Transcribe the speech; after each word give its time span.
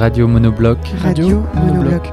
Radio 0.00 0.26
Monobloc. 0.26 0.78
Radio 1.02 1.44
Monobloc. 1.54 2.08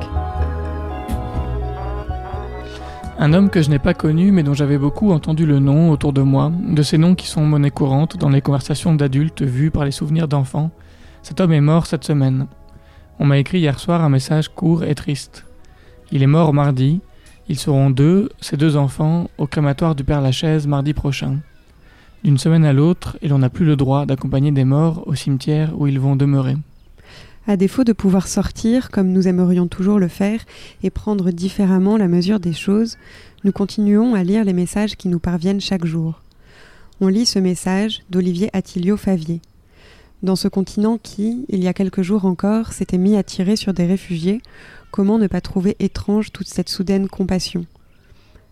Un 3.18 3.32
homme 3.32 3.50
que 3.50 3.62
je 3.62 3.70
n'ai 3.70 3.80
pas 3.80 3.94
connu 3.94 4.34
mais 4.34 4.44
dont 4.44 4.54
j'avais 4.54 4.78
beaucoup 4.78 5.14
entendu 5.14 5.46
le 5.46 5.60
nom 5.60 5.90
autour 5.90 6.12
de 6.12 6.22
moi, 6.22 6.52
de 6.68 6.82
ces 6.82 6.98
noms 6.98 7.16
qui 7.16 7.28
sont 7.28 7.46
monnaie 7.46 7.72
courante 7.72 8.18
dans 8.18 8.28
les 8.28 8.42
conversations 8.42 8.94
d'adultes 8.94 9.42
vues 9.42 9.72
par 9.72 9.86
les 9.86 9.92
souvenirs 9.92 10.28
d'enfants. 10.28 10.70
Cet 11.24 11.40
homme 11.40 11.54
est 11.54 11.62
mort 11.62 11.86
cette 11.86 12.04
semaine. 12.04 12.48
On 13.20 13.26
m'a 13.26 13.38
écrit 13.38 13.60
hier 13.60 13.80
soir 13.80 14.04
un 14.04 14.10
message 14.10 14.50
court 14.50 14.84
et 14.84 14.94
triste. 14.94 15.46
Il 16.12 16.24
est 16.24 16.28
mort 16.28 16.54
mardi. 16.54 17.00
Ils 17.48 17.58
seront 17.58 17.90
deux, 17.90 18.28
ses 18.42 18.58
deux 18.58 18.76
enfants, 18.76 19.30
au 19.38 19.48
crématoire 19.48 19.96
du 19.96 20.04
Père 20.04 20.20
Lachaise 20.20 20.68
mardi 20.68 20.94
prochain. 20.94 21.38
D'une 22.26 22.38
semaine 22.38 22.66
à 22.66 22.74
l'autre, 22.74 23.18
et 23.22 23.30
l'on 23.30 23.40
n'a 23.40 23.50
plus 23.50 23.66
le 23.66 23.78
droit 23.78 24.06
d'accompagner 24.06 24.52
des 24.52 24.66
morts 24.66 25.08
au 25.08 25.16
cimetière 25.16 25.72
où 25.80 25.88
ils 25.88 26.02
vont 26.02 26.18
demeurer. 26.18 26.58
À 27.50 27.56
défaut 27.56 27.86
de 27.86 27.94
pouvoir 27.94 28.28
sortir, 28.28 28.92
comme 28.92 29.14
nous 29.14 29.30
aimerions 29.30 29.68
toujours 29.68 30.00
le 30.00 30.10
faire, 30.10 30.42
et 30.84 30.90
prendre 30.90 31.32
différemment 31.32 31.96
la 31.96 32.10
mesure 32.10 32.42
des 32.42 32.52
choses, 32.52 32.98
nous 33.46 33.54
continuons 33.54 34.16
à 34.16 34.24
lire 34.24 34.44
les 34.44 34.52
messages 34.52 34.98
qui 34.98 35.08
nous 35.08 35.20
parviennent 35.20 35.62
chaque 35.62 35.86
jour. 35.86 36.22
On 37.00 37.08
lit 37.08 37.26
ce 37.26 37.40
message 37.40 38.02
d'Olivier 38.10 38.50
Attilio 38.52 38.98
Favier. 38.98 39.40
Dans 40.24 40.36
ce 40.36 40.50
continent 40.50 40.98
qui, 41.02 41.46
il 41.48 41.64
y 41.64 41.70
a 41.70 41.74
quelques 41.74 42.02
jours 42.02 42.26
encore, 42.26 42.74
s'était 42.74 42.98
mis 42.98 43.16
à 43.16 43.24
tirer 43.24 43.56
sur 43.56 43.74
des 43.74 43.86
réfugiés, 43.86 44.42
comment 44.92 45.18
ne 45.18 45.28
pas 45.28 45.40
trouver 45.40 45.78
étrange 45.80 46.34
toute 46.34 46.50
cette 46.50 46.70
soudaine 46.70 47.08
compassion? 47.08 47.66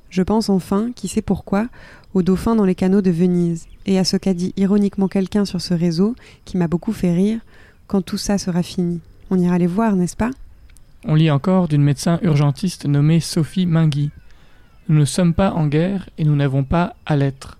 Je 0.10 0.22
pense 0.22 0.48
enfin, 0.48 0.92
qui 0.96 1.10
sait 1.10 1.22
pourquoi, 1.22 1.68
aux 2.14 2.24
dauphins 2.24 2.56
dans 2.56 2.64
les 2.64 2.76
canaux 2.76 3.02
de 3.02 3.12
Venise, 3.12 3.66
et 3.88 4.00
à 4.00 4.06
ce 4.06 4.16
qu'a 4.16 4.34
dit 4.34 4.54
ironiquement 4.56 5.10
quelqu'un 5.10 5.44
sur 5.44 5.60
ce 5.60 5.74
réseau, 5.74 6.16
qui 6.46 6.56
m'a 6.56 6.70
beaucoup 6.70 6.94
fait 6.94 7.14
rire, 7.14 7.42
quand 7.88 8.02
tout 8.02 8.18
ça 8.18 8.38
sera 8.38 8.64
fini. 8.64 9.00
On 9.30 9.40
ira 9.40 9.58
les 9.58 9.68
voir, 9.68 9.96
n'est-ce 9.96 10.16
pas? 10.16 10.32
On 11.06 11.16
lit 11.16 11.32
encore 11.32 11.68
d'une 11.68 11.84
médecin 11.84 12.20
urgentiste 12.22 12.86
nommée 12.86 13.20
Sophie 13.20 13.66
Mingui. 13.66 14.12
Nous 14.88 15.00
ne 15.00 15.06
sommes 15.06 15.34
pas 15.34 15.52
en 15.52 15.68
guerre 15.68 16.10
et 16.18 16.24
nous 16.24 16.36
n'avons 16.36 16.64
pas 16.64 16.96
à 17.06 17.16
l'être. 17.16 17.58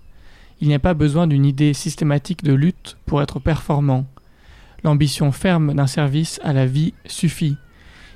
Il 0.60 0.68
n'y 0.68 0.74
a 0.74 0.80
pas 0.80 0.94
besoin 0.94 1.26
d'une 1.26 1.44
idée 1.44 1.74
systématique 1.74 2.42
de 2.42 2.54
lutte 2.54 2.96
pour 3.06 3.20
être 3.20 3.40
performant. 3.40 4.06
L'ambition 4.84 5.32
ferme 5.32 5.74
d'un 5.74 5.86
service 5.86 6.40
à 6.42 6.52
la 6.52 6.66
vie 6.66 6.94
suffit. 7.06 7.56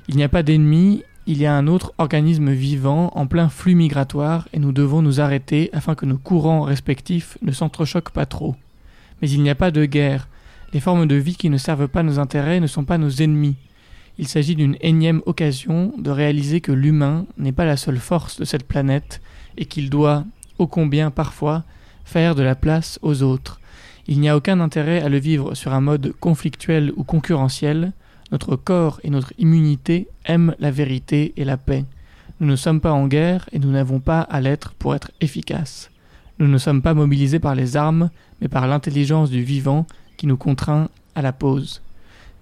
Il 0.09 0.17
n'y 0.17 0.23
a 0.23 0.29
pas 0.29 0.43
d'ennemi, 0.43 1.03
il 1.27 1.39
y 1.39 1.47
a 1.47 1.55
un 1.55 1.67
autre 1.67 1.93
organisme 1.99 2.51
vivant 2.51 3.13
en 3.15 3.27
plein 3.27 3.49
flux 3.49 3.75
migratoire 3.75 4.49
et 4.53 4.59
nous 4.59 4.73
devons 4.73 5.03
nous 5.03 5.21
arrêter 5.21 5.71
afin 5.73 5.95
que 5.95 6.07
nos 6.07 6.17
courants 6.17 6.63
respectifs 6.63 7.39
ne 7.43 7.53
s'entrechoquent 7.53 8.13
pas 8.13 8.27
trop. 8.27 8.57
Mais 9.21 9.31
il 9.31 9.43
n'y 9.43 9.51
a 9.51 9.55
pas 9.55 9.71
de 9.71 9.85
guerre. 9.85 10.29
Les 10.73 10.81
formes 10.81 11.07
de 11.07 11.17
vie 11.17 11.35
qui 11.35 11.51
ne 11.51 11.57
servent 11.57 11.89
pas 11.89 12.05
nos 12.05 12.21
intérêts 12.21 12.61
ne 12.61 12.69
sont 12.69 12.85
pas 12.85 12.99
nos 12.99 13.11
ennemis. 13.11 13.57
Il 14.19 14.29
s'agit 14.29 14.55
d'une 14.55 14.77
énième 14.81 15.21
occasion 15.27 15.93
de 15.99 16.11
réaliser 16.11 16.61
que 16.61 16.71
l'humain 16.71 17.27
n'est 17.39 17.51
pas 17.51 17.65
la 17.65 17.77
seule 17.77 17.99
force 17.99 18.39
de 18.39 18.45
cette 18.45 18.69
planète 18.69 19.21
et 19.57 19.65
qu'il 19.65 19.91
doit, 19.91 20.25
ô 20.59 20.69
combien 20.69 21.11
parfois, 21.11 21.65
faire 22.05 22.37
de 22.37 22.43
la 22.43 22.55
place 22.55 23.01
aux 23.03 23.23
autres. 23.23 23.61
Il 24.07 24.21
n'y 24.21 24.29
a 24.29 24.37
aucun 24.37 24.61
intérêt 24.61 25.03
à 25.03 25.09
le 25.09 25.19
vivre 25.19 25.55
sur 25.55 25.73
un 25.75 25.81
mode 25.81 26.13
conflictuel 26.21 26.93
ou 26.97 27.03
concurrentiel. 27.03 27.93
Notre 28.31 28.55
corps 28.55 29.01
et 29.03 29.11
notre 29.11 29.33
immunité 29.39 30.07
aiment 30.25 30.55
la 30.61 30.71
vérité 30.71 31.33
et 31.37 31.45
la 31.45 31.57
paix. 31.57 31.85
Nous 32.39 32.47
ne 32.47 32.57
sommes 32.57 32.81
pas 32.81 32.93
en 32.93 33.09
guerre 33.09 33.49
et 33.53 33.59
nous 33.59 33.73
n'avons 33.73 33.99
pas 33.99 34.21
à 34.21 34.41
l'être 34.41 34.75
pour 34.75 34.95
être 34.95 35.11
efficaces. 35.21 35.91
Nous 36.39 36.47
ne 36.47 36.59
sommes 36.59 36.81
pas 36.81 36.95
mobilisés 36.95 37.41
par 37.41 37.55
les 37.55 37.77
armes, 37.77 38.11
mais 38.41 38.49
par 38.49 38.67
l'intelligence 38.69 39.31
du 39.31 39.43
vivant 39.43 39.87
qui 40.21 40.27
nous 40.27 40.37
contraint 40.37 40.91
à 41.15 41.23
la 41.23 41.33
pause. 41.33 41.81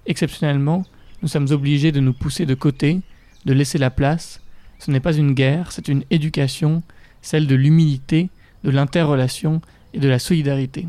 Exceptionnellement, 0.07 0.85
nous 1.23 1.29
sommes 1.29 1.53
obligés 1.53 1.93
de 1.93 2.01
nous 2.01 2.13
pousser 2.13 2.45
de 2.45 2.57
côté, 2.57 3.03
de 3.45 3.53
laisser 3.53 3.79
la 3.79 3.91
place. 3.91 4.41
Ce 4.81 4.91
n'est 4.91 4.99
pas 4.99 5.15
une 5.15 5.33
guerre, 5.33 5.71
c'est 5.71 5.87
une 5.87 6.03
éducation, 6.11 6.83
celle 7.23 7.47
de 7.47 7.55
l'humilité, 7.55 8.31
de 8.65 8.71
l'interrelation 8.71 9.61
et 9.95 10.01
de 10.01 10.09
la 10.09 10.19
solidarité. 10.19 10.89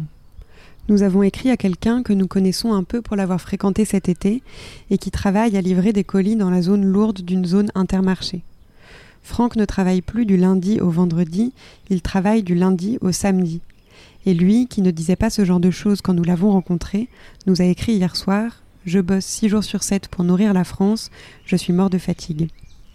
Nous 0.88 1.04
avons 1.04 1.22
écrit 1.22 1.52
à 1.52 1.58
quelqu'un 1.58 2.02
que 2.02 2.12
nous 2.12 2.26
connaissons 2.26 2.74
un 2.74 2.84
peu 2.84 3.04
pour 3.04 3.16
l'avoir 3.16 3.40
fréquenté 3.40 3.86
cet 3.86 4.10
été 4.10 4.42
et 4.90 4.98
qui 4.98 5.12
travaille 5.12 5.56
à 5.58 5.62
livrer 5.62 5.94
des 5.94 6.04
colis 6.04 6.38
dans 6.38 6.50
la 6.50 6.64
zone 6.64 6.86
lourde 6.86 7.22
d'une 7.22 7.46
zone 7.46 7.70
intermarché. 7.76 8.42
Franck 9.22 9.58
ne 9.58 9.66
travaille 9.66 10.02
plus 10.02 10.26
du 10.26 10.38
lundi 10.38 10.82
au 10.82 10.90
vendredi, 10.90 11.54
il 11.92 12.02
travaille 12.02 12.42
du 12.42 12.56
lundi 12.56 12.98
au 13.02 13.12
samedi. 13.12 13.62
Et 14.26 14.34
lui, 14.34 14.68
qui 14.68 14.82
ne 14.82 14.92
disait 14.92 15.16
pas 15.16 15.30
ce 15.30 15.46
genre 15.46 15.60
de 15.60 15.72
choses 15.72 16.02
quand 16.02 16.14
nous 16.14 16.24
l'avons 16.24 16.52
rencontré, 16.52 17.08
nous 17.48 17.62
a 17.62 17.66
écrit 17.66 17.94
hier 17.94 18.16
soir 18.16 18.62
Je 18.86 19.00
bosse 19.00 19.26
six 19.26 19.50
jours 19.50 19.64
sur 19.64 19.84
sept 19.84 20.08
pour 20.08 20.24
nourrir 20.24 20.54
la 20.54 20.64
France, 20.64 21.10
je 21.46 21.56
suis 21.56 21.74
mort 21.74 21.90
de 21.90 21.98
fatigue. 21.98 22.50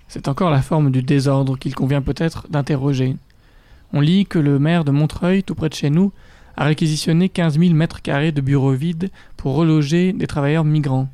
C'est 0.09 0.29
encore 0.29 0.51
la 0.51 0.63
forme 0.63 0.91
du 0.91 1.03
désordre 1.03 1.59
qu'il 1.59 1.75
convient 1.75 2.03
peut-être 2.03 2.47
d'interroger. 2.49 3.17
On 3.93 4.01
lit 4.01 4.27
que 4.27 4.39
le 4.39 4.59
maire 4.59 4.85
de 4.85 4.91
Montreuil, 4.91 5.43
tout 5.43 5.55
près 5.55 5.69
de 5.69 5.75
chez 5.75 5.91
nous, 5.91 6.13
a 6.57 6.65
réquisitionné 6.65 7.29
15 7.29 7.59
000 7.59 7.75
mètres 7.75 8.03
carrés 8.03 8.33
de 8.33 8.41
bureaux 8.41 8.73
vides 8.73 9.11
pour 9.37 9.55
reloger 9.55 10.13
des 10.13 10.27
travailleurs 10.27 10.65
migrants. 10.65 11.09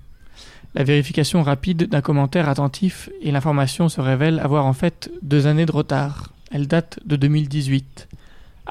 La 0.75 0.85
vérification 0.85 1.43
rapide 1.43 1.89
d'un 1.89 2.01
commentaire 2.01 2.49
attentif 2.49 3.11
et 3.23 3.33
l'information 3.33 3.89
se 3.89 4.01
révèle 4.01 4.39
avoir 4.39 4.67
en 4.67 4.73
fait 4.73 5.11
deux 5.23 5.47
années 5.47 5.67
de 5.67 5.73
retard. 5.73 6.33
Elle 6.53 6.69
date 6.69 7.01
de 7.05 7.17
2018. 7.17 8.09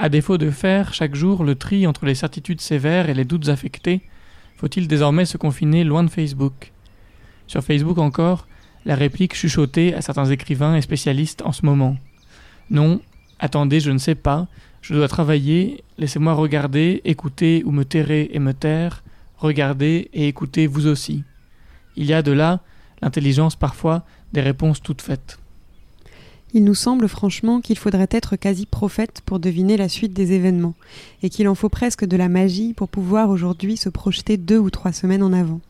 À 0.02 0.08
défaut 0.08 0.38
de 0.38 0.50
faire 0.50 0.94
chaque 0.94 1.14
jour 1.14 1.44
le 1.44 1.56
tri 1.56 1.86
entre 1.86 2.06
les 2.06 2.14
certitudes 2.14 2.62
sévères 2.62 3.10
et 3.10 3.14
les 3.14 3.26
doutes 3.26 3.50
affectés, 3.50 4.00
faut-il 4.56 4.88
désormais 4.88 5.26
se 5.26 5.36
confiner 5.36 5.84
loin 5.84 6.02
de 6.02 6.08
Facebook? 6.08 6.72
Sur 7.46 7.62
Facebook 7.62 7.98
encore, 7.98 8.48
la 8.86 8.94
réplique 8.94 9.34
chuchotée 9.34 9.92
à 9.92 10.00
certains 10.00 10.24
écrivains 10.24 10.74
et 10.74 10.80
spécialistes 10.80 11.42
en 11.42 11.52
ce 11.52 11.66
moment. 11.66 11.98
Non, 12.70 13.02
attendez, 13.40 13.78
je 13.78 13.90
ne 13.90 13.98
sais 13.98 14.14
pas, 14.14 14.48
je 14.80 14.94
dois 14.94 15.06
travailler, 15.06 15.84
laissez-moi 15.98 16.32
regarder, 16.32 17.02
écouter 17.04 17.62
ou 17.66 17.70
me 17.70 17.84
terrer 17.84 18.30
et 18.32 18.38
me 18.38 18.54
taire, 18.54 19.04
regardez 19.36 20.08
et 20.14 20.28
écoutez 20.28 20.66
vous 20.66 20.86
aussi. 20.86 21.24
Il 21.96 22.06
y 22.06 22.14
a 22.14 22.22
de 22.22 22.32
là, 22.32 22.60
l'intelligence 23.02 23.54
parfois, 23.54 24.06
des 24.32 24.40
réponses 24.40 24.80
toutes 24.80 25.02
faites. 25.02 25.39
Il 26.52 26.64
nous 26.64 26.74
semble 26.74 27.08
franchement 27.08 27.60
qu'il 27.60 27.78
faudrait 27.78 28.08
être 28.10 28.34
quasi 28.34 28.66
prophète 28.66 29.22
pour 29.24 29.38
deviner 29.38 29.76
la 29.76 29.88
suite 29.88 30.12
des 30.12 30.32
événements, 30.32 30.74
et 31.22 31.30
qu'il 31.30 31.46
en 31.46 31.54
faut 31.54 31.68
presque 31.68 32.04
de 32.04 32.16
la 32.16 32.28
magie 32.28 32.74
pour 32.74 32.88
pouvoir 32.88 33.30
aujourd'hui 33.30 33.76
se 33.76 33.88
projeter 33.88 34.36
deux 34.36 34.58
ou 34.58 34.68
trois 34.68 34.92
semaines 34.92 35.22
en 35.22 35.32
avant. 35.32 35.60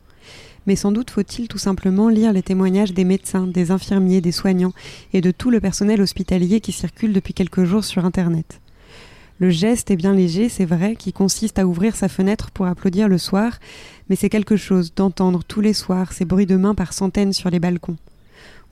Mais 0.65 0.75
sans 0.75 0.91
doute 0.91 1.11
faut-il 1.11 1.47
tout 1.47 1.59
simplement 1.59 2.09
lire 2.09 2.33
les 2.33 2.41
témoignages 2.41 2.93
des 2.93 3.03
médecins, 3.03 3.45
des 3.45 3.69
infirmiers, 3.69 4.21
des 4.21 4.31
soignants 4.31 4.73
et 5.13 5.21
de 5.21 5.31
tout 5.31 5.51
le 5.51 5.59
personnel 5.59 6.01
hospitalier 6.01 6.61
qui 6.61 6.71
circule 6.71 7.13
depuis 7.13 7.33
quelques 7.33 7.63
jours 7.63 7.83
sur 7.83 8.05
Internet. 8.05 8.59
Le 9.37 9.49
geste 9.49 9.89
est 9.89 9.95
bien 9.95 10.13
léger, 10.13 10.49
c'est 10.49 10.65
vrai, 10.65 10.95
qui 10.95 11.13
consiste 11.13 11.57
à 11.57 11.65
ouvrir 11.65 11.95
sa 11.95 12.07
fenêtre 12.07 12.51
pour 12.51 12.67
applaudir 12.67 13.07
le 13.07 13.17
soir, 13.17 13.59
mais 14.09 14.15
c'est 14.15 14.29
quelque 14.29 14.55
chose 14.55 14.93
d'entendre 14.95 15.43
tous 15.43 15.61
les 15.61 15.73
soirs 15.73 16.13
ces 16.13 16.25
bruits 16.25 16.45
de 16.45 16.57
mains 16.57 16.75
par 16.75 16.93
centaines 16.93 17.33
sur 17.33 17.49
les 17.49 17.59
balcons. 17.59 17.97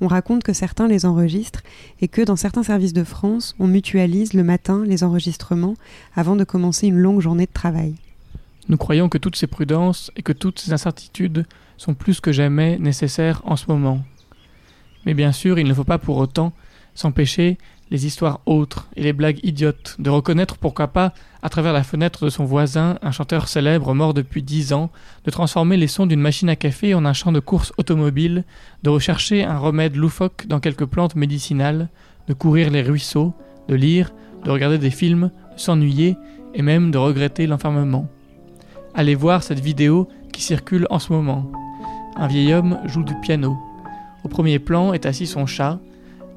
On 0.02 0.08
raconte 0.08 0.44
que 0.44 0.54
certains 0.54 0.88
les 0.88 1.06
enregistrent 1.06 1.62
et 2.02 2.08
que 2.08 2.22
dans 2.22 2.36
certains 2.36 2.64
services 2.64 2.94
de 2.94 3.04
France, 3.04 3.56
on 3.60 3.68
mutualise 3.68 4.34
le 4.34 4.44
matin 4.44 4.84
les 4.86 5.04
enregistrements 5.04 5.76
avant 6.16 6.36
de 6.36 6.44
commencer 6.44 6.88
une 6.88 6.98
longue 6.98 7.22
journée 7.22 7.46
de 7.46 7.54
travail. 7.54 7.96
Nous 8.70 8.78
croyons 8.78 9.10
que 9.10 9.18
toutes 9.18 9.36
ces 9.36 9.48
prudences 9.48 10.12
et 10.16 10.22
que 10.22 10.32
toutes 10.32 10.60
ces 10.60 10.74
incertitudes 10.74 11.46
sont 11.78 11.94
plus 11.94 12.22
que 12.22 12.32
jamais 12.32 12.78
nécessaires 12.78 13.42
en 13.46 13.56
ce 13.56 13.66
moment. 13.68 14.02
Mais 15.06 15.14
bien 15.14 15.32
sûr, 15.32 15.60
il 15.60 15.68
ne 15.68 15.74
faut 15.74 15.84
pas 15.84 15.98
pour 15.98 16.18
autant 16.18 16.54
s'empêcher 16.94 17.58
les 17.92 18.06
histoires 18.06 18.42
autres 18.46 18.88
et 18.96 19.04
les 19.04 19.14
blagues 19.14 19.40
idiotes, 19.44 19.96
de 20.00 20.10
reconnaître 20.10 20.58
pourquoi 20.58 20.90
pas, 20.90 21.14
à 21.42 21.50
travers 21.50 21.74
la 21.74 21.84
fenêtre 21.84 22.26
de 22.26 22.30
son 22.30 22.46
voisin, 22.46 23.00
un 23.02 23.12
chanteur 23.12 23.48
célèbre 23.48 23.94
mort 23.94 24.14
depuis 24.14 24.44
dix 24.44 24.74
ans, 24.74 24.92
de 25.26 25.32
transformer 25.32 25.78
les 25.78 25.88
sons 25.88 26.06
d'une 26.06 26.20
machine 26.20 26.50
à 26.50 26.56
café 26.56 26.94
en 26.94 27.06
un 27.06 27.14
champ 27.14 27.32
de 27.32 27.40
course 27.40 27.74
automobile, 27.78 28.44
de 28.84 28.90
rechercher 28.90 29.44
un 29.44 29.58
remède 29.58 29.96
loufoque 29.96 30.46
dans 30.48 30.60
quelques 30.60 30.86
plantes 30.86 31.16
médicinales, 31.16 31.90
de 32.28 32.34
courir 32.34 32.70
les 32.70 32.84
ruisseaux, 32.84 33.34
de 33.68 33.76
lire, 33.76 34.12
de 34.44 34.52
regarder 34.52 34.78
des 34.78 34.92
films, 34.92 35.32
de 35.56 35.60
s'ennuyer 35.60 36.16
et 36.54 36.62
même 36.62 36.92
de 36.92 36.98
regretter 36.98 37.48
l'enfermement. 37.48 38.08
Allez 38.94 39.16
voir 39.16 39.44
cette 39.44 39.60
vidéo 39.60 40.08
qui 40.32 40.42
circule 40.42 40.88
en 40.90 41.00
ce 41.00 41.12
moment. 41.12 41.52
Un 42.18 42.28
vieil 42.28 42.54
homme 42.54 42.80
joue 42.86 43.04
du 43.04 43.16
piano. 43.22 43.58
Au 44.24 44.28
premier 44.28 44.60
plan 44.60 44.94
est 44.94 45.06
assis 45.06 45.28
son 45.28 45.46
chat, 45.46 45.80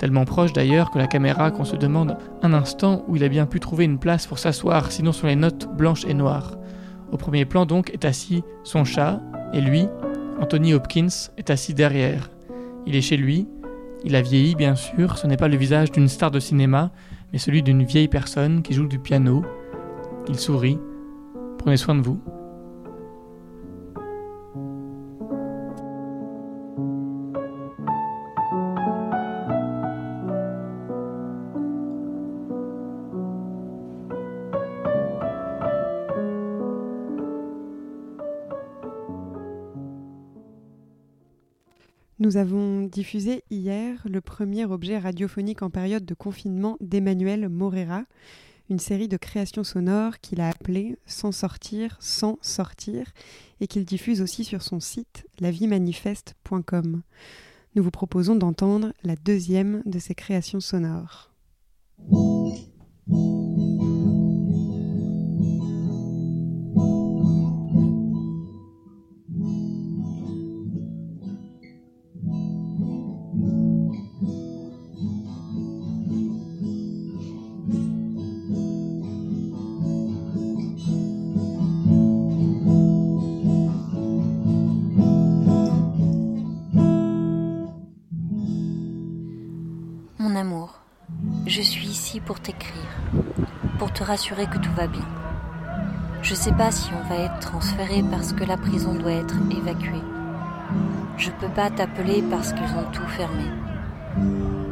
tellement 0.02 0.24
proche 0.24 0.52
d'ailleurs 0.52 0.90
que 0.90 0.98
la 0.98 1.06
caméra 1.06 1.52
qu'on 1.52 1.64
se 1.64 1.76
demande 1.76 2.16
un 2.42 2.54
instant 2.54 3.04
où 3.06 3.14
il 3.14 3.22
a 3.22 3.28
bien 3.28 3.46
pu 3.46 3.60
trouver 3.60 3.84
une 3.84 4.00
place 4.00 4.26
pour 4.26 4.40
s'asseoir, 4.40 4.90
sinon 4.90 5.12
sur 5.12 5.28
les 5.28 5.36
notes 5.36 5.68
blanches 5.76 6.04
et 6.06 6.12
noires. 6.12 6.58
Au 7.12 7.16
premier 7.16 7.44
plan 7.44 7.66
donc 7.66 7.88
est 7.90 8.04
assis 8.04 8.42
son 8.64 8.84
chat, 8.84 9.20
et 9.52 9.60
lui, 9.60 9.86
Anthony 10.40 10.74
Hopkins, 10.74 11.30
est 11.36 11.50
assis 11.50 11.72
derrière. 11.72 12.30
Il 12.84 12.96
est 12.96 13.00
chez 13.00 13.16
lui, 13.16 13.46
il 14.04 14.16
a 14.16 14.22
vieilli 14.22 14.56
bien 14.56 14.74
sûr, 14.74 15.18
ce 15.18 15.28
n'est 15.28 15.36
pas 15.36 15.46
le 15.46 15.56
visage 15.56 15.92
d'une 15.92 16.08
star 16.08 16.32
de 16.32 16.40
cinéma, 16.40 16.90
mais 17.32 17.38
celui 17.38 17.62
d'une 17.62 17.84
vieille 17.84 18.08
personne 18.08 18.62
qui 18.62 18.74
joue 18.74 18.88
du 18.88 18.98
piano. 18.98 19.44
Il 20.26 20.34
sourit. 20.34 20.80
Prenez 21.58 21.76
soin 21.76 21.94
de 21.94 22.02
vous. 22.02 22.20
Nous 42.22 42.36
avons 42.36 42.82
diffusé 42.82 43.42
hier 43.50 44.00
le 44.04 44.20
premier 44.20 44.64
objet 44.64 44.96
radiophonique 44.96 45.62
en 45.62 45.70
période 45.70 46.04
de 46.04 46.14
confinement 46.14 46.76
d'Emmanuel 46.80 47.48
Morera, 47.48 48.04
une 48.70 48.78
série 48.78 49.08
de 49.08 49.16
créations 49.16 49.64
sonores 49.64 50.20
qu'il 50.20 50.40
a 50.40 50.48
appelée 50.48 50.96
Sans 51.04 51.32
sortir, 51.32 51.96
sans 51.98 52.38
sortir, 52.40 53.12
et 53.60 53.66
qu'il 53.66 53.84
diffuse 53.84 54.22
aussi 54.22 54.44
sur 54.44 54.62
son 54.62 54.78
site 54.78 55.26
lavimanifeste.com. 55.40 57.02
Nous 57.74 57.82
vous 57.82 57.90
proposons 57.90 58.36
d'entendre 58.36 58.92
la 59.02 59.16
deuxième 59.16 59.82
de 59.84 59.98
ses 59.98 60.14
créations 60.14 60.60
sonores. 60.60 61.32
Mon 90.32 90.40
amour, 90.40 90.80
je 91.46 91.60
suis 91.60 91.86
ici 91.88 92.18
pour 92.18 92.40
t'écrire, 92.40 92.88
pour 93.78 93.92
te 93.92 94.02
rassurer 94.02 94.46
que 94.46 94.56
tout 94.56 94.72
va 94.72 94.86
bien. 94.86 95.06
Je 96.22 96.34
sais 96.34 96.52
pas 96.52 96.70
si 96.70 96.90
on 96.94 97.06
va 97.06 97.16
être 97.16 97.38
transféré 97.40 98.02
parce 98.10 98.32
que 98.32 98.44
la 98.44 98.56
prison 98.56 98.94
doit 98.94 99.12
être 99.12 99.34
évacuée. 99.50 100.02
Je 101.18 101.30
peux 101.32 101.50
pas 101.50 101.68
t'appeler 101.68 102.22
parce 102.30 102.54
qu'ils 102.54 102.62
ont 102.62 102.90
tout 102.92 103.06
fermé. 103.08 103.44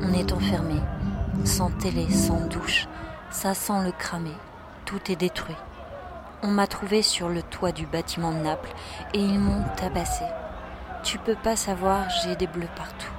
On 0.01 0.15
est 0.15 0.33
enfermé, 0.33 0.81
sans 1.45 1.71
télé, 1.73 2.11
sans 2.11 2.47
douche, 2.47 2.89
ça 3.31 3.53
sent 3.53 3.85
le 3.85 3.93
cramer, 3.93 4.37
tout 4.87 5.13
est 5.13 5.17
détruit. 5.17 5.59
On 6.43 6.49
m'a 6.49 6.69
trouvé 6.69 7.03
sur 7.03 7.29
le 7.29 7.43
toit 7.43 7.73
du 7.73 7.85
bâtiment 7.85 8.33
de 8.33 8.39
Naples 8.39 8.73
et 9.13 9.21
ils 9.21 9.39
m'ont 9.39 9.65
tabassé. 9.77 10.25
Tu 11.03 11.19
peux 11.19 11.37
pas 11.37 11.57
savoir, 11.57 12.09
j'ai 12.23 12.35
des 12.35 12.47
bleus 12.47 12.71
partout. 12.77 13.13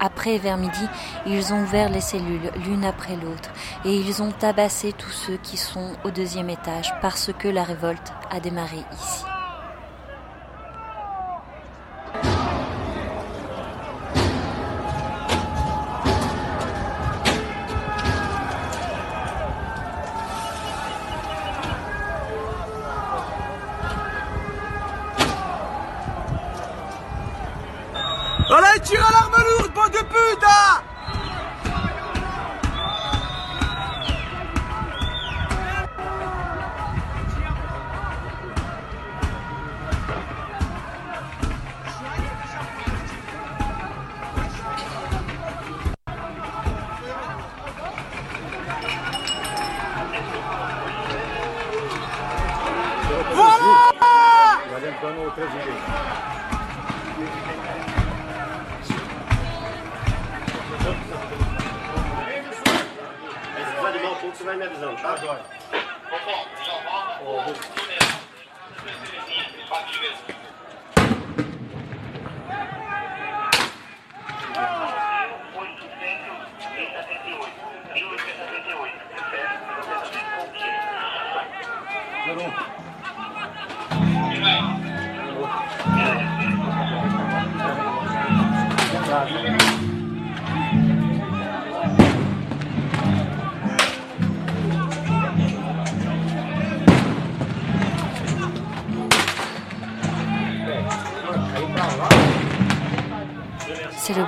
Après, 0.00 0.38
vers 0.38 0.56
midi, 0.56 0.88
ils 1.26 1.52
ont 1.52 1.62
ouvert 1.62 1.90
les 1.90 2.00
cellules 2.00 2.50
l'une 2.64 2.84
après 2.84 3.16
l'autre 3.16 3.50
et 3.84 3.94
ils 3.94 4.22
ont 4.22 4.32
tabassé 4.32 4.92
tous 4.92 5.10
ceux 5.10 5.36
qui 5.36 5.58
sont 5.58 5.92
au 6.04 6.10
deuxième 6.10 6.50
étage 6.50 6.92
parce 7.02 7.30
que 7.38 7.48
la 7.48 7.62
révolte 7.62 8.12
a 8.30 8.40
démarré 8.40 8.78
ici. 8.92 9.29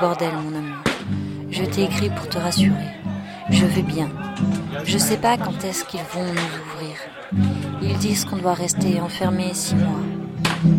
Bordel, 0.03 0.35
mon 0.35 0.59
amour. 0.59 0.83
Je 1.53 1.63
t'ai 1.63 1.85
écrit 1.85 2.11
pour 2.11 2.29
te 2.29 2.37
rassurer. 2.37 2.91
Je 3.51 3.65
vais 3.65 3.83
bien. 3.83 4.09
Je 4.85 4.99
sais 4.99 5.17
pas 5.17 5.37
quand 5.37 5.63
est-ce 5.65 5.85
qu'ils 5.85 6.01
vont 6.13 6.25
nous 6.25 6.53
ouvrir. 6.63 6.97
Ils 7.83 7.97
disent 7.99 8.25
qu'on 8.25 8.39
doit 8.39 8.55
rester 8.55 9.01
enfermé 9.01 9.55
six 9.55 9.77
mois. 9.77 10.05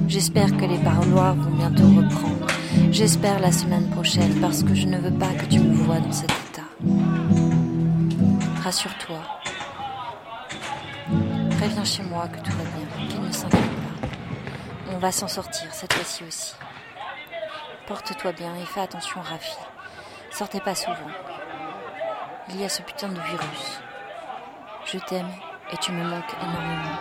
J'espère 0.10 0.52
que 0.58 0.66
les 0.66 0.78
parloirs 0.80 1.36
vont 1.36 1.56
bientôt 1.56 1.88
reprendre. 1.88 2.48
J'espère 2.92 3.40
la 3.40 3.54
semaine 3.54 3.90
prochaine 3.92 4.42
parce 4.42 4.62
que 4.62 4.76
je 4.76 4.88
ne 4.88 4.98
veux 4.98 5.18
pas 5.18 5.34
que 5.40 5.46
tu 5.46 5.60
me 5.60 5.74
vois 5.74 6.00
dans 6.00 6.12
cet 6.12 6.32
état. 6.46 6.70
Rassure-toi. 8.62 9.22
Préviens 11.60 11.86
chez 11.86 12.04
moi 12.04 12.28
que 12.28 12.40
tout 12.44 12.52
va 12.58 12.66
bien, 12.76 13.08
qu'ils 13.08 13.22
ne 13.22 13.32
s'inquiètent 13.32 13.62
pas. 13.62 14.08
On 14.94 14.98
va 14.98 15.14
s'en 15.14 15.30
sortir 15.30 15.68
cette 15.72 15.94
fois-ci 15.94 16.24
aussi. 16.28 16.56
Porte-toi 17.88 18.32
bien 18.32 18.56
et 18.56 18.66
fais 18.66 18.80
attention, 18.80 19.20
Rafi. 19.22 19.58
Sortez 20.32 20.62
pas 20.62 20.74
souvent. 20.74 20.96
Il 22.50 22.60
y 22.60 22.64
a 22.64 22.70
ce 22.70 22.82
putain 22.82 23.10
de 23.10 23.20
virus. 23.20 23.82
Je 24.86 24.98
t'aime 25.00 25.30
et 25.72 25.78
tu 25.78 25.92
me 25.92 26.04
manques 26.04 26.36
énormément. 26.42 27.00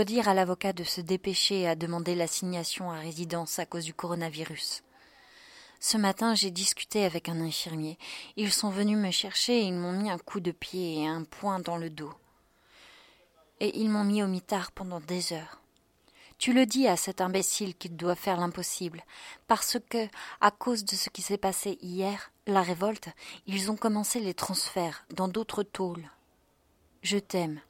Dois 0.00 0.04
dire 0.06 0.28
à 0.30 0.34
l'avocat 0.34 0.72
de 0.72 0.82
se 0.82 1.02
dépêcher 1.02 1.68
à 1.68 1.74
demander 1.74 2.14
l'assignation 2.14 2.90
à 2.90 3.00
résidence 3.00 3.58
à 3.58 3.66
cause 3.66 3.84
du 3.84 3.92
coronavirus. 3.92 4.82
Ce 5.78 5.98
matin, 5.98 6.34
j'ai 6.34 6.50
discuté 6.50 7.04
avec 7.04 7.28
un 7.28 7.38
infirmier. 7.38 7.98
Ils 8.38 8.50
sont 8.50 8.70
venus 8.70 8.96
me 8.96 9.10
chercher 9.10 9.60
et 9.60 9.64
ils 9.64 9.74
m'ont 9.74 9.92
mis 9.92 10.10
un 10.10 10.16
coup 10.16 10.40
de 10.40 10.52
pied 10.52 11.02
et 11.02 11.06
un 11.06 11.24
poing 11.24 11.58
dans 11.58 11.76
le 11.76 11.90
dos. 11.90 12.14
Et 13.60 13.78
ils 13.78 13.90
m'ont 13.90 14.04
mis 14.04 14.22
au 14.22 14.26
mitard 14.26 14.72
pendant 14.72 15.00
des 15.00 15.34
heures. 15.34 15.60
Tu 16.38 16.54
le 16.54 16.64
dis 16.64 16.88
à 16.88 16.96
cet 16.96 17.20
imbécile 17.20 17.76
qu'il 17.76 17.94
doit 17.94 18.14
faire 18.14 18.40
l'impossible, 18.40 19.04
parce 19.48 19.76
que, 19.90 20.08
à 20.40 20.50
cause 20.50 20.86
de 20.86 20.96
ce 20.96 21.10
qui 21.10 21.20
s'est 21.20 21.36
passé 21.36 21.76
hier, 21.82 22.32
la 22.46 22.62
révolte, 22.62 23.10
ils 23.46 23.70
ont 23.70 23.76
commencé 23.76 24.18
les 24.18 24.32
transferts 24.32 25.04
dans 25.10 25.28
d'autres 25.28 25.62
tôles. 25.62 26.08
Je 27.02 27.18
t'aime. 27.18 27.60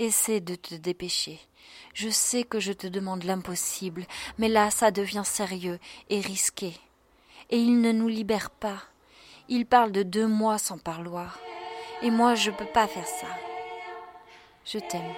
Essaie 0.00 0.40
de 0.40 0.56
te 0.56 0.74
dépêcher. 0.74 1.38
Je 2.00 2.10
sais 2.10 2.44
que 2.44 2.60
je 2.60 2.72
te 2.72 2.86
demande 2.86 3.24
l'impossible, 3.24 4.06
mais 4.38 4.48
là 4.48 4.70
ça 4.70 4.92
devient 4.92 5.24
sérieux 5.24 5.80
et 6.10 6.20
risqué. 6.20 6.72
Et 7.50 7.58
il 7.58 7.80
ne 7.80 7.90
nous 7.90 8.06
libère 8.06 8.50
pas. 8.50 8.84
Il 9.48 9.66
parle 9.66 9.90
de 9.90 10.04
deux 10.04 10.28
mois 10.28 10.58
sans 10.58 10.78
parloir. 10.78 11.40
Et 12.02 12.12
moi 12.12 12.36
je 12.36 12.52
ne 12.52 12.56
peux 12.56 12.66
pas 12.66 12.86
faire 12.86 13.08
ça. 13.08 13.26
Je 14.64 14.78
t'aime. 14.78 15.12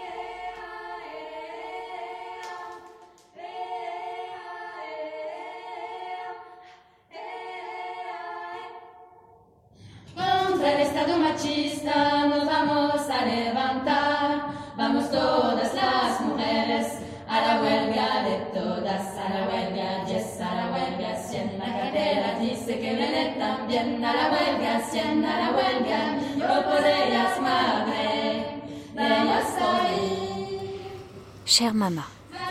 Chère 31.45 31.75
maman, 31.75 32.03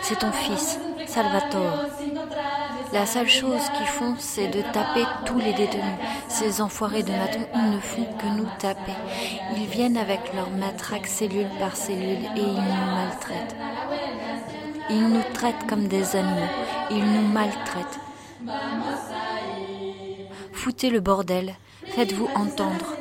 c'est 0.02 0.18
ton 0.18 0.30
fils, 0.30 0.78
Salvatore. 1.06 1.84
La 2.92 3.06
seule 3.06 3.28
chose 3.28 3.62
qu'ils 3.76 3.86
font, 3.86 4.14
c'est 4.18 4.48
de 4.48 4.62
taper 4.62 5.04
tous 5.26 5.38
les 5.38 5.52
détenus. 5.52 5.82
Ces 6.28 6.60
enfoirés 6.60 7.02
de 7.02 7.10
matons, 7.10 7.46
ils 7.54 7.70
ne 7.70 7.80
font 7.80 8.04
que 8.04 8.26
nous 8.26 8.48
taper. 8.58 8.92
Ils 9.56 9.66
viennent 9.66 9.96
avec 9.96 10.32
leur 10.34 10.50
matraque 10.50 11.06
cellule 11.06 11.48
par 11.58 11.74
cellule 11.74 12.24
et 12.36 12.40
ils 12.40 12.54
nous 12.54 12.94
maltraitent. 12.94 13.56
Ils 14.90 15.08
nous 15.08 15.22
traitent 15.34 15.66
comme 15.68 15.88
des 15.88 16.14
animaux. 16.14 16.50
Ils 16.90 17.04
nous 17.04 17.28
maltraitent. 17.28 18.00
Foutez 20.60 20.90
le 20.90 21.00
bordel. 21.00 21.54
Faites-vous 21.86 22.28
entendre 22.34 22.94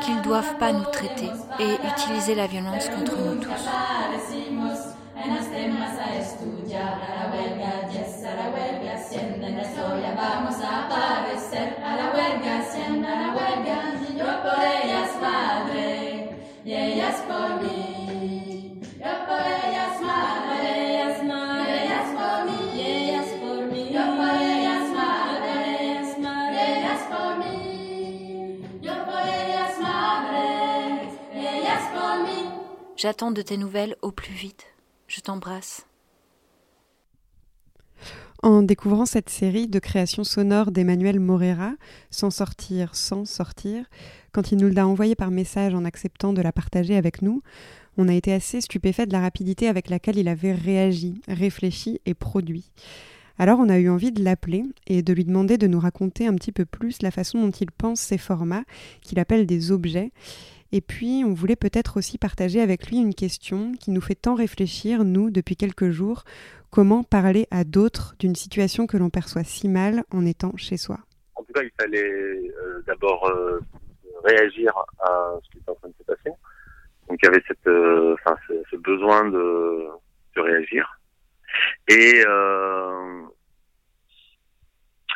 qu'ils 0.00 0.16
ne 0.16 0.22
doivent 0.22 0.56
pas 0.56 0.72
nous 0.72 0.86
traiter 0.90 1.28
et 1.60 1.74
utiliser 1.86 2.34
la 2.34 2.46
violence 2.46 2.88
contre 2.88 3.18
nous 3.18 3.34
tous. 3.38 3.68
J'attends 32.96 33.30
de 33.30 33.42
tes 33.42 33.58
nouvelles 33.58 33.94
au 34.00 34.10
plus 34.10 34.32
vite. 34.32 34.68
Je 35.06 35.20
t'embrasse. 35.20 35.86
En 38.42 38.62
découvrant 38.62 39.04
cette 39.04 39.28
série 39.28 39.68
de 39.68 39.78
créations 39.78 40.24
sonores 40.24 40.70
d'Emmanuel 40.70 41.20
Morera, 41.20 41.74
Sans 42.10 42.30
sortir, 42.30 42.94
sans 42.94 43.26
sortir, 43.26 43.84
quand 44.32 44.50
il 44.50 44.56
nous 44.56 44.70
l'a 44.70 44.86
envoyée 44.86 45.14
par 45.14 45.30
message 45.30 45.74
en 45.74 45.84
acceptant 45.84 46.32
de 46.32 46.40
la 46.40 46.52
partager 46.52 46.96
avec 46.96 47.20
nous, 47.20 47.42
on 47.98 48.08
a 48.08 48.14
été 48.14 48.32
assez 48.32 48.62
stupéfait 48.62 49.04
de 49.04 49.12
la 49.12 49.20
rapidité 49.20 49.68
avec 49.68 49.90
laquelle 49.90 50.16
il 50.16 50.28
avait 50.28 50.54
réagi, 50.54 51.20
réfléchi 51.28 52.00
et 52.06 52.14
produit. 52.14 52.70
Alors 53.38 53.58
on 53.58 53.68
a 53.68 53.78
eu 53.78 53.90
envie 53.90 54.12
de 54.12 54.24
l'appeler 54.24 54.64
et 54.86 55.02
de 55.02 55.12
lui 55.12 55.26
demander 55.26 55.58
de 55.58 55.66
nous 55.66 55.80
raconter 55.80 56.26
un 56.26 56.34
petit 56.34 56.52
peu 56.52 56.64
plus 56.64 57.02
la 57.02 57.10
façon 57.10 57.42
dont 57.42 57.50
il 57.50 57.70
pense 57.70 58.00
ces 58.00 58.16
formats, 58.16 58.64
qu'il 59.02 59.18
appelle 59.18 59.44
des 59.44 59.70
objets, 59.70 60.12
et 60.72 60.80
puis, 60.80 61.22
on 61.24 61.32
voulait 61.32 61.56
peut-être 61.56 61.96
aussi 61.96 62.18
partager 62.18 62.60
avec 62.60 62.88
lui 62.88 62.96
une 62.96 63.14
question 63.14 63.72
qui 63.78 63.90
nous 63.90 64.00
fait 64.00 64.14
tant 64.14 64.34
réfléchir, 64.34 65.04
nous, 65.04 65.30
depuis 65.30 65.56
quelques 65.56 65.90
jours, 65.90 66.24
comment 66.70 67.04
parler 67.04 67.46
à 67.50 67.64
d'autres 67.64 68.14
d'une 68.18 68.34
situation 68.34 68.86
que 68.86 68.96
l'on 68.96 69.10
perçoit 69.10 69.44
si 69.44 69.68
mal 69.68 70.04
en 70.12 70.26
étant 70.26 70.56
chez 70.56 70.76
soi? 70.76 70.98
En 71.36 71.42
tout 71.42 71.52
cas, 71.52 71.62
il 71.62 71.70
fallait 71.80 72.02
euh, 72.02 72.82
d'abord 72.86 73.28
euh, 73.28 73.60
réagir 74.24 74.72
à 74.98 75.38
ce 75.42 75.50
qui 75.50 75.58
est 75.58 75.70
en 75.70 75.74
train 75.76 75.88
de 75.88 75.94
se 75.98 76.04
passer. 76.04 76.36
Donc, 77.08 77.18
il 77.22 77.26
y 77.26 77.28
avait 77.28 77.42
cette, 77.46 77.66
euh, 77.68 78.16
ce, 78.70 78.76
besoin 78.76 79.28
de, 79.28 79.86
de 80.34 80.40
réagir. 80.40 80.98
Et 81.88 82.22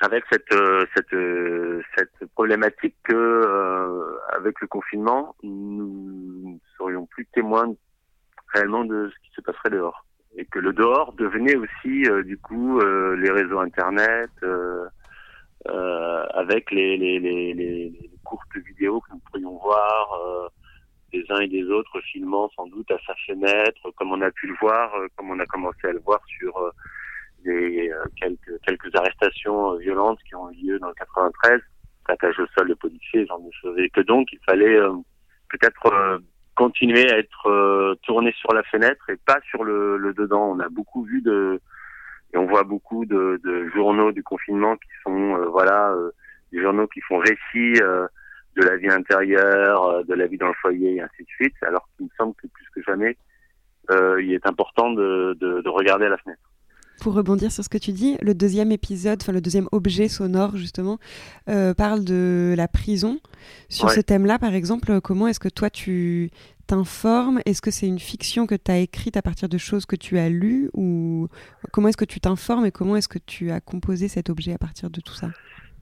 avec 0.00 0.24
cette 0.32 0.52
euh, 0.52 0.86
cette 0.96 1.12
euh, 1.12 1.82
cette 1.96 2.26
problématique 2.34 2.96
que 3.04 3.14
euh, 3.14 4.18
avec 4.32 4.60
le 4.60 4.66
confinement 4.66 5.34
nous 5.42 6.54
ne 6.54 6.58
serions 6.78 7.06
plus 7.06 7.26
témoins 7.26 7.74
réellement 8.54 8.84
de 8.84 9.10
ce 9.10 9.28
qui 9.28 9.34
se 9.34 9.40
passerait 9.42 9.70
dehors. 9.70 10.04
Et 10.36 10.44
que 10.44 10.58
le 10.58 10.72
dehors 10.72 11.12
devenait 11.14 11.56
aussi 11.56 12.04
du 12.24 12.38
coup 12.38 12.80
les 12.80 13.30
réseaux 13.30 13.58
internet 13.58 14.30
avec 16.34 16.70
les 16.70 16.96
les, 16.96 17.18
les 17.18 17.54
les, 17.54 18.10
courtes 18.24 18.56
vidéos 18.56 19.00
que 19.00 19.12
nous 19.12 19.20
pourrions 19.26 19.58
voir 19.58 20.50
des 21.12 21.24
uns 21.30 21.40
et 21.40 21.48
des 21.48 21.64
autres 21.64 22.00
filmant 22.12 22.48
sans 22.54 22.66
doute 22.68 22.88
à 22.92 22.98
sa 23.04 23.14
fenêtre 23.26 23.90
comme 23.96 24.12
on 24.12 24.20
a 24.20 24.30
pu 24.30 24.46
le 24.46 24.54
voir 24.60 24.92
comme 25.16 25.30
on 25.32 25.38
a 25.40 25.46
commencé 25.46 25.88
à 25.88 25.92
le 25.92 25.98
voir 25.98 26.20
sur 26.38 26.72
des 27.44 27.90
euh, 27.90 28.04
quelques, 28.16 28.60
quelques 28.66 28.94
arrestations 28.94 29.72
euh, 29.74 29.78
violentes 29.78 30.18
qui 30.26 30.34
ont 30.34 30.50
eu 30.50 30.66
lieu 30.66 30.78
dans 30.78 30.88
le 30.88 30.94
93, 30.94 31.60
attaque 32.08 32.38
au 32.38 32.46
sol 32.58 32.68
de 32.68 32.74
policiers, 32.74 33.22
de 33.22 33.50
choses. 33.60 33.78
Et 33.78 33.88
que 33.90 34.00
donc 34.00 34.28
il 34.32 34.40
fallait 34.44 34.76
euh, 34.76 34.92
peut-être 35.48 36.20
continuer 36.56 37.10
à 37.10 37.18
être 37.18 37.96
tourné 38.02 38.32
sur 38.38 38.52
la 38.52 38.62
fenêtre 38.64 39.08
et 39.08 39.16
pas 39.16 39.38
sur 39.48 39.64
le, 39.64 39.96
le, 39.96 40.12
dedans. 40.12 40.50
On 40.50 40.60
a 40.60 40.68
beaucoup 40.68 41.04
vu 41.04 41.22
de 41.22 41.60
et 42.32 42.36
on 42.36 42.46
voit 42.46 42.64
beaucoup 42.64 43.04
de, 43.06 43.40
de 43.42 43.68
journaux 43.70 44.12
du 44.12 44.22
confinement 44.22 44.76
qui 44.76 44.90
sont 45.02 45.36
voilà 45.50 45.94
des 46.52 46.60
journaux 46.60 46.86
qui 46.88 47.00
font 47.00 47.18
récit 47.18 47.80
de 47.80 48.62
la 48.62 48.76
vie 48.76 48.90
intérieure, 48.90 50.04
de 50.04 50.14
la 50.14 50.26
vie 50.26 50.38
dans 50.38 50.48
le 50.48 50.54
foyer 50.60 50.96
et 50.96 51.00
ainsi 51.00 51.22
de 51.22 51.28
suite. 51.28 51.54
Alors 51.62 51.88
qu'il 51.96 52.06
me 52.06 52.10
semble 52.18 52.34
que 52.34 52.46
plus 52.48 52.68
que 52.74 52.82
jamais 52.82 53.16
il 54.20 54.32
est 54.32 54.46
important 54.46 54.90
de, 54.90 55.36
de, 55.40 55.62
de 55.62 55.68
regarder 55.68 56.06
à 56.06 56.10
la 56.10 56.18
fenêtre 56.18 56.49
pour 57.00 57.14
rebondir 57.14 57.50
sur 57.50 57.64
ce 57.64 57.68
que 57.68 57.78
tu 57.78 57.92
dis, 57.92 58.16
le 58.22 58.34
deuxième 58.34 58.70
épisode, 58.70 59.18
enfin 59.20 59.32
le 59.32 59.40
deuxième 59.40 59.68
objet 59.72 60.08
sonore 60.08 60.56
justement, 60.56 60.98
euh, 61.48 61.74
parle 61.74 62.04
de 62.04 62.54
la 62.56 62.68
prison. 62.68 63.18
Sur 63.68 63.90
ce 63.90 64.00
thème-là, 64.00 64.38
par 64.38 64.54
exemple, 64.54 65.00
comment 65.00 65.26
est-ce 65.26 65.40
que 65.40 65.48
toi 65.48 65.70
tu 65.70 66.30
t'informes? 66.66 67.40
Est-ce 67.46 67.62
que 67.62 67.70
c'est 67.70 67.88
une 67.88 67.98
fiction 67.98 68.46
que 68.46 68.54
tu 68.54 68.70
as 68.70 68.78
écrite 68.78 69.16
à 69.16 69.22
partir 69.22 69.48
de 69.48 69.58
choses 69.58 69.86
que 69.86 69.96
tu 69.96 70.18
as 70.18 70.28
lues? 70.28 70.70
Ou 70.74 71.28
comment 71.72 71.88
est-ce 71.88 71.96
que 71.96 72.04
tu 72.04 72.20
t'informes 72.20 72.66
et 72.66 72.70
comment 72.70 72.96
est-ce 72.96 73.08
que 73.08 73.18
tu 73.18 73.50
as 73.50 73.60
composé 73.60 74.08
cet 74.08 74.30
objet 74.30 74.52
à 74.52 74.58
partir 74.58 74.90
de 74.90 75.00
tout 75.00 75.14
ça? 75.14 75.28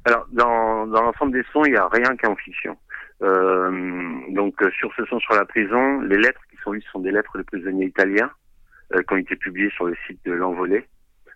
Alors, 0.05 0.27
dans, 0.33 0.87
dans 0.87 1.03
l'ensemble 1.03 1.33
des 1.33 1.45
sons, 1.53 1.65
il 1.65 1.73
n'y 1.73 1.77
a 1.77 1.89
rien 1.89 2.17
qu'en 2.17 2.37
fiction. 2.37 2.77
Euh, 3.23 4.21
donc, 4.31 4.55
euh, 4.63 4.71
sur 4.71 4.91
ce 4.95 5.05
son 5.07 5.19
sur 5.19 5.35
la 5.35 5.45
prison, 5.45 6.01
les 6.03 6.17
lettres 6.17 6.41
qui 6.51 6.57
sont 6.63 6.73
lues 6.73 6.83
sont 6.93 7.01
des 7.01 7.11
lettres 7.11 7.37
de 7.37 7.43
prisonniers 7.43 7.87
italiens 7.87 8.31
qui 8.91 9.13
ont 9.13 9.19
été 9.19 9.37
publiées 9.37 9.71
sur 9.77 9.85
le 9.85 9.95
site 10.07 10.19
de 10.25 10.33
l'Envolée. 10.33 10.87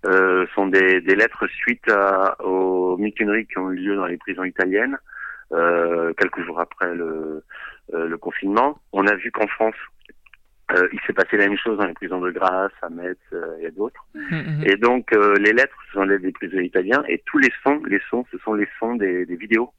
Euh, 0.04 0.46
sont 0.54 0.66
des, 0.66 1.00
des, 1.00 1.14
lettres 1.14 1.46
suite 1.46 1.88
à, 1.88 2.36
aux 2.42 2.96
mutineries 2.96 3.46
qui 3.46 3.58
ont 3.58 3.70
eu 3.70 3.76
lieu 3.76 3.94
dans 3.94 4.06
les 4.06 4.16
prisons 4.16 4.42
italiennes, 4.42 4.98
euh, 5.52 6.12
quelques 6.14 6.44
jours 6.44 6.58
après 6.58 6.92
le, 6.92 7.44
euh, 7.94 8.08
le, 8.08 8.18
confinement. 8.18 8.80
On 8.92 9.06
a 9.06 9.14
vu 9.14 9.30
qu'en 9.30 9.46
France, 9.46 9.76
euh, 10.72 10.88
il 10.92 10.98
s'est 11.06 11.12
passé 11.12 11.36
la 11.36 11.46
même 11.46 11.56
chose 11.56 11.78
dans 11.78 11.86
les 11.86 11.92
prisons 11.94 12.20
de 12.20 12.32
Grasse, 12.32 12.72
à 12.82 12.88
Metz 12.88 13.16
et 13.60 13.70
d'autres. 13.70 14.04
Mmh, 14.14 14.36
mmh. 14.36 14.64
Et 14.66 14.76
donc 14.76 15.12
les 15.12 15.52
lettres, 15.52 15.76
ce 15.86 15.92
sont 15.92 16.02
les 16.02 16.18
des 16.18 16.32
prisonniers 16.32 16.66
italiens, 16.66 17.04
et 17.06 17.22
tous 17.26 17.38
les 17.38 17.52
sons, 17.62 17.80
les 17.86 18.00
sons, 18.10 18.24
ce 18.32 18.38
sont 18.38 18.54
les 18.54 18.68
sons 18.80 18.96
des, 18.96 19.24
des 19.24 19.36
vidéos 19.36 19.72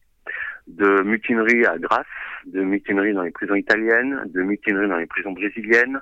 de 0.68 1.01
mutineries 1.01 1.65
à 1.65 1.77
Grasse, 1.77 2.06
de 2.46 2.62
mutineries 2.62 3.13
dans 3.13 3.24
les 3.24 3.32
prisons 3.32 3.56
italiennes, 3.56 4.24
de 4.27 4.42
mutineries 4.42 4.88
dans 4.88 4.98
les 4.98 5.08
prisons 5.08 5.34
brésiliennes, 5.34 6.01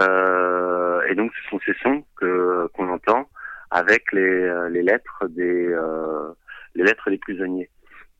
Euh, 0.00 1.02
et 1.08 1.14
donc 1.14 1.32
ce 1.34 1.50
sont 1.50 1.60
ces 1.66 1.74
sons 1.82 2.04
que 2.16 2.66
qu'on 2.72 2.88
entend 2.88 3.28
avec 3.72 4.12
les, 4.12 4.68
les 4.70 4.82
lettres 4.82 5.26
des 5.28 5.74
les 6.74 6.84
lettres 6.84 7.10
des 7.10 7.18
prisonniers. 7.18 7.70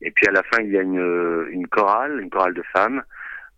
Et 0.01 0.11
puis 0.11 0.27
à 0.27 0.31
la 0.31 0.43
fin 0.43 0.61
il 0.61 0.71
y 0.71 0.77
a 0.77 0.81
une, 0.81 1.47
une 1.49 1.67
chorale, 1.67 2.19
une 2.19 2.29
chorale 2.29 2.53
de 2.53 2.63
femmes 2.75 3.03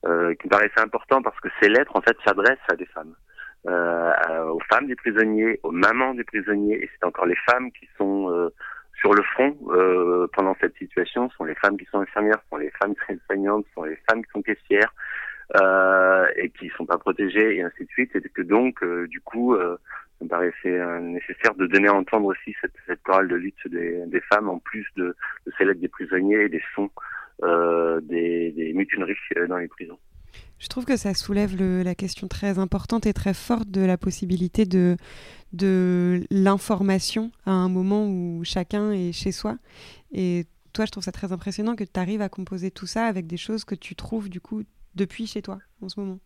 euh, 0.05 0.35
qui 0.35 0.47
me 0.47 0.51
paraissait 0.51 0.79
important 0.79 1.21
parce 1.21 1.39
que 1.39 1.49
ces 1.59 1.69
lettres 1.69 1.95
en 1.95 2.01
fait 2.01 2.15
s'adressent 2.25 2.69
à 2.69 2.75
des 2.75 2.85
femmes. 2.85 3.15
Euh, 3.67 4.43
aux 4.49 4.59
femmes 4.71 4.85
des 4.85 4.95
prisonniers, 4.95 5.59
aux 5.63 5.71
mamans 5.71 6.13
des 6.13 6.23
prisonniers, 6.23 6.75
et 6.75 6.89
c'est 6.93 7.05
encore 7.05 7.25
les 7.25 7.37
femmes 7.49 7.71
qui 7.71 7.89
sont 7.97 8.29
euh, 8.29 8.49
sur 8.99 9.13
le 9.13 9.23
front 9.23 9.57
euh, 9.69 10.27
pendant 10.33 10.55
cette 10.61 10.75
situation, 10.77 11.29
ce 11.31 11.35
sont 11.37 11.45
les 11.45 11.55
femmes 11.55 11.75
qui 11.75 11.85
sont 11.85 11.99
infirmières, 11.99 12.39
ce 12.43 12.49
sont 12.49 12.57
les 12.57 12.71
femmes 12.79 12.93
qui 12.93 13.01
sont 13.07 13.19
soignantes, 13.25 13.65
ce 13.69 13.73
sont 13.73 13.83
les 13.83 13.99
femmes 14.07 14.23
qui 14.23 14.31
sont 14.31 14.43
caissières 14.43 14.93
euh, 15.55 16.27
et 16.35 16.49
qui 16.51 16.69
sont 16.77 16.85
pas 16.85 16.99
protégées 16.99 17.55
et 17.55 17.63
ainsi 17.63 17.85
de 17.85 17.89
suite. 17.89 18.15
Et 18.15 18.21
que 18.21 18.43
donc, 18.43 18.83
euh, 18.83 19.07
du 19.07 19.21
coup, 19.21 19.55
euh, 19.55 19.77
ça 20.19 20.25
me 20.25 20.29
paraissait 20.29 21.01
nécessaire 21.01 21.55
de 21.55 21.67
donner 21.67 21.87
à 21.87 21.93
entendre 21.93 22.27
aussi 22.27 22.55
cette, 22.61 22.73
cette 22.87 23.01
chorale 23.03 23.27
de 23.27 23.35
lutte 23.35 23.67
des, 23.67 24.21
femmes 24.29 24.49
en 24.49 24.59
plus 24.59 24.85
de, 24.95 25.15
de 25.45 25.65
lettres 25.65 25.81
des 25.81 25.87
prisonniers 25.87 26.43
et 26.45 26.49
des 26.49 26.63
sons 26.73 26.89
des, 27.41 28.51
des 28.51 28.73
mutineries 28.73 29.15
dans 29.49 29.57
les 29.57 29.67
prisons. 29.67 29.99
Je 30.59 30.67
trouve 30.67 30.85
que 30.85 30.95
ça 30.95 31.13
soulève 31.13 31.55
la 31.57 31.95
question 31.95 32.27
très 32.27 32.59
importante 32.59 33.05
et 33.05 33.13
très 33.13 33.33
forte 33.33 33.69
de 33.69 33.81
la 33.81 33.97
possibilité 33.97 34.65
de 34.65 34.97
l'information 36.31 37.31
à 37.45 37.51
un 37.51 37.69
moment 37.69 38.07
où 38.07 38.43
chacun 38.43 38.91
est 38.91 39.11
chez 39.11 39.31
soi. 39.31 39.57
Et 40.11 40.45
toi, 40.73 40.85
je 40.85 40.91
trouve 40.91 41.03
ça 41.03 41.11
très 41.11 41.31
impressionnant 41.31 41.75
que 41.75 41.83
tu 41.83 41.99
arrives 41.99 42.21
à 42.21 42.29
composer 42.29 42.71
tout 42.71 42.87
ça 42.87 43.05
avec 43.05 43.27
des 43.27 43.37
choses 43.37 43.65
que 43.65 43.75
tu 43.75 43.95
trouves 43.95 44.29
du 44.29 44.41
coup 44.41 44.63
depuis 44.95 45.27
chez 45.27 45.41
toi 45.41 45.59
en 45.81 45.89
ce 45.89 45.99
moment. 45.99 46.19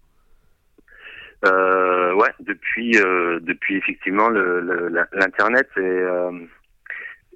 Euh, 1.46 2.14
ouais, 2.16 2.34
depuis, 2.42 2.98
euh, 2.98 3.40
depuis 3.42 3.78
effectivement 3.78 4.30
l'internet 4.30 5.70
et 5.78 5.80
euh, 5.80 6.32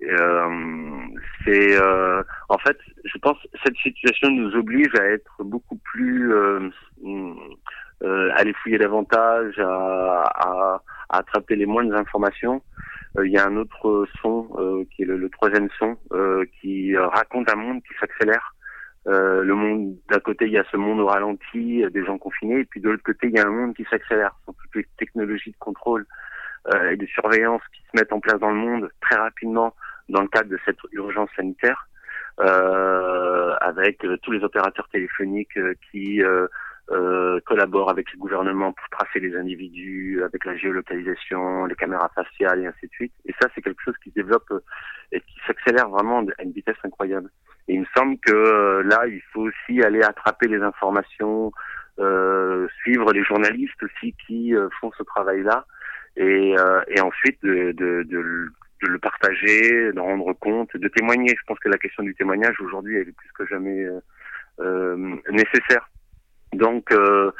euh, 0.04 1.08
c'est 1.46 1.80
euh, 1.82 2.22
en 2.50 2.58
fait, 2.58 2.78
je 3.06 3.18
pense, 3.20 3.38
cette 3.64 3.78
situation 3.78 4.30
nous 4.30 4.54
oblige 4.56 4.94
à 5.00 5.06
être 5.06 5.44
beaucoup 5.44 5.78
plus, 5.78 6.34
euh, 6.34 6.70
euh 7.06 8.30
à 8.36 8.44
fouiller 8.62 8.78
davantage, 8.78 9.58
à, 9.60 10.24
à, 10.36 10.82
à 11.10 11.18
attraper 11.20 11.56
les 11.56 11.66
moindres 11.66 11.96
informations. 11.96 12.62
Il 13.24 13.32
y 13.32 13.38
a 13.38 13.46
un 13.46 13.56
autre 13.56 14.06
son 14.22 14.86
qui 14.92 15.04
est 15.04 15.06
le, 15.06 15.18
le 15.18 15.30
troisième 15.30 15.70
son 15.80 15.96
qui 16.60 16.98
raconte 16.98 17.50
un 17.50 17.56
monde 17.56 17.82
qui 17.84 17.94
s'accélère. 18.00 18.54
Euh, 19.06 19.44
le 19.44 19.54
monde 19.54 19.98
d'un 20.10 20.20
côté 20.20 20.46
il 20.46 20.54
y 20.54 20.58
a 20.58 20.64
ce 20.72 20.78
monde 20.78 21.02
au 21.02 21.08
ralenti 21.08 21.84
des 21.92 22.06
gens 22.06 22.18
confinés 22.18 22.62
et 22.62 22.66
puis 22.66 22.80
de 22.80 22.90
l'autre 22.90 23.04
côté 23.04 23.28
il 23.28 23.36
y 23.36 23.40
a 23.40 23.46
un 23.46 23.52
monde 23.52 23.76
qui 23.76 23.86
s'accélère. 23.90 24.36
Sont 24.46 24.54
toutes 24.54 24.76
les 24.76 24.88
technologies 24.98 25.52
de 25.52 25.58
contrôle 25.58 26.06
euh, 26.74 26.92
et 26.92 26.96
de 26.96 27.06
surveillance 27.08 27.62
qui 27.74 27.82
se 27.82 28.00
mettent 28.00 28.14
en 28.14 28.22
place 28.22 28.40
dans 28.40 28.52
le 28.52 28.56
monde 28.56 28.90
très 29.02 29.16
rapidement 29.16 29.76
dans 30.10 30.22
le 30.22 30.28
cadre 30.28 30.50
de 30.50 30.60
cette 30.66 30.78
urgence 30.92 31.30
sanitaire, 31.36 31.88
euh, 32.40 33.54
avec 33.60 34.04
euh, 34.06 34.18
tous 34.22 34.32
les 34.32 34.44
opérateurs 34.44 34.88
téléphoniques 34.90 35.58
euh, 35.58 35.74
qui 35.92 36.22
euh, 36.92 37.40
collaborent 37.46 37.90
avec 37.90 38.12
les 38.12 38.20
gouvernements 38.20 38.74
pour 38.74 38.90
tracer 38.90 39.20
les 39.20 39.36
individus, 39.36 40.22
avec 40.24 40.46
la 40.46 40.56
géolocalisation, 40.58 41.66
les 41.66 41.76
caméras 41.76 42.12
faciales 42.14 42.60
et 42.60 42.68
ainsi 42.68 42.88
de 42.88 42.92
suite. 42.92 43.14
Et 43.26 43.34
ça, 43.42 43.50
c'est 43.54 43.62
quelque 43.62 43.82
chose 43.84 43.96
qui 44.04 44.10
se 44.10 44.16
développe 44.16 44.52
et 45.12 45.22
qui 45.22 45.40
s'accélère 45.48 45.90
vraiment 45.90 46.26
à 46.38 46.44
une 46.44 46.52
vitesse 46.52 46.78
incroyable. 46.84 47.30
Et 47.68 47.76
il 47.76 47.82
me 47.82 47.86
semble 47.96 48.18
que 48.20 48.82
là, 48.86 49.08
il 49.08 49.22
faut 49.32 49.48
aussi 49.48 49.82
aller 49.82 50.04
attraper 50.04 50.48
les 50.48 50.62
informations, 50.62 51.52
euh, 52.00 52.68
suivre 52.82 53.14
les 53.14 53.24
journalistes 53.24 53.82
aussi 53.82 54.14
qui 54.28 54.54
font 54.82 54.92
ce 54.98 55.04
travail-là, 55.04 55.66
et, 56.18 56.56
et 56.90 57.02
ensuite 57.02 57.42
de, 57.44 57.72
de, 57.72 58.04
de, 58.04 58.52
le 58.88 59.00
partager, 59.00 59.92
d'en 59.94 60.04
rendre 60.04 60.34
compte, 60.34 60.76
de 60.76 60.88
témoigner. 60.88 61.30
Je 61.30 61.46
pense 61.48 61.60
que 61.60 61.70
la 61.70 61.78
question 61.78 62.04
du 62.04 62.16
témoignage 62.16 62.60
aujourd'hui 62.62 62.98
est 62.98 63.06
plus 63.06 63.32
que 63.38 63.46
jamais 63.46 63.84
euh, 63.84 64.00
euh 64.60 65.16
nécessaire. 65.30 65.90
Donc, 66.56 66.92
euh, 66.92 67.32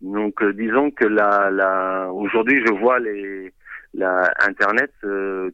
donc 0.00 0.42
euh, 0.42 0.52
disons 0.52 0.90
que 0.90 1.04
la, 1.04 1.50
la 1.50 2.10
aujourd'hui 2.12 2.62
je 2.66 2.72
vois 2.72 2.98
les 2.98 3.52
la 3.94 4.32
Internet 4.48 4.90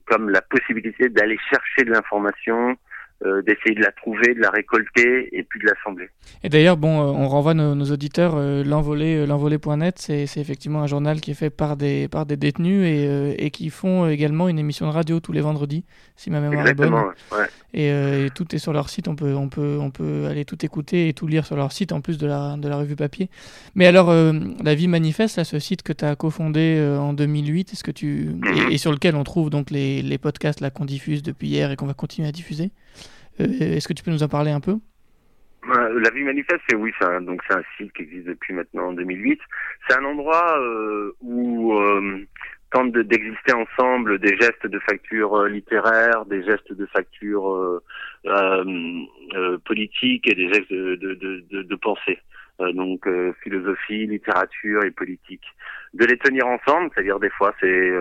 comme 0.06 0.30
la 0.30 0.40
possibilité 0.42 1.08
d'aller 1.08 1.36
chercher 1.50 1.84
de 1.84 1.90
l'information, 1.90 2.76
euh, 3.24 3.42
d'essayer 3.42 3.74
de 3.74 3.80
la 3.80 3.90
trouver, 3.90 4.34
de 4.34 4.40
la 4.40 4.50
récolter 4.50 5.36
et 5.36 5.42
puis 5.42 5.58
de 5.58 5.66
l'assembler. 5.66 6.08
Et 6.44 6.48
d'ailleurs, 6.48 6.76
bon, 6.76 7.00
euh, 7.00 7.04
on 7.06 7.26
renvoie 7.28 7.52
nos, 7.52 7.74
nos 7.74 7.86
auditeurs, 7.86 8.34
euh, 8.36 8.62
l'envolé, 8.62 9.16
euh, 9.16 9.26
l'envolé.net, 9.26 9.98
c'est, 9.98 10.26
c'est 10.26 10.40
effectivement 10.40 10.82
un 10.82 10.86
journal 10.86 11.20
qui 11.20 11.32
est 11.32 11.34
fait 11.34 11.50
par 11.50 11.76
des, 11.76 12.06
par 12.06 12.26
des 12.26 12.36
détenus 12.36 12.86
et, 12.86 13.08
euh, 13.08 13.34
et 13.36 13.50
qui 13.50 13.70
font 13.70 14.08
également 14.08 14.48
une 14.48 14.58
émission 14.60 14.86
de 14.86 14.92
radio 14.92 15.18
tous 15.18 15.32
les 15.32 15.40
vendredis, 15.40 15.84
si 16.14 16.30
ma 16.30 16.40
mémoire 16.40 16.60
Exactement, 16.60 17.10
est 17.10 17.14
bonne. 17.30 17.40
Ouais. 17.40 17.46
Et, 17.74 17.88
et, 18.26 18.30
tout 18.30 18.54
est 18.54 18.58
sur 18.58 18.72
leur 18.72 18.88
site, 18.88 19.08
on 19.08 19.16
peut, 19.16 19.34
on, 19.34 19.48
peut, 19.48 19.78
on 19.80 19.90
peut 19.90 20.26
aller 20.26 20.44
tout 20.44 20.64
écouter 20.64 21.08
et 21.08 21.12
tout 21.12 21.26
lire 21.26 21.44
sur 21.44 21.56
leur 21.56 21.72
site 21.72 21.92
en 21.92 22.00
plus 22.00 22.18
de 22.18 22.26
la, 22.26 22.56
de 22.56 22.68
la 22.68 22.76
revue 22.76 22.96
papier. 22.96 23.28
Mais 23.74 23.86
alors, 23.86 24.10
La 24.10 24.74
Vie 24.74 24.88
Manifeste, 24.88 25.36
là, 25.36 25.44
ce 25.44 25.58
site 25.58 25.82
que 25.82 25.92
tu 25.92 26.04
as 26.04 26.16
cofondé 26.16 26.80
en 26.98 27.12
2008, 27.12 27.72
est-ce 27.74 27.84
que 27.84 27.90
tu, 27.90 28.36
et, 28.70 28.74
et, 28.74 28.78
sur 28.78 28.90
lequel 28.90 29.16
on 29.16 29.24
trouve 29.24 29.50
donc 29.50 29.70
les, 29.70 30.00
les 30.00 30.18
podcasts 30.18 30.60
là, 30.60 30.70
qu'on 30.70 30.86
diffuse 30.86 31.22
depuis 31.22 31.48
hier 31.48 31.70
et 31.70 31.76
qu'on 31.76 31.86
va 31.86 31.94
continuer 31.94 32.28
à 32.28 32.32
diffuser? 32.32 32.70
Est-ce 33.38 33.88
que 33.88 33.92
tu 33.92 34.02
peux 34.02 34.10
nous 34.10 34.22
en 34.22 34.28
parler 34.28 34.50
un 34.50 34.60
peu? 34.60 34.78
Euh, 35.68 36.00
la 36.00 36.10
vie 36.10 36.22
manifeste, 36.22 36.60
c'est 36.68 36.76
oui, 36.76 36.92
un, 37.00 37.20
donc 37.20 37.42
c'est 37.46 37.54
un 37.54 37.62
site 37.76 37.92
qui 37.92 38.02
existe 38.02 38.26
depuis 38.26 38.54
maintenant 38.54 38.88
en 38.88 38.92
2008. 38.92 39.38
C'est 39.86 39.98
un 39.98 40.04
endroit 40.04 40.58
euh, 40.58 41.12
où 41.20 41.74
euh, 41.74 42.26
tentent 42.70 42.92
d'exister 42.92 43.52
ensemble 43.52 44.18
des 44.18 44.36
gestes 44.36 44.66
de 44.66 44.78
facture 44.78 45.34
euh, 45.36 45.48
littéraire, 45.48 46.24
des 46.26 46.42
gestes 46.44 46.72
de 46.72 46.86
facture 46.86 47.52
euh, 47.52 47.82
euh, 48.26 49.58
politique 49.64 50.26
et 50.30 50.34
des 50.34 50.52
gestes 50.52 50.72
de 50.72 51.74
pensée. 51.76 52.18
Donc 52.74 53.08
philosophie, 53.42 54.06
littérature 54.06 54.84
et 54.84 54.90
politique. 54.90 55.44
De 55.94 56.04
les 56.04 56.18
tenir 56.18 56.46
ensemble, 56.46 56.90
c'est-à-dire 56.92 57.18
des 57.18 57.30
fois 57.30 57.54
c'est 57.60 57.92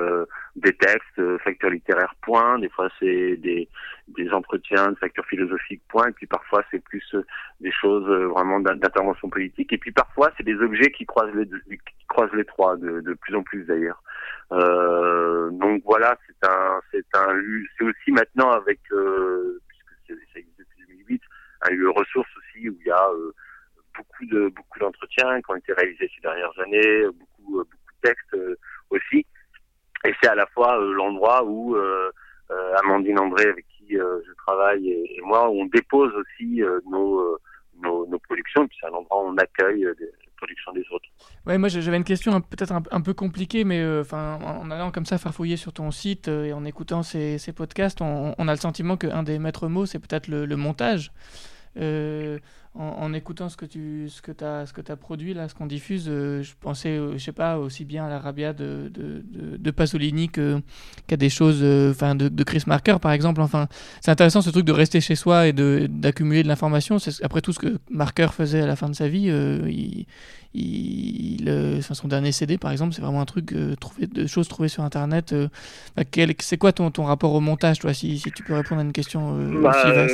des 0.55 0.73
textes, 0.73 1.37
facture 1.43 1.69
littéraire 1.69 2.15
point, 2.21 2.59
des 2.59 2.69
fois 2.69 2.89
c'est 2.99 3.37
des 3.37 3.69
des 4.07 4.29
entretiens 4.31 4.91
de 4.91 4.95
facture 4.95 5.25
philosophique 5.25 5.81
point, 5.89 6.07
et 6.07 6.11
puis 6.11 6.27
parfois 6.27 6.63
c'est 6.71 6.79
plus 6.79 7.03
euh, 7.13 7.25
des 7.59 7.71
choses 7.71 8.07
euh, 8.09 8.27
vraiment 8.27 8.59
d'intervention 8.59 9.29
politique, 9.29 9.73
et 9.73 9.77
puis 9.77 9.91
parfois 9.91 10.31
c'est 10.37 10.43
des 10.43 10.55
objets 10.55 10.91
qui 10.91 11.05
croisent 11.05 11.35
les 11.35 11.45
deux, 11.45 11.61
qui 11.69 12.05
croisent 12.07 12.33
les 12.33 12.45
trois 12.45 12.77
de, 12.77 13.01
de 13.01 13.13
plus 13.13 13.35
en 13.35 13.43
plus 13.43 13.63
d'ailleurs. 13.65 14.01
Euh, 14.53 15.49
donc 15.51 15.81
voilà, 15.85 16.17
c'est 16.25 16.47
un 16.47 16.79
c'est 16.91 17.05
un 17.15 17.41
c'est 17.77 17.83
aussi 17.83 18.11
maintenant 18.11 18.51
avec 18.51 18.79
euh, 18.91 19.59
puisque 19.67 20.21
ça 20.33 20.39
existe 20.39 20.59
depuis 20.59 20.85
2008 20.87 21.21
un 21.63 21.69
lieu 21.71 21.89
ressource 21.89 22.29
aussi 22.37 22.69
où 22.69 22.77
il 22.79 22.87
y 22.87 22.91
a 22.91 23.09
euh, 23.09 23.33
beaucoup 23.97 24.25
de 24.25 24.49
beaucoup 24.55 24.79
d'entretiens 24.79 25.41
qui 25.41 25.51
ont 25.51 25.55
été 25.55 25.73
réalisés 25.73 26.09
ces 26.15 26.21
dernières 26.21 26.59
années, 26.59 27.05
beaucoup 27.07 27.57
beaucoup 27.57 27.65
de 27.65 28.07
textes 28.07 28.37
aussi, 28.89 29.25
et 30.05 30.13
c'est 30.21 30.29
à 30.29 30.35
la 30.35 30.45
fois 30.47 30.77
l'endroit 30.77 31.43
où 31.43 31.75
Amandine 32.79 33.19
André 33.19 33.47
avec 33.49 33.65
euh, 33.95 34.21
je 34.27 34.33
travaille 34.45 34.89
et, 34.89 35.17
et, 35.17 35.21
moi, 35.21 35.49
on 35.49 35.65
dépose 35.65 36.11
aussi 36.13 36.61
euh, 36.61 36.79
nos, 36.89 37.19
euh, 37.19 37.37
nos, 37.81 38.19
productions, 38.19 38.63
et 38.63 38.67
puis 38.67 38.77
c'est 38.81 38.87
un 38.87 38.93
endroit 38.93 39.23
où 39.23 39.27
on 39.27 39.37
accueille 39.37 39.87
des 39.97 40.09
productions 40.35 40.71
des 40.73 40.83
autres. 40.91 41.07
Ouais, 41.45 41.57
moi 41.57 41.69
j'avais 41.69 41.97
une 41.97 42.03
question 42.03 42.39
peut-être 42.41 42.73
un, 42.73 43.01
peu 43.01 43.13
compliquée, 43.13 43.63
mais 43.63 43.83
en 44.11 44.71
allant 44.71 44.91
comme 44.91 45.05
ça 45.05 45.17
farfouiller 45.17 45.57
sur 45.57 45.73
ton 45.73 45.91
site 45.91 46.27
et 46.27 46.53
en 46.53 46.65
écoutant 46.65 47.03
ces, 47.03 47.39
podcasts, 47.55 48.01
on, 48.01 48.33
a 48.47 48.51
le 48.51 48.59
sentiment 48.59 48.97
qu'un 48.97 49.23
des 49.23 49.39
maîtres 49.39 49.67
mots, 49.67 49.85
c'est 49.85 49.99
peut-être 49.99 50.27
le, 50.27 50.55
montage. 50.55 51.11
Euh, 51.77 52.39
en, 52.77 53.03
en, 53.03 53.13
écoutant 53.13 53.49
ce 53.49 53.57
que 53.57 53.65
tu 53.65 54.07
ce 54.07 54.21
que 54.21 54.31
as, 54.43 54.67
ce 54.67 54.73
que 54.73 54.81
as 54.91 54.95
produit 54.95 55.33
là, 55.33 55.49
ce 55.49 55.55
qu'on 55.55 55.65
diffuse, 55.65 56.05
euh, 56.07 56.43
je 56.43 56.53
pensais, 56.59 56.89
euh, 56.89 57.13
je 57.13 57.17
sais 57.17 57.31
pas, 57.31 57.57
aussi 57.57 57.85
bien 57.85 58.05
à 58.05 58.09
l'Arabia 58.09 58.53
de, 58.53 58.89
de, 58.93 59.23
de, 59.25 59.57
de, 59.57 59.71
Pasolini 59.71 60.29
qu'à 60.29 60.59
qu 61.07 61.17
des 61.17 61.29
choses, 61.29 61.63
enfin 61.91 62.15
de, 62.15 62.27
de, 62.27 62.43
Chris 62.43 62.63
Marker 62.67 62.97
par 63.01 63.11
exemple. 63.11 63.41
Enfin, 63.41 63.67
c'est 64.01 64.11
intéressant 64.11 64.41
ce 64.41 64.49
truc 64.51 64.65
de 64.65 64.71
rester 64.71 65.01
chez 65.01 65.15
soi 65.15 65.47
et 65.47 65.53
d'accumuler 65.53 66.43
de, 66.43 66.47
l'information. 66.47 66.99
C'est 66.99 67.23
après 67.23 67.41
tout 67.41 67.51
ce 67.51 67.59
que 67.59 67.79
Marker 67.89 68.27
faisait 68.31 68.61
à 68.61 68.67
la 68.67 68.75
fin 68.75 68.89
de 68.89 68.95
sa 68.95 69.07
vie. 69.07 69.27
il, 69.27 70.05
il, 70.53 71.81
son 71.81 72.07
dernier 72.07 72.31
CD 72.31 72.57
par 72.57 72.71
exemple, 72.71 72.93
c'est 72.93 73.01
vraiment 73.01 73.21
un 73.21 73.25
truc 73.25 73.53
trouvé 73.79 74.07
de 74.07 74.27
choses 74.27 74.47
trouvées 74.47 74.69
sur 74.69 74.83
internet. 74.83 75.33
c'est 76.39 76.57
quoi 76.57 76.71
ton, 76.71 76.91
ton 76.91 77.03
rapport 77.05 77.33
au 77.33 77.39
montage, 77.39 77.79
toi, 77.79 77.93
si, 77.93 78.19
si 78.19 78.31
tu 78.31 78.43
peux 78.43 78.53
répondre 78.53 78.81
à 78.81 78.83
une 78.83 78.93
question 78.93 79.35
bah, 79.61 80.07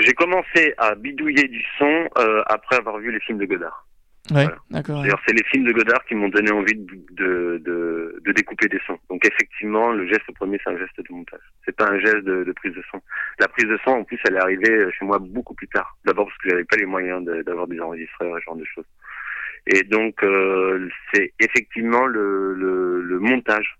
j'ai 0.00 0.12
commencé 0.12 0.74
à 0.78 0.94
bidouiller 0.94 1.46
du 1.48 1.64
son 1.78 1.83
euh, 1.84 2.42
après 2.46 2.76
avoir 2.76 2.98
vu 2.98 3.10
les 3.10 3.20
films 3.20 3.38
de 3.38 3.46
Godard. 3.46 3.86
Ouais, 4.30 4.44
voilà. 4.44 4.56
d'accord. 4.70 5.02
D'ailleurs, 5.02 5.20
c'est 5.26 5.34
les 5.34 5.44
films 5.44 5.64
de 5.64 5.72
Godard 5.72 6.02
qui 6.06 6.14
m'ont 6.14 6.30
donné 6.30 6.50
envie 6.50 6.74
de, 6.74 6.94
de, 7.10 7.58
de, 7.58 8.22
de, 8.24 8.32
découper 8.32 8.68
des 8.68 8.80
sons. 8.86 8.98
Donc, 9.10 9.22
effectivement, 9.26 9.92
le 9.92 10.06
geste 10.06 10.32
premier, 10.34 10.58
c'est 10.64 10.70
un 10.70 10.78
geste 10.78 10.96
de 10.96 11.12
montage. 11.12 11.42
C'est 11.66 11.76
pas 11.76 11.90
un 11.90 11.98
geste 11.98 12.24
de, 12.24 12.42
de, 12.42 12.52
prise 12.52 12.72
de 12.72 12.82
son. 12.90 13.02
La 13.38 13.48
prise 13.48 13.66
de 13.66 13.78
son, 13.84 13.90
en 13.90 14.04
plus, 14.04 14.18
elle 14.26 14.36
est 14.36 14.40
arrivée 14.40 14.90
chez 14.98 15.04
moi 15.04 15.18
beaucoup 15.18 15.52
plus 15.52 15.68
tard. 15.68 15.94
D'abord 16.06 16.26
parce 16.26 16.38
que 16.38 16.48
j'avais 16.48 16.64
pas 16.64 16.76
les 16.76 16.86
moyens 16.86 17.22
d'avoir 17.44 17.66
des 17.66 17.78
enregistreurs 17.80 18.38
et 18.38 18.40
ce 18.40 18.44
genre 18.46 18.56
de 18.56 18.64
choses. 18.64 18.86
Et 19.66 19.82
donc, 19.82 20.22
euh, 20.22 20.88
c'est 21.12 21.32
effectivement 21.40 22.06
le, 22.06 22.54
le, 22.54 23.02
le 23.02 23.18
montage. 23.18 23.76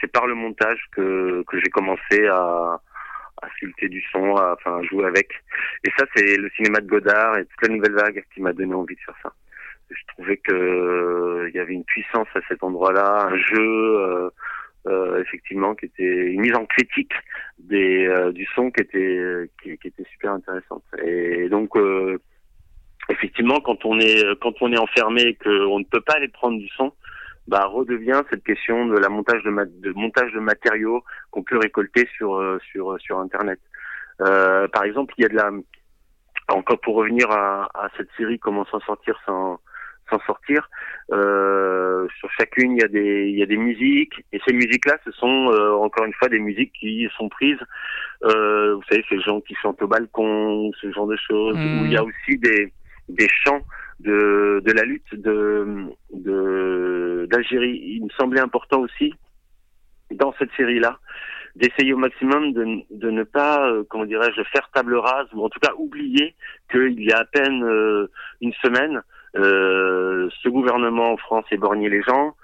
C'est 0.00 0.10
par 0.10 0.26
le 0.26 0.34
montage 0.34 0.80
que, 0.90 1.44
que 1.46 1.60
j'ai 1.60 1.70
commencé 1.70 2.26
à, 2.26 2.80
à 3.44 3.48
sculpter 3.56 3.88
du 3.88 4.02
son, 4.12 4.36
à 4.36 4.54
enfin, 4.54 4.82
jouer 4.84 5.06
avec. 5.06 5.28
Et 5.84 5.90
ça, 5.98 6.04
c'est 6.14 6.36
le 6.36 6.50
cinéma 6.56 6.80
de 6.80 6.86
Godard 6.86 7.38
et 7.38 7.44
toute 7.44 7.68
la 7.68 7.74
nouvelle 7.74 7.94
vague 7.94 8.24
qui 8.32 8.40
m'a 8.40 8.52
donné 8.52 8.74
envie 8.74 8.94
de 8.94 9.00
faire 9.00 9.16
ça. 9.22 9.32
Je 9.90 10.02
trouvais 10.08 10.36
que 10.38 10.52
euh, 10.52 11.48
il 11.50 11.56
y 11.56 11.60
avait 11.60 11.74
une 11.74 11.84
puissance 11.84 12.28
à 12.34 12.40
cet 12.48 12.62
endroit-là, 12.62 13.28
un 13.30 13.36
jeu, 13.36 13.98
euh, 13.98 14.30
euh, 14.86 15.20
effectivement, 15.22 15.74
qui 15.74 15.86
était 15.86 16.32
une 16.32 16.40
mise 16.40 16.54
en 16.54 16.66
critique 16.66 17.12
du 17.58 18.46
son 18.54 18.70
qui 18.70 18.82
était, 18.82 19.48
qui, 19.62 19.70
était 19.72 20.04
super 20.12 20.32
intéressante. 20.32 20.82
Et 21.04 21.48
donc, 21.48 21.70
effectivement, 23.08 23.60
quand 23.60 23.84
on 23.84 23.98
est 24.00 24.22
quand 24.40 24.54
on 24.60 24.72
est 24.72 24.78
enfermé 24.78 25.22
et 25.22 25.34
qu'on 25.34 25.78
ne 25.78 25.84
peut 25.84 26.00
pas 26.00 26.14
aller 26.14 26.28
prendre 26.28 26.58
du 26.58 26.68
son, 26.68 26.92
bah 27.46 27.66
redevient 27.66 28.22
cette 28.30 28.42
question 28.44 28.86
de 28.86 28.98
la 28.98 29.08
montage 29.08 29.42
de, 29.42 29.50
de 29.50 29.92
montage 29.92 30.32
de 30.32 30.40
matériaux 30.40 31.04
qu'on 31.30 31.42
peut 31.42 31.58
récolter 31.58 32.08
sur 32.16 32.36
euh, 32.36 32.58
sur 32.70 32.98
sur 33.00 33.18
internet. 33.18 33.60
Euh, 34.20 34.68
par 34.68 34.84
exemple, 34.84 35.14
il 35.18 35.22
y 35.22 35.24
a 35.26 35.28
de 35.28 35.34
la 35.34 35.50
encore 36.48 36.80
pour 36.80 36.96
revenir 36.96 37.30
à, 37.30 37.68
à 37.74 37.88
cette 37.96 38.08
série 38.16 38.38
comment 38.38 38.64
s'en 38.66 38.80
sortir 38.80 39.18
sans 39.26 39.60
s'en 40.10 40.20
sortir. 40.20 40.68
Euh, 41.12 42.06
sur 42.18 42.30
chacune, 42.32 42.72
il 42.72 42.80
y 42.80 42.84
a 42.84 42.88
des 42.88 43.26
il 43.28 43.38
y 43.38 43.42
a 43.42 43.46
des 43.46 43.56
musiques 43.56 44.24
et 44.32 44.40
ces 44.46 44.52
musiques-là, 44.52 44.98
ce 45.04 45.12
sont 45.12 45.50
euh, 45.50 45.72
encore 45.72 46.06
une 46.06 46.12
fois 46.14 46.28
des 46.28 46.38
musiques 46.38 46.72
qui 46.72 47.08
sont 47.16 47.28
prises. 47.28 47.60
Euh, 48.24 48.74
vous 48.74 48.82
savez, 48.88 49.04
ces 49.08 49.20
gens 49.20 49.40
qui 49.40 49.54
chantent 49.54 49.82
au 49.82 49.88
balcon, 49.88 50.70
ce 50.80 50.90
genre 50.92 51.06
de 51.06 51.16
choses. 51.16 51.56
Mmh. 51.56 51.82
Où 51.82 51.84
il 51.86 51.92
y 51.92 51.96
a 51.96 52.04
aussi 52.04 52.38
des 52.38 52.72
des 53.08 53.28
chants 53.28 53.60
de, 54.00 54.60
de 54.64 54.72
la 54.72 54.82
lutte 54.82 55.14
de 55.14 57.26
d'Algérie. 57.26 57.80
Il 57.84 58.04
me 58.04 58.10
semblait 58.10 58.40
important 58.40 58.80
aussi 58.80 59.14
dans 60.10 60.34
cette 60.38 60.50
série-là 60.56 60.98
d'essayer 61.56 61.92
au 61.92 61.98
maximum 61.98 62.52
de, 62.52 62.82
de 62.90 63.10
ne 63.10 63.22
pas, 63.22 63.70
euh, 63.70 63.84
comment 63.88 64.04
dirais-je, 64.04 64.42
faire 64.52 64.68
table 64.72 64.96
rase 64.96 65.28
ou 65.32 65.44
en 65.44 65.48
tout 65.48 65.60
cas 65.60 65.72
oublier 65.78 66.34
qu'il 66.70 67.02
y 67.02 67.12
a 67.12 67.18
à 67.18 67.24
peine 67.24 67.62
euh, 67.62 68.10
une 68.40 68.52
semaine, 68.54 69.02
euh, 69.36 70.28
ce 70.42 70.48
gouvernement 70.48 71.12
en 71.12 71.16
France 71.16 71.44
éborgnait 71.50 71.88
les 71.88 72.02
gens, 72.02 72.34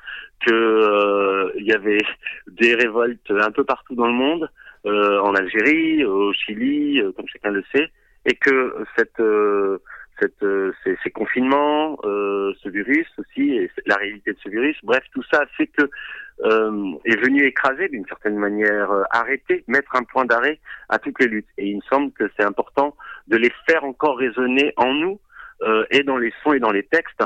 que 0.46 0.52
euh, 0.52 1.50
il 1.56 1.66
y 1.66 1.72
avait 1.72 2.02
des 2.46 2.74
révoltes 2.74 3.30
un 3.30 3.50
peu 3.50 3.64
partout 3.64 3.94
dans 3.94 4.06
le 4.06 4.12
monde, 4.12 4.48
en 4.86 5.34
Algérie, 5.34 6.06
au 6.06 6.32
Chili, 6.32 7.02
comme 7.14 7.28
chacun 7.28 7.50
le 7.50 7.62
sait, 7.70 7.90
et 8.24 8.34
que 8.34 8.74
cette 8.96 9.20
euh, 10.42 10.72
ces, 10.84 11.10
confinements, 11.10 11.98
euh, 12.04 12.52
ce 12.62 12.68
virus 12.68 13.06
aussi, 13.18 13.52
et 13.52 13.70
la 13.86 13.96
réalité 13.96 14.32
de 14.32 14.38
ce 14.42 14.48
virus, 14.48 14.76
bref, 14.82 15.02
tout 15.12 15.22
ça 15.30 15.44
fait 15.56 15.66
que 15.66 15.88
euh, 16.44 16.92
est 17.04 17.16
venu 17.16 17.44
écraser 17.44 17.88
d'une 17.88 18.06
certaine 18.06 18.36
manière, 18.36 18.90
arrêter, 19.10 19.64
mettre 19.66 19.94
un 19.96 20.04
point 20.04 20.24
d'arrêt 20.24 20.58
à 20.88 20.98
toutes 20.98 21.20
les 21.20 21.26
luttes. 21.26 21.48
Et 21.58 21.66
il 21.68 21.76
me 21.76 21.82
semble 21.82 22.12
que 22.12 22.30
c'est 22.36 22.44
important 22.44 22.96
de 23.28 23.36
les 23.36 23.52
faire 23.68 23.84
encore 23.84 24.18
résonner 24.18 24.72
en 24.76 24.92
nous 24.94 25.20
et 25.90 26.02
dans 26.04 26.16
les 26.16 26.32
sons 26.42 26.54
et 26.54 26.58
dans 26.58 26.72
les 26.72 26.84
textes 26.84 27.22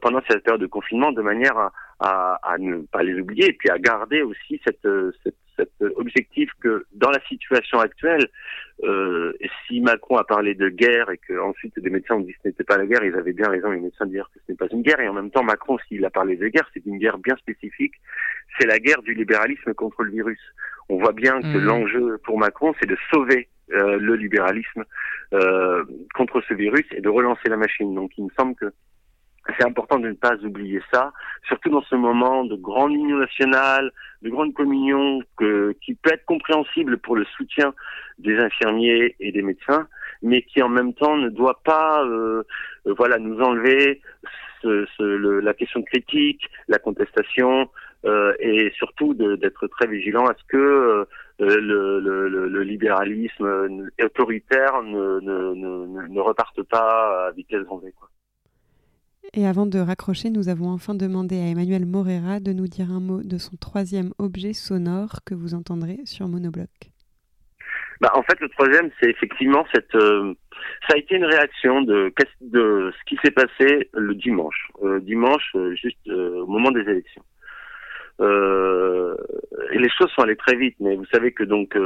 pendant 0.00 0.20
cette 0.28 0.42
période 0.42 0.60
de 0.60 0.66
confinement, 0.66 1.12
de 1.12 1.22
manière 1.22 1.56
à, 1.56 1.72
à, 2.00 2.40
à, 2.42 2.58
ne 2.58 2.78
pas 2.78 3.02
les 3.02 3.20
oublier 3.20 3.50
et 3.50 3.52
puis 3.52 3.70
à 3.70 3.78
garder 3.78 4.22
aussi 4.22 4.60
cette, 4.64 4.86
cette 5.22 5.36
cet 5.60 5.96
objectif 5.96 6.50
que 6.60 6.86
dans 6.92 7.10
la 7.10 7.20
situation 7.28 7.80
actuelle, 7.80 8.28
euh, 8.84 9.32
si 9.66 9.80
Macron 9.80 10.16
a 10.16 10.24
parlé 10.24 10.54
de 10.54 10.68
guerre 10.68 11.10
et 11.10 11.18
que 11.18 11.38
ensuite 11.38 11.78
des 11.78 11.90
médecins 11.90 12.14
ont 12.14 12.20
dit 12.20 12.32
que 12.32 12.38
ce 12.42 12.48
n'était 12.48 12.64
pas 12.64 12.78
la 12.78 12.86
guerre, 12.86 13.04
ils 13.04 13.14
avaient 13.14 13.32
bien 13.32 13.48
raison, 13.48 13.70
les 13.70 13.80
médecins, 13.80 14.06
de 14.06 14.12
dire 14.12 14.30
que 14.34 14.40
ce 14.46 14.52
n'est 14.52 14.56
pas 14.56 14.68
une 14.70 14.82
guerre. 14.82 15.00
Et 15.00 15.08
en 15.08 15.12
même 15.12 15.30
temps, 15.30 15.42
Macron, 15.42 15.78
s'il 15.86 16.04
a 16.04 16.10
parlé 16.10 16.36
de 16.36 16.48
guerre, 16.48 16.68
c'est 16.72 16.84
une 16.86 16.98
guerre 16.98 17.18
bien 17.18 17.36
spécifique. 17.36 17.94
C'est 18.58 18.66
la 18.66 18.78
guerre 18.78 19.02
du 19.02 19.14
libéralisme 19.14 19.74
contre 19.74 20.02
le 20.02 20.10
virus. 20.10 20.40
On 20.88 20.98
voit 20.98 21.12
bien 21.12 21.40
que 21.40 21.58
mmh. 21.58 21.64
l'enjeu 21.64 22.18
pour 22.24 22.38
Macron, 22.38 22.74
c'est 22.80 22.88
de 22.88 22.96
sauver 23.12 23.48
euh, 23.72 23.98
le 23.98 24.16
libéralisme 24.16 24.84
euh, 25.34 25.84
contre 26.14 26.42
ce 26.48 26.54
virus 26.54 26.86
et 26.92 27.00
de 27.00 27.08
relancer 27.08 27.48
la 27.48 27.56
machine. 27.56 27.94
Donc 27.94 28.10
il 28.18 28.24
me 28.24 28.30
semble 28.36 28.54
que 28.56 28.72
c'est 29.58 29.66
important 29.66 29.98
de 29.98 30.08
ne 30.08 30.14
pas 30.14 30.36
oublier 30.42 30.80
ça, 30.92 31.12
surtout 31.46 31.70
dans 31.70 31.82
ce 31.82 31.94
moment 31.94 32.44
de 32.44 32.56
grande 32.56 32.92
union 32.92 33.18
nationale, 33.18 33.90
de 34.22 34.30
grande 34.30 34.54
communion 34.54 35.20
que, 35.36 35.74
qui 35.84 35.94
peut 35.94 36.12
être 36.12 36.24
compréhensible 36.24 36.98
pour 36.98 37.16
le 37.16 37.24
soutien 37.36 37.74
des 38.18 38.38
infirmiers 38.38 39.16
et 39.20 39.32
des 39.32 39.42
médecins, 39.42 39.88
mais 40.22 40.42
qui 40.42 40.62
en 40.62 40.68
même 40.68 40.94
temps 40.94 41.16
ne 41.16 41.28
doit 41.28 41.60
pas, 41.64 42.04
euh, 42.04 42.42
euh 42.86 42.94
voilà, 42.96 43.18
nous 43.18 43.40
enlever 43.40 44.00
ce, 44.62 44.86
ce, 44.96 45.02
le, 45.02 45.40
la 45.40 45.54
question 45.54 45.82
critique, 45.82 46.42
la 46.68 46.78
contestation, 46.78 47.70
euh, 48.04 48.34
et 48.40 48.70
surtout 48.76 49.14
d'être 49.14 49.66
très 49.66 49.86
vigilant 49.86 50.26
à 50.26 50.34
ce 50.34 50.44
que 50.48 50.56
euh, 50.56 51.04
le, 51.38 52.00
le, 52.00 52.48
le, 52.48 52.62
libéralisme 52.62 53.90
autoritaire 54.02 54.82
ne, 54.82 55.20
ne, 55.20 56.08
ne, 56.08 56.20
reparte 56.20 56.62
pas 56.62 57.26
à 57.26 57.30
vitesse 57.32 57.62
grand. 57.64 57.80
Et 59.32 59.46
avant 59.46 59.66
de 59.66 59.78
raccrocher, 59.78 60.30
nous 60.30 60.48
avons 60.48 60.70
enfin 60.70 60.94
demandé 60.94 61.36
à 61.36 61.46
Emmanuel 61.46 61.86
Morera 61.86 62.40
de 62.40 62.52
nous 62.52 62.66
dire 62.66 62.90
un 62.90 63.00
mot 63.00 63.22
de 63.22 63.38
son 63.38 63.56
troisième 63.56 64.12
objet 64.18 64.52
sonore 64.52 65.20
que 65.24 65.34
vous 65.34 65.54
entendrez 65.54 65.98
sur 66.04 66.26
Monobloc. 66.26 66.90
Bah, 68.00 68.10
en 68.14 68.22
fait, 68.22 68.40
le 68.40 68.48
troisième, 68.48 68.90
c'est 68.98 69.10
effectivement 69.10 69.66
cette. 69.72 69.94
Euh, 69.94 70.34
ça 70.88 70.94
a 70.94 70.98
été 70.98 71.16
une 71.16 71.24
réaction 71.24 71.82
de, 71.82 72.12
ce 72.40 73.04
qui 73.06 73.18
s'est 73.22 73.30
passé 73.30 73.88
le 73.92 74.14
dimanche. 74.14 74.68
Euh, 74.82 75.00
dimanche, 75.00 75.52
euh, 75.54 75.74
juste 75.74 76.08
au 76.08 76.46
moment 76.46 76.70
des 76.70 76.80
élections. 76.80 77.22
Et 78.20 79.78
les 79.78 79.88
choses 79.96 80.10
sont 80.10 80.22
allées 80.22 80.36
très 80.36 80.56
vite, 80.56 80.76
mais 80.80 80.96
vous 80.96 81.06
savez 81.12 81.32
que 81.32 81.44
donc. 81.44 81.76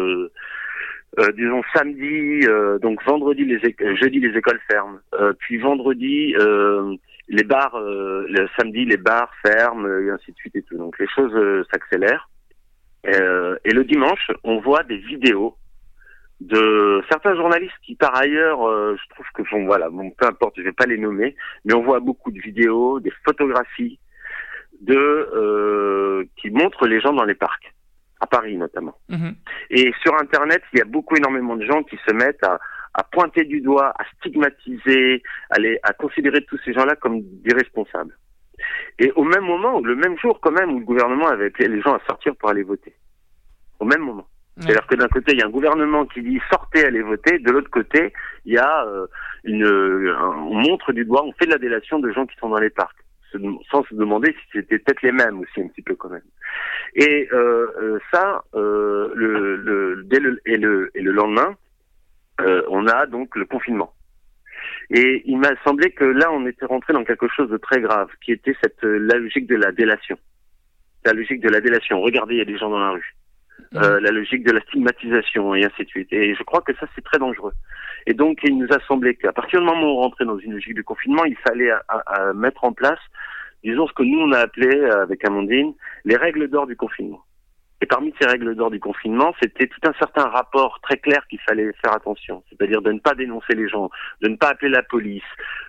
disons 1.36 1.62
samedi, 1.74 2.40
donc 2.82 3.04
vendredi 3.04 3.44
les 3.44 3.60
jeudi 3.96 4.18
les 4.18 4.36
écoles 4.36 4.58
ferment, 4.68 4.98
puis 5.38 5.58
vendredi 5.58 6.34
les 7.28 7.44
bars, 7.44 7.74
euh, 7.76 8.26
le 8.28 8.48
samedi, 8.58 8.84
les 8.84 8.96
bars 8.96 9.30
ferment 9.44 9.86
et 9.86 10.10
ainsi 10.10 10.32
de 10.32 10.36
suite 10.36 10.56
et 10.56 10.62
tout. 10.62 10.76
Donc 10.76 10.98
les 10.98 11.08
choses 11.08 11.34
euh, 11.34 11.64
s'accélèrent. 11.72 12.28
Euh, 13.06 13.56
et 13.64 13.70
le 13.72 13.84
dimanche, 13.84 14.30
on 14.44 14.60
voit 14.60 14.82
des 14.82 14.98
vidéos 14.98 15.56
de 16.40 17.02
certains 17.10 17.34
journalistes 17.36 17.74
qui, 17.82 17.94
par 17.94 18.14
ailleurs, 18.16 18.66
euh, 18.68 18.96
je 19.00 19.14
trouve 19.14 19.26
que 19.34 19.42
bon, 19.50 19.66
voilà, 19.66 19.88
bon, 19.88 20.10
peu 20.10 20.26
importe, 20.26 20.54
je 20.56 20.62
vais 20.62 20.72
pas 20.72 20.86
les 20.86 20.98
nommer, 20.98 21.36
mais 21.64 21.74
on 21.74 21.82
voit 21.82 22.00
beaucoup 22.00 22.30
de 22.30 22.40
vidéos, 22.40 23.00
des 23.00 23.12
photographies 23.24 23.98
de 24.80 24.96
euh, 24.96 26.24
qui 26.36 26.50
montrent 26.50 26.86
les 26.86 27.00
gens 27.00 27.12
dans 27.12 27.24
les 27.24 27.34
parcs, 27.34 27.72
à 28.20 28.26
Paris 28.26 28.56
notamment. 28.56 28.98
Mmh. 29.08 29.30
Et 29.70 29.92
sur 30.02 30.14
Internet, 30.20 30.62
il 30.72 30.80
y 30.80 30.82
a 30.82 30.86
beaucoup, 30.86 31.16
énormément 31.16 31.56
de 31.56 31.64
gens 31.64 31.82
qui 31.82 31.98
se 32.06 32.12
mettent 32.12 32.44
à 32.44 32.58
à 32.94 33.02
pointer 33.02 33.44
du 33.44 33.60
doigt, 33.60 33.92
à 33.98 34.04
stigmatiser, 34.16 35.22
à, 35.50 35.58
les, 35.58 35.78
à 35.82 35.92
considérer 35.92 36.44
tous 36.44 36.58
ces 36.64 36.72
gens-là 36.72 36.96
comme 36.96 37.20
des 37.22 37.54
responsables. 37.54 38.16
Et 38.98 39.10
au 39.16 39.24
même 39.24 39.44
moment, 39.44 39.80
le 39.80 39.96
même 39.96 40.16
jour 40.18 40.40
quand 40.40 40.52
même, 40.52 40.72
où 40.72 40.78
le 40.78 40.84
gouvernement 40.84 41.26
avait 41.26 41.46
appelé 41.46 41.68
les 41.68 41.80
gens 41.80 41.94
à 41.94 42.00
sortir 42.06 42.36
pour 42.36 42.50
aller 42.50 42.62
voter. 42.62 42.94
Au 43.80 43.84
même 43.84 44.00
moment. 44.00 44.26
C'est-à-dire 44.56 44.86
que 44.86 44.94
d'un 44.94 45.08
côté, 45.08 45.32
il 45.32 45.40
y 45.40 45.42
a 45.42 45.46
un 45.46 45.50
gouvernement 45.50 46.06
qui 46.06 46.22
dit 46.22 46.40
sortez, 46.48 46.84
allez 46.84 47.02
voter. 47.02 47.40
De 47.40 47.50
l'autre 47.50 47.70
côté, 47.70 48.12
il 48.44 48.54
y 48.54 48.58
a 48.58 48.86
euh, 48.86 49.06
une, 49.42 49.66
on 49.66 50.54
montre 50.54 50.92
du 50.92 51.04
doigt, 51.04 51.24
on 51.24 51.32
fait 51.32 51.46
de 51.46 51.50
la 51.50 51.58
délation 51.58 51.98
de 51.98 52.12
gens 52.12 52.24
qui 52.24 52.36
sont 52.36 52.48
dans 52.48 52.60
les 52.60 52.70
parcs, 52.70 52.96
sans 53.70 53.82
se 53.82 53.94
demander 53.96 54.32
si 54.32 54.60
c'était 54.60 54.78
peut-être 54.78 55.02
les 55.02 55.10
mêmes 55.10 55.40
aussi 55.40 55.60
un 55.60 55.66
petit 55.66 55.82
peu 55.82 55.96
quand 55.96 56.08
même. 56.08 56.22
Et 56.94 57.28
euh, 57.32 57.66
euh 57.82 57.98
ça, 58.12 58.44
euh, 58.54 59.10
le, 59.16 59.56
le, 59.56 60.04
dès 60.04 60.20
le, 60.20 60.40
et 60.46 60.56
le, 60.56 60.92
et 60.94 61.02
le 61.02 61.10
lendemain, 61.10 61.56
euh, 62.40 62.62
on 62.68 62.86
a 62.86 63.06
donc 63.06 63.36
le 63.36 63.44
confinement. 63.44 63.92
Et 64.90 65.22
il 65.26 65.38
m'a 65.38 65.50
semblé 65.64 65.90
que 65.92 66.04
là, 66.04 66.30
on 66.32 66.46
était 66.46 66.66
rentré 66.66 66.92
dans 66.92 67.04
quelque 67.04 67.28
chose 67.28 67.50
de 67.50 67.56
très 67.56 67.80
grave, 67.80 68.08
qui 68.24 68.32
était 68.32 68.56
cette 68.62 68.82
euh, 68.84 68.98
la 68.98 69.18
logique 69.18 69.46
de 69.46 69.56
la 69.56 69.72
délation. 69.72 70.18
La 71.04 71.12
logique 71.12 71.40
de 71.40 71.48
la 71.48 71.60
délation. 71.60 72.00
Regardez, 72.00 72.34
il 72.34 72.38
y 72.38 72.42
a 72.42 72.46
des 72.46 72.58
gens 72.58 72.70
dans 72.70 72.78
la 72.78 72.90
rue. 72.90 73.14
Mmh. 73.72 73.78
Euh, 73.78 74.00
la 74.00 74.10
logique 74.10 74.44
de 74.44 74.52
la 74.52 74.60
stigmatisation 74.62 75.54
et 75.54 75.64
ainsi 75.64 75.84
de 75.84 75.88
suite. 75.88 76.12
Et 76.12 76.34
je 76.34 76.42
crois 76.42 76.60
que 76.62 76.74
ça, 76.74 76.86
c'est 76.94 77.04
très 77.04 77.18
dangereux. 77.18 77.52
Et 78.06 78.14
donc, 78.14 78.38
il 78.42 78.58
nous 78.58 78.68
a 78.72 78.80
semblé 78.86 79.14
qu'à 79.14 79.32
partir 79.32 79.60
du 79.60 79.66
moment 79.66 79.82
où 79.82 79.98
on 79.98 80.02
rentrait 80.02 80.24
dans 80.24 80.38
une 80.38 80.52
logique 80.52 80.74
de 80.74 80.82
confinement, 80.82 81.24
il 81.24 81.36
fallait 81.36 81.70
à, 81.70 81.84
à 81.88 82.32
mettre 82.32 82.64
en 82.64 82.72
place, 82.72 82.98
disons, 83.62 83.86
ce 83.86 83.92
que 83.92 84.02
nous, 84.02 84.18
on 84.18 84.32
a 84.32 84.38
appelé, 84.38 84.84
avec 84.90 85.24
Amandine, 85.24 85.72
les 86.04 86.16
règles 86.16 86.48
d'or 86.48 86.66
du 86.66 86.76
confinement. 86.76 87.22
Et 87.80 87.86
parmi 87.86 88.14
ces 88.20 88.26
règles 88.26 88.54
d'or 88.54 88.70
du 88.70 88.78
confinement, 88.78 89.34
c'était 89.42 89.66
tout 89.66 89.80
un 89.86 89.92
certain 89.98 90.28
rapport 90.28 90.78
très 90.82 90.96
clair 90.96 91.26
qu'il 91.28 91.40
fallait 91.40 91.72
faire 91.84 91.94
attention. 91.94 92.42
C'est-à-dire 92.48 92.80
de 92.80 92.92
ne 92.92 93.00
pas 93.00 93.14
dénoncer 93.14 93.54
les 93.54 93.68
gens, 93.68 93.90
de 94.22 94.28
ne 94.28 94.36
pas 94.36 94.50
appeler 94.50 94.70
la 94.70 94.82
police, 94.82 95.22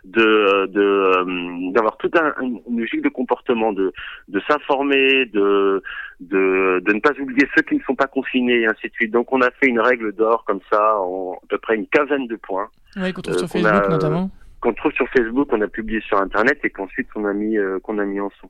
de 0.03 0.21
euh, 0.21 1.71
d'avoir 1.71 1.97
tout 1.97 2.11
un, 2.13 2.33
une 2.41 2.61
logique 2.77 3.01
de 3.01 3.09
comportement, 3.09 3.73
de 3.73 3.91
de 4.27 4.41
s'informer, 4.47 5.25
de, 5.25 5.81
de 6.19 6.79
de 6.85 6.93
ne 6.93 6.99
pas 6.99 7.11
oublier 7.19 7.49
ceux 7.55 7.63
qui 7.63 7.75
ne 7.75 7.81
sont 7.81 7.95
pas 7.95 8.07
confinés 8.07 8.61
et 8.61 8.67
ainsi 8.67 8.87
de 8.87 8.93
suite. 8.93 9.11
Donc 9.11 9.33
on 9.33 9.41
a 9.41 9.49
fait 9.51 9.67
une 9.67 9.79
règle 9.79 10.13
d'or 10.13 10.45
comme 10.45 10.61
ça 10.71 10.97
en 10.99 11.33
à 11.33 11.47
peu 11.49 11.57
près 11.57 11.75
une 11.75 11.87
quinzaine 11.87 12.27
de 12.27 12.35
points. 12.35 12.69
Oui, 12.97 13.11
contre 13.13 13.31
euh, 13.31 13.37
sur 13.39 13.49
Facebook 13.49 13.89
notamment 13.89 14.29
qu'on 14.61 14.73
trouve 14.73 14.93
sur 14.93 15.07
Facebook, 15.09 15.49
qu'on 15.49 15.61
a 15.61 15.67
publié 15.67 16.01
sur 16.01 16.17
Internet 16.17 16.59
et 16.63 16.69
qu'ensuite 16.69 17.11
qu'on 17.11 17.25
a 17.25 17.33
mis 17.33 17.57
qu'on 17.83 17.99
a 17.99 18.05
mis 18.05 18.19
en 18.19 18.31
son. 18.39 18.49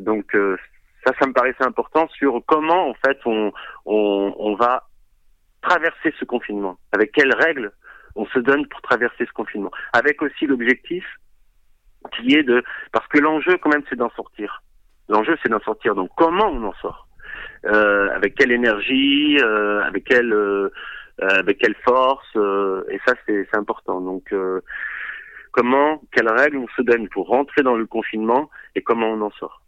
donc 0.00 0.34
ça, 1.04 1.12
ça 1.18 1.26
me 1.26 1.32
paraissait 1.32 1.64
important 1.64 2.08
sur 2.08 2.40
comment 2.46 2.88
en 2.90 2.94
fait 2.94 3.18
on, 3.24 3.52
on, 3.86 4.34
on 4.38 4.54
va 4.54 4.88
traverser 5.62 6.12
ce 6.18 6.24
confinement, 6.24 6.78
avec 6.92 7.12
quelles 7.12 7.34
règles 7.34 7.72
on 8.14 8.26
se 8.26 8.38
donne 8.38 8.66
pour 8.66 8.82
traverser 8.82 9.24
ce 9.26 9.32
confinement, 9.32 9.70
avec 9.92 10.20
aussi 10.22 10.46
l'objectif 10.46 11.04
qui 12.16 12.34
est 12.34 12.42
de, 12.42 12.62
parce 12.92 13.06
que 13.08 13.18
l'enjeu 13.18 13.56
quand 13.58 13.70
même 13.70 13.84
c'est 13.88 13.96
d'en 13.96 14.10
sortir. 14.10 14.62
L'enjeu 15.08 15.36
c'est 15.42 15.48
d'en 15.48 15.60
sortir. 15.60 15.94
Donc 15.94 16.10
comment 16.16 16.46
on 16.46 16.64
en 16.64 16.74
sort? 16.74 17.08
Euh, 17.64 18.08
Avec 18.14 18.34
quelle 18.34 18.52
énergie 18.52 19.38
euh, 19.40 19.82
Avec 19.82 20.04
quelle 20.04 20.32
euh, 20.32 20.70
avec 21.18 21.58
quelle 21.58 21.76
force 21.84 22.26
Et 22.90 22.98
ça 23.06 23.14
c'est 23.26 23.46
important. 23.54 24.00
Donc 24.00 24.34
comment, 25.52 26.02
quelles 26.10 26.32
règles 26.32 26.56
on 26.56 26.68
se 26.76 26.82
donne 26.82 27.08
pour 27.10 27.28
rentrer 27.28 27.62
dans 27.62 27.76
le 27.76 27.86
confinement 27.86 28.50
et 28.74 28.82
comment 28.82 29.08
on 29.08 29.20
en 29.20 29.30
sort? 29.32 29.61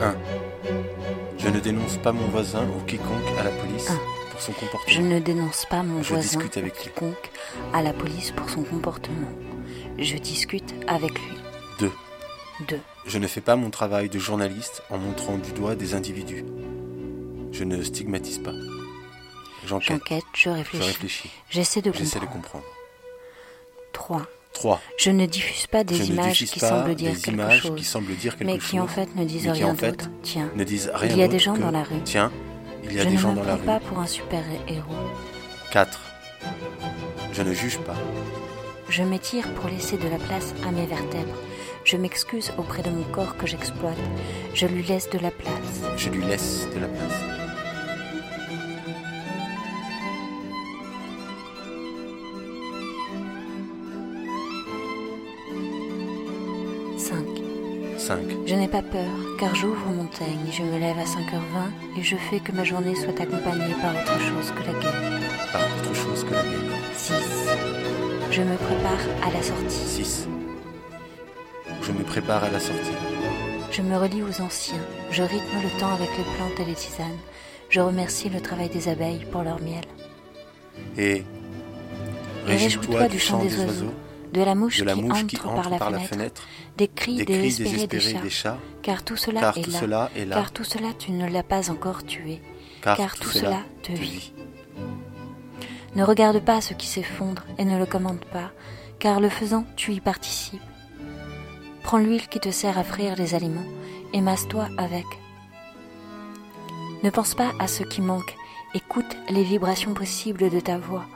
1. 0.00 0.39
Je 1.50 1.56
ne 1.56 1.60
dénonce 1.60 1.96
pas 1.96 2.12
mon 2.12 2.28
voisin 2.28 2.64
ou 2.68 2.80
quiconque 2.86 3.26
à 3.36 3.42
la 3.42 3.50
police 3.50 3.88
Ah. 3.90 3.94
pour 4.30 4.40
son 4.40 4.52
comportement. 4.52 4.94
Je 4.94 5.00
ne 5.00 5.18
dénonce 5.18 5.66
pas 5.68 5.82
mon 5.82 6.00
Je 6.00 6.10
voisin 6.10 6.38
discute 6.38 6.56
avec 6.56 6.74
ou 6.74 6.76
lui. 6.76 6.82
quiconque 6.84 7.30
à 7.74 7.82
la 7.82 7.92
police 7.92 8.30
pour 8.30 8.48
son 8.48 8.62
comportement. 8.62 9.28
Je 9.98 10.16
discute 10.16 10.72
avec 10.86 11.10
lui. 11.18 11.34
2. 11.80 11.90
2. 12.68 12.78
Je 13.04 13.18
ne 13.18 13.26
fais 13.26 13.40
pas 13.40 13.56
mon 13.56 13.70
travail 13.70 14.08
de 14.08 14.18
journaliste 14.20 14.84
en 14.90 14.98
montrant 14.98 15.38
du 15.38 15.50
doigt 15.50 15.74
des 15.74 15.94
individus. 15.94 16.44
Je 17.50 17.64
ne 17.64 17.82
stigmatise 17.82 18.38
pas. 18.38 18.52
J'enquête. 19.66 19.88
J'enquête, 19.98 20.24
je 20.34 20.40
Je 20.42 20.48
réfléchis. 20.50 20.86
réfléchis. 20.86 21.30
J'essaie 21.50 21.82
de 21.82 21.92
J'essaie 21.92 22.20
de 22.20 22.26
comprendre. 22.26 22.62
comprendre. 22.62 22.64
3. 23.92 24.22
3. 24.52 24.80
Je 24.98 25.10
ne 25.10 25.26
diffuse 25.26 25.66
pas 25.66 25.84
des 25.84 25.94
Je 25.94 26.02
ne 26.02 26.08
images 26.08 26.44
qui 26.44 26.60
pas 26.60 26.68
semblent 26.68 26.94
dire 26.94 27.12
des 27.12 27.20
quelque 27.20 27.34
images 27.34 27.62
chose, 27.62 27.76
qui 27.76 27.84
semblent 27.84 28.14
dire 28.16 28.36
quelque 28.36 28.46
mais 28.46 28.58
qui 28.58 28.78
en 28.80 28.86
fait 28.86 29.14
ne 29.16 29.24
disent 29.24 29.46
mais 29.46 29.52
rien 29.52 29.74
d'autre. 29.74 30.10
Tiens, 30.22 30.50
ne 30.56 30.64
disent 30.64 30.90
rien 30.94 31.12
il 31.12 31.18
y 31.18 31.22
a 31.22 31.28
des 31.28 31.38
gens 31.38 31.54
que, 31.54 31.60
dans 31.60 31.70
la 31.70 31.82
rue. 31.82 32.00
Tiens, 32.04 32.30
il 32.84 32.92
y 32.92 32.98
a 33.00 33.04
je 33.04 33.08
des 33.08 33.14
ne 33.14 33.20
gens 33.20 33.32
dans 33.32 33.42
la 33.44 33.56
prends 33.56 33.64
pas 33.66 33.78
rue. 33.78 33.84
pour 33.84 33.98
un 34.00 34.06
super-héros. 34.06 34.94
4. 35.72 36.00
Je 37.32 37.42
ne 37.42 37.52
juge 37.54 37.78
pas. 37.78 37.94
Je 38.88 39.02
m'étire 39.02 39.48
pour 39.54 39.70
laisser 39.70 39.96
de 39.96 40.08
la 40.08 40.18
place 40.18 40.52
à 40.66 40.72
mes 40.72 40.86
vertèbres. 40.86 41.36
Je 41.84 41.96
m'excuse 41.96 42.52
auprès 42.58 42.82
de 42.82 42.90
mon 42.90 43.04
corps 43.04 43.36
que 43.36 43.46
j'exploite. 43.46 43.96
Je 44.52 44.66
lui 44.66 44.82
laisse 44.82 45.08
de 45.10 45.18
la 45.18 45.30
place. 45.30 45.80
Je 45.96 46.10
lui 46.10 46.24
laisse 46.24 46.66
de 46.74 46.80
la 46.80 46.88
place. 46.88 47.49
Je 58.50 58.56
n'ai 58.56 58.66
pas 58.66 58.82
peur, 58.82 59.06
car 59.38 59.54
j'ouvre 59.54 59.86
mon 59.90 60.06
teigne, 60.06 60.50
je 60.50 60.64
me 60.64 60.76
lève 60.76 60.98
à 60.98 61.04
5h20 61.04 62.00
et 62.00 62.02
je 62.02 62.16
fais 62.16 62.40
que 62.40 62.50
ma 62.50 62.64
journée 62.64 62.96
soit 62.96 63.20
accompagnée 63.20 63.76
par 63.80 63.92
autre 63.92 64.18
chose 64.18 64.50
que 64.50 64.66
la 64.66 64.80
guerre. 64.80 65.20
Par 65.52 65.62
autre 65.62 65.94
chose 65.94 66.24
que 66.24 66.34
la 66.34 66.42
guerre. 66.42 66.80
6. 66.96 67.14
Je 68.32 68.42
me 68.42 68.56
prépare 68.56 68.98
à 69.22 69.30
la 69.30 69.40
sortie. 69.40 69.86
6. 69.86 70.28
Je 71.80 71.92
me 71.92 72.02
prépare 72.02 72.42
à 72.42 72.50
la 72.50 72.58
sortie. 72.58 72.90
Je 73.70 73.82
me 73.82 73.96
relie 73.96 74.24
aux 74.24 74.40
anciens. 74.42 74.82
Je 75.12 75.22
rythme 75.22 75.62
le 75.62 75.78
temps 75.78 75.94
avec 75.94 76.08
les 76.18 76.24
plantes 76.24 76.58
et 76.58 76.64
les 76.64 76.74
tisanes. 76.74 77.20
Je 77.68 77.78
remercie 77.78 78.30
le 78.30 78.40
travail 78.40 78.68
des 78.68 78.88
abeilles 78.88 79.26
pour 79.30 79.44
leur 79.44 79.60
miel. 79.60 79.84
Et 80.98 81.22
Et 82.48 82.56
réjouis-toi 82.56 83.06
du 83.06 83.20
chant 83.20 83.44
des 83.44 83.56
oiseaux, 83.60 83.94
de 84.32 84.42
la 84.42 84.54
mouche, 84.54 84.78
de 84.78 84.84
la 84.84 84.94
qui, 84.94 85.02
mouche 85.02 85.18
entre 85.18 85.26
qui 85.26 85.36
par, 85.36 85.70
la, 85.70 85.78
par 85.78 85.90
la 85.90 85.98
fenêtre, 85.98 86.42
fenêtre, 86.42 86.48
des 86.76 86.88
cris 86.88 87.16
des 87.16 87.24
cris 87.24 87.34
désespérés, 87.34 87.86
désespérés 87.86 88.14
des, 88.14 88.22
des 88.22 88.30
chats, 88.30 88.52
chats, 88.52 88.58
car 88.82 89.04
tout 89.04 89.16
cela 89.16 89.40
car 89.40 89.58
est 89.58 89.62
tout 89.62 89.70
là, 89.70 89.80
cela 89.80 90.10
est 90.16 90.24
là, 90.24 90.36
car 90.36 90.52
tout 90.52 90.64
cela 90.64 90.88
tu 90.98 91.12
ne 91.12 91.28
l'as 91.28 91.42
pas 91.42 91.70
encore 91.70 92.04
tué, 92.04 92.40
car, 92.82 92.96
car 92.96 93.16
tout 93.16 93.30
cela 93.30 93.58
te 93.82 93.92
vit. 93.92 94.32
Ne 95.96 96.04
regarde 96.04 96.40
pas 96.40 96.60
ce 96.60 96.74
qui 96.74 96.86
s'effondre 96.86 97.44
et 97.58 97.64
ne 97.64 97.78
le 97.78 97.86
commande 97.86 98.24
pas, 98.26 98.52
car 99.00 99.18
le 99.18 99.28
faisant, 99.28 99.64
tu 99.74 99.92
y 99.92 100.00
participes. 100.00 100.62
Prends 101.82 101.98
l'huile 101.98 102.28
qui 102.28 102.38
te 102.38 102.50
sert 102.50 102.78
à 102.78 102.84
frire 102.84 103.16
les 103.16 103.34
aliments 103.34 103.66
et 104.12 104.20
masse-toi 104.20 104.68
avec. 104.78 105.06
Ne 107.02 107.10
pense 107.10 107.34
pas 107.34 107.52
à 107.58 107.66
ce 107.66 107.82
qui 107.82 108.02
manque, 108.02 108.36
écoute 108.74 109.16
les 109.30 109.42
vibrations 109.42 109.94
possibles 109.94 110.50
de 110.50 110.60
ta 110.60 110.78
voix. 110.78 111.06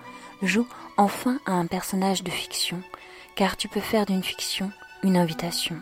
Joue 0.43 0.67
enfin 0.97 1.39
à 1.47 1.53
un 1.53 1.67
personnage 1.67 2.25
de 2.25 2.31
fiction, 2.31 2.81
car 3.37 3.57
tu 3.57 3.69
peux 3.69 3.81
faire 3.81 4.07
d'une 4.07 4.23
fiction 4.23 4.71
une 5.03 5.17
invitation. 5.17 5.77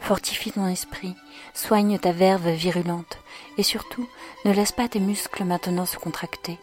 Fortifie 0.00 0.52
ton 0.52 0.66
esprit, 0.66 1.14
soigne 1.54 1.98
ta 1.98 2.12
verve 2.12 2.50
virulente, 2.50 3.18
et 3.56 3.62
surtout, 3.62 4.08
ne 4.44 4.52
laisse 4.52 4.72
pas 4.72 4.88
tes 4.88 5.00
muscles 5.00 5.44
maintenant 5.44 5.86
se 5.86 5.98
contracter. 5.98 6.58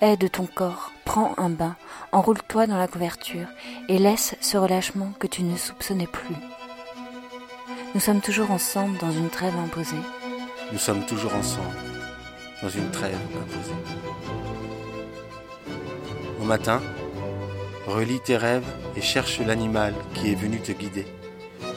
Aide 0.00 0.30
ton 0.30 0.46
corps, 0.46 0.92
prends 1.04 1.34
un 1.38 1.50
bain, 1.50 1.76
enroule-toi 2.12 2.66
dans 2.66 2.76
la 2.76 2.88
couverture, 2.88 3.46
et 3.88 3.98
laisse 3.98 4.34
ce 4.40 4.56
relâchement 4.56 5.12
que 5.18 5.26
tu 5.26 5.42
ne 5.42 5.56
soupçonnais 5.56 6.06
plus. 6.06 6.34
Nous 7.94 8.00
sommes 8.00 8.20
toujours 8.20 8.50
ensemble 8.50 8.98
dans 8.98 9.12
une 9.12 9.30
trêve 9.30 9.56
imposée. 9.56 9.96
Nous 10.72 10.78
sommes 10.78 11.06
toujours 11.06 11.34
ensemble, 11.34 11.76
dans 12.60 12.68
une 12.68 12.90
trêve 12.90 13.14
imposée. 13.14 13.74
Au 16.40 16.44
matin, 16.44 16.82
relis 17.86 18.20
tes 18.20 18.36
rêves 18.36 18.66
et 18.96 19.00
cherche 19.00 19.40
l'animal 19.40 19.94
qui 20.14 20.32
est 20.32 20.34
venu 20.34 20.60
te 20.60 20.72
guider. 20.72 21.06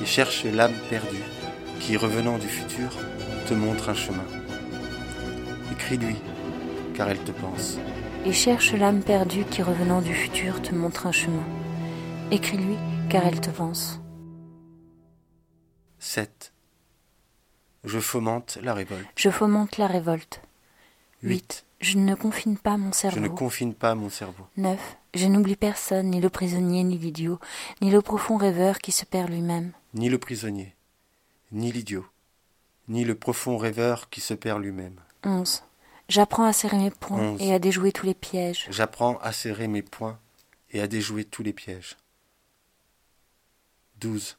Et 0.02 0.06
cherche 0.06 0.46
l'âme 0.46 0.76
perdue 0.90 1.24
qui, 1.80 1.98
revenant 1.98 2.38
du 2.38 2.48
futur, 2.48 2.90
te 3.48 3.54
montre 3.54 3.90
un 3.90 3.94
chemin. 3.94 4.26
Écris-lui, 5.72 6.16
car 6.94 7.10
elle 7.10 7.24
te 7.24 7.32
pense. 7.32 7.78
Et 8.26 8.34
cherche 8.34 8.74
l'âme 8.74 9.02
perdue 9.02 9.46
qui, 9.46 9.62
revenant 9.62 10.02
du 10.02 10.14
futur, 10.14 10.62
te 10.62 10.74
montre 10.74 11.08
un 11.08 11.12
chemin. 11.12 11.44
Écris-lui, 12.32 12.76
car 13.10 13.26
elle 13.26 13.40
te 13.40 13.50
pense. 13.50 14.02
7. 16.00 16.54
Je 17.84 18.00
fomente 18.00 18.60
la 18.62 18.74
révolte. 18.74 19.08
Je 19.16 19.30
fomente 19.30 19.78
la 19.78 19.88
révolte. 19.88 20.42
8. 21.24 21.66
Je 21.80 21.98
ne 21.98 22.16
confine 22.16 22.58
pas 22.58 22.78
mon 22.78 22.92
cerveau. 22.92 23.18
Je 23.18 23.22
ne 23.22 23.30
confine 23.30 23.74
pas 23.74 23.96
mon 23.96 24.10
cerveau. 24.10 24.46
9. 24.58 24.97
Je 25.14 25.26
n'oublie 25.26 25.56
personne, 25.56 26.10
ni 26.10 26.22
le 26.22 26.30
prisonnier, 26.30 26.84
ni 26.84 26.98
l'idiot, 26.98 27.40
ni 27.82 27.90
le 27.90 28.02
profond 28.02 28.38
rêveur 28.38 28.80
qui 28.80 28.92
se 28.92 29.06
perd 29.06 29.30
lui-même. 29.30 29.72
Ni 29.94 30.10
le 30.10 30.18
prisonnier, 30.18 30.76
ni 31.52 31.72
l'idiot, 31.72 32.06
ni 32.88 33.04
le 33.04 33.16
profond 33.16 33.58
rêveur 33.58 34.10
qui 34.10 34.22
se 34.22 34.34
perd 34.34 34.62
lui-même. 34.62 35.00
11. 35.24 35.64
J'apprends 36.10 36.46
à 36.46 36.54
serrer 36.54 36.78
mes 36.78 36.92
poings 36.92 37.20
Onze. 37.20 37.42
et 37.42 37.54
à 37.54 37.60
déjouer 37.60 37.92
tous 37.92 38.06
les 38.06 38.14
pièges. 38.14 38.68
J'apprends 38.70 39.18
à 39.20 39.32
serrer 39.32 39.68
mes 39.68 39.82
poings 39.82 40.20
et 40.72 40.82
à 40.82 40.88
déjouer 40.88 41.26
tous 41.26 41.44
les 41.44 41.54
pièges. 41.54 41.98
12. 44.00 44.38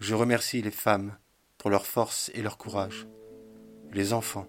Je 0.00 0.14
remercie 0.14 0.62
les 0.62 0.70
femmes 0.70 1.16
pour 1.58 1.70
leur 1.70 1.86
force 1.86 2.30
et 2.34 2.42
leur 2.42 2.56
courage, 2.56 3.06
les 3.92 4.12
enfants 4.12 4.46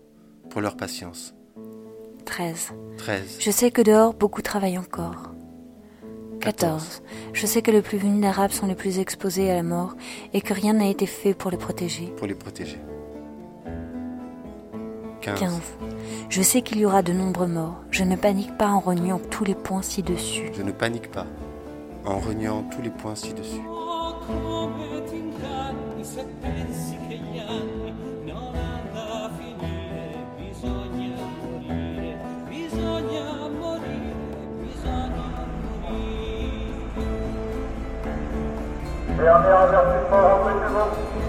pour 0.50 0.62
leur 0.62 0.78
patience. 0.78 1.34
13. 2.26 2.74
13. 2.98 3.38
Je 3.40 3.52
sais 3.52 3.72
que 3.72 3.82
dehors, 3.82 4.14
beaucoup 4.14 4.42
travaillent 4.42 4.78
encore. 4.78 5.32
14. 6.40 7.04
Je 7.34 7.46
sais 7.46 7.62
que 7.62 7.72
les 7.72 7.82
plus 7.82 7.98
vulnérables 7.98 8.54
sont 8.54 8.68
les 8.68 8.76
plus 8.76 9.00
exposés 9.00 9.52
à 9.52 9.56
la 9.56 9.64
mort 9.64 9.96
et 10.34 10.42
que 10.42 10.54
rien 10.54 10.74
n'a 10.74 10.88
été 10.88 11.06
fait 11.06 11.34
pour 11.34 11.52
les 11.52 11.58
protéger. 11.58 12.08
Pour 12.18 12.28
les 12.28 12.36
protéger. 12.36 12.80
15. 15.22 15.40
15. 15.40 15.62
Je 16.30 16.42
sais 16.42 16.62
qu'il 16.62 16.80
y 16.80 16.86
aura 16.86 17.04
de 17.04 17.14
nombreux 17.14 17.48
morts. 17.48 17.84
Je 17.92 18.04
ne 18.04 18.16
panique 18.16 18.58
pas 18.58 18.68
en 18.68 18.80
rognant 18.80 19.20
tous 19.20 19.44
les 19.44 19.56
points 19.56 19.82
ci-dessus. 19.84 20.50
Je 20.54 20.64
ne 20.64 20.72
panique 20.72 21.12
pas 21.12 21.28
en 22.06 22.20
reniant 22.20 22.64
tous 22.72 22.82
les 22.82 22.90
points 22.90 23.16
ci-dessus. 23.16 23.62
Dernier 39.22 39.50
avertissement, 39.50 40.18
rentrez 40.18 40.58
chez 41.14 41.21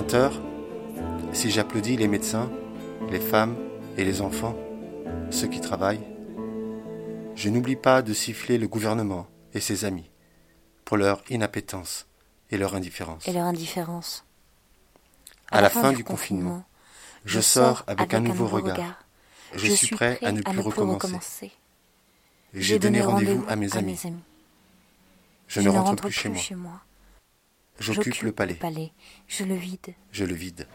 20h, 0.00 0.32
si 1.34 1.50
j'applaudis 1.50 1.98
les 1.98 2.08
médecins, 2.08 2.50
les 3.10 3.20
femmes 3.20 3.54
et 3.98 4.04
les 4.04 4.22
enfants, 4.22 4.56
ceux 5.30 5.46
qui 5.46 5.60
travaillent, 5.60 6.06
je 7.34 7.50
n'oublie 7.50 7.76
pas 7.76 8.00
de 8.00 8.14
siffler 8.14 8.56
le 8.56 8.66
gouvernement 8.66 9.26
et 9.52 9.60
ses 9.60 9.84
amis 9.84 10.10
pour 10.86 10.96
leur 10.96 11.22
inappétence 11.28 12.06
et 12.50 12.56
leur 12.56 12.74
indifférence. 12.74 13.28
Et 13.28 13.32
leur 13.34 13.44
indifférence. 13.44 14.24
À 15.50 15.60
la 15.60 15.68
fin 15.68 15.92
du 15.92 16.02
confinement, 16.02 16.64
je 17.26 17.40
sors 17.40 17.84
avec 17.86 18.14
un 18.14 18.20
nouveau 18.20 18.46
regard. 18.46 19.04
Je 19.54 19.70
suis 19.70 19.94
prêt 19.94 20.18
à 20.22 20.32
ne 20.32 20.40
plus 20.40 20.60
recommencer. 20.60 21.52
J'ai 22.54 22.78
donné 22.78 23.02
rendez-vous 23.02 23.44
à 23.48 23.56
mes 23.56 23.76
amis. 23.76 24.00
Je 25.46 25.60
ne 25.60 25.68
rentre 25.68 25.96
plus 25.96 26.12
chez 26.12 26.54
moi. 26.54 26.80
J'occupe 27.80 28.20
le 28.22 28.32
palais. 28.32 28.58
Je 29.26 29.44
le 29.44 29.54
vide. 29.54 29.94
Je 30.12 30.24
le 30.24 30.34
vide. 30.34 30.66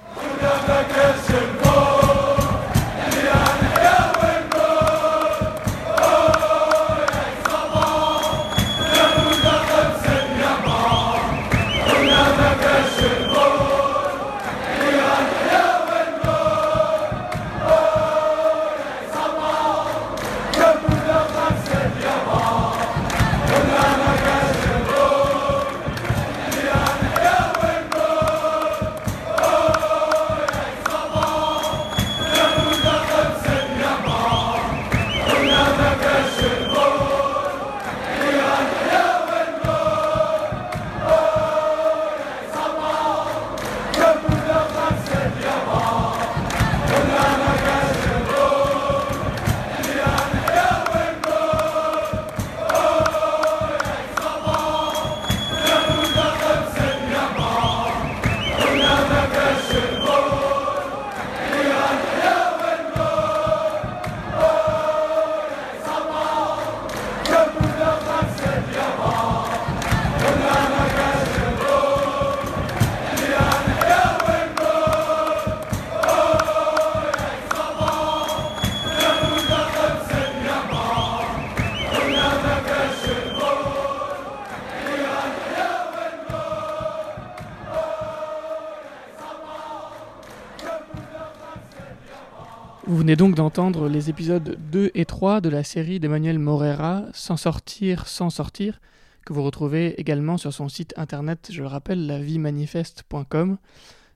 Venez 93.05 93.15
donc 93.15 93.35
d'entendre 93.35 93.87
les 93.87 94.09
épisodes 94.09 94.57
2 94.71 94.89
et 94.95 95.05
3 95.05 95.39
de 95.39 95.49
la 95.49 95.63
série 95.63 95.99
d'Emmanuel 95.99 96.39
Morera, 96.39 97.03
Sans 97.13 97.37
sortir, 97.37 98.07
sans 98.07 98.31
sortir, 98.31 98.81
que 99.27 99.31
vous 99.31 99.43
retrouvez 99.43 99.93
également 100.01 100.39
sur 100.39 100.51
son 100.51 100.69
site 100.69 100.91
internet, 100.97 101.49
je 101.51 101.61
le 101.61 101.67
rappelle, 101.67 102.07
laviemanifeste.com. 102.07 103.59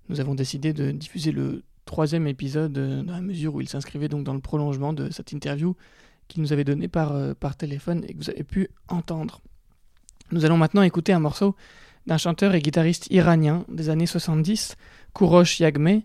Nous 0.09 0.19
avons 0.19 0.33
décidé 0.33 0.73
de 0.73 0.89
diffuser 0.89 1.31
le 1.31 1.61
troisième 1.85 2.25
épisode 2.25 2.75
euh, 2.79 3.03
dans 3.03 3.13
la 3.13 3.21
mesure 3.21 3.53
où 3.53 3.61
il 3.61 3.69
s'inscrivait 3.69 4.07
donc 4.07 4.23
dans 4.23 4.33
le 4.33 4.39
prolongement 4.39 4.91
de 4.91 5.11
cette 5.11 5.33
interview 5.33 5.75
qu'il 6.27 6.41
nous 6.41 6.51
avait 6.51 6.63
donnée 6.63 6.87
par, 6.87 7.11
euh, 7.11 7.35
par 7.39 7.55
téléphone 7.55 8.03
et 8.07 8.13
que 8.15 8.17
vous 8.17 8.31
avez 8.31 8.43
pu 8.43 8.69
entendre. 8.87 9.39
Nous 10.31 10.45
allons 10.45 10.57
maintenant 10.57 10.81
écouter 10.81 11.13
un 11.13 11.19
morceau 11.19 11.55
d'un 12.07 12.17
chanteur 12.17 12.55
et 12.55 12.59
guitariste 12.59 13.05
iranien 13.11 13.65
des 13.69 13.91
années 13.91 14.07
70, 14.07 14.77
Kourosh 15.13 15.59
Yagmeh, 15.59 16.01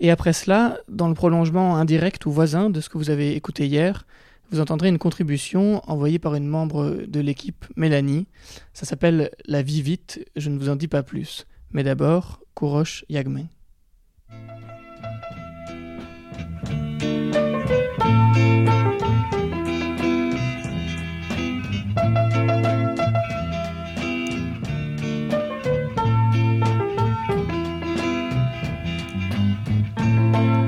et 0.00 0.10
après 0.10 0.32
cela, 0.32 0.78
dans 0.88 1.08
le 1.08 1.14
prolongement 1.14 1.76
indirect 1.76 2.26
ou 2.26 2.30
voisin 2.30 2.70
de 2.70 2.80
ce 2.80 2.88
que 2.88 2.98
vous 2.98 3.10
avez 3.10 3.34
écouté 3.34 3.66
hier, 3.66 4.06
vous 4.50 4.60
entendrez 4.60 4.88
une 4.88 4.98
contribution 4.98 5.82
envoyée 5.90 6.18
par 6.18 6.34
une 6.34 6.46
membre 6.46 7.04
de 7.06 7.20
l'équipe, 7.20 7.64
Mélanie. 7.76 8.26
Ça 8.72 8.86
s'appelle 8.86 9.30
La 9.46 9.62
vie 9.62 9.82
vite, 9.82 10.24
je 10.36 10.50
ne 10.50 10.58
vous 10.58 10.68
en 10.68 10.76
dis 10.76 10.88
pas 10.88 11.02
plus. 11.02 11.46
Mais 11.72 11.82
d'abord, 11.82 12.40
Kourosh 12.54 13.04
Yagmeh. 13.08 13.46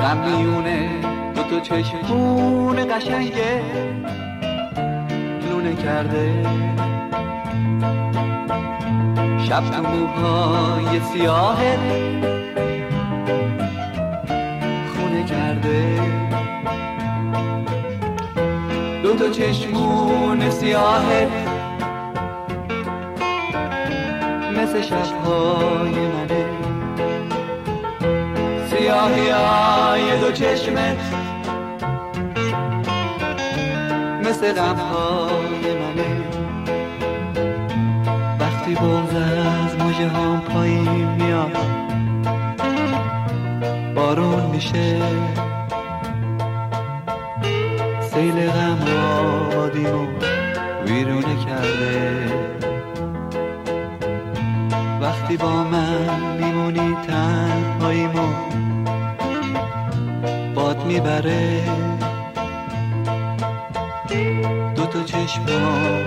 غم 0.01 0.19
میونه 0.19 0.89
دو 1.35 1.43
تا 1.43 1.61
چشمون 1.61 2.77
قشنگه. 2.77 3.63
لونه 5.51 5.75
کرده. 5.75 6.47
شب 9.49 9.71
تو 9.71 9.83
موهای 9.83 11.01
سیاه 11.01 11.59
خونه 14.95 15.25
کرده. 15.25 16.01
دو 19.03 19.15
تا 19.15 19.31
چشمون 19.31 20.51
سیاه 20.51 21.05
مثل 24.57 24.81
شبهای 24.81 25.93
منه. 25.93 26.48
سیاهی 28.89 29.31
های 29.31 30.21
دو 30.21 30.33
چشمت. 30.33 30.99
مثل 34.25 34.53
غمهای 34.53 35.75
منه. 35.75 36.21
وقتی 38.41 38.75
بغز 38.75 39.15
از 39.15 39.77
مجه 39.77 40.09
هم 40.09 40.41
پایین 40.41 41.09
میاد 41.09 41.57
بارون 43.95 44.47
میشه. 44.47 44.97
سیل 48.11 48.51
غم 48.51 48.79
آبادیمو 49.53 50.07
ویرونه 50.87 51.45
کرده. 51.47 52.27
وقتی 55.01 55.37
با 55.37 55.65
من 55.65 56.37
میمونی 56.41 56.97
تنهاییمو 57.07 58.58
می‌بره. 60.89 61.63
دو 64.77 64.87
تا 64.87 65.03
چشم 65.03 65.45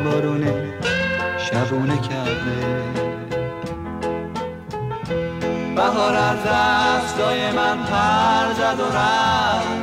بارونه 0.06 0.54
شبونه 1.38 1.98
کرده. 1.98 2.82
بهار 5.76 6.16
از 6.16 6.38
دستای 6.46 7.52
من 7.52 7.78
پر 7.78 8.54
زد 8.54 8.80
و 8.80 8.98
رفت. 8.98 9.82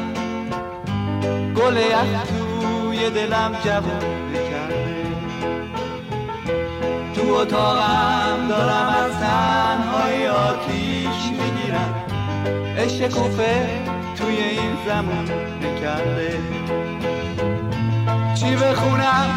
گل 1.56 1.76
یخ 1.76 2.22
توی 2.28 3.10
دلم 3.10 3.56
جوونه 3.64 4.50
کرده 4.50 5.06
تو 7.14 7.34
اتاقم 7.34 8.48
دارم 8.48 8.94
از 9.04 9.12
تنهای 9.12 10.28
آتیش 10.28 11.20
می‌گیرم. 11.30 11.94
عشق 12.78 13.08
زمان 14.86 15.28
نکرده. 15.62 16.38
چی 18.34 18.56
بخونم؟ 18.56 19.28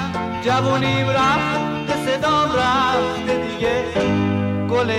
جوونیم 0.45 1.09
رفت 1.09 2.05
صدام 2.05 2.49
رفته 2.49 3.37
دیگه. 3.47 3.83
گل 4.69 4.91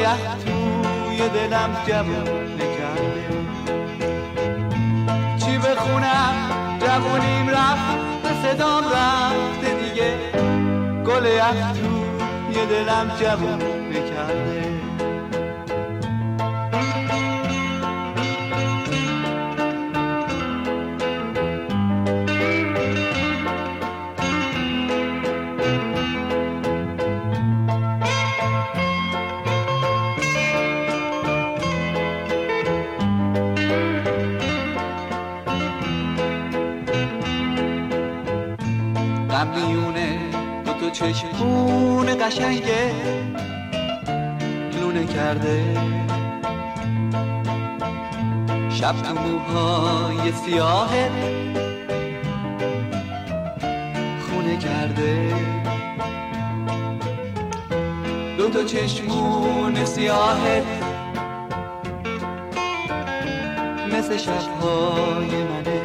توی 0.44 1.28
دلم 1.28 1.76
جوون 1.86 2.54
نکرده. 2.54 3.24
چی 5.36 5.58
بخونم؟ 5.58 6.34
جوونیم 6.80 7.48
رفت 7.50 8.02
صدام 8.42 8.84
رفته 8.84 9.74
دیگه. 9.74 10.14
گل 11.06 11.26
توی 11.72 12.66
دلم 12.66 13.10
جوون 13.20 13.62
نکرده. 13.90 14.61
چشمون 40.92 42.06
قشنگه 42.20 42.90
لونه 44.80 45.06
کرده. 45.06 45.64
شب 48.70 48.92
تو 49.02 49.14
موهای 49.14 50.32
سیاه 50.32 50.90
خونه 54.20 54.56
کرده. 54.56 55.34
دو 58.38 58.50
تا 58.50 58.64
چشمون 58.64 59.84
سیاهت 59.84 60.64
مثل 63.92 64.16
شبهای 64.16 65.44
منه. 65.44 65.80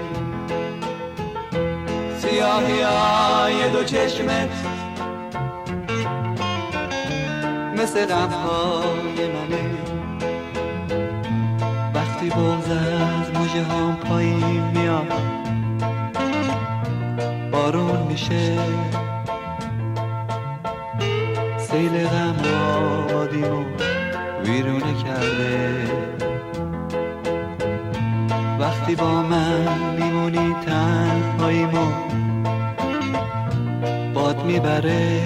سیاهی 2.17 2.81
های 2.81 3.69
دو 3.69 3.83
چشمت 3.83 4.76
مثل 7.77 8.05
غمهای 8.05 9.27
منه. 9.27 9.69
وقتی 11.93 12.29
بغز 12.29 12.69
از 12.71 13.29
مجه 13.29 13.63
هم 13.63 13.95
پایین 13.95 14.63
میاد 14.75 15.13
بارون 17.51 17.99
میشه. 18.09 18.57
سیل 21.57 22.07
غم 22.07 22.35
آبادیمو 22.77 23.65
ویرونه 24.45 25.03
کرده. 25.03 25.87
وقتی 28.59 28.95
با 28.95 29.21
من 29.21 29.95
میمونی 29.99 30.55
تنهاییمو 30.65 31.87
باد 34.13 34.45
می‌بره. 34.45 35.16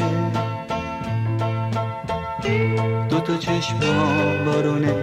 بارونه 4.46 4.96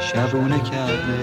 شبونه 0.00 0.58
کرده. 0.58 1.22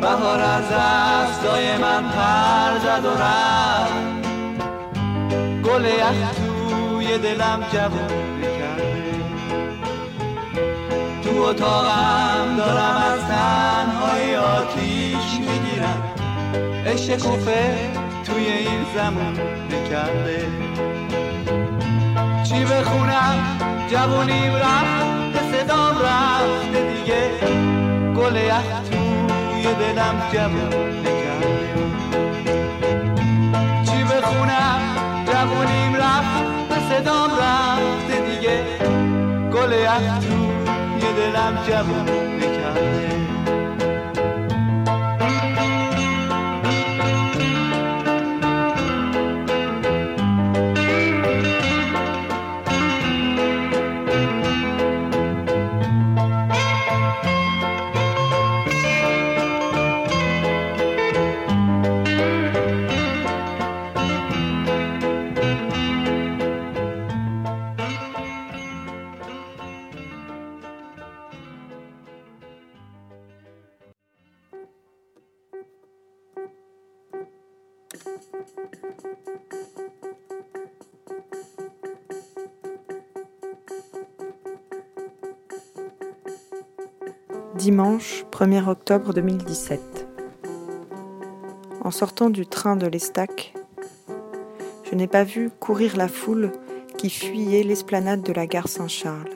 بهار 0.00 0.40
از 0.40 0.64
دستای 0.64 1.76
من 1.76 2.02
پر 2.02 2.78
زد 2.78 3.04
و 3.04 3.10
رفت. 3.22 4.26
گل 5.64 5.84
یخ 5.84 6.32
توی 6.36 7.18
دلم 7.18 7.64
جوونه 7.72 8.58
کرده 8.58 8.86
تو 11.24 11.42
اتاقم 11.42 12.56
دارم 12.56 12.96
از 13.12 13.20
تنهای 13.20 14.36
آتیش 14.36 15.40
می‌گیرم. 15.40 16.02
عشق 16.86 17.16
توی 18.24 18.44
این 18.46 18.86
زمان 18.96 19.40
نکرده 19.70 20.46
چی 22.56 22.64
بخونم 22.64 23.58
جوونیم 23.90 24.54
رفت 24.54 25.52
صدام 25.52 25.94
رفته 25.98 26.92
دیگه. 26.92 27.30
گل 28.16 28.36
یخ 28.36 28.80
توی 28.90 29.62
دلم 29.62 30.22
جوونه 30.32 31.10
کرده 31.22 31.74
چی 33.84 34.04
بخونم 34.04 34.80
جوونیم 35.26 35.96
رفت 35.96 36.88
صدام 36.88 37.30
رفته 37.30 38.20
دیگه. 38.26 38.64
گل 39.52 39.70
توی 40.20 41.12
دلم 41.12 41.58
جوونه 41.68 42.40
کرده 42.40 43.25
Dimanche 87.54 88.24
1er 88.30 88.68
octobre 88.68 89.12
2017. 89.12 90.06
En 91.82 91.90
sortant 91.90 92.30
du 92.30 92.46
train 92.46 92.76
de 92.76 92.86
l'Estac, 92.86 93.54
je 94.84 94.94
n'ai 94.94 95.06
pas 95.06 95.24
vu 95.24 95.50
courir 95.58 95.96
la 95.96 96.06
foule 96.06 96.52
qui 96.96 97.10
fuyait 97.10 97.62
l'esplanade 97.62 98.22
de 98.22 98.32
la 98.32 98.46
gare 98.46 98.68
Saint-Charles. 98.68 99.30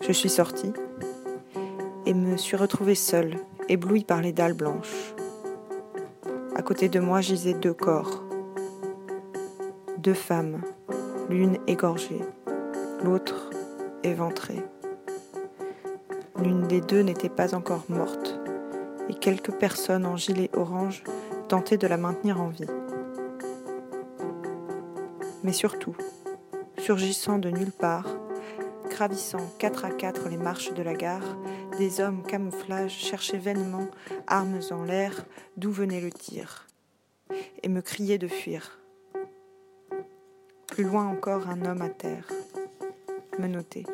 Je 0.00 0.12
suis 0.12 0.28
sortie 0.28 0.72
et 2.06 2.14
me 2.14 2.36
suis 2.36 2.56
retrouvée 2.56 2.94
seule, 2.94 3.36
éblouie 3.68 4.04
par 4.04 4.20
les 4.20 4.32
dalles 4.32 4.52
blanches. 4.52 5.13
Côté 6.64 6.88
de 6.88 6.98
moi 6.98 7.20
gisaient 7.20 7.52
deux 7.52 7.74
corps, 7.74 8.24
deux 9.98 10.14
femmes, 10.14 10.62
l'une 11.28 11.58
égorgée, 11.66 12.22
l'autre 13.04 13.50
éventrée. 14.02 14.62
L'une 16.42 16.66
des 16.66 16.80
deux 16.80 17.02
n'était 17.02 17.28
pas 17.28 17.54
encore 17.54 17.84
morte, 17.90 18.40
et 19.10 19.14
quelques 19.14 19.52
personnes 19.52 20.06
en 20.06 20.16
gilet 20.16 20.48
orange 20.54 21.04
tentaient 21.48 21.76
de 21.76 21.86
la 21.86 21.98
maintenir 21.98 22.40
en 22.40 22.48
vie. 22.48 22.64
Mais 25.42 25.52
surtout, 25.52 25.94
surgissant 26.78 27.38
de 27.38 27.50
nulle 27.50 27.72
part, 27.72 28.08
gravissant 28.88 29.50
quatre 29.58 29.84
à 29.84 29.90
quatre 29.90 30.30
les 30.30 30.38
marches 30.38 30.72
de 30.72 30.82
la 30.82 30.94
gare, 30.94 31.36
des 31.78 32.00
hommes 32.00 32.22
camouflage 32.22 32.92
cherchaient 32.92 33.38
vainement, 33.38 33.88
armes 34.26 34.60
en 34.70 34.84
l'air, 34.84 35.24
d'où 35.56 35.70
venait 35.70 36.00
le 36.00 36.10
tir, 36.10 36.66
et 37.62 37.68
me 37.68 37.80
criaient 37.80 38.18
de 38.18 38.28
fuir. 38.28 38.80
Plus 40.68 40.84
loin 40.84 41.06
encore, 41.06 41.48
un 41.48 41.64
homme 41.64 41.82
à 41.82 41.88
terre, 41.88 42.28
menotté. 43.38 43.84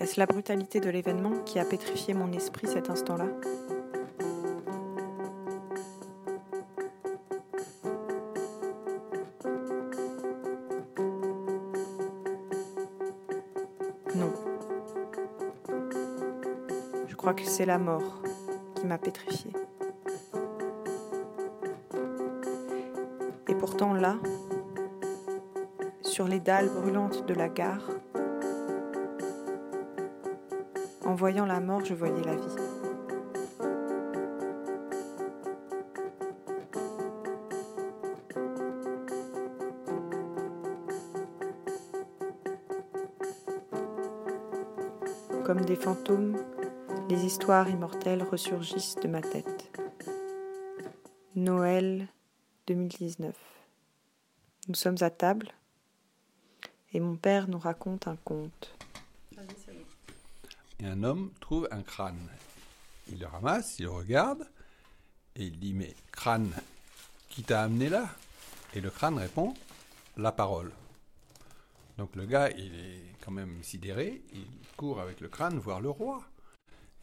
Est-ce 0.00 0.18
la 0.18 0.26
brutalité 0.26 0.80
de 0.80 0.90
l'événement 0.90 1.42
qui 1.44 1.58
a 1.58 1.64
pétrifié 1.64 2.12
mon 2.12 2.32
esprit 2.32 2.66
cet 2.66 2.90
instant-là? 2.90 3.28
C'est 17.52 17.66
la 17.66 17.76
mort 17.76 18.22
qui 18.74 18.86
m'a 18.86 18.96
pétrifié. 18.96 19.52
Et 23.46 23.54
pourtant 23.54 23.92
là, 23.92 24.16
sur 26.00 26.26
les 26.26 26.40
dalles 26.40 26.70
brûlantes 26.70 27.26
de 27.26 27.34
la 27.34 27.50
gare, 27.50 27.90
en 31.04 31.14
voyant 31.14 31.44
la 31.44 31.60
mort, 31.60 31.84
je 31.84 31.92
voyais 31.92 32.22
la 32.24 32.36
vie. 32.36 32.56
Comme 45.44 45.60
des 45.66 45.76
fantômes, 45.76 46.38
les 47.08 47.24
histoires 47.24 47.68
immortelles 47.68 48.22
ressurgissent 48.22 48.96
de 48.96 49.08
ma 49.08 49.20
tête. 49.20 49.70
Noël 51.34 52.08
2019. 52.66 53.34
Nous 54.68 54.74
sommes 54.74 54.96
à 55.00 55.10
table 55.10 55.48
et 56.92 57.00
mon 57.00 57.16
père 57.16 57.48
nous 57.48 57.58
raconte 57.58 58.06
un 58.06 58.16
conte. 58.16 58.76
Et 60.78 60.86
un 60.86 61.02
homme 61.02 61.30
trouve 61.40 61.68
un 61.70 61.82
crâne. 61.82 62.28
Il 63.10 63.18
le 63.18 63.26
ramasse, 63.26 63.78
il 63.78 63.84
le 63.84 63.90
regarde, 63.90 64.48
et 65.36 65.44
il 65.44 65.58
dit 65.58 65.74
Mais 65.74 65.94
crâne, 66.12 66.52
qui 67.28 67.42
t'a 67.42 67.62
amené 67.62 67.88
là? 67.88 68.08
Et 68.74 68.80
le 68.80 68.90
crâne 68.90 69.18
répond 69.18 69.54
La 70.16 70.32
parole. 70.32 70.72
Donc 71.98 72.14
le 72.16 72.26
gars, 72.26 72.50
il 72.50 72.74
est 72.74 73.02
quand 73.24 73.32
même 73.32 73.62
sidéré, 73.62 74.22
il 74.32 74.46
court 74.76 75.00
avec 75.00 75.20
le 75.20 75.28
crâne 75.28 75.58
voir 75.58 75.80
le 75.80 75.90
roi. 75.90 76.22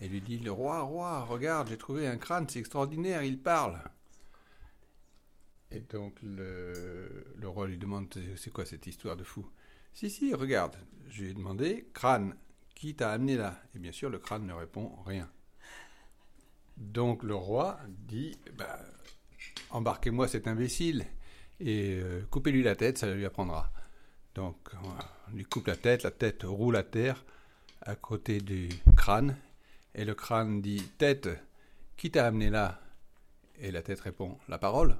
Et 0.02 0.08
lui 0.08 0.22
dit 0.22 0.40
Le 0.40 0.52
roi, 0.52 0.82
roi, 0.82 1.24
regarde, 1.26 1.70
j'ai 1.70 1.78
trouvé 1.78 2.08
un 2.08 2.18
crâne, 2.18 2.48
c'est 2.48 2.60
extraordinaire, 2.60 3.24
il 3.24 3.40
parle. 3.40 3.80
Et 5.72 5.82
donc 5.82 6.16
le, 6.24 7.26
le 7.38 7.48
roi 7.48 7.68
lui 7.68 7.78
demande 7.78 8.08
C'est 8.36 8.52
quoi 8.52 8.66
cette 8.66 8.88
histoire 8.88 9.18
de 9.18 9.24
fou? 9.24 9.46
Si, 9.94 10.10
si, 10.10 10.34
regarde, 10.34 10.78
je 11.10 11.24
lui 11.24 11.32
ai 11.32 11.34
demandé 11.34 11.90
Crâne, 11.94 12.36
qui 12.76 12.96
t'a 12.96 13.12
amené 13.12 13.36
là? 13.36 13.62
Et 13.76 13.80
bien 13.80 13.92
sûr, 13.92 14.10
le 14.10 14.20
crâne 14.20 14.46
ne 14.46 14.54
répond 14.54 14.92
rien. 15.06 15.30
Donc 16.78 17.24
le 17.24 17.36
roi 17.36 17.78
dit 17.90 18.38
bah, 18.58 18.80
Embarquez-moi 19.72 20.28
cet 20.28 20.48
imbécile 20.48 21.06
et 21.60 22.00
euh, 22.02 22.22
coupez-lui 22.30 22.64
la 22.64 22.76
tête, 22.76 22.98
ça 22.98 23.14
lui 23.14 23.26
apprendra. 23.26 23.72
Donc 24.36 24.56
on 25.30 25.36
lui 25.36 25.44
coupe 25.44 25.68
la 25.68 25.76
tête, 25.76 26.04
la 26.04 26.12
tête 26.12 26.44
roule 26.44 26.78
à 26.78 26.84
terre 26.84 27.26
à 27.82 27.96
côté 27.96 28.40
du 28.40 28.70
crâne. 28.96 29.36
Et 30.00 30.06
le 30.06 30.16
crâne 30.16 30.62
dit 30.62 30.82
Tête, 30.98 31.28
qui 31.98 32.10
t'a 32.10 32.26
amené 32.26 32.50
là? 32.50 32.80
Et 33.60 33.70
la 33.70 33.82
tête 33.82 34.00
répond 34.00 34.38
La 34.48 34.58
parole. 34.58 34.96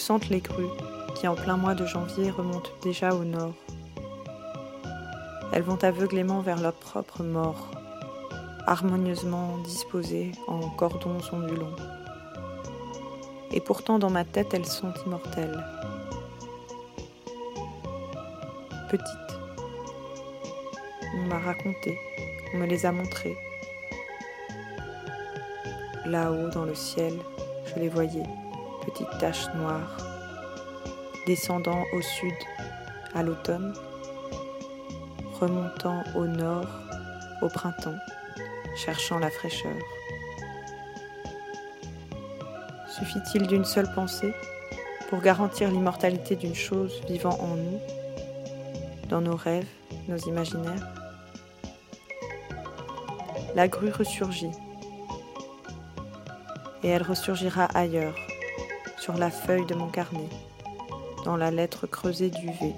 Sentent 0.00 0.28
les 0.28 0.40
grues 0.40 0.70
qui 1.14 1.28
en 1.28 1.34
plein 1.34 1.56
mois 1.56 1.74
de 1.74 1.86
janvier 1.86 2.30
remontent 2.30 2.70
déjà 2.82 3.14
au 3.14 3.24
nord 3.24 3.54
Elles 5.52 5.62
vont 5.62 5.82
aveuglément 5.84 6.40
vers 6.40 6.60
leur 6.60 6.72
propre 6.72 7.22
mort, 7.22 7.70
harmonieusement 8.66 9.58
disposées 9.58 10.32
en 10.46 10.60
cordons 10.70 11.18
ondulants. 11.32 11.76
Et 13.52 13.60
pourtant 13.60 13.98
dans 13.98 14.10
ma 14.10 14.24
tête, 14.24 14.54
elles 14.54 14.66
sont 14.66 14.92
immortelles. 15.06 15.64
Petites. 18.88 19.06
On 21.14 21.26
m'a 21.26 21.38
raconté, 21.38 21.98
on 22.54 22.58
me 22.58 22.66
les 22.66 22.86
a 22.86 22.92
montrées. 22.92 23.36
Là-haut 26.06 26.48
dans 26.48 26.64
le 26.64 26.74
ciel, 26.74 27.12
je 27.66 27.80
les 27.80 27.88
voyais, 27.88 28.24
petites 28.84 29.18
taches 29.18 29.48
noires, 29.54 29.96
descendant 31.26 31.84
au 31.92 32.00
sud 32.00 32.34
à 33.14 33.22
l'automne, 33.22 33.74
remontant 35.40 36.02
au 36.14 36.26
nord 36.26 36.66
au 37.42 37.48
printemps, 37.48 37.98
cherchant 38.76 39.18
la 39.18 39.30
fraîcheur. 39.30 39.76
Suffit-il 42.88 43.46
d'une 43.46 43.64
seule 43.64 43.90
pensée 43.94 44.34
pour 45.08 45.20
garantir 45.20 45.70
l'immortalité 45.70 46.36
d'une 46.36 46.54
chose 46.54 47.00
vivant 47.08 47.38
en 47.40 47.56
nous, 47.56 47.80
dans 49.08 49.20
nos 49.20 49.36
rêves, 49.36 49.66
nos 50.08 50.18
imaginaires? 50.18 50.86
La 53.54 53.68
grue 53.68 53.90
ressurgit, 53.90 54.52
et 56.82 56.88
elle 56.88 57.02
ressurgira 57.02 57.64
ailleurs, 57.74 58.14
sur 59.00 59.16
la 59.16 59.30
feuille 59.30 59.64
de 59.64 59.74
mon 59.74 59.88
carnet, 59.88 60.28
dans 61.24 61.38
la 61.38 61.50
lettre 61.50 61.86
creusée 61.86 62.28
du 62.28 62.48
V. 62.48 62.74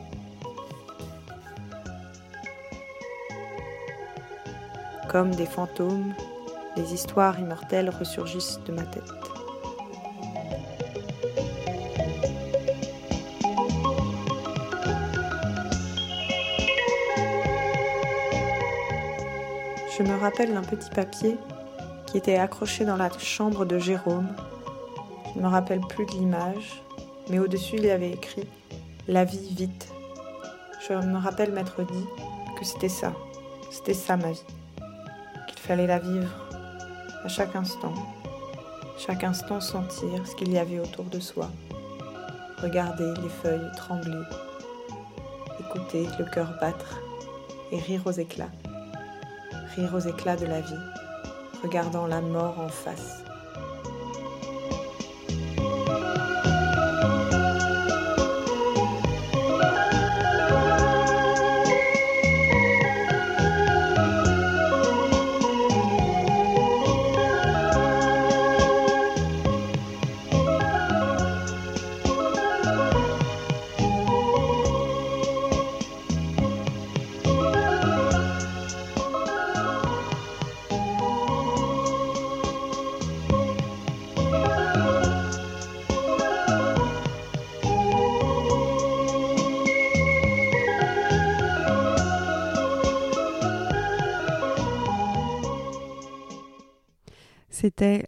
Comme 5.09 5.35
des 5.35 5.47
fantômes, 5.47 6.15
les 6.77 6.95
histoires 6.95 7.41
immortelles 7.41 7.91
ressurgissent 7.91 8.61
de 8.67 8.73
ma 8.73 8.83
tête. 8.83 9.03
Je 19.99 20.03
me 20.05 20.19
rappelle 20.21 20.55
d'un 20.55 20.63
petit 20.63 20.89
papier 20.91 21.37
qui 22.07 22.17
était 22.17 22.39
accroché 22.39 22.85
dans 22.85 22.97
la 22.97 23.11
chambre 23.19 23.65
de 23.65 23.79
Jérôme. 23.81 24.29
Je 25.35 25.39
ne 25.41 25.45
me 25.45 25.49
rappelle 25.49 25.81
plus 25.81 26.05
de 26.05 26.11
l'image, 26.13 26.83
mais 27.31 27.39
au-dessus 27.39 27.77
il 27.77 27.87
y 27.87 27.91
avait 27.91 28.11
écrit 28.11 28.47
La 29.09 29.25
vie 29.25 29.55
vite. 29.55 29.91
Je 30.87 30.93
me 30.93 31.19
rappelle 31.19 31.53
m'être 31.53 31.83
dit 31.83 32.07
que 32.59 32.65
c'était 32.65 32.91
ça, 32.91 33.15
c'était 33.71 33.95
ça 33.95 34.17
ma 34.17 34.33
vie, 34.33 34.45
qu'il 35.49 35.59
fallait 35.59 35.87
la 35.87 35.99
vivre 35.99 36.31
à 37.25 37.29
chaque 37.29 37.57
instant, 37.57 37.95
chaque 38.99 39.25
instant 39.25 39.61
sentir 39.61 40.27
ce 40.27 40.35
qu'il 40.35 40.53
y 40.53 40.59
avait 40.59 40.81
autour 40.81 41.05
de 41.07 41.21
soi, 41.21 41.49
regarder 42.61 43.15
les 43.23 43.29
feuilles 43.29 43.71
trembler, 43.77 44.23
écouter 45.61 46.09
le 46.19 46.25
cœur 46.27 46.53
battre 46.61 47.01
et 47.71 47.79
rire 47.79 48.03
aux 48.05 48.13
éclats, 48.13 48.53
rire 49.77 49.95
aux 49.95 50.01
éclats 50.01 50.37
de 50.37 50.47
la 50.47 50.61
vie, 50.61 50.75
regardant 51.63 52.07
la 52.07 52.21
mort 52.21 52.61
en 52.61 52.69
face. 52.69 53.25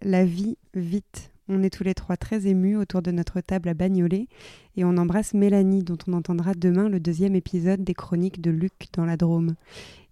La 0.03 0.25
vie 0.25 0.57
vite. 0.75 1.33
On 1.49 1.65
est 1.65 1.71
tous 1.71 1.83
les 1.83 1.95
trois 1.95 2.17
très 2.17 2.47
émus 2.47 2.77
autour 2.77 3.03
de 3.03 3.11
notre 3.11 3.41
table 3.41 3.69
à 3.69 3.75
Bagnolet 3.75 4.29
et 4.77 4.85
on 4.85 4.97
embrasse 4.97 5.35
Mélanie 5.35 5.83
dont 5.83 5.99
on 6.07 6.13
entendra 6.13 6.55
demain 6.55 6.89
le 6.89 7.01
deuxième 7.01 7.35
épisode 7.35 7.83
des 7.83 7.93
chroniques 7.93 8.41
de 8.41 8.53
Luc 8.53 8.87
dans 8.93 9.05
la 9.05 9.17
Drôme. 9.17 9.57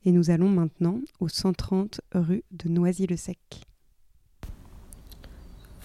Et 0.05 0.11
nous 0.11 0.31
allons 0.31 0.49
maintenant 0.49 0.99
au 1.21 1.29
130 1.29 2.01
rue 2.13 2.43
de 2.51 2.69
Noisy-le-Sec. 2.71 3.39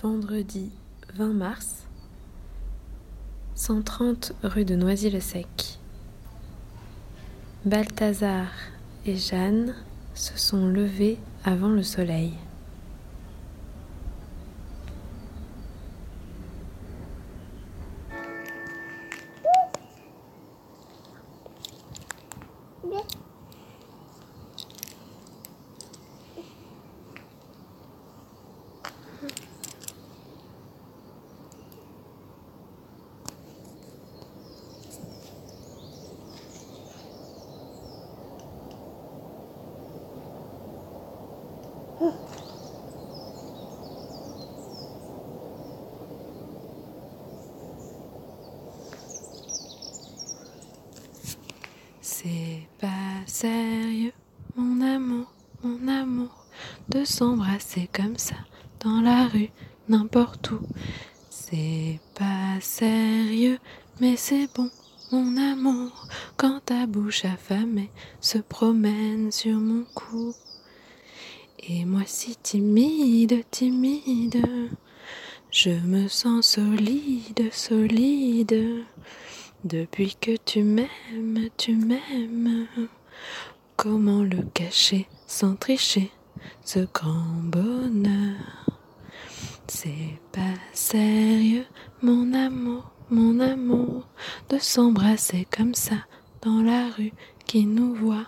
Vendredi 0.02 0.72
20 1.14 1.34
mars, 1.34 1.86
130 3.54 4.34
rue 4.42 4.66
de 4.66 4.76
Noisy-le-Sec. 4.76 5.78
Balthazar 7.64 8.48
et 9.06 9.18
Jeanne 9.18 9.76
se 10.16 10.36
sont 10.36 10.66
levés 10.66 11.20
avant 11.44 11.70
le 11.70 11.84
soleil. 11.84 12.34
C'est 52.02 52.68
pas 52.80 52.88
sérieux, 53.26 54.14
mon 54.56 54.82
amour, 54.82 55.32
mon 55.64 55.88
amour, 55.88 56.46
de 56.90 56.97
s'embrasser 57.08 57.90
comme 57.92 58.18
ça 58.18 58.36
dans 58.84 59.02
la 59.02 59.28
rue, 59.28 59.50
n'importe 59.90 60.52
où. 60.52 60.60
C'est 61.30 62.00
pas 62.16 62.60
sérieux, 62.60 63.60
mais 64.00 64.16
c'est 64.18 64.48
bon, 64.54 64.70
mon 65.12 65.38
amour, 65.38 66.08
quand 66.36 66.60
ta 66.66 66.86
bouche 66.86 67.26
affamée 67.26 67.90
se 68.20 68.38
promène 68.38 69.32
sur 69.32 69.58
mon 69.58 69.86
cou. 69.96 70.36
Et 71.60 71.86
moi 71.86 72.04
si 72.06 72.36
timide, 72.36 73.44
timide, 73.52 74.46
je 75.52 75.70
me 75.70 76.08
sens 76.08 76.46
solide, 76.46 77.52
solide. 77.52 78.84
Depuis 79.64 80.16
que 80.20 80.36
tu 80.46 80.64
m'aimes, 80.64 81.50
tu 81.58 81.76
m'aimes. 81.76 82.68
Comment 83.76 84.24
le 84.24 84.44
cacher 84.54 85.08
sans 85.26 85.56
tricher, 85.56 86.12
ce 86.64 86.80
grand 86.94 87.42
bonheur 87.44 88.36
C'est 89.68 90.20
pas 90.32 90.56
sérieux, 90.74 91.66
mon 92.02 92.34
amour, 92.34 92.92
mon 93.10 93.40
amour, 93.40 94.08
de 94.50 94.58
s'embrasser 94.58 95.48
comme 95.56 95.74
ça 95.76 95.96
dans 96.42 96.62
la 96.62 96.90
rue 96.90 97.14
qui 97.46 97.66
nous 97.66 97.94
voit 97.96 98.28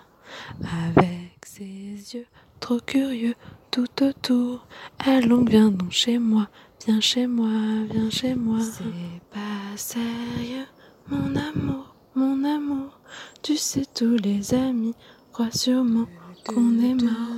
avec 0.88 1.46
ses 1.46 2.16
yeux 2.16 2.26
trop 2.60 2.80
curieux 2.80 3.36
tout 3.72 4.04
autour. 4.04 4.68
Allons, 5.00 5.46
viens 5.46 5.70
donc 5.70 5.92
chez 5.92 6.20
moi, 6.20 6.48
viens 6.86 7.02
chez 7.02 7.28
moi, 7.28 7.50
viens 7.92 8.10
chez 8.10 8.36
moi. 8.36 8.60
C'est 8.62 9.22
pas 9.32 9.78
sérieux, 9.78 10.66
mon 11.08 11.36
amour, 11.36 11.96
mon 12.16 12.44
amour, 12.44 13.00
tu 13.42 13.58
sais 13.58 13.86
tous 13.94 14.18
les 14.18 14.54
amis 14.54 14.96
croient 15.32 15.52
sûrement 15.52 16.08
qu'on 16.46 16.80
est 16.80 16.94
mort. 16.94 17.30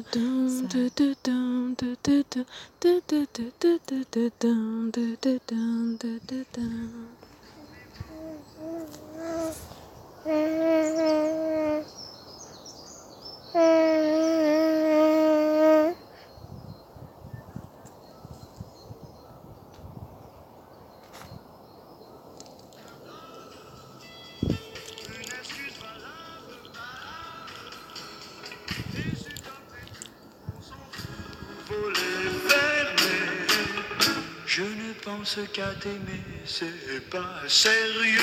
Pense 35.03 35.39
qu'à 35.51 35.73
t'aimer, 35.79 36.21
c'est 36.45 37.09
pas 37.09 37.41
sérieux, 37.47 38.21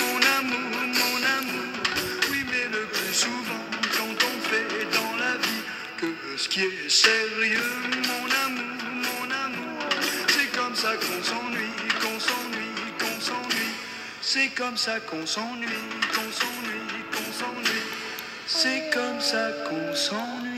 mon 0.00 0.18
amour, 0.38 0.70
mon 0.78 1.18
amour. 1.38 1.72
Oui, 2.30 2.44
mais 2.46 2.66
le 2.70 2.86
plus 2.86 3.14
souvent, 3.14 3.64
quand 3.96 4.26
on 4.26 4.40
fait 4.48 4.84
dans 4.92 5.16
la 5.16 5.36
vie 5.36 5.62
que 5.98 6.06
ce 6.36 6.48
qui 6.48 6.60
est 6.60 6.88
sérieux, 6.88 7.72
mon 8.06 8.26
amour, 8.46 8.76
mon 9.06 9.30
amour, 9.30 9.82
c'est 10.28 10.56
comme 10.56 10.74
ça 10.74 10.94
qu'on 10.94 11.22
s'ennuie, 11.22 11.74
qu'on 12.00 12.20
s'ennuie, 12.20 12.92
qu'on 12.98 13.20
s'ennuie. 13.20 13.74
C'est 14.22 14.48
comme 14.54 14.76
ça 14.76 15.00
qu'on 15.00 15.26
s'ennuie, 15.26 15.66
qu'on 16.14 16.30
s'ennuie, 16.30 17.04
qu'on 17.10 17.32
s'ennuie. 17.32 17.86
C'est 18.46 18.90
comme 18.92 19.20
ça 19.20 19.50
qu'on 19.68 19.94
s'ennuie. 19.94 20.49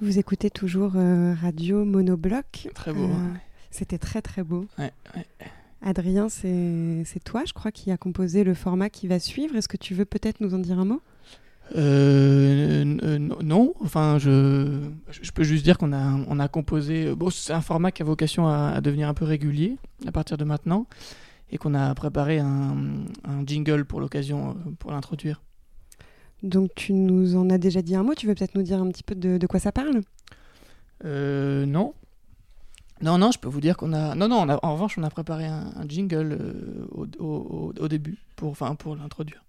Vous 0.00 0.18
écoutez 0.18 0.50
toujours 0.50 0.92
euh, 0.96 1.34
Radio 1.40 1.84
Monobloc. 1.84 2.68
Très 2.74 2.92
beau. 2.92 3.04
Euh, 3.04 3.34
C'était 3.70 3.98
très 3.98 4.22
très 4.22 4.42
beau. 4.42 4.66
Ouais, 4.78 4.92
ouais. 5.16 5.26
Adrien, 5.82 6.28
c'est 6.28 7.02
c'est 7.04 7.22
toi, 7.22 7.42
je 7.46 7.52
crois, 7.52 7.70
qui 7.70 7.90
a 7.90 7.96
composé 7.96 8.44
le 8.44 8.54
format 8.54 8.90
qui 8.90 9.06
va 9.06 9.18
suivre. 9.18 9.54
Est-ce 9.56 9.68
que 9.68 9.76
tu 9.76 9.94
veux 9.94 10.04
peut-être 10.04 10.40
nous 10.40 10.54
en 10.54 10.58
dire 10.58 10.78
un 10.78 10.84
mot? 10.84 11.00
Euh, 11.76 12.96
euh, 13.02 13.18
non, 13.18 13.74
enfin, 13.80 14.18
je, 14.18 14.80
je 15.10 15.30
peux 15.30 15.44
juste 15.44 15.64
dire 15.64 15.78
qu'on 15.78 15.92
a, 15.92 16.12
on 16.28 16.38
a 16.38 16.48
composé. 16.48 17.14
Bon, 17.14 17.30
c'est 17.30 17.54
un 17.54 17.62
format 17.62 17.90
qui 17.90 18.02
a 18.02 18.04
vocation 18.04 18.46
à, 18.46 18.72
à 18.74 18.80
devenir 18.80 19.08
un 19.08 19.14
peu 19.14 19.24
régulier 19.24 19.76
à 20.06 20.12
partir 20.12 20.36
de 20.36 20.44
maintenant, 20.44 20.86
et 21.50 21.56
qu'on 21.56 21.72
a 21.74 21.94
préparé 21.94 22.38
un, 22.38 22.76
un 23.24 23.46
jingle 23.46 23.86
pour 23.86 24.00
l'occasion, 24.00 24.56
pour 24.78 24.90
l'introduire. 24.90 25.42
Donc 26.44 26.70
tu 26.76 26.92
nous 26.92 27.36
en 27.36 27.48
as 27.50 27.58
déjà 27.58 27.82
dit 27.82 27.96
un 27.96 28.02
mot. 28.02 28.14
Tu 28.14 28.26
veux 28.26 28.34
peut-être 28.34 28.54
nous 28.54 28.62
dire 28.62 28.80
un 28.80 28.88
petit 28.90 29.02
peu 29.02 29.14
de, 29.14 29.38
de 29.38 29.46
quoi 29.46 29.58
ça 29.58 29.72
parle? 29.72 30.02
Euh, 31.04 31.66
non. 31.66 31.94
Non, 33.02 33.18
non, 33.18 33.32
je 33.32 33.38
peux 33.38 33.48
vous 33.48 33.60
dire 33.60 33.76
qu'on 33.76 33.92
a. 33.92 34.14
Non, 34.14 34.28
non, 34.28 34.42
on 34.42 34.48
a- 34.48 34.60
en 34.64 34.74
revanche, 34.74 34.96
on 34.98 35.02
a 35.02 35.10
préparé 35.10 35.46
un, 35.46 35.72
un 35.74 35.88
jingle 35.88 36.38
euh, 36.40 36.86
au, 36.92 37.06
au- 37.18 37.24
au- 37.24 37.74
au 37.78 37.88
début, 37.88 38.18
pour, 38.36 38.50
enfin, 38.50 38.74
pour 38.76 38.94
l'introduire. 38.94 39.42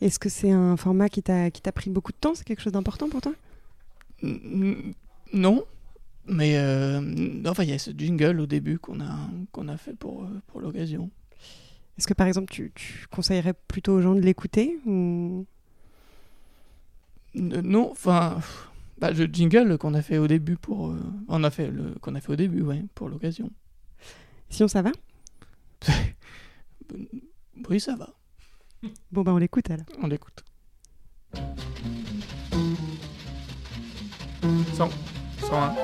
Est-ce 0.00 0.18
que 0.18 0.28
c'est 0.28 0.50
un 0.50 0.76
format 0.76 1.08
qui 1.08 1.22
t'a 1.22 1.50
pris 1.74 1.90
beaucoup 1.90 2.12
de 2.12 2.16
temps? 2.16 2.34
C'est 2.34 2.44
quelque 2.44 2.62
chose 2.62 2.72
d'important 2.72 3.08
pour 3.08 3.20
toi? 3.20 3.32
Non, 5.32 5.64
mais 6.26 6.56
euh, 6.56 7.00
enfin, 7.46 7.64
il 7.64 7.70
y 7.70 7.72
a 7.72 7.78
ce 7.78 7.90
jingle 7.90 8.40
au 8.40 8.46
début 8.46 8.78
qu'on 8.78 9.00
a, 9.00 9.16
qu'on 9.52 9.68
a 9.68 9.76
fait 9.76 9.94
pour, 9.94 10.26
pour 10.46 10.60
l'occasion. 10.60 11.10
Est-ce 11.98 12.06
que 12.08 12.14
par 12.14 12.26
exemple 12.26 12.52
tu, 12.52 12.72
tu 12.74 13.06
conseillerais 13.10 13.54
plutôt 13.68 13.92
aux 13.92 14.00
gens 14.00 14.14
de 14.14 14.20
l'écouter 14.20 14.78
ou? 14.86 15.46
Non, 17.34 17.90
enfin, 17.90 18.38
bah, 18.98 19.10
le 19.10 19.26
jingle 19.26 19.76
qu'on 19.78 19.94
a 19.94 20.02
fait 20.02 20.18
au 20.18 20.28
début 20.28 20.56
pour, 20.56 20.90
euh, 20.90 21.00
on 21.28 21.42
a 21.42 21.50
fait 21.50 21.68
le 21.68 21.94
qu'on 22.00 22.14
a 22.14 22.20
fait 22.20 22.32
au 22.32 22.36
début, 22.36 22.62
ouais, 22.62 22.84
pour 22.94 23.08
l'occasion. 23.08 23.50
Sinon 24.48 24.68
ça 24.68 24.82
va? 24.82 24.92
Oui, 27.70 27.80
ça 27.80 27.96
va. 27.96 28.10
Bon 29.10 29.22
bah 29.22 29.32
on 29.32 29.38
l'écoute 29.38 29.70
alors. 29.70 29.86
On 30.02 30.06
l'écoute. 30.06 30.44
100, 34.74 34.90
101, 35.40 35.74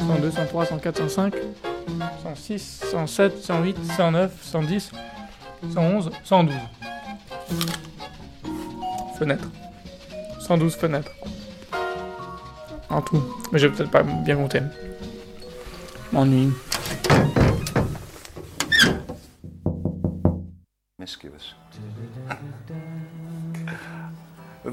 102, 0.00 0.30
103, 0.30 0.66
104, 0.66 1.08
105, 1.08 1.34
106, 2.22 2.80
107, 2.90 3.38
108, 3.38 3.84
109, 3.96 4.42
110, 4.42 4.90
111, 5.72 6.10
112. 6.24 6.54
Fenêtre. 9.18 9.48
112 10.42 10.76
fenêtres. 10.76 11.10
En 12.90 13.00
tout. 13.00 13.22
Mais 13.52 13.58
j'ai 13.58 13.70
peut-être 13.70 13.90
pas 13.90 14.02
bien 14.02 14.36
compté. 14.36 14.60
M'ennuie. 16.12 16.52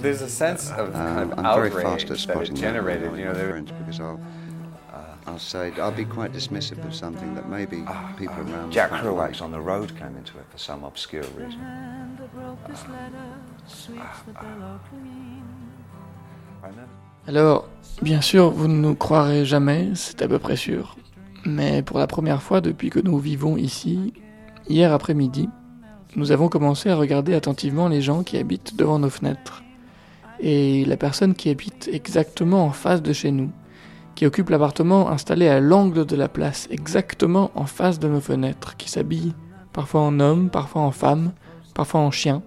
there's 0.01 0.21
a 0.21 0.29
sense 0.29 0.69
of 0.71 0.93
kind 0.93 1.31
of 1.31 1.39
Um, 1.39 1.45
I'm 1.45 1.55
very 1.55 1.69
outrage 1.69 1.83
fast 1.83 2.03
at 2.03 2.09
that 2.09 2.13
it 2.15 2.19
spotting 2.19 2.55
that 2.55 2.61
generated. 2.61 3.11
when 3.11 3.19
You 3.19 3.25
know, 3.25 3.31
I'm 3.31 3.37
there 3.37 3.49
friends 3.49 3.71
because 3.71 3.99
I'll, 3.99 4.19
I'll 5.25 5.39
say 5.39 5.71
I'll 5.79 5.91
be 5.91 6.05
quite 6.05 6.33
dismissive 6.33 6.83
of 6.85 6.93
something 6.95 7.35
that 7.35 7.49
maybe 7.49 7.83
people 8.17 8.39
around 8.39 8.71
Jack 8.71 8.89
quite 8.89 9.03
Kerouac's 9.03 9.41
on 9.41 9.51
the 9.51 9.59
road 9.59 9.95
came 9.97 10.15
into 10.15 10.37
it 10.39 10.45
for 10.49 10.57
some 10.57 10.83
obscure 10.83 11.23
reason. 11.35 11.59
Alors, 17.27 17.67
bien 18.01 18.21
sûr, 18.21 18.49
vous 18.49 18.67
ne 18.67 18.79
nous 18.79 18.95
croirez 18.95 19.45
jamais, 19.45 19.89
c'est 19.95 20.21
à 20.21 20.27
peu 20.27 20.39
près 20.39 20.55
sûr. 20.55 20.95
Mais 21.45 21.83
pour 21.83 21.99
la 21.99 22.07
première 22.07 22.41
fois 22.41 22.61
depuis 22.61 22.89
que 22.89 22.99
nous 22.99 23.17
vivons 23.17 23.55
ici, 23.55 24.13
hier 24.67 24.93
après-midi, 24.93 25.49
nous 26.15 26.31
avons 26.31 26.49
commencé 26.49 26.89
à 26.89 26.95
regarder 26.95 27.35
attentivement 27.35 27.87
les 27.87 28.01
gens 28.01 28.23
qui 28.23 28.37
habitent 28.37 28.75
devant 28.75 28.99
nos 28.99 29.09
fenêtres. 29.09 29.63
Et 30.39 30.85
la 30.85 30.97
personne 30.97 31.35
qui 31.35 31.49
habite 31.49 31.89
exactement 31.91 32.65
en 32.65 32.71
face 32.71 33.01
de 33.01 33.13
chez 33.13 33.31
nous, 33.31 33.51
qui 34.15 34.25
occupe 34.25 34.49
l'appartement 34.49 35.09
installé 35.09 35.47
à 35.47 35.59
l'angle 35.59 36.05
de 36.05 36.15
la 36.15 36.27
place, 36.27 36.67
exactement 36.71 37.51
en 37.55 37.65
face 37.65 37.99
de 37.99 38.07
nos 38.07 38.21
fenêtres, 38.21 38.75
qui 38.75 38.89
s'habille 38.89 39.33
parfois 39.71 40.01
en 40.01 40.19
homme, 40.19 40.49
parfois 40.49 40.81
en 40.81 40.91
femme, 40.91 41.31
parfois 41.73 42.01
en 42.01 42.11
chien, 42.11 42.41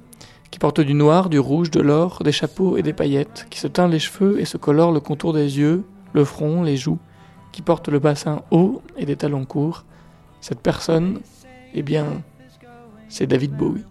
qui 0.52 0.58
porte 0.58 0.82
du 0.82 0.92
noir, 0.92 1.30
du 1.30 1.38
rouge, 1.38 1.70
de 1.70 1.80
l'or, 1.80 2.22
des 2.22 2.30
chapeaux 2.30 2.76
et 2.76 2.82
des 2.82 2.92
paillettes, 2.92 3.46
qui 3.48 3.58
se 3.58 3.66
teint 3.66 3.88
les 3.88 3.98
cheveux 3.98 4.38
et 4.38 4.44
se 4.44 4.58
colore 4.58 4.92
le 4.92 5.00
contour 5.00 5.32
des 5.32 5.58
yeux, 5.58 5.82
le 6.12 6.24
front, 6.26 6.62
les 6.62 6.76
joues, 6.76 6.98
qui 7.52 7.62
porte 7.62 7.88
le 7.88 7.98
bassin 7.98 8.42
haut 8.50 8.82
et 8.98 9.06
des 9.06 9.16
talons 9.16 9.46
courts. 9.46 9.84
Cette 10.42 10.60
personne, 10.60 11.20
eh 11.72 11.82
bien, 11.82 12.22
c'est 13.08 13.26
David 13.26 13.56
Bowie. 13.56 13.84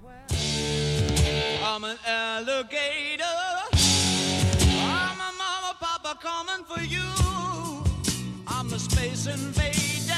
Space 8.77 9.27
invader. 9.27 10.11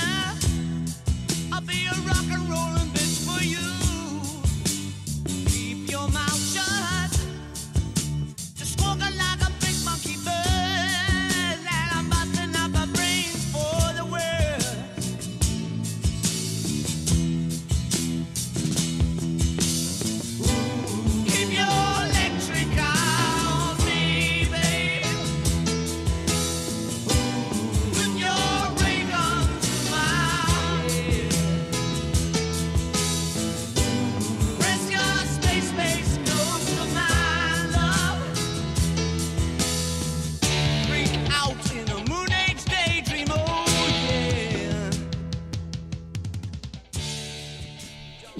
I'll 1.51 1.59
be 1.61 1.85
a 1.85 1.95
rock 2.07 2.29
and 2.31 2.82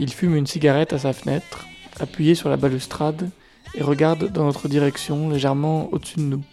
Il 0.03 0.11
fume 0.11 0.35
une 0.35 0.47
cigarette 0.47 0.91
à 0.91 0.99
sa 0.99 1.13
fenêtre, 1.13 1.65
appuyé 1.97 2.35
sur 2.35 2.49
la 2.49 2.57
balustrade, 2.57 3.29
et 3.73 3.81
regarde 3.81 4.29
dans 4.33 4.43
notre 4.43 4.67
direction, 4.67 5.29
légèrement 5.29 5.87
au-dessus 5.93 6.17
de 6.17 6.23
nous. 6.23 6.43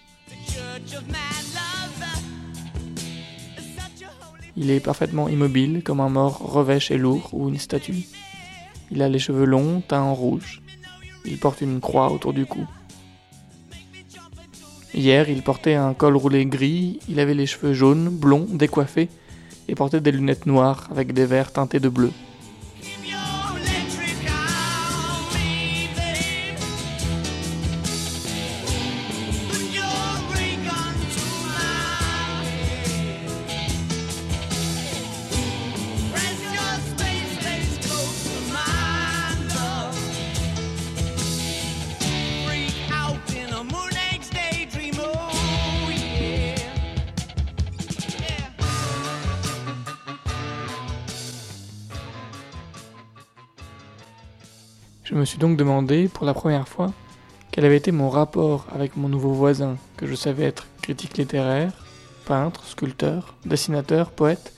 Il 4.57 4.70
est 4.70 4.78
parfaitement 4.78 5.28
immobile, 5.28 5.82
comme 5.82 5.98
un 5.98 6.09
mort 6.09 6.38
revêche 6.38 6.92
et 6.92 6.96
lourd 6.96 7.30
ou 7.32 7.48
une 7.48 7.59
statue. 7.59 8.05
Il 8.92 9.03
a 9.03 9.09
les 9.09 9.18
cheveux 9.18 9.46
longs, 9.46 9.80
teints 9.80 10.03
en 10.03 10.14
rouge. 10.14 10.62
Il 11.24 11.36
porte 11.36 11.61
une 11.61 11.80
croix 11.80 12.12
autour 12.12 12.32
du 12.32 12.46
cou. 12.46 12.68
Hier, 14.94 15.28
il 15.28 15.42
portait 15.42 15.74
un 15.74 15.92
col 15.92 16.16
roulé 16.16 16.46
gris, 16.46 17.01
il 17.09 17.18
avait 17.18 17.34
les 17.34 17.46
cheveux 17.46 17.72
jaunes, 17.72 18.11
blonds, 18.11 18.46
décoiffés, 18.48 19.09
et 19.66 19.74
portait 19.74 20.01
des 20.01 20.12
lunettes 20.12 20.46
noires 20.46 20.88
avec 20.92 21.12
des 21.12 21.26
verres 21.26 21.51
teintés 21.51 21.80
de 21.80 21.88
bleu. 21.88 22.12
Suis 55.31 55.39
donc 55.39 55.57
demandé, 55.57 56.09
pour 56.09 56.26
la 56.26 56.35
première 56.35 56.66
fois, 56.66 56.93
quel 57.53 57.64
avait 57.64 57.76
été 57.76 57.93
mon 57.93 58.11
rapport 58.11 58.66
avec 58.74 58.97
mon 58.97 59.09
nouveau 59.09 59.33
voisin, 59.33 59.76
que 59.97 60.09
je 60.09 60.16
savais 60.16 60.43
être 60.43 60.66
critique 60.83 61.16
littéraire, 61.18 61.72
peintre, 62.26 62.64
sculpteur, 62.66 63.37
dessinateur, 63.47 64.11
poète, 64.11 64.53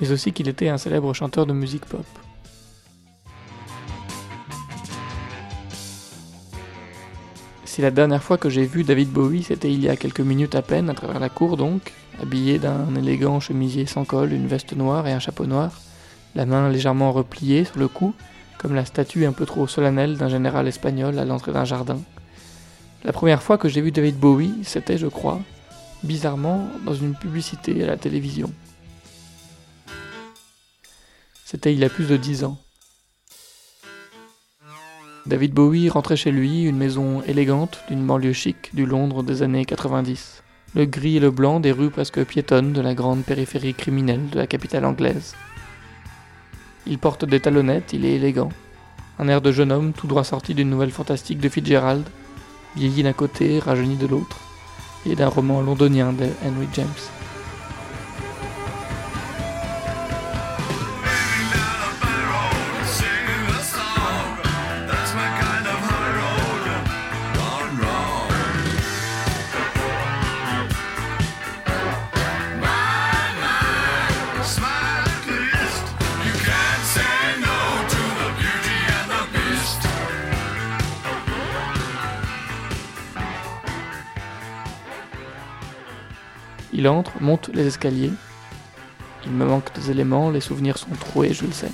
mais 0.00 0.12
aussi 0.12 0.32
qu'il 0.32 0.48
était 0.48 0.68
un 0.68 0.78
célèbre 0.78 1.12
chanteur 1.12 1.44
de 1.44 1.52
musique 1.52 1.86
pop. 1.86 2.06
Si 7.64 7.82
la 7.82 7.90
dernière 7.90 8.22
fois 8.22 8.38
que 8.38 8.48
j'ai 8.48 8.64
vu 8.64 8.84
David 8.84 9.10
Bowie, 9.10 9.42
c'était 9.42 9.72
il 9.72 9.82
y 9.82 9.88
a 9.88 9.96
quelques 9.96 10.20
minutes 10.20 10.54
à 10.54 10.62
peine, 10.62 10.88
à 10.88 10.94
travers 10.94 11.18
la 11.18 11.30
cour 11.30 11.56
donc, 11.56 11.92
habillé 12.20 12.60
d'un 12.60 12.94
élégant 12.94 13.40
chemisier 13.40 13.86
sans 13.86 14.04
col, 14.04 14.32
une 14.32 14.46
veste 14.46 14.76
noire 14.76 15.08
et 15.08 15.12
un 15.12 15.18
chapeau 15.18 15.46
noir, 15.46 15.80
la 16.36 16.46
main 16.46 16.68
légèrement 16.68 17.10
repliée 17.10 17.64
sur 17.64 17.80
le 17.80 17.88
cou, 17.88 18.14
comme 18.62 18.74
la 18.76 18.84
statue 18.84 19.26
un 19.26 19.32
peu 19.32 19.44
trop 19.44 19.66
solennelle 19.66 20.16
d'un 20.16 20.28
général 20.28 20.68
espagnol 20.68 21.18
à 21.18 21.24
l'entrée 21.24 21.52
d'un 21.52 21.64
jardin. 21.64 22.00
La 23.04 23.12
première 23.12 23.42
fois 23.42 23.58
que 23.58 23.68
j'ai 23.68 23.80
vu 23.80 23.90
David 23.90 24.16
Bowie, 24.16 24.54
c'était, 24.62 24.96
je 24.96 25.08
crois, 25.08 25.40
bizarrement, 26.04 26.68
dans 26.86 26.94
une 26.94 27.16
publicité 27.16 27.82
à 27.82 27.86
la 27.88 27.96
télévision. 27.96 28.52
C'était 31.44 31.72
il 31.72 31.80
y 31.80 31.84
a 31.84 31.88
plus 31.88 32.06
de 32.06 32.16
dix 32.16 32.44
ans. 32.44 32.56
David 35.26 35.52
Bowie 35.52 35.88
rentrait 35.88 36.16
chez 36.16 36.30
lui, 36.30 36.64
une 36.64 36.76
maison 36.76 37.22
élégante 37.22 37.80
d'une 37.88 38.06
banlieue 38.06 38.32
chic 38.32 38.74
du 38.74 38.86
Londres 38.86 39.22
des 39.22 39.42
années 39.42 39.64
90. 39.64 40.42
Le 40.74 40.84
gris 40.84 41.16
et 41.16 41.20
le 41.20 41.30
blanc 41.30 41.60
des 41.60 41.72
rues 41.72 41.90
presque 41.90 42.24
piétonnes 42.24 42.72
de 42.72 42.80
la 42.80 42.94
grande 42.94 43.24
périphérie 43.24 43.74
criminelle 43.74 44.30
de 44.30 44.38
la 44.38 44.46
capitale 44.46 44.84
anglaise. 44.84 45.34
Il 46.86 46.98
porte 46.98 47.24
des 47.24 47.40
talonnettes, 47.40 47.92
il 47.92 48.04
est 48.04 48.14
élégant. 48.14 48.50
Un 49.18 49.28
air 49.28 49.40
de 49.40 49.52
jeune 49.52 49.70
homme 49.70 49.92
tout 49.92 50.06
droit 50.06 50.24
sorti 50.24 50.54
d'une 50.54 50.70
nouvelle 50.70 50.90
fantastique 50.90 51.38
de 51.38 51.48
Fitzgerald, 51.48 52.04
vieilli 52.76 53.02
d'un 53.02 53.12
côté, 53.12 53.58
rajeuni 53.58 53.96
de 53.96 54.06
l'autre, 54.06 54.38
et 55.06 55.14
d'un 55.14 55.28
roman 55.28 55.60
londonien 55.60 56.12
de 56.12 56.26
Henry 56.44 56.68
James. 56.74 57.21
Il 86.82 86.88
entre, 86.88 87.12
monte 87.20 87.48
les 87.54 87.68
escaliers. 87.68 88.10
Il 89.24 89.30
me 89.30 89.46
manque 89.46 89.72
des 89.76 89.92
éléments, 89.92 90.30
les 90.30 90.40
souvenirs 90.40 90.78
sont 90.78 90.90
troués, 90.98 91.32
je 91.32 91.44
le 91.44 91.52
sais. 91.52 91.70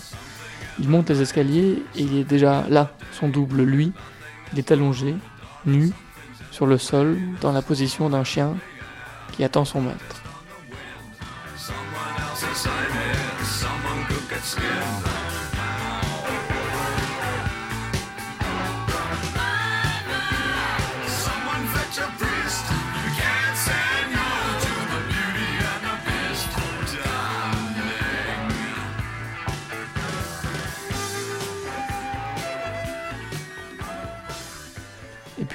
Il 0.78 0.90
monte 0.90 1.08
les 1.08 1.22
escaliers 1.22 1.82
et 1.96 2.02
il 2.02 2.18
est 2.18 2.24
déjà 2.24 2.66
là, 2.68 2.90
son 3.12 3.30
double, 3.30 3.62
lui. 3.62 3.94
Il 4.52 4.58
est 4.58 4.70
allongé, 4.70 5.14
nu, 5.64 5.92
sur 6.50 6.66
le 6.66 6.76
sol, 6.76 7.16
dans 7.40 7.52
la 7.52 7.62
position 7.62 8.10
d'un 8.10 8.22
chien 8.22 8.54
qui 9.32 9.44
attend 9.44 9.64
son 9.64 9.80
maître. 9.80 10.22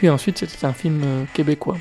Puis 0.03 0.09
ensuite, 0.09 0.39
c'était 0.39 0.65
un 0.65 0.73
film 0.73 1.01
euh, 1.05 1.23
québécois. 1.33 1.77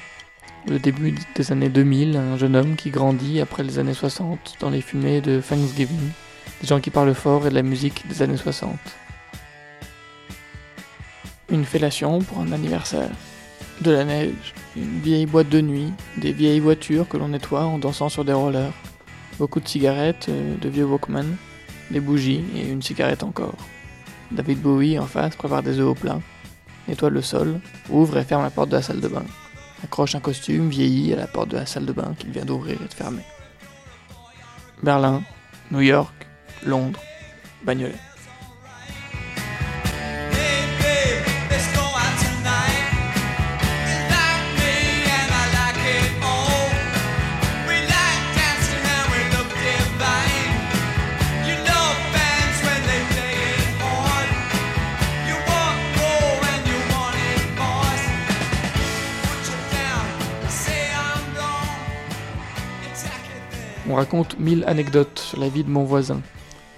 Le 0.69 0.79
début 0.79 1.13
des 1.35 1.51
années 1.51 1.69
2000, 1.69 2.17
un 2.17 2.37
jeune 2.37 2.55
homme 2.55 2.77
qui 2.77 2.91
grandit 2.91 3.41
après 3.41 3.65
les 3.65 3.81
années 3.81 3.95
60 3.95 4.59
dans 4.61 4.71
les 4.71 4.81
fumées 4.81 5.21
de 5.21 5.41
Thanksgiving, 5.41 6.11
des 6.61 6.69
gens 6.69 6.79
qui 6.79 6.91
parlent 6.91 7.17
fort 7.17 7.49
et 7.49 7.51
de 7.51 7.57
la 7.57 7.65
musique 7.65 8.07
des 8.07 8.23
années 8.23 8.37
60. 8.37 8.79
Une 11.51 11.65
fellation 11.65 12.21
pour 12.21 12.39
un 12.39 12.53
anniversaire, 12.53 13.11
de 13.81 13.91
la 13.91 14.05
neige, 14.05 14.55
une 14.77 15.01
vieille 15.01 15.27
boîte 15.27 15.49
de 15.49 15.61
nuit, 15.61 15.93
des 16.17 16.31
vieilles 16.31 16.61
voitures 16.61 17.09
que 17.09 17.17
l'on 17.17 17.27
nettoie 17.27 17.65
en 17.65 17.79
dansant 17.79 18.09
sur 18.09 18.25
des 18.25 18.33
rollers, 18.33 18.73
beaucoup 19.41 19.59
de 19.59 19.67
cigarettes, 19.67 20.29
euh, 20.29 20.57
de 20.59 20.69
vieux 20.69 20.85
Walkman, 20.85 21.27
des 21.91 21.99
bougies 21.99 22.45
et 22.55 22.69
une 22.69 22.83
cigarette 22.83 23.25
encore. 23.25 23.57
David 24.31 24.63
Bowie 24.63 24.97
en 25.01 25.07
face 25.07 25.35
prépare 25.35 25.65
des 25.65 25.81
œufs 25.81 25.89
au 25.89 25.95
plat, 25.97 26.21
nettoie 26.89 27.11
le 27.11 27.23
sol, 27.23 27.61
ouvre 27.91 28.19
et 28.19 28.25
ferme 28.25 28.43
la 28.43 28.51
porte 28.51 28.71
de 28.71 28.77
la 28.77 28.83
salle 28.83 29.01
de 29.01 29.09
bain, 29.09 29.25
accroche 29.83 30.15
un 30.15 30.21
costume 30.21 30.69
vieilli 30.69 31.13
à 31.13 31.17
la 31.17 31.27
porte 31.27 31.49
de 31.51 31.57
la 31.57 31.67
salle 31.67 31.87
de 31.87 31.93
bain 31.93 32.15
qu'il 32.19 32.31
vient 32.31 32.45
d'ouvrir 32.45 32.81
et 32.81 32.89
de 32.89 32.95
fermer. 32.95 33.25
Berlin, 34.83 35.23
New 35.71 35.81
York, 35.81 36.27
Londres, 36.65 37.01
Bagnolet. 37.65 38.12
On 63.93 63.97
raconte 63.97 64.41
mille 64.41 64.65
anecdotes 64.67 65.19
sur 65.19 65.39
la 65.39 65.51
vie 65.51 65.65
de 65.65 65.69
mon 65.69 65.85
voisin. 65.85 66.23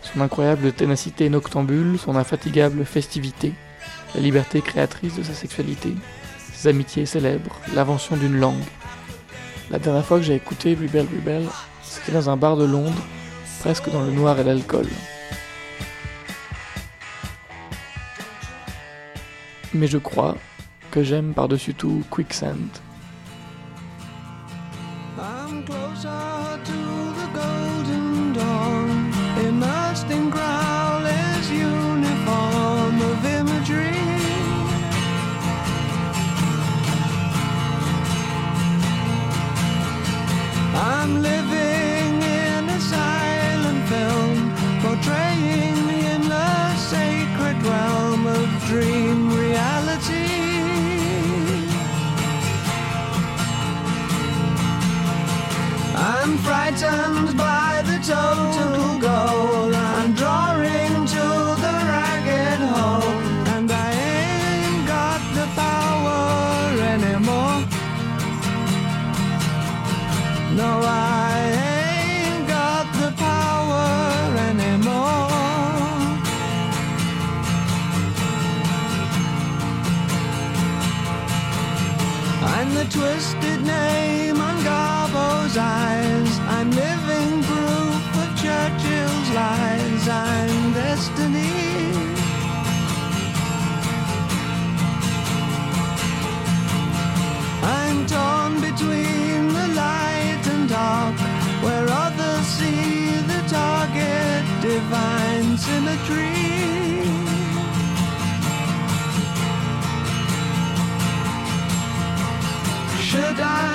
Son 0.03 0.21
incroyable 0.21 0.73
ténacité 0.73 1.29
noctambule, 1.29 1.97
son 1.97 2.17
infatigable 2.17 2.85
festivité, 2.85 3.53
la 4.17 4.21
liberté 4.21 4.61
créatrice 4.61 5.15
de 5.15 5.23
sa 5.23 5.33
sexualité, 5.33 5.95
ses 6.53 6.67
amitiés 6.67 7.07
célèbres, 7.07 7.61
l'invention 7.73 8.17
d'une 8.17 8.41
langue. 8.41 8.65
La 9.71 9.79
dernière 9.79 10.05
fois 10.05 10.17
que 10.17 10.25
j'ai 10.25 10.35
écouté 10.35 10.75
Rebel 10.75 11.07
Rebel, 11.07 11.47
c'était 11.85 12.11
dans 12.11 12.31
un 12.31 12.37
bar 12.37 12.57
de 12.57 12.65
Londres, 12.65 13.07
presque 13.61 13.93
dans 13.93 14.03
le 14.03 14.11
noir 14.11 14.41
et 14.41 14.43
l'alcool. 14.43 14.89
Mais 19.73 19.87
je 19.87 19.99
crois 19.99 20.37
que 20.91 21.05
j'aime 21.05 21.33
par-dessus 21.33 21.75
tout 21.75 22.03
Quicksand. 22.11 22.59
I'm 41.05 41.21
living 41.21 42.23
in 42.23 42.67
a 42.71 42.81
silent 42.81 43.89
film, 43.91 44.37
portraying 44.81 46.29
the 46.31 46.77
sacred 46.77 47.63
realm 47.63 48.27
of 48.27 48.49
dream 48.65 49.29
reality. 49.29 50.33
I'm 55.95 56.39
frightened 56.39 57.37
by 57.37 57.83
the 57.85 57.99
total 57.99 58.99
Churchill's 85.55 85.57
eyes. 85.57 86.39
I'm 86.49 86.71
living 86.71 87.43
proof 87.45 88.03
of 88.23 88.29
Churchill's 88.43 89.31
lies. 89.31 90.09
I'm 90.09 90.73
destiny. 90.73 91.53
I'm 97.63 98.07
torn 98.07 98.61
between 98.61 99.49
the 99.53 99.69
light 99.75 100.43
and 100.47 100.69
dark, 100.69 101.17
where 101.63 101.87
others 101.89 102.47
see 102.47 103.21
the 103.31 103.41
target, 103.49 104.45
divine 104.61 105.57
symmetry. 105.57 106.35
Should 113.01 113.41
I? 113.41 113.74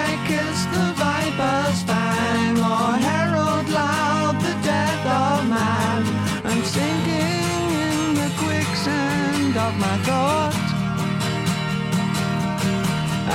Viper's 1.40 1.84
fang 1.84 2.58
or 2.58 2.92
herald 3.08 3.70
loud 3.70 4.36
the 4.42 4.54
death 4.64 5.06
of 5.06 5.50
man? 5.50 6.02
I'm 6.44 6.64
sinking 6.64 7.68
in 7.88 8.16
the 8.22 8.30
quicksand 8.44 9.56
of 9.66 9.74
my 9.86 9.96
thought, 10.08 10.56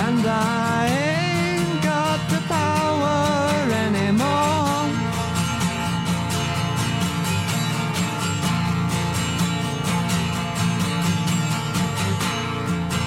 and 0.07 0.23
I 0.27 0.87
ain't 1.09 1.83
got 1.83 2.21
the 2.33 2.41
power 2.57 3.73
anymore. 3.87 4.85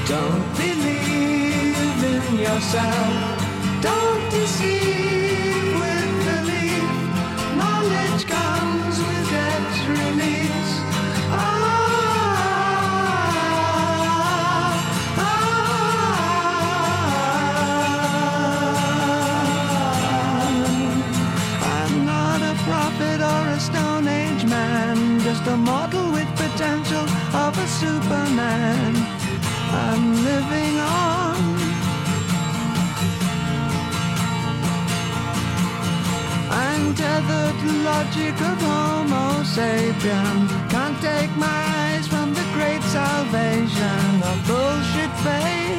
Don't 0.07 0.45
believe 0.57 2.03
in 2.13 2.39
yourself. 2.39 3.26
Of 27.47 27.57
a 27.57 27.67
Superman. 27.67 28.95
I'm 29.71 30.23
living 30.23 30.79
on. 30.79 31.36
I'm 36.99 37.03
tethered 37.03 37.59
to 37.61 37.71
logic 37.83 38.41
of 38.41 38.59
Homo 38.59 39.43
sapien. 39.43 40.49
Can't 40.69 40.99
take 40.99 41.29
my 41.37 41.45
eyes 41.45 42.07
from 42.07 42.33
the 42.33 42.43
great 42.53 42.81
salvation 42.81 44.23
of 44.23 44.37
bullshit 44.47 45.11
faith. 45.21 45.77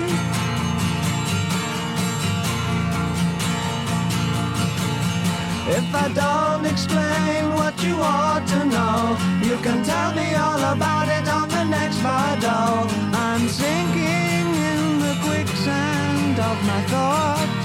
If 5.78 5.94
I 5.94 6.08
don't 6.14 6.66
explain 6.66 7.54
what 7.54 7.74
you 7.82 7.96
ought 8.00 8.46
to 8.54 8.64
know, 8.64 9.18
you 9.42 9.56
can 9.58 9.82
tell 9.82 10.14
me 10.14 10.34
all 10.34 10.62
about 10.72 11.08
it 11.08 11.28
on 11.28 11.48
the 11.48 11.64
next 11.64 11.96
Vado. 11.96 12.86
I'm 13.12 13.48
sinking 13.48 14.46
in 14.70 15.00
the 15.00 15.14
quicksand 15.26 16.38
of 16.38 16.56
my 16.64 16.80
thought, 16.92 17.57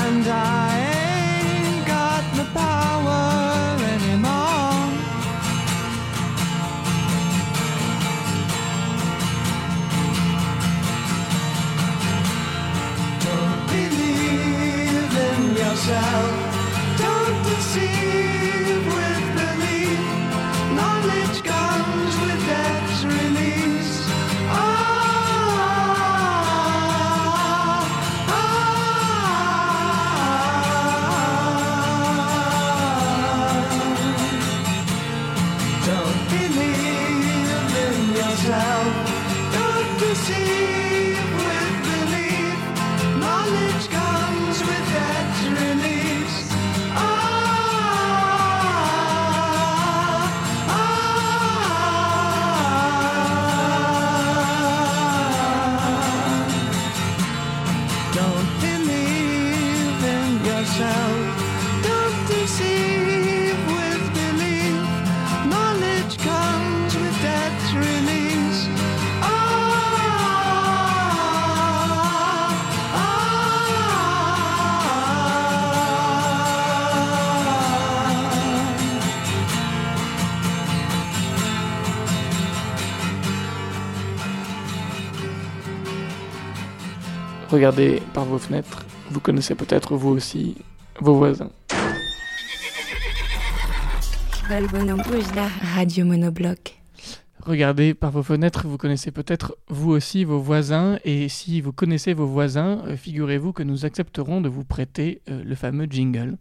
and 0.00 0.26
I 0.28 0.68
ain't 0.94 1.86
got 1.86 2.22
the 2.38 2.44
power 2.54 3.22
anymore. 3.94 4.86
Don't 13.26 13.62
believe 13.72 15.14
in 15.30 15.56
yourself. 15.56 16.47
Regardez 87.50 88.02
par 88.12 88.26
vos 88.26 88.38
fenêtres, 88.38 88.84
vous 89.10 89.20
connaissez 89.20 89.54
peut-être 89.54 89.96
vous 89.96 90.10
aussi 90.10 90.56
vos 91.00 91.14
voisins. 91.14 91.50
Radio 95.74 96.04
Monobloc. 96.04 96.78
Regardez 97.40 97.94
par 97.94 98.10
vos 98.10 98.22
fenêtres, 98.22 98.66
vous 98.66 98.76
connaissez 98.76 99.10
peut-être 99.10 99.56
vous 99.68 99.90
aussi 99.90 100.24
vos 100.24 100.40
voisins, 100.40 100.98
et 101.04 101.30
si 101.30 101.62
vous 101.62 101.72
connaissez 101.72 102.12
vos 102.12 102.26
voisins, 102.26 102.82
euh, 102.86 102.96
figurez-vous 102.96 103.54
que 103.54 103.62
nous 103.62 103.86
accepterons 103.86 104.42
de 104.42 104.50
vous 104.50 104.64
prêter 104.64 105.22
euh, 105.30 105.42
le 105.42 105.54
fameux 105.54 105.86
jingle. 105.88 106.36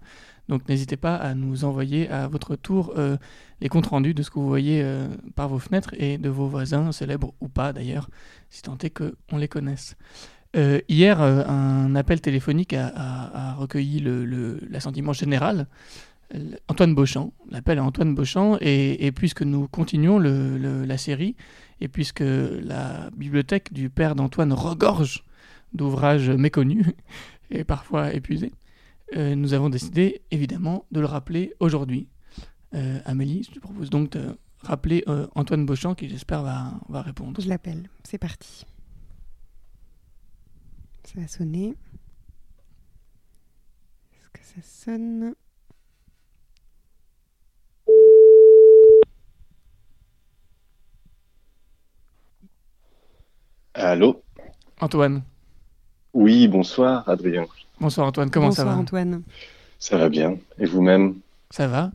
Donc 0.50 0.68
n'hésitez 0.70 0.98
pas 0.98 1.16
à 1.16 1.34
nous 1.34 1.66
envoyer 1.66 2.10
à 2.10 2.28
votre 2.28 2.56
tour 2.56 2.94
euh, 2.98 3.18
les 3.60 3.70
comptes 3.70 3.88
rendus 3.88 4.14
de 4.14 4.24
ce 4.24 4.30
que 4.30 4.40
vous 4.40 4.48
voyez 4.48 4.82
euh, 4.82 5.08
par 5.36 5.50
vos 5.50 5.60
fenêtres 5.60 5.94
et 5.98 6.18
de 6.18 6.30
vos 6.30 6.48
voisins, 6.48 6.92
célèbres 6.92 7.34
ou 7.42 7.50
pas 7.50 7.74
d'ailleurs, 7.74 8.10
si 8.50 8.62
tant 8.62 8.78
est 8.78 8.90
qu'on 8.90 9.38
les 9.38 9.48
connaisse. 9.48 9.96
Euh, 10.58 10.80
hier, 10.90 11.22
euh, 11.22 11.46
un 11.46 11.96
appel 11.96 12.20
téléphonique 12.20 12.74
a, 12.74 13.56
recueilli 13.58 14.04
l'assentiment 14.70 15.14
général. 15.14 15.68
Euh, 16.34 16.56
Antoine 16.68 16.96
Beauchamp, 16.96 17.32
l'appel 17.52 17.78
à 17.80 17.84
Antoine 17.84 18.16
Beauchamp, 18.16 18.58
et, 18.60 19.12
puisque 19.12 19.44
nous 19.44 19.68
continuons 19.68 20.20
la 20.20 20.98
série, 20.98 21.36
et 21.80 21.88
puisque 21.88 22.24
la 22.24 23.10
bibliothèque 23.16 23.72
du 23.72 23.90
père 23.90 24.16
d'Antoine 24.16 24.52
regorge 24.52 25.24
d'ouvrages 25.74 26.30
méconnus 26.30 26.86
et 27.52 27.64
parfois 27.64 28.14
épuisés, 28.14 28.52
nous 29.16 29.54
avons 29.54 29.70
décidé 29.70 30.22
évidemment 30.32 30.86
de 30.92 31.00
le 31.00 31.06
rappeler 31.06 31.54
aujourd'hui. 31.60 32.08
Amélie, 33.06 33.44
je 33.44 33.52
te 33.52 33.60
propose 33.60 33.90
donc 33.90 34.10
de 34.12 34.38
rappeler 34.62 35.04
Antoine 35.36 35.66
Beauchamp 35.66 35.96
qui 35.96 36.10
j'espère 36.10 36.42
va 36.44 37.02
répondre. 37.02 37.40
Je 37.40 37.48
l'appelle. 37.48 37.90
C'est 38.04 38.18
parti. 38.18 38.66
Ça 41.08 41.22
va 41.22 41.28
sonner. 41.30 41.74
Est-ce 44.12 44.30
que 44.34 44.44
ça 44.44 44.62
sonne? 44.62 45.36
Allô? 53.74 54.22
Antoine. 54.82 55.24
Oui, 56.14 56.50
bonsoir 56.50 57.08
Adrien. 57.08 57.46
Bonsoir 57.80 58.08
Antoine, 58.08 58.30
comment 58.30 58.48
Bonsoir 58.48 58.68
ça 58.68 58.74
va? 58.74 58.78
Antoine. 58.78 59.24
Ça 59.80 59.98
va 59.98 60.10
bien. 60.10 60.38
Et 60.60 60.66
vous-même? 60.66 61.20
Ça 61.52 61.70
va 61.70 61.92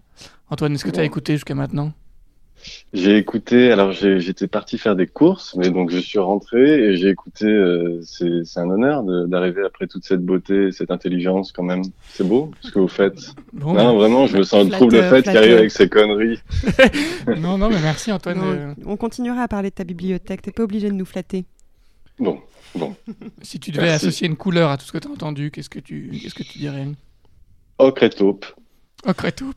Antoine, 0.49 0.73
est-ce 0.73 0.85
que 0.87 0.91
tu 0.91 1.01
as 1.01 1.05
écouté 1.05 1.35
jusqu'à 1.35 1.55
maintenant? 1.55 1.93
J'ai 2.93 3.17
écouté, 3.17 3.73
alors 3.73 3.93
j'étais 3.93 4.47
parti 4.47 4.79
faire 4.79 4.95
des 4.97 5.07
courses, 5.07 5.55
mais 5.57 5.71
donc 5.71 5.91
je 5.91 5.99
suis 5.99 6.19
rentré 6.19 6.61
et 6.61 6.97
j'ai 6.97 7.09
écouté. 7.09 7.47
euh, 7.47 8.01
c'est 8.03 8.59
un 8.61 8.71
honneur 8.71 9.03
d'arriver 9.29 9.63
après 9.65 9.87
toute 9.87 10.05
cette 10.05 10.25
beauté, 10.25 10.73
cette 10.73 10.91
intelligence 10.91 11.53
quand 11.53 11.63
même. 11.63 11.83
C'est 12.11 12.27
beau 12.27 12.51
ce 12.61 12.71
que 12.71 12.79
vous 12.79 12.89
faites. 12.89 13.33
Bon, 13.53 13.73
non, 13.75 13.97
vraiment, 13.97 14.27
je 14.27 14.37
me 14.37 14.43
sens 14.43 14.67
Flatteur, 14.69 14.79
trouble 14.89 15.03
fait 15.03 15.23
qui 15.23 15.37
arrive 15.37 15.57
avec 15.57 15.71
ces 15.71 15.89
conneries. 15.89 16.41
Non, 17.39 17.57
non, 17.59 17.69
mais 17.71 17.81
merci 17.81 18.13
Antoine. 18.13 18.39
Non, 18.39 18.53
euh, 18.53 18.75
On 18.87 18.97
continuera 18.97 19.43
à 19.43 19.49
parler 19.49 19.71
de 19.71 19.75
ta 19.75 19.85
bibliothèque. 19.85 20.43
T'es 20.43 20.53
pas 20.53 20.63
obligé 20.65 20.89
de 20.89 20.95
nous 20.95 21.05
flatter. 21.05 21.45
Bon, 22.19 22.39
bon. 22.75 22.95
Si 23.43 23.59
tu 23.59 23.71
devais 23.71 23.87
Merci. 23.87 24.07
associer 24.07 24.27
une 24.27 24.37
couleur 24.37 24.71
à 24.71 24.77
tout 24.77 24.85
ce 24.85 24.93
que 24.93 24.99
tu 24.99 25.09
as 25.09 25.11
entendu, 25.11 25.51
qu'est-ce 25.51 25.71
que 25.71 25.79
tu, 25.81 26.11
qu'est-ce 26.23 26.35
que 26.35 26.43
tu 26.43 26.59
dirais? 26.59 26.87
Ocre 27.79 28.03
et 28.05 28.11
taupe. 28.11 28.47
Ocre 29.07 29.33
tout. 29.33 29.53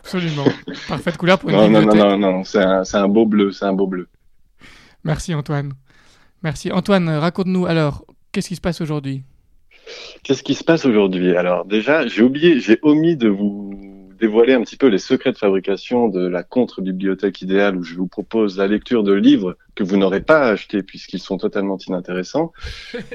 Absolument. 0.00 0.44
Parfaite 0.88 1.16
couleur 1.16 1.38
pour 1.38 1.50
une 1.50 1.56
Non, 1.56 1.68
non, 1.68 1.82
non, 1.82 1.94
non, 1.94 2.18
non, 2.18 2.44
c'est 2.44 2.62
un, 2.62 2.84
c'est 2.84 2.96
un 2.96 3.08
beau 3.08 3.26
bleu, 3.26 3.50
c'est 3.52 3.64
un 3.64 3.72
beau 3.72 3.86
bleu. 3.86 4.08
Merci 5.04 5.34
Antoine. 5.34 5.72
Merci. 6.42 6.70
Antoine, 6.70 7.08
raconte-nous 7.08 7.66
alors, 7.66 8.04
qu'est-ce 8.30 8.48
qui 8.48 8.56
se 8.56 8.60
passe 8.60 8.80
aujourd'hui? 8.80 9.22
Qu'est-ce 10.22 10.42
qui 10.42 10.54
se 10.54 10.64
passe 10.64 10.84
aujourd'hui? 10.84 11.36
Alors 11.36 11.64
déjà, 11.64 12.06
j'ai 12.06 12.22
oublié, 12.22 12.60
j'ai 12.60 12.78
omis 12.82 13.16
de 13.16 13.28
vous 13.28 13.74
dévoiler 14.20 14.52
un 14.52 14.62
petit 14.62 14.76
peu 14.76 14.88
les 14.88 14.98
secrets 14.98 15.32
de 15.32 15.38
fabrication 15.38 16.08
de 16.08 16.26
la 16.26 16.42
contre-bibliothèque 16.42 17.40
idéale 17.40 17.76
où 17.76 17.82
je 17.82 17.94
vous 17.94 18.08
propose 18.08 18.58
la 18.58 18.66
lecture 18.66 19.04
de 19.04 19.12
livres 19.12 19.56
que 19.74 19.84
vous 19.84 19.96
n'aurez 19.96 20.20
pas 20.20 20.48
achetés 20.48 20.82
puisqu'ils 20.82 21.20
sont 21.20 21.38
totalement 21.38 21.78
inintéressants. 21.86 22.52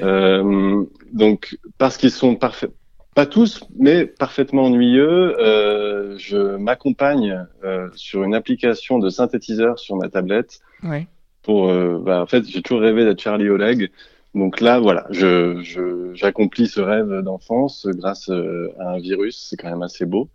Euh, 0.02 0.84
donc 1.12 1.56
parce 1.78 1.96
qu'ils 1.96 2.10
sont 2.10 2.34
parfaits, 2.34 2.70
pas 3.14 3.26
tous, 3.26 3.60
mais 3.78 4.06
parfaitement 4.06 4.64
ennuyeux, 4.64 5.38
euh, 5.40 6.16
je 6.18 6.56
m'accompagne 6.56 7.46
euh, 7.64 7.88
sur 7.94 8.24
une 8.24 8.34
application 8.34 8.98
de 8.98 9.08
synthétiseur 9.10 9.78
sur 9.78 9.96
ma 9.96 10.08
tablette. 10.08 10.60
Ouais. 10.82 11.06
pour 11.42 11.68
euh, 11.70 11.98
bah, 12.04 12.20
en 12.22 12.26
fait 12.26 12.44
j'ai 12.46 12.60
toujours 12.62 12.82
rêvé 12.82 13.04
d'être 13.04 13.20
Charlie 13.20 13.48
Oleg. 13.48 13.90
Donc 14.34 14.60
là 14.60 14.80
voilà 14.80 15.06
je 15.10 15.60
je- 15.62 16.10
j'accomplis 16.14 16.66
ce 16.66 16.80
rêve 16.80 17.20
d'enfance 17.22 17.86
grâce 17.90 18.28
euh, 18.30 18.72
à 18.80 18.94
un 18.94 18.98
virus. 18.98 19.46
C'est 19.48 19.56
quand 19.56 19.70
même 19.70 19.82
assez 19.82 20.06
beau. 20.06 20.28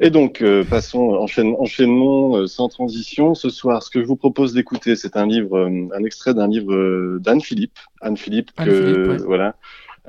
Et 0.00 0.10
donc 0.10 0.42
euh, 0.42 0.64
passons 0.64 1.10
enchaîne, 1.14 1.54
enchaînons 1.58 2.36
euh, 2.38 2.46
sans 2.46 2.68
transition. 2.68 3.34
Ce 3.34 3.50
soir 3.50 3.82
ce 3.84 3.90
que 3.90 4.00
je 4.00 4.06
vous 4.06 4.16
propose 4.16 4.52
d'écouter 4.52 4.96
c'est 4.96 5.16
un 5.16 5.26
livre 5.26 5.56
un 5.94 6.04
extrait 6.04 6.34
d'un 6.34 6.48
livre 6.48 7.18
d'Anne 7.18 7.40
Philippe 7.40 7.78
Anne 8.00 8.16
Philippe 8.16 8.50
que 8.56 8.62
Anne 8.62 8.70
Philippe, 8.72 9.06
ouais. 9.10 9.26
voilà 9.26 9.54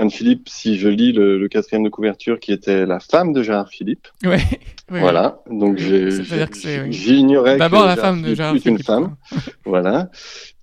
Anne 0.01 0.09
Philippe 0.11 0.49
si 0.49 0.77
je 0.77 0.87
lis 0.89 1.11
le, 1.13 1.37
le 1.37 1.47
quatrième 1.47 1.83
de 1.83 1.89
couverture 1.89 2.39
qui 2.39 2.51
était 2.51 2.85
la 2.85 2.99
femme 2.99 3.33
de 3.33 3.43
Gérard 3.43 3.69
Philippe 3.69 4.07
Ouais. 4.23 4.39
ouais, 4.91 4.99
voilà 4.99 5.41
donc 5.49 5.77
oui. 5.79 6.91
j'ignorais 6.91 7.53
que 7.55 7.59
D'abord 7.59 7.85
la 7.85 7.95
femme 7.95 8.17
de 8.21 8.23
Philippe 8.23 8.37
Gérard 8.37 8.53
fut 8.53 8.67
une 8.67 8.77
Philippe, 8.77 8.85
femme 8.85 9.15
voilà. 9.65 10.09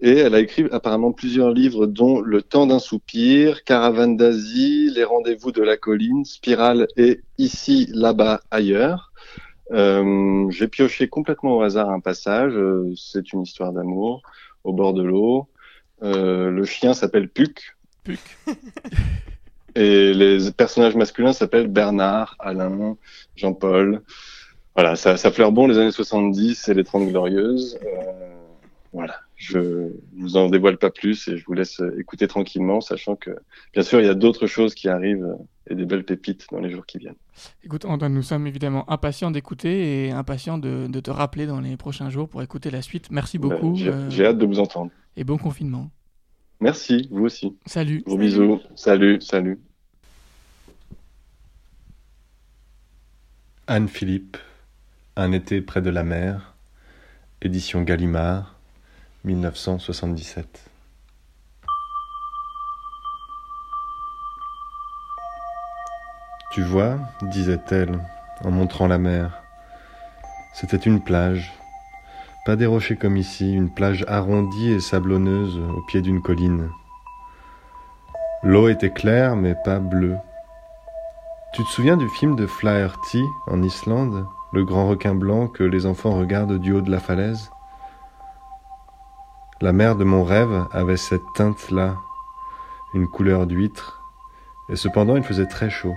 Et 0.00 0.16
elle 0.18 0.34
a 0.34 0.40
écrit 0.40 0.64
apparemment 0.72 1.12
plusieurs 1.12 1.50
livres, 1.52 1.86
dont 1.86 2.20
Le 2.20 2.42
temps 2.42 2.66
d'un 2.66 2.78
soupir, 2.78 3.64
Caravane 3.64 4.16
d'Asie, 4.16 4.90
Les 4.94 5.04
rendez-vous 5.04 5.50
de 5.52 5.62
la 5.62 5.76
colline, 5.76 6.24
Spirale 6.24 6.86
et 6.96 7.20
Ici, 7.38 7.88
là-bas, 7.92 8.40
ailleurs. 8.50 9.12
Euh, 9.72 10.46
J'ai 10.50 10.68
pioché 10.68 11.08
complètement 11.08 11.56
au 11.56 11.62
hasard 11.62 11.90
un 11.90 12.00
passage. 12.00 12.52
euh, 12.54 12.92
C'est 12.96 13.32
une 13.32 13.42
histoire 13.42 13.72
d'amour 13.72 14.22
au 14.64 14.72
bord 14.72 14.94
de 14.94 15.02
l'eau. 15.02 15.48
Euh, 16.02 16.50
le 16.50 16.64
chien 16.64 16.94
s'appelle 16.94 17.28
Puck. 17.28 17.76
Et 19.74 20.12
les 20.12 20.50
personnages 20.50 20.96
masculins 20.96 21.32
s'appellent 21.32 21.68
Bernard, 21.68 22.36
Alain, 22.38 22.96
Jean-Paul. 23.36 24.02
Voilà, 24.74 24.96
ça, 24.96 25.16
ça 25.16 25.30
fleure 25.30 25.52
bon 25.52 25.68
les 25.68 25.78
années 25.78 25.92
70 25.92 26.68
et 26.68 26.74
les 26.74 26.84
30 26.84 27.08
glorieuses. 27.08 27.78
Euh, 27.84 28.28
voilà, 28.92 29.20
je 29.36 29.92
vous 30.16 30.36
en 30.36 30.48
dévoile 30.48 30.78
pas 30.78 30.90
plus 30.90 31.28
et 31.28 31.36
je 31.36 31.44
vous 31.44 31.52
laisse 31.52 31.80
écouter 31.98 32.26
tranquillement, 32.26 32.80
sachant 32.80 33.14
que, 33.14 33.30
bien 33.74 33.82
sûr, 33.82 34.00
il 34.00 34.06
y 34.06 34.08
a 34.08 34.14
d'autres 34.14 34.46
choses 34.46 34.74
qui 34.74 34.88
arrivent 34.88 35.36
et 35.68 35.74
des 35.74 35.84
belles 35.84 36.04
pépites 36.04 36.46
dans 36.50 36.60
les 36.60 36.70
jours 36.70 36.86
qui 36.86 36.98
viennent. 36.98 37.14
Écoute, 37.62 37.84
Antoine, 37.84 38.14
nous 38.14 38.22
sommes 38.22 38.46
évidemment 38.46 38.90
impatients 38.90 39.30
d'écouter 39.30 40.06
et 40.06 40.10
impatients 40.10 40.58
de, 40.58 40.86
de 40.88 41.00
te 41.00 41.10
rappeler 41.10 41.46
dans 41.46 41.60
les 41.60 41.76
prochains 41.76 42.10
jours 42.10 42.28
pour 42.28 42.42
écouter 42.42 42.70
la 42.70 42.82
suite. 42.82 43.10
Merci 43.10 43.38
beaucoup. 43.38 43.72
Ben, 43.72 43.76
J'ai 43.76 43.88
euh, 43.90 44.10
j'ai 44.10 44.26
hâte 44.26 44.38
de 44.38 44.46
vous 44.46 44.58
entendre. 44.58 44.90
Et 45.16 45.24
bon 45.24 45.36
confinement. 45.36 45.90
Merci, 46.60 47.08
vous 47.10 47.24
aussi. 47.24 47.56
Salut. 47.66 48.02
Gros 48.04 48.18
bisous. 48.18 48.60
Salut, 48.74 49.20
salut. 49.20 49.60
Anne 53.66 53.88
Philippe, 53.88 54.38
Un 55.16 55.32
été 55.32 55.60
près 55.60 55.82
de 55.82 55.90
la 55.90 56.02
mer, 56.02 56.54
édition 57.42 57.82
Gallimard, 57.82 58.54
1977. 59.24 60.70
Tu 66.50 66.62
vois, 66.62 66.98
disait-elle, 67.22 68.00
en 68.42 68.50
montrant 68.50 68.86
la 68.86 68.98
mer, 68.98 69.42
c'était 70.54 70.76
une 70.78 71.02
plage. 71.02 71.52
Pas 72.48 72.56
des 72.56 72.64
rochers 72.64 72.96
comme 72.96 73.18
ici, 73.18 73.52
une 73.52 73.68
plage 73.68 74.06
arrondie 74.08 74.70
et 74.70 74.80
sablonneuse 74.80 75.60
au 75.76 75.82
pied 75.82 76.00
d'une 76.00 76.22
colline. 76.22 76.70
L'eau 78.42 78.70
était 78.70 78.88
claire 78.88 79.36
mais 79.36 79.54
pas 79.66 79.78
bleue. 79.80 80.16
Tu 81.52 81.62
te 81.62 81.68
souviens 81.68 81.98
du 81.98 82.08
film 82.08 82.36
de 82.36 82.46
Flaherty 82.46 83.22
en 83.48 83.62
Islande, 83.62 84.26
le 84.54 84.64
grand 84.64 84.88
requin 84.88 85.14
blanc 85.14 85.46
que 85.46 85.62
les 85.62 85.84
enfants 85.84 86.16
regardent 86.16 86.58
du 86.58 86.72
haut 86.72 86.80
de 86.80 86.90
la 86.90 87.00
falaise? 87.00 87.50
La 89.60 89.74
mer 89.74 89.94
de 89.94 90.04
mon 90.04 90.24
rêve 90.24 90.68
avait 90.72 90.96
cette 90.96 91.30
teinte-là, 91.34 91.96
une 92.94 93.08
couleur 93.08 93.46
d'huître, 93.46 94.00
et 94.70 94.76
cependant 94.76 95.16
il 95.16 95.22
faisait 95.22 95.44
très 95.44 95.68
chaud. 95.68 95.96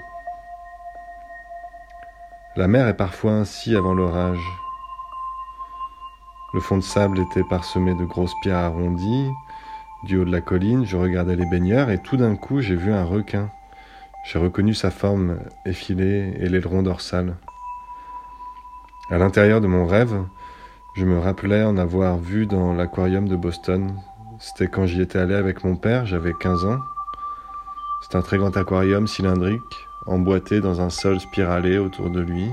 La 2.57 2.68
mer 2.68 2.90
est 2.90 2.98
parfois 2.98 3.32
ainsi 3.32 3.73
avant 3.73 3.94
l'orage. 3.94 4.61
Le 6.53 6.60
fond 6.60 6.78
de 6.78 6.84
sable 6.84 7.19
était 7.19 7.44
parsemé 7.44 7.94
de 7.95 8.03
grosses 8.03 8.36
pierres 8.41 8.57
arrondies. 8.57 9.30
Du 10.03 10.18
haut 10.18 10.26
de 10.26 10.32
la 10.32 10.41
colline, 10.41 10.86
je 10.86 10.98
regardais 10.98 11.36
les 11.38 11.45
baigneurs 11.45 11.90
et 11.90 11.98
tout 11.98 12.18
d'un 12.18 12.36
coup 12.36 12.60
j'ai 12.60 12.76
vu 12.76 12.91
un 12.91 13.06
requin. 13.06 13.49
J'ai 14.26 14.38
reconnu 14.38 14.73
sa 14.73 14.91
forme 14.91 15.38
effilée 15.65 16.34
et 16.40 16.49
l'aileron 16.49 16.84
dorsal. 16.84 17.38
À 19.10 19.18
l'intérieur 19.18 19.61
de 19.61 19.68
mon 19.68 19.86
rêve, 19.86 20.23
je 20.95 21.06
me 21.06 21.19
rappelais 21.19 21.64
en 21.64 21.78
avoir 21.78 22.18
vu 22.18 22.45
dans 22.45 22.73
l'aquarium 22.73 23.30
de 23.30 23.36
Boston. 23.38 23.95
C'était 24.40 24.68
quand 24.68 24.86
j'y 24.86 25.02
étais 25.02 25.19
allé 25.19 25.36
avec 25.36 25.64
mon 25.64 25.78
père, 25.78 26.06
j'avais 26.06 26.34
15 26.34 26.65
ans. 26.65 26.80
C'est 28.02 28.18
un 28.18 28.22
très 28.22 28.38
grand 28.38 28.56
aquarium 28.57 29.07
cylindrique, 29.07 29.88
emboîté 30.06 30.60
dans 30.60 30.82
un 30.82 30.90
sol 30.90 31.19
spiralé 31.22 31.78
autour 31.78 32.10
de 32.10 32.19
lui. 32.19 32.49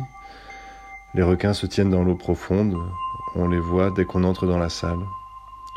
Les 1.14 1.22
requins 1.22 1.52
se 1.52 1.66
tiennent 1.66 1.90
dans 1.90 2.04
l'eau 2.04 2.14
profonde, 2.14 2.76
on 3.38 3.48
les 3.48 3.60
voit 3.60 3.90
dès 3.90 4.04
qu'on 4.04 4.24
entre 4.24 4.46
dans 4.46 4.58
la 4.58 4.68
salle. 4.68 5.06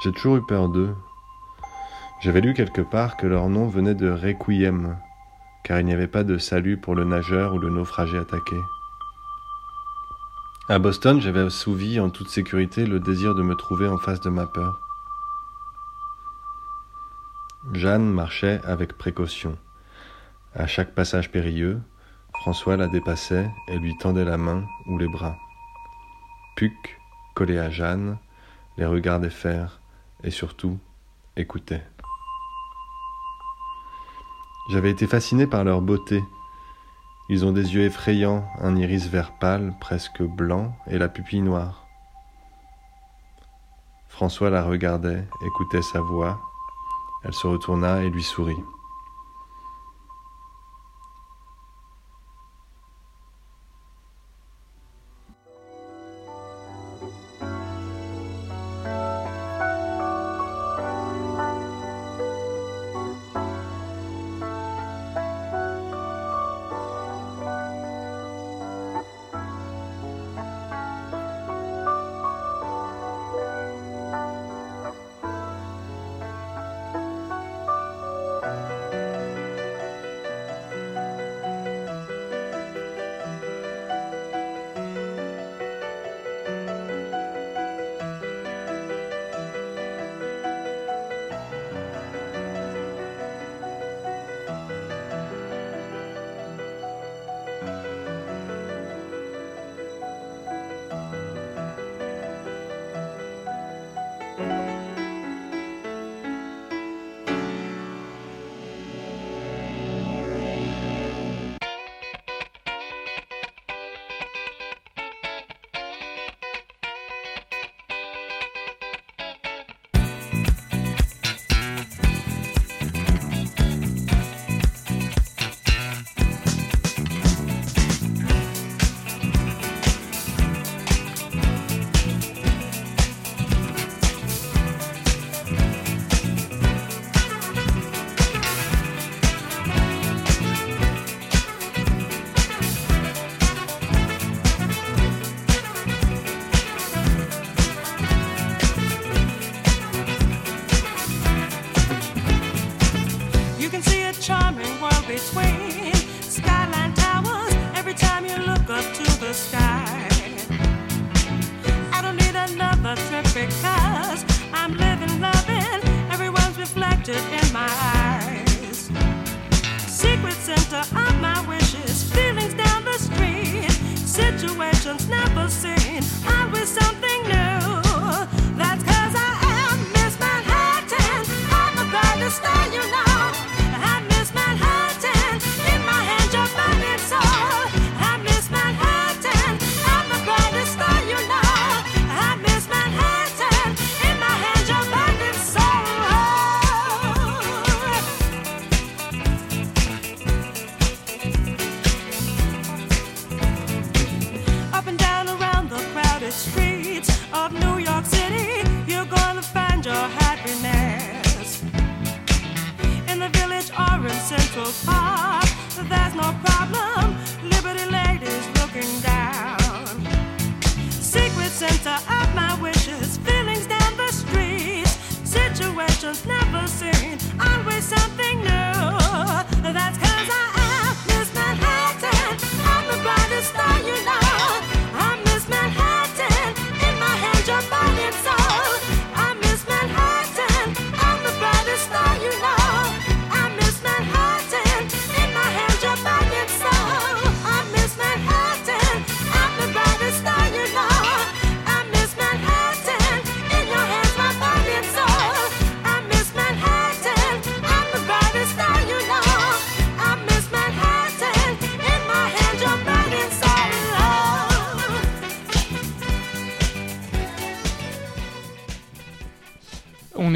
J'ai 0.04 0.12
toujours 0.12 0.38
eu 0.38 0.42
peur 0.42 0.68
d'eux. 0.68 0.96
J'avais 2.20 2.42
lu 2.42 2.54
quelque 2.54 2.82
part 2.82 3.18
que 3.18 3.28
leur 3.28 3.50
nom 3.50 3.68
venait 3.68 3.94
de 3.94 4.10
Requiem, 4.10 4.98
car 5.64 5.80
il 5.80 5.86
n'y 5.86 5.94
avait 5.94 6.08
pas 6.08 6.24
de 6.24 6.38
salut 6.38 6.78
pour 6.78 6.96
le 6.96 7.04
nageur 7.04 7.54
ou 7.54 7.60
le 7.60 7.70
naufragé 7.70 8.18
attaqué. 8.18 8.58
À 10.70 10.80
Boston, 10.80 11.22
j'avais 11.22 11.42
assouvi 11.42 12.00
en 12.00 12.10
toute 12.10 12.30
sécurité 12.30 12.86
le 12.86 13.00
désir 13.00 13.36
de 13.36 13.44
me 13.44 13.56
trouver 13.56 13.88
en 13.88 13.98
face 13.98 14.22
de 14.22 14.30
ma 14.30 14.48
peur. 14.48 14.80
Jeanne 17.74 18.10
marchait 18.10 18.60
avec 18.64 18.98
précaution. 18.98 19.56
À 20.56 20.66
chaque 20.66 20.96
passage 20.96 21.32
périlleux, 21.32 21.80
François 22.42 22.76
la 22.76 22.88
dépassait 22.88 23.50
et 23.68 23.78
lui 23.78 23.96
tendait 23.98 24.26
la 24.26 24.38
main 24.38 24.66
ou 24.88 24.98
les 24.98 25.08
bras. 25.08 25.36
Puck, 26.56 27.01
collé 27.34 27.58
à 27.58 27.70
Jeanne, 27.70 28.18
les 28.78 28.86
regardait 28.86 29.30
faire 29.30 29.80
et 30.24 30.32
surtout 30.32 30.78
écoutait. 31.36 31.84
J'avais 34.70 34.92
été 34.92 35.08
fasciné 35.08 35.48
par 35.48 35.64
leur 35.64 35.82
beauté. 35.82 36.24
Ils 37.30 37.46
ont 37.46 37.52
des 37.52 37.74
yeux 37.74 37.84
effrayants, 37.84 38.46
un 38.60 38.76
iris 38.76 39.08
vert 39.08 39.38
pâle, 39.40 39.74
presque 39.82 40.22
blanc, 40.22 40.76
et 40.88 40.98
la 40.98 41.10
pupille 41.10 41.42
noire. 41.42 41.88
François 44.08 44.50
la 44.50 44.64
regardait, 44.64 45.28
écoutait 45.46 45.82
sa 45.82 46.00
voix. 46.02 46.40
Elle 47.24 47.34
se 47.34 47.48
retourna 47.48 48.04
et 48.04 48.10
lui 48.10 48.24
sourit. 48.24 48.64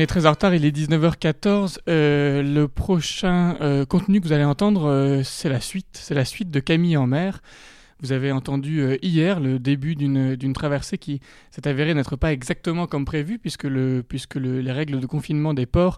Est 0.06 0.08
très 0.08 0.28
en 0.28 0.32
retard, 0.32 0.54
il 0.54 0.64
est 0.66 0.76
19h14. 0.76 1.80
Euh, 1.90 2.44
le 2.44 2.68
prochain 2.68 3.58
euh, 3.62 3.86
contenu 3.86 4.22
que 4.22 4.28
vous 4.28 4.34
allez 4.34 4.44
entendre, 4.44 4.86
euh, 4.86 5.24
c'est 5.24 5.50
la 5.50 5.60
suite. 5.60 5.88
C'est 5.94 6.14
la 6.14 6.26
suite 6.26 6.52
de 6.52 6.60
Camille 6.60 6.96
en 6.96 7.08
mer. 7.08 7.42
Vous 8.02 8.12
avez 8.12 8.32
entendu 8.32 8.84
hier 9.02 9.40
le 9.40 9.58
début 9.58 9.96
d'une 9.96 10.54
traversée 10.54 11.00
qui 11.00 11.22
s'est 11.50 11.68
avérée 11.68 11.96
n'être 11.96 12.18
pas 12.18 12.34
exactement 12.34 12.86
comme 12.86 13.04
prévu, 13.04 13.40
puisque, 13.40 13.64
le, 13.64 14.04
puisque 14.08 14.36
le- 14.36 14.60
les 14.62 14.72
règles 14.72 15.00
de 15.00 15.06
confinement 15.08 15.56
des 15.56 15.66
ports 15.66 15.98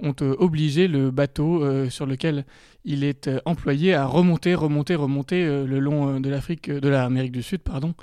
ont 0.00 0.14
obligé 0.20 0.86
le 0.88 1.10
bateau 1.10 1.88
sur 1.88 2.04
lequel 2.04 2.44
il 2.84 3.04
est 3.04 3.30
employé 3.46 3.94
à 3.94 4.04
remonter, 4.04 4.54
remonter, 4.54 4.96
remonter 4.96 5.46
le 5.46 5.78
long 5.78 6.20
de 6.20 6.28
l'Afrique, 6.28 6.68
de 6.68 6.88
l'Amérique 6.88 7.32
du 7.32 7.42
Sud, 7.42 7.60
pardon, 7.60 7.94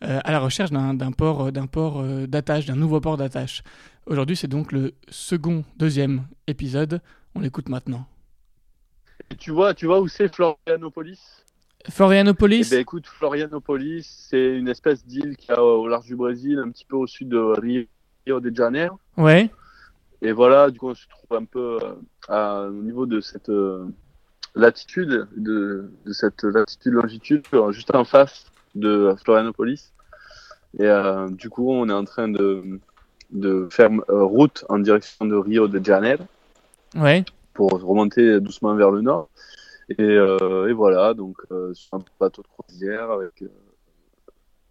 à 0.00 0.30
la 0.30 0.38
recherche 0.38 0.70
d'un 0.70 1.12
port, 1.12 1.46
euh, 1.46 1.50
d'un 1.50 1.66
port 1.66 2.00
euh, 2.00 2.26
d'attache, 2.26 2.66
d'un 2.66 2.76
nouveau 2.76 3.00
port 3.00 3.16
d'attache. 3.16 3.62
Aujourd'hui, 4.06 4.36
c'est 4.36 4.48
donc 4.48 4.72
le 4.72 4.94
second, 5.08 5.64
deuxième 5.76 6.26
épisode. 6.46 7.00
On 7.34 7.40
l'écoute 7.40 7.68
maintenant. 7.68 8.06
Et 9.30 9.36
tu 9.36 9.50
vois, 9.50 9.74
tu 9.74 9.86
vois 9.86 10.00
où 10.00 10.08
c'est 10.08 10.34
Florianopolis? 10.34 11.44
Florianopolis? 11.90 12.68
Eh 12.72 12.76
ben, 12.76 12.80
écoute, 12.80 13.06
Florianopolis, 13.06 14.26
c'est 14.28 14.56
une 14.56 14.68
espèce 14.68 15.04
d'île 15.04 15.36
qui 15.36 15.52
a 15.52 15.62
au 15.62 15.86
large 15.86 16.06
du 16.06 16.16
Brésil, 16.16 16.58
un 16.58 16.70
petit 16.70 16.84
peu 16.84 16.96
au 16.96 17.06
sud 17.06 17.28
de 17.28 17.38
Rio 17.38 18.40
de 18.40 18.54
Janeiro. 18.54 18.98
Ouais. 19.16 19.50
Et 20.22 20.32
voilà, 20.32 20.70
du 20.70 20.78
coup, 20.78 20.88
on 20.88 20.94
se 20.94 21.06
trouve 21.08 21.38
un 21.38 21.44
peu 21.44 21.78
euh, 21.82 21.94
à- 22.28 22.62
au 22.68 22.82
niveau 22.82 23.06
de 23.06 23.20
cette 23.20 23.48
euh, 23.48 23.86
latitude, 24.54 25.28
de, 25.36 25.90
de 26.04 26.12
cette 26.12 26.42
latitude-longitude, 26.42 27.44
euh, 27.54 27.70
juste 27.72 27.94
en 27.94 28.04
face 28.04 28.46
de 28.74 29.14
Florianopolis. 29.24 29.92
Et 30.78 30.84
euh, 30.86 31.28
du 31.30 31.48
coup, 31.50 31.72
on 31.72 31.88
est 31.88 31.92
en 31.92 32.04
train 32.04 32.28
de, 32.28 32.80
de 33.30 33.68
faire 33.70 33.90
euh, 34.10 34.22
route 34.24 34.64
en 34.68 34.78
direction 34.78 35.24
de 35.26 35.34
Rio 35.34 35.68
de 35.68 35.82
Janeiro 35.84 36.24
Ouais. 36.96 37.24
pour 37.54 37.70
remonter 37.70 38.40
doucement 38.40 38.74
vers 38.74 38.90
le 38.90 39.00
nord. 39.00 39.28
Et, 39.90 40.02
euh, 40.02 40.68
et 40.68 40.72
voilà, 40.72 41.14
donc 41.14 41.36
sur 41.72 41.94
un 41.94 42.02
bateau 42.20 42.42
de 42.42 42.48
croisière 42.48 43.10
avec 43.10 43.42
euh, 43.42 43.48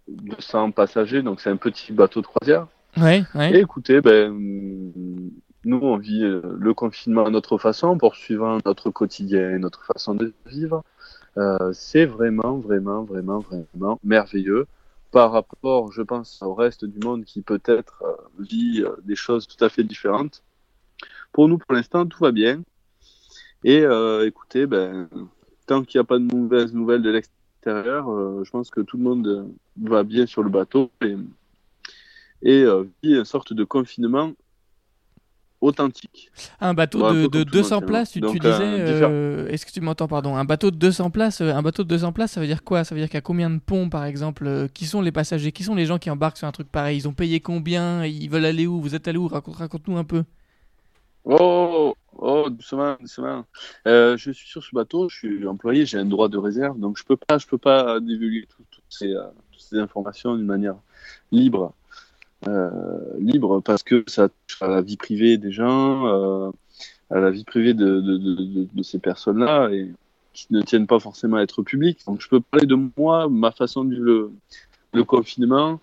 200 0.07 0.71
passagers, 0.71 1.21
donc 1.21 1.41
c'est 1.41 1.49
un 1.49 1.57
petit 1.57 1.91
bateau 1.91 2.21
de 2.21 2.27
croisière. 2.27 2.67
Ouais, 2.97 3.23
ouais. 3.35 3.51
Et 3.55 3.59
écoutez, 3.59 4.01
ben, 4.01 4.31
nous 5.65 5.79
on 5.81 5.97
vit 5.97 6.21
le 6.21 6.73
confinement 6.73 7.25
à 7.25 7.29
notre 7.29 7.57
façon, 7.57 7.97
poursuivant 7.97 8.57
notre 8.65 8.89
quotidien 8.89 9.51
et 9.55 9.59
notre 9.59 9.83
façon 9.85 10.15
de 10.15 10.33
vivre. 10.45 10.83
Euh, 11.37 11.71
c'est 11.73 12.05
vraiment, 12.05 12.57
vraiment, 12.57 13.03
vraiment, 13.03 13.39
vraiment 13.39 13.99
merveilleux 14.03 14.65
par 15.11 15.31
rapport, 15.31 15.91
je 15.91 16.01
pense, 16.01 16.41
au 16.41 16.53
reste 16.55 16.83
du 16.83 16.99
monde 17.05 17.25
qui 17.25 17.41
peut-être 17.41 18.03
euh, 18.03 18.15
vit 18.39 18.83
euh, 18.83 18.95
des 19.03 19.15
choses 19.15 19.47
tout 19.47 19.63
à 19.63 19.69
fait 19.69 19.83
différentes. 19.83 20.43
Pour 21.31 21.47
nous, 21.47 21.59
pour 21.59 21.73
l'instant, 21.73 22.05
tout 22.07 22.19
va 22.19 22.31
bien. 22.31 22.63
Et 23.63 23.83
écoutez, 24.25 24.65
ben, 24.65 25.09
tant 25.65 25.83
qu'il 25.83 25.99
n'y 25.99 26.03
a 26.03 26.05
pas 26.05 26.19
de 26.19 26.23
mauvaises 26.23 26.73
nouvelles 26.73 27.01
de 27.01 27.09
l'extérieur, 27.09 28.05
je 28.43 28.49
pense 28.49 28.69
que 28.69 28.81
tout 28.81 28.97
le 28.97 29.03
monde 29.03 29.51
va 29.81 30.03
bien 30.03 30.25
sur 30.25 30.41
le 30.41 30.49
bateau 30.49 30.89
et, 31.01 31.15
et 32.43 32.65
vit 33.03 33.15
une 33.15 33.25
sorte 33.25 33.53
de 33.53 33.63
confinement 33.63 34.31
authentique. 35.61 36.31
Un 36.59 36.73
bateau 36.73 36.99
Ouais, 36.99 37.09
un 37.09 37.13
de, 37.13 37.27
peu 37.27 37.39
de 37.39 37.43
comme 37.43 37.51
tout 37.51 37.57
le 37.57 37.61
200 37.63 37.75
monde, 37.75 37.85
places, 37.87 38.11
tu, 38.11 38.19
donc, 38.19 38.39
tu 38.39 38.45
euh, 38.45 38.51
disais. 38.51 38.93
différent. 38.93 39.09
euh, 39.11 39.47
Est-ce 39.47 39.65
que 39.65 39.71
tu 39.71 39.81
m'entends, 39.81 40.07
pardon 40.07 40.35
Un 40.35 40.45
bateau 40.45 40.69
de 40.71 40.75
200 40.77 41.09
places, 41.09 41.41
euh, 41.41 41.53
un 41.53 41.61
bateau 41.61 41.83
de 41.83 41.87
200 41.89 42.11
places, 42.13 42.31
ça 42.33 42.41
veut 42.41 42.47
dire 42.47 42.63
quoi? 42.63 42.83
Ça 42.83 42.93
veut 42.95 43.01
dire 43.01 43.07
qu'il 43.09 43.15
y 43.15 43.17
a 43.17 43.21
combien 43.21 43.49
de 43.49 43.59
ponts, 43.59 43.89
par 43.89 44.05
exemple 44.05 44.45
euh, 44.47 44.67
Qui 44.73 44.85
sont 44.85 45.01
les 45.01 45.11
passagers? 45.11 45.51
Qui 45.51 45.63
sont 45.63 45.75
les 45.75 45.85
gens 45.85 45.97
qui 45.97 46.09
embarquent 46.09 46.37
sur 46.37 46.47
un 46.47 46.51
truc 46.51 46.69
pareil? 46.71 46.97
Ils 46.97 47.07
ont 47.07 47.13
payé 47.13 47.39
combien? 47.39 48.05
Ils 48.05 48.29
veulent 48.29 48.45
aller 48.45 48.67
où? 48.67 48.81
Vous 48.81 48.93
êtes 48.95 49.07
allé 49.07 49.17
où? 49.17 49.27
Raconte- 49.27 49.55
Raconte-nous 49.57 49.97
un 49.97 50.03
peu. 50.03 50.23
Oh, 51.25 51.93
oh, 52.17 52.49
doucement, 52.49 52.95
doucement. 53.01 53.43
Euh, 53.85 54.15
je 54.15 54.31
suis 54.31 54.47
sur 54.47 54.63
ce 54.63 54.69
bateau, 54.73 55.09
je 55.09 55.17
suis 55.17 55.47
employé, 55.47 55.85
j'ai 55.85 55.97
un 55.97 56.05
droit 56.05 56.29
de 56.29 56.37
réserve, 56.37 56.79
donc 56.79 56.97
je 56.97 57.03
peux 57.03 57.17
pas, 57.17 57.37
je 57.37 57.45
peux 57.47 57.57
pas 57.57 57.99
divulguer 57.99 58.45
tout- 58.47 58.63
toutes 58.71 58.83
ces, 58.87 59.11
euh, 59.13 59.23
toutes 59.51 59.61
ces 59.61 59.77
informations 59.77 60.35
d'une 60.37 60.45
manière 60.45 60.75
libre, 61.33 61.73
euh, 61.86 61.86
libre 63.19 63.61
parce 63.61 63.83
que 63.83 64.03
ça 64.07 64.29
touche 64.29 64.61
à 64.61 64.67
la 64.67 64.81
vie 64.81 64.97
privée 64.97 65.37
des 65.37 65.51
gens, 65.51 66.07
euh, 66.07 66.49
à 67.09 67.19
la 67.19 67.31
vie 67.31 67.43
privée 67.43 67.73
de, 67.73 67.99
de, 68.01 68.17
de, 68.17 68.35
de, 68.35 68.67
de 68.73 68.83
ces 68.83 68.99
personnes-là 68.99 69.69
et 69.71 69.91
qui 70.33 70.47
ne 70.51 70.61
tiennent 70.61 70.87
pas 70.87 70.99
forcément 70.99 71.37
à 71.37 71.41
être 71.41 71.63
publiques. 71.63 71.99
Donc 72.05 72.21
je 72.21 72.29
peux 72.29 72.39
parler 72.39 72.67
de 72.67 72.77
moi, 72.97 73.27
ma 73.29 73.51
façon 73.51 73.83
de 73.85 73.91
vivre 73.95 74.05
le, 74.05 74.31
le 74.93 75.03
confinement. 75.03 75.79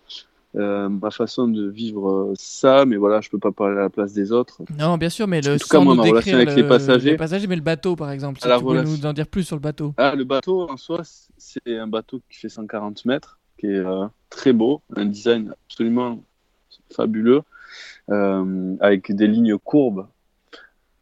euh, 0.57 0.89
ma 0.89 1.11
façon 1.11 1.49
de 1.49 1.69
vivre 1.69 2.09
euh, 2.09 2.33
ça, 2.37 2.85
mais 2.85 2.95
voilà, 2.97 3.21
je 3.21 3.29
peux 3.29 3.41
pas 3.41 3.51
parler 3.51 3.77
à 3.77 3.81
la 3.81 3.91
place 3.91 4.13
des 4.13 4.31
autres. 4.31 4.63
Non, 4.79 4.97
bien 4.99 5.09
sûr, 5.09 5.27
mais 5.27 5.41
le, 5.41 5.55
En 5.55 5.59
tout 5.59 5.67
cas, 5.69 5.81
moi, 5.81 5.97
ma 5.97 6.03
relation 6.05 6.37
avec 6.37 6.51
le- 6.51 6.55
les 6.55 6.69
passagers- 6.69 7.11
les 7.11 7.17
passagers, 7.17 7.47
mais 7.49 7.57
le 7.57 7.61
bateau, 7.63 7.97
par 7.97 8.13
exemple. 8.13 8.39
Si 8.41 8.47
tu 8.47 8.63
peux 8.63 8.69
relation- 8.71 8.97
nous 8.97 9.07
en 9.07 9.13
dire 9.13 9.27
plus 9.27 9.43
sur 9.43 9.57
le 9.57 9.61
bateau. 9.61 9.95
Ah, 9.97 10.15
le 10.15 10.23
bateau 10.23 10.71
en 10.71 10.77
soi, 10.77 11.03
c'est 11.37 11.77
un 11.77 11.89
bateau 11.89 12.21
qui 12.31 12.39
fait 12.39 12.49
140 12.49 13.05
mètres, 13.05 13.41
qui 13.59 13.67
est 13.67 13.71
euh, 13.85 14.07
très 14.31 14.53
beau, 14.53 14.81
un 14.95 15.07
design 15.07 15.53
absolument 15.69 16.23
fabuleux, 16.93 17.43
euh, 18.11 18.77
avec 18.81 19.13
des 19.13 19.27
lignes 19.27 19.59
courbes, 19.59 20.07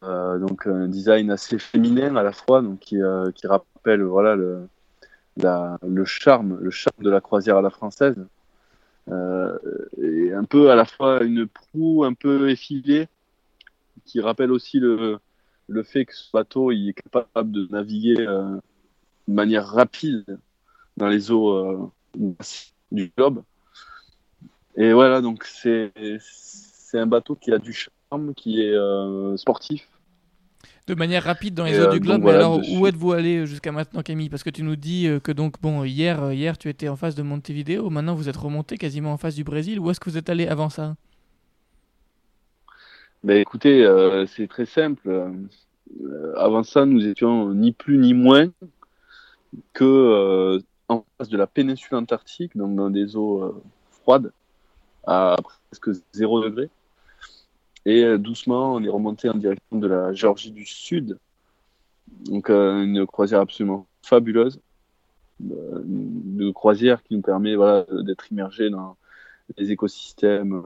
euh, 0.02 0.38
donc 0.38 0.66
un 0.66 0.88
design 0.88 1.30
assez 1.30 1.59
féminin 1.59 2.16
à 2.16 2.22
la 2.22 2.32
fois, 2.32 2.62
euh, 2.62 3.30
qui 3.32 3.46
rappelle 3.46 4.02
voilà 4.02 4.36
le, 4.36 4.68
charme, 6.04 6.60
de 6.98 7.10
la 7.10 7.20
croisière 7.20 7.56
à 7.56 7.62
la 7.62 7.70
française, 7.70 8.16
et 9.09 10.32
un 10.32 10.44
peu 10.44 10.70
à 10.70 10.76
la 10.76 10.84
fois 10.84 11.22
une 11.24 11.46
proue 11.46 12.04
un 12.04 12.14
peu 12.14 12.50
effilée, 12.50 13.09
qui 14.04 14.20
rappelle 14.20 14.52
aussi 14.52 14.78
le, 14.78 15.18
fait 15.84 16.04
que 16.04 16.14
ce 16.14 16.30
bateau 16.32 16.70
il 16.70 16.90
est 16.90 16.94
capable 16.94 17.50
de 17.50 17.66
naviguer 17.70 18.14
de 18.14 18.60
manière 19.32 19.66
rapide 19.66 20.38
dans 20.96 21.09
les 21.09 21.30
eaux 21.30 21.92
du 22.92 23.12
globe. 23.16 23.42
Et 24.77 24.93
voilà, 24.93 25.20
donc 25.20 25.44
c'est 25.44 25.93
un 26.94 27.07
bateau 27.07 27.35
qui 27.35 27.53
a 27.53 27.59
du 27.59 27.73
charme, 27.73 28.35
qui 28.35 28.62
est 28.62 28.74
euh, 28.74 29.36
sportif. 29.36 29.89
De 30.86 30.94
manière 30.94 31.23
rapide 31.23 31.55
dans 31.55 31.65
les 31.65 31.78
eaux 31.78 31.85
euh, 31.85 31.93
du 31.93 32.01
globe. 32.01 32.19
Mais 32.19 32.23
voilà, 32.23 32.39
alors, 32.40 32.59
dessus. 32.59 32.77
où 32.77 32.86
êtes-vous 32.86 33.12
allé 33.12 33.47
jusqu'à 33.47 33.70
maintenant, 33.70 34.03
Camille? 34.03 34.28
Parce 34.28 34.43
que 34.43 34.51
tu 34.51 34.62
nous 34.62 34.74
dis 34.74 35.07
euh, 35.07 35.20
que 35.20 35.31
donc, 35.31 35.61
bon, 35.61 35.85
hier, 35.85 36.32
hier, 36.32 36.59
tu 36.59 36.69
étais 36.69 36.89
en 36.89 36.97
face 36.97 37.15
de 37.15 37.23
Montevideo. 37.23 37.89
Maintenant, 37.89 38.15
vous 38.15 38.28
êtes 38.28 38.36
remonté 38.36 38.77
quasiment 38.78 39.12
en 39.12 39.16
face 39.16 39.36
du 39.36 39.44
Brésil. 39.44 39.78
Où 39.78 39.90
est-ce 39.90 40.01
que 40.01 40.11
vous 40.11 40.19
êtes 40.19 40.28
allé 40.28 40.49
avant 40.49 40.70
ça? 40.70 40.97
Ben 43.24 43.36
écoutez, 43.36 43.85
euh, 43.85 44.27
c'est 44.27 44.49
très 44.49 44.66
simple. 44.66 45.09
Euh, 45.09 46.35
avant 46.36 46.65
ça, 46.65 46.86
nous 46.86 47.07
étions 47.07 47.55
ni 47.55 47.70
plus 47.70 47.99
ni 47.99 48.15
moins 48.15 48.49
que 49.73 49.85
euh, 49.85 50.59
en 50.89 51.05
face 51.16 51.28
de 51.28 51.36
la 51.36 51.47
péninsule 51.47 51.97
antarctique, 51.97 52.57
donc 52.57 52.74
dans 52.74 52.90
des 52.90 53.15
eaux 53.15 53.62
froides, 53.90 54.32
à 55.06 55.36
presque 55.70 55.90
0 56.12 56.44
degré. 56.44 56.70
Et 57.84 58.04
euh, 58.04 58.18
doucement, 58.18 58.74
on 58.74 58.82
est 58.82 58.88
remonté 58.88 59.28
en 59.28 59.34
direction 59.34 59.78
de 59.78 59.86
la 59.86 60.12
Géorgie 60.12 60.52
du 60.52 60.64
Sud. 60.66 61.18
Donc 62.26 62.50
euh, 62.50 62.82
une 62.82 63.06
croisière 63.06 63.40
absolument 63.40 63.86
fabuleuse. 64.02 64.60
Euh, 65.50 65.82
Une 65.84 66.52
croisière 66.52 67.02
qui 67.02 67.14
nous 67.16 67.22
permet 67.22 67.56
voilà, 67.56 67.84
d'être 68.04 68.30
immergé 68.30 68.70
dans 68.70 68.96
les 69.58 69.72
écosystèmes 69.72 70.62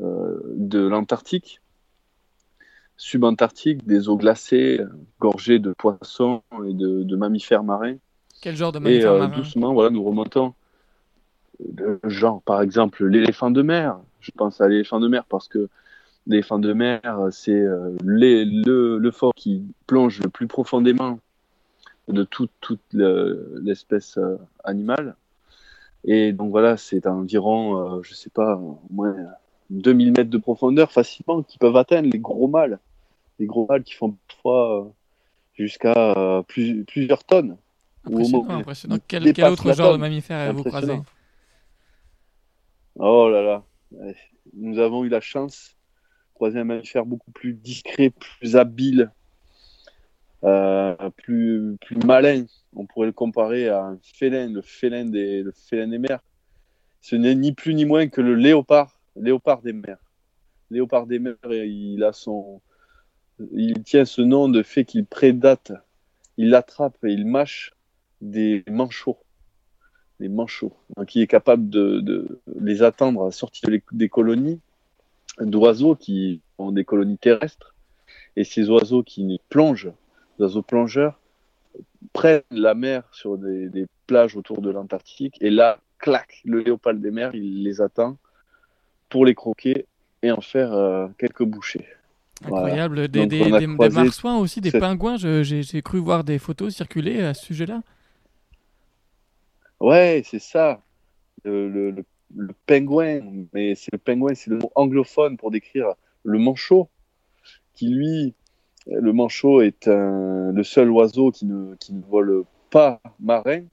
euh, 0.00 0.40
de 0.56 0.78
l'Antarctique, 0.78 1.60
subantarctique, 2.96 3.86
des 3.86 4.08
eaux 4.08 4.16
glacées, 4.16 4.80
gorgées 5.18 5.58
de 5.58 5.72
poissons 5.72 6.42
et 6.66 6.72
de, 6.72 7.02
de 7.02 7.16
mammifères 7.16 7.64
marins. 7.64 7.96
Quel 8.40 8.56
genre 8.56 8.72
de 8.72 8.78
Et 8.78 8.82
mammifères 8.82 9.12
euh, 9.12 9.18
marins? 9.18 9.36
doucement, 9.36 9.74
voilà, 9.74 9.90
nous 9.90 10.02
remontons. 10.02 10.54
Genre, 12.04 12.42
par 12.42 12.62
exemple, 12.62 13.04
l'éléphant 13.06 13.50
de 13.50 13.62
mer. 13.62 13.98
Je 14.20 14.30
pense 14.32 14.60
à 14.60 14.68
l'éléphant 14.68 15.00
de 15.00 15.08
mer 15.08 15.24
parce 15.28 15.48
que 15.48 15.68
l'éléphant 16.26 16.58
de 16.58 16.72
mer, 16.72 17.02
c'est 17.30 17.52
euh, 17.52 17.96
le, 18.04 18.98
le 18.98 19.10
fort 19.10 19.32
qui 19.34 19.64
plonge 19.86 20.20
le 20.20 20.28
plus 20.28 20.46
profondément 20.46 21.18
de 22.08 22.24
toute, 22.24 22.50
toute 22.60 22.80
le- 22.92 23.60
l'espèce 23.62 24.18
euh, 24.18 24.36
animale. 24.64 25.16
Et 26.04 26.32
donc 26.32 26.50
voilà, 26.50 26.76
c'est 26.76 27.06
environ, 27.06 27.98
euh, 27.98 28.02
je 28.02 28.14
sais 28.14 28.30
pas, 28.30 28.56
au 28.56 28.78
moins 28.90 29.14
2000 29.70 30.12
mètres 30.12 30.30
de 30.30 30.38
profondeur 30.38 30.90
facilement 30.92 31.42
qui 31.42 31.58
peuvent 31.58 31.76
atteindre 31.76 32.08
les 32.10 32.18
gros 32.18 32.48
mâles. 32.48 32.78
Les 33.38 33.46
gros 33.46 33.66
mâles 33.68 33.82
qui 33.84 33.94
font 33.94 34.16
parfois 34.28 34.80
euh, 34.80 34.84
jusqu'à 35.54 35.94
euh, 36.16 36.42
plus- 36.42 36.84
plusieurs 36.84 37.24
tonnes. 37.24 37.56
Impressionnant, 38.04 38.44
impressionnant. 38.60 38.94
Quel, 39.24 39.32
quel 39.34 39.44
autre 39.52 39.62
genre 39.64 39.76
de 39.76 39.82
tonne. 39.92 40.00
mammifères 40.00 40.38
avez-vous 40.38 40.64
croisé? 40.64 40.86
Oh 43.02 43.30
là 43.30 43.42
là. 43.42 43.64
Nous 44.52 44.78
avons 44.78 45.04
eu 45.04 45.08
la 45.08 45.20
chance 45.20 45.74
un 46.48 46.64
mammifère 46.64 47.06
beaucoup 47.06 47.30
plus 47.30 47.54
discret, 47.54 48.10
plus 48.10 48.56
habile, 48.56 49.10
euh, 50.44 50.94
plus, 51.16 51.76
plus 51.80 51.96
malin. 51.96 52.46
On 52.74 52.86
pourrait 52.86 53.06
le 53.06 53.12
comparer 53.12 53.68
à 53.68 53.84
un 53.84 53.98
félin, 54.02 54.48
le 54.48 54.62
félin 54.62 55.04
des, 55.04 55.44
félin 55.54 55.88
des 55.88 55.98
mers. 55.98 56.20
Ce 57.00 57.16
n'est 57.16 57.34
ni 57.34 57.52
plus 57.52 57.74
ni 57.74 57.84
moins 57.84 58.08
que 58.08 58.20
le 58.20 58.34
léopard, 58.34 59.00
léopard 59.16 59.62
des 59.62 59.72
mers. 59.72 59.98
léopard 60.70 61.06
des 61.06 61.18
mers, 61.18 61.34
il 61.44 62.04
a 62.04 62.12
son, 62.12 62.60
il 63.52 63.82
tient 63.82 64.04
ce 64.04 64.22
nom 64.22 64.48
de 64.48 64.62
fait 64.62 64.84
qu'il 64.84 65.06
prédate, 65.06 65.72
il 66.36 66.54
attrape 66.54 66.96
et 67.04 67.12
il 67.12 67.26
mâche 67.26 67.72
des 68.20 68.64
manchots, 68.68 69.18
des 70.20 70.28
manchots. 70.28 70.72
Donc 70.96 71.14
il 71.16 71.22
est 71.22 71.26
capable 71.26 71.68
de, 71.68 72.00
de 72.00 72.40
les 72.60 72.82
attendre 72.82 73.22
à 73.22 73.24
la 73.26 73.30
sortie 73.32 73.62
de 73.66 73.70
les- 73.72 73.82
des 73.92 74.08
colonies 74.08 74.60
d'oiseaux 75.40 75.96
qui 75.96 76.40
ont 76.58 76.70
des 76.72 76.84
colonies 76.84 77.18
terrestres. 77.18 77.74
Et 78.36 78.44
ces 78.44 78.68
oiseaux 78.70 79.02
qui 79.02 79.40
plongent, 79.48 79.90
les 80.38 80.44
oiseaux 80.44 80.62
plongeurs, 80.62 81.18
prennent 82.12 82.42
la 82.50 82.74
mer 82.74 83.02
sur 83.12 83.38
des, 83.38 83.68
des 83.68 83.86
plages 84.06 84.36
autour 84.36 84.60
de 84.62 84.70
l'Antarctique. 84.70 85.36
Et 85.40 85.50
là, 85.50 85.78
clac, 85.98 86.40
le 86.44 86.60
léopard 86.60 86.94
des 86.94 87.10
mers, 87.10 87.34
il 87.34 87.62
les 87.64 87.80
attend 87.80 88.16
pour 89.08 89.24
les 89.26 89.34
croquer 89.34 89.86
et 90.22 90.30
en 90.30 90.40
faire 90.40 90.72
euh, 90.72 91.08
quelques 91.18 91.42
bouchées. 91.44 91.86
Voilà. 92.42 92.66
Incroyable. 92.66 93.08
Des, 93.08 93.66
marsouins 93.90 94.38
aussi, 94.38 94.60
des 94.60 94.70
cette- 94.70 94.80
pingouins. 94.80 95.16
j'ai 95.16 95.82
cru 95.82 95.98
voir 95.98 96.24
des 96.24 96.38
photos 96.38 96.74
circuler 96.74 97.22
à 97.22 97.34
ce 97.34 97.44
sujet-là. 97.46 97.82
Ouais, 99.80 100.22
c'est 100.26 100.38
ça. 100.38 100.82
Le, 101.44 102.04
pingouin, 102.66 103.20
mais 103.52 103.74
c'est 103.74 103.92
le 103.92 103.98
pingouin, 103.98 104.34
c'est 104.34 104.50
le 104.50 104.58
mot 104.58 104.70
anglophone 104.74 105.36
pour 105.36 105.50
décrire 105.50 105.94
le 106.22 106.38
manchot, 106.38 106.88
qui 107.74 107.88
lui, 107.88 108.34
le 108.86 109.12
manchot 109.12 109.62
est 109.62 109.86
le 109.86 110.62
seul 110.62 110.90
oiseau 110.90 111.30
qui 111.30 111.46
ne, 111.46 111.74
vole 112.08 112.44
pas 112.70 113.00
marin, 113.18 113.64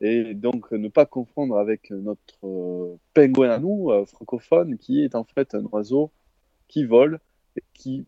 et 0.00 0.34
donc 0.34 0.72
ne 0.72 0.88
pas 0.88 1.06
confondre 1.06 1.58
avec 1.58 1.90
notre 1.90 2.44
euh, 2.44 2.96
pingouin 3.14 3.50
à 3.50 3.58
nous, 3.58 3.90
euh, 3.90 4.04
francophone, 4.04 4.78
qui 4.78 5.02
est 5.02 5.14
en 5.14 5.24
fait 5.24 5.54
un 5.54 5.64
oiseau 5.72 6.10
qui 6.68 6.84
vole 6.84 7.20
et 7.56 7.62
qui 7.72 8.04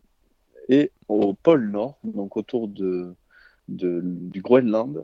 est 0.67 0.91
au 1.07 1.33
pôle 1.33 1.69
Nord, 1.71 1.97
donc 2.03 2.37
autour 2.37 2.67
du 2.67 3.15
Groenland. 4.41 5.03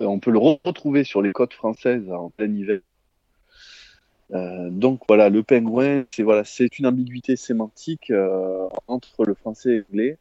Euh, 0.00 0.06
On 0.06 0.18
peut 0.18 0.30
le 0.30 0.38
retrouver 0.38 1.04
sur 1.04 1.22
les 1.22 1.32
côtes 1.32 1.54
françaises 1.54 2.10
en 2.10 2.30
plein 2.30 2.52
hiver. 2.52 2.80
Euh, 4.32 4.70
donc 4.70 5.02
voilà, 5.06 5.28
le 5.28 5.42
pingouin, 5.42 6.04
c'est 6.10 6.22
voilà, 6.22 6.44
c'est 6.44 6.78
une 6.78 6.86
ambiguïté 6.86 7.36
sémantique 7.36 8.10
euh, 8.10 8.68
entre 8.86 9.24
le 9.24 9.34
français 9.34 9.70
et 9.70 9.78
l'anglais. 9.80 10.18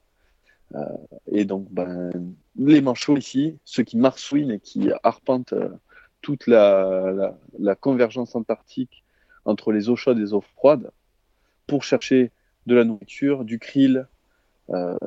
Et 1.31 1.45
donc, 1.45 1.67
ben, 1.69 2.09
les 2.55 2.81
manchots 2.81 3.15
ici, 3.15 3.59
ceux 3.63 3.83
qui 3.83 3.95
marsouinent 3.95 4.49
et 4.49 4.59
qui 4.59 4.89
arpentent 5.03 5.53
toute 6.21 6.47
la, 6.47 7.35
convergence 7.79 8.35
antarctique 8.35 9.03
entre 9.45 9.71
les 9.71 9.89
eaux 9.89 9.95
chaudes 9.95 10.17
et 10.17 10.21
les 10.21 10.33
eaux 10.33 10.43
froides 10.55 10.89
pour 11.67 11.83
chercher 11.83 12.31
de 12.65 12.73
la 12.73 12.85
nourriture, 12.85 13.45
du 13.45 13.59
krill, 13.59 14.07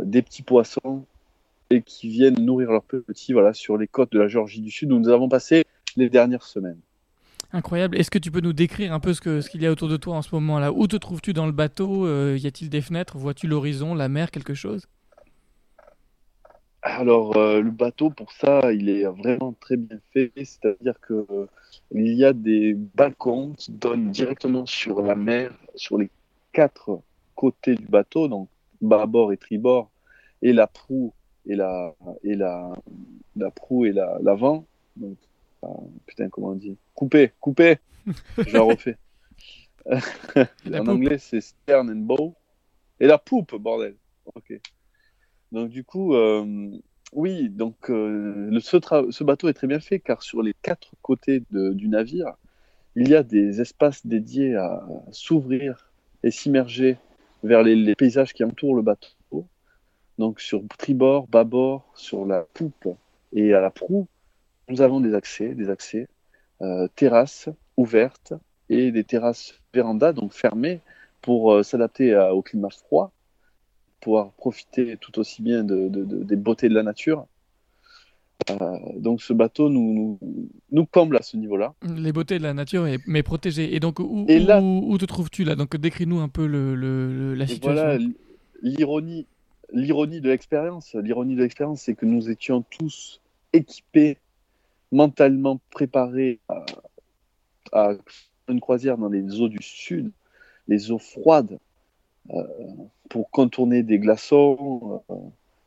des 0.05 0.23
petits 0.23 0.45
poissons 0.45 1.05
et 1.71 1.83
qui 1.83 2.09
viennent 2.09 2.41
nourrir 2.45 2.71
leurs 2.71 2.85
petits 2.85 3.33
voilà, 3.33 3.53
sur 3.53 3.77
les 3.77 3.89
côtes 3.89 4.13
de 4.13 4.19
la 4.19 4.29
Géorgie 4.29 4.61
du 4.61 4.71
Sud 4.71 4.93
où 4.93 4.99
nous 4.99 5.09
avons 5.09 5.29
passé 5.29 5.65
les 5.97 6.09
dernières 6.09 6.45
semaines. 6.45 6.81
Incroyable. 7.53 7.97
Est-ce 7.97 8.11
que 8.11 8.19
tu 8.19 8.31
peux 8.31 8.41
nous 8.41 8.53
décrire 8.53 8.93
un 8.93 9.01
peu 9.01 9.15
ce 9.15 9.21
que- 9.21 9.41
ce 9.41 9.49
qu'il 9.49 9.63
y 9.63 9.67
a 9.67 9.71
autour 9.71 9.89
de 9.89 9.97
toi 9.97 10.17
en 10.17 10.23
ce 10.23 10.35
moment-là? 10.35 10.73
Où 10.73 10.87
te 10.87 10.97
trouves-tu 10.97 11.33
dans 11.33 11.47
le 11.47 11.53
bateau? 11.53 12.07
Euh, 12.07 12.37
Y 12.37 12.47
a-t-il 12.47 12.69
des 12.71 12.81
fenêtres? 12.81 13.17
Vois-tu 13.17 13.47
l'horizon, 13.47 13.95
la 13.95 14.09
mer, 14.09 14.31
quelque 14.31 14.55
chose? 14.55 14.87
Alors, 16.83 17.37
euh, 17.37 17.61
le 17.63 17.71
bateau, 17.71 18.11
pour 18.11 18.31
ça, 18.33 18.73
il 18.73 18.89
est 18.89 19.05
vraiment 19.05 19.55
très 19.59 19.77
bien 19.77 19.99
fait. 20.13 20.33
C'est-à-dire 20.37 21.01
que 21.01 21.27
euh, 21.31 21.47
y 21.93 22.25
a 22.25 22.33
des 22.33 22.75
balcons 22.75 23.55
qui 23.57 23.73
donnent 23.73 24.11
directement 24.11 24.67
sur 24.67 25.03
la 25.03 25.15
mer, 25.15 25.53
sur 25.75 25.99
les 25.99 26.11
quatre 26.53 27.01
côtés 27.35 27.75
du 27.75 27.87
bateau, 27.87 28.29
donc 28.29 28.49
bâbord 28.81 29.33
et 29.33 29.37
tribord, 29.37 29.91
et 30.43 30.53
la 30.53 30.67
proue 30.67 31.13
et 31.47 31.57
la 31.57 31.95
et 32.23 32.35
la 32.35 32.73
la 33.37 33.51
proue 33.51 33.87
et 33.87 33.93
la 33.93 34.19
l'avant. 34.23 34.67
Donc, 34.97 35.17
ah, 35.63 35.69
putain, 36.07 36.29
comment 36.29 36.49
on 36.49 36.55
dit? 36.55 36.77
Coupé, 36.95 37.33
coupé. 37.41 37.79
Je 38.47 38.53
la 38.53 38.63
refais. 38.63 38.97
En 39.87 39.99
poupe. 40.79 40.89
anglais, 40.89 41.19
c'est 41.19 41.41
stern 41.41 41.91
and 41.91 41.97
bow. 42.07 42.35
Et 42.99 43.07
la 43.07 43.19
poupe, 43.19 43.55
bordel. 43.57 43.97
Ok. 44.35 44.59
Donc 45.53 45.71
du 45.71 45.85
coup, 45.85 46.15
euh, 46.15 46.71
oui, 47.13 47.49
donc 47.49 47.91
euh, 47.91 48.51
le, 48.51 48.61
ce, 48.61 48.77
tra- 48.77 49.11
ce 49.11 49.23
bateau 49.23 49.49
est 49.49 49.55
très 49.55 49.67
bien 49.67 49.81
fait 49.81 50.01
car 50.01 50.23
sur 50.23 50.43
les 50.43 50.55
quatre 50.63 50.91
côtés 51.03 51.43
de- 51.51 51.73
du 51.73 51.89
navire, 51.89 52.35
il 52.97 53.09
y 53.09 53.15
a 53.15 53.23
des 53.23 53.61
espaces 53.61 54.07
dédiés 54.07 54.57
à, 54.57 54.85
s'ouvrir 55.13 55.93
et 56.23 56.31
s'immerger 56.31 56.99
vers 57.45 57.63
les, 57.63 57.77
les 57.77 57.95
paysages 57.95 58.33
qui 58.33 58.43
entourent 58.43 58.75
le 58.75 58.83
bateau. 58.83 59.09
Donc 60.19 60.41
sur 60.41 60.63
tribord, 60.79 61.27
bâbord, 61.29 61.85
sur 61.95 62.25
la 62.25 62.43
poupe 62.55 62.89
et 63.33 63.53
à 63.55 63.61
la 63.61 63.71
proue, 63.71 64.07
nous 64.69 64.81
avons 64.81 65.01
des 65.01 65.15
accès, 65.15 65.55
des 65.55 65.69
accès, 65.69 66.09
euh, 66.63 66.89
terrasses 66.97 67.49
ouvertes 67.77 68.33
et 68.69 68.91
des 68.93 69.05
terrasses 69.05 69.61
vérandas, 69.75 70.13
donc 70.13 70.33
fermées, 70.33 70.81
pour 71.21 71.53
euh, 71.53 71.63
s'adapter 71.63 72.17
au 72.33 72.41
climat 72.43 72.71
froid, 72.71 73.13
pouvoir 74.01 74.33
profiter 74.33 74.97
tout 75.01 75.19
aussi 75.19 75.43
bien 75.43 75.63
de, 75.65 75.89
de- 75.89 76.05
de- 76.05 76.23
des 76.25 76.37
beautés 76.37 76.69
de 76.69 76.75
la 76.75 76.83
nature. 76.83 77.27
Euh, 78.51 78.55
donc 78.97 79.23
ce 79.23 79.33
bateau 79.33 79.69
nous, 79.69 80.19
nous, 80.23 80.49
nous 80.71 80.87
comble 80.87 81.17
à 81.17 81.23
ce 81.23 81.37
niveau-là. 81.37 81.75
Les 81.83 82.13
beautés 82.13 82.39
de 82.39 82.43
la 82.45 82.55
nature, 82.55 82.87
mais 83.07 83.23
protégées. 83.23 83.75
Et 83.75 83.81
donc, 83.81 83.99
où, 83.99 84.25
Et 84.29 84.39
là- 84.39 84.61
où, 84.61 84.93
où 84.93 84.99
te 84.99 85.05
trouves-tu 85.05 85.43
là? 85.45 85.57
Donc, 85.57 85.77
décris-nous 85.77 86.21
un 86.21 86.29
peu 86.29 86.47
le, 86.47 86.75
le- 86.75 87.13
le- 87.13 87.35
la 87.35 87.47
situation. 87.47 87.83
voilà 87.83 87.99
l'ironie, 88.63 89.27
l'ironie 89.73 90.21
de 90.21 90.29
l'expérience. 90.29 90.95
L'ironie 90.95 91.35
de 91.37 91.43
l'expérience, 91.43 91.83
c'est 91.83 91.95
que 91.95 92.07
nous 92.07 92.31
étions 92.31 92.63
tous 92.63 93.21
équipés, 93.53 94.19
mentalement 94.93 95.61
préparés 95.71 96.39
à, 97.73 97.93
une 98.49 98.61
croisière 98.61 98.97
dans 98.97 99.09
les 99.09 99.41
eaux 99.41 99.49
du 99.49 99.63
sud, 99.63 100.13
les 100.69 100.91
eaux 100.91 100.99
froides, 100.99 101.59
euh, 102.31 102.43
pour 103.09 103.31
contourner 103.31 103.83
des 103.83 103.99
glaçons, 103.99 105.03
euh, 105.11 105.15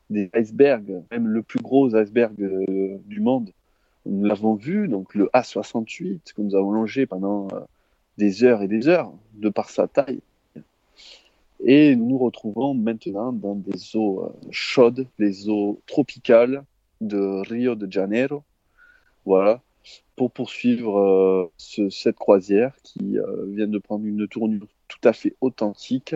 des 0.08 0.30
icebergs, 0.34 1.02
même 1.10 1.28
le 1.28 1.42
plus 1.42 1.60
gros 1.60 1.94
iceberg 1.94 2.34
euh, 2.40 2.98
du 3.06 3.20
monde. 3.20 3.50
Nous 4.06 4.24
l'avons 4.24 4.54
vu, 4.54 4.88
donc 4.88 5.14
le 5.14 5.26
A68, 5.34 6.32
que 6.34 6.42
nous 6.42 6.54
avons 6.54 6.72
longé 6.72 7.06
pendant 7.06 7.48
des 8.18 8.44
heures 8.44 8.62
et 8.62 8.68
des 8.68 8.88
heures, 8.88 9.12
de 9.34 9.48
par 9.50 9.68
sa 9.70 9.86
taille. 9.88 10.20
Et 11.64 11.94
nous 11.96 12.06
nous 12.08 12.18
retrouvons 12.18 12.74
maintenant 12.74 13.32
dans 13.32 13.54
des 13.54 13.94
eaux 13.96 14.24
euh, 14.24 14.32
chaudes, 14.50 15.06
les 15.18 15.48
eaux 15.48 15.80
tropicales 15.86 16.64
de 17.00 17.18
Rio 17.48 17.74
de 17.74 17.90
Janeiro, 17.90 18.42
voilà, 19.26 19.60
pour 20.16 20.30
poursuivre 20.30 20.98
euh, 20.98 21.50
ce- 21.58 21.90
cette 21.90 22.16
croisière 22.16 22.74
qui 22.82 23.18
euh, 23.18 23.44
vient 23.48 23.66
de 23.68 23.78
prendre 23.78 24.06
une 24.06 24.26
tournure 24.26 24.66
tout 24.88 25.00
à 25.04 25.12
fait 25.12 25.34
authentique 25.40 26.14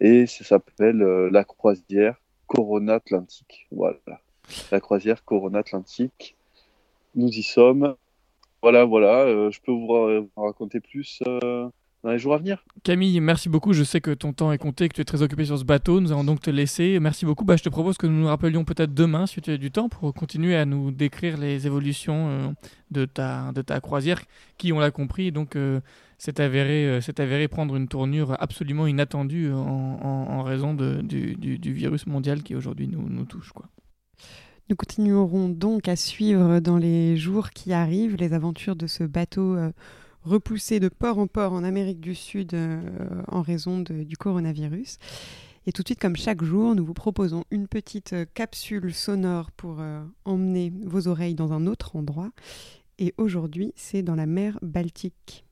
et 0.00 0.26
ça 0.26 0.44
s'appelle 0.44 0.98
la 0.98 1.44
croisière 1.44 2.16
Corona 2.46 2.94
Atlantique. 2.94 3.66
Voilà, 3.72 3.98
la 4.70 4.80
croisière 4.80 5.24
Corona 5.24 5.58
Atlantique. 5.60 6.36
Nous 7.14 7.28
y 7.30 7.42
sommes. 7.42 7.94
Voilà, 8.62 8.84
voilà. 8.84 9.50
je 9.50 9.58
peux 9.60 9.72
vous 9.72 9.86
vous 9.86 10.42
raconter 10.42 10.80
plus 10.80 11.22
dans 12.06 12.12
les 12.12 12.18
jours 12.18 12.34
à 12.34 12.38
venir. 12.38 12.64
Camille, 12.84 13.20
merci 13.20 13.48
beaucoup. 13.48 13.72
Je 13.72 13.82
sais 13.82 14.00
que 14.00 14.12
ton 14.12 14.32
temps 14.32 14.52
est 14.52 14.58
compté, 14.58 14.88
que 14.88 14.94
tu 14.94 15.00
es 15.00 15.04
très 15.04 15.22
occupé 15.22 15.44
sur 15.44 15.58
ce 15.58 15.64
bateau. 15.64 16.00
Nous 16.00 16.12
allons 16.12 16.24
donc 16.24 16.40
te 16.40 16.50
laisser. 16.50 16.98
Merci 17.00 17.26
beaucoup. 17.26 17.44
Bah, 17.44 17.56
je 17.56 17.62
te 17.64 17.68
propose 17.68 17.98
que 17.98 18.06
nous 18.06 18.20
nous 18.20 18.26
rappelions 18.28 18.64
peut-être 18.64 18.94
demain, 18.94 19.26
si 19.26 19.40
tu 19.42 19.50
as 19.50 19.58
du 19.58 19.70
temps, 19.70 19.88
pour 19.88 20.14
continuer 20.14 20.56
à 20.56 20.64
nous 20.64 20.90
décrire 20.92 21.36
les 21.36 21.66
évolutions 21.66 22.28
euh, 22.28 22.48
de, 22.90 23.04
ta, 23.04 23.52
de 23.52 23.60
ta 23.62 23.80
croisière, 23.80 24.22
qui, 24.56 24.72
on 24.72 24.78
l'a 24.78 24.90
compris, 24.90 25.32
donc 25.32 25.56
euh, 25.56 25.80
s'est 26.18 26.40
avéré, 26.40 26.86
euh, 26.86 27.00
s'est 27.00 27.20
avéré 27.20 27.48
prendre 27.48 27.74
une 27.76 27.88
tournure 27.88 28.36
absolument 28.40 28.86
inattendue 28.86 29.52
en, 29.52 29.58
en- 29.58 30.26
en 30.30 30.42
raison 30.42 30.72
de- 30.74 31.00
du, 31.02 31.34
du- 31.34 31.58
du 31.58 31.72
virus 31.72 32.06
mondial 32.06 32.42
qui 32.42 32.54
aujourd'hui 32.54 32.86
nous, 32.88 33.08
nous 33.08 33.24
touche. 33.24 33.50
Quoi. 33.52 33.66
Nous 34.68 34.76
continuerons 34.76 35.48
donc 35.48 35.88
à 35.88 35.94
suivre 35.96 36.58
dans 36.60 36.76
les 36.76 37.16
jours 37.16 37.50
qui 37.50 37.72
arrivent 37.72 38.16
les 38.16 38.32
aventures 38.32 38.74
de 38.76 38.86
ce 38.86 39.04
bateau 39.04 39.56
euh, 40.26 40.30
repoussé 40.30 40.80
de 40.80 40.88
port 40.88 41.18
en 41.18 41.26
port 41.26 41.52
en 41.52 41.64
Amérique 41.64 42.00
du 42.00 42.14
Sud 42.14 42.54
euh, 42.54 42.80
en 43.28 43.42
raison 43.42 43.80
du 43.80 44.16
coronavirus. 44.16 44.98
Et 45.68 45.72
tout 45.72 45.82
de 45.82 45.88
suite, 45.88 46.00
comme 46.00 46.16
chaque 46.16 46.44
jour, 46.44 46.76
nous 46.76 46.84
vous 46.84 46.94
proposons 46.94 47.44
une 47.50 47.66
petite 47.66 48.12
euh, 48.12 48.24
capsule 48.34 48.94
sonore 48.94 49.50
pour 49.50 49.80
euh, 49.80 50.00
emmener 50.24 50.72
vos 50.84 51.08
oreilles 51.08 51.34
dans 51.34 51.52
un 51.52 51.66
autre 51.66 51.96
endroit. 51.96 52.30
Et 52.98 53.12
aujourd'hui, 53.16 53.72
c'est 53.74 54.02
dans 54.02 54.14
la 54.14 54.26
mer 54.26 54.58
Baltique. 54.62 55.45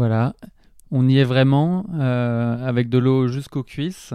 Voilà, 0.00 0.34
on 0.90 1.06
y 1.10 1.18
est 1.18 1.24
vraiment 1.24 1.84
euh, 1.92 2.66
avec 2.66 2.88
de 2.88 2.96
l'eau 2.96 3.28
jusqu'aux 3.28 3.62
cuisses. 3.62 4.14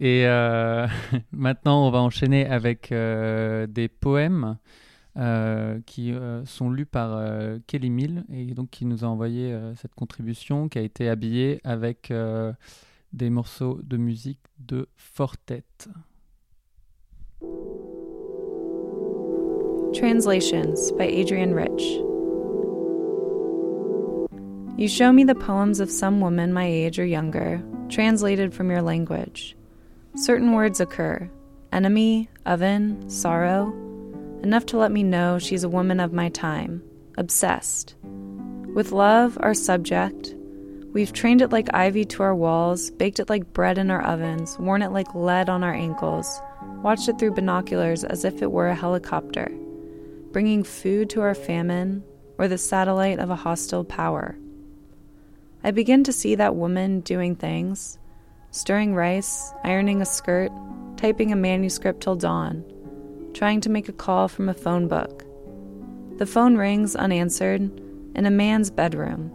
Et 0.00 0.26
euh, 0.26 0.86
maintenant, 1.32 1.86
on 1.86 1.90
va 1.90 2.00
enchaîner 2.00 2.44
avec 2.44 2.92
euh, 2.92 3.66
des 3.66 3.88
poèmes 3.88 4.58
qui 5.86 6.12
sont 6.44 6.70
lus 6.70 6.84
par 6.84 7.18
Kelly 7.66 7.88
Mill 7.88 8.24
et 8.30 8.52
donc 8.52 8.68
qui 8.68 8.84
nous 8.84 9.02
a 9.02 9.08
envoyé 9.08 9.58
cette 9.76 9.94
contribution 9.94 10.68
qui 10.68 10.78
a 10.78 10.82
été 10.82 11.08
habillée 11.08 11.62
avec 11.64 12.12
des 13.14 13.30
morceaux 13.30 13.80
de 13.82 13.96
musique 13.96 14.38
de 14.58 14.86
Fortet. 14.94 15.64
Translations 19.94 20.92
by 20.98 21.06
Adrian 21.06 21.54
Rich. 21.54 22.07
You 24.78 24.86
show 24.86 25.12
me 25.12 25.24
the 25.24 25.34
poems 25.34 25.80
of 25.80 25.90
some 25.90 26.20
woman 26.20 26.52
my 26.52 26.64
age 26.64 27.00
or 27.00 27.04
younger, 27.04 27.60
translated 27.88 28.54
from 28.54 28.70
your 28.70 28.80
language. 28.80 29.56
Certain 30.14 30.52
words 30.52 30.78
occur 30.78 31.28
enemy, 31.72 32.30
oven, 32.46 33.10
sorrow, 33.10 33.72
enough 34.44 34.66
to 34.66 34.78
let 34.78 34.92
me 34.92 35.02
know 35.02 35.40
she's 35.40 35.64
a 35.64 35.68
woman 35.68 35.98
of 35.98 36.12
my 36.12 36.28
time, 36.28 36.80
obsessed. 37.16 37.96
With 38.72 38.92
love, 38.92 39.36
our 39.40 39.52
subject, 39.52 40.36
we've 40.92 41.12
trained 41.12 41.42
it 41.42 41.50
like 41.50 41.74
ivy 41.74 42.04
to 42.04 42.22
our 42.22 42.34
walls, 42.36 42.92
baked 42.92 43.18
it 43.18 43.28
like 43.28 43.52
bread 43.52 43.78
in 43.78 43.90
our 43.90 44.06
ovens, 44.06 44.56
worn 44.60 44.82
it 44.82 44.92
like 44.92 45.12
lead 45.12 45.48
on 45.48 45.64
our 45.64 45.74
ankles, 45.74 46.40
watched 46.84 47.08
it 47.08 47.18
through 47.18 47.34
binoculars 47.34 48.04
as 48.04 48.24
if 48.24 48.42
it 48.42 48.52
were 48.52 48.68
a 48.68 48.76
helicopter, 48.76 49.50
bringing 50.30 50.62
food 50.62 51.10
to 51.10 51.20
our 51.20 51.34
famine 51.34 52.04
or 52.38 52.46
the 52.46 52.56
satellite 52.56 53.18
of 53.18 53.28
a 53.28 53.34
hostile 53.34 53.82
power. 53.82 54.38
I 55.64 55.72
begin 55.72 56.04
to 56.04 56.12
see 56.12 56.36
that 56.36 56.54
woman 56.54 57.00
doing 57.00 57.34
things 57.34 57.98
stirring 58.50 58.94
rice, 58.94 59.52
ironing 59.62 60.00
a 60.00 60.06
skirt, 60.06 60.50
typing 60.96 61.32
a 61.32 61.36
manuscript 61.36 62.00
till 62.00 62.16
dawn, 62.16 62.64
trying 63.34 63.60
to 63.60 63.70
make 63.70 63.88
a 63.88 63.92
call 63.92 64.26
from 64.28 64.48
a 64.48 64.54
phone 64.54 64.88
book. 64.88 65.24
The 66.18 66.26
phone 66.26 66.56
rings 66.56 66.96
unanswered 66.96 67.60
in 68.14 68.26
a 68.26 68.30
man's 68.30 68.70
bedroom. 68.70 69.32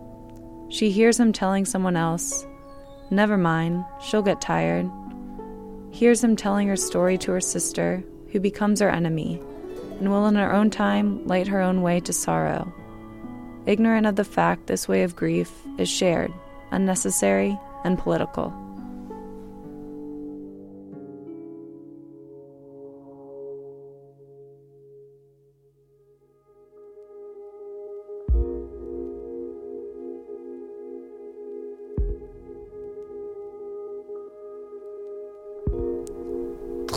She 0.69 0.89
hears 0.89 1.19
him 1.19 1.31
telling 1.31 1.65
someone 1.65 1.95
else, 1.95 2.45
Never 3.11 3.37
mind, 3.37 3.85
she'll 4.01 4.23
get 4.23 4.41
tired. 4.41 4.89
Hears 5.91 6.23
him 6.23 6.35
telling 6.35 6.67
her 6.67 6.75
story 6.75 7.17
to 7.19 7.31
her 7.31 7.41
sister, 7.41 8.03
who 8.31 8.39
becomes 8.39 8.79
her 8.79 8.89
enemy, 8.89 9.39
and 9.99 10.09
will 10.09 10.25
in 10.25 10.35
her 10.35 10.51
own 10.51 10.71
time 10.71 11.25
light 11.27 11.47
her 11.47 11.61
own 11.61 11.83
way 11.83 11.99
to 11.99 12.11
sorrow. 12.11 12.73
Ignorant 13.65 14.05
of 14.05 14.17
the 14.17 14.25
fact 14.25 14.67
this 14.67 14.87
way 14.87 15.03
of 15.03 15.15
grief 15.15 15.51
is 15.77 15.89
shared, 15.89 16.33
unnecessary, 16.71 17.57
and 17.85 17.97
political. 17.97 18.53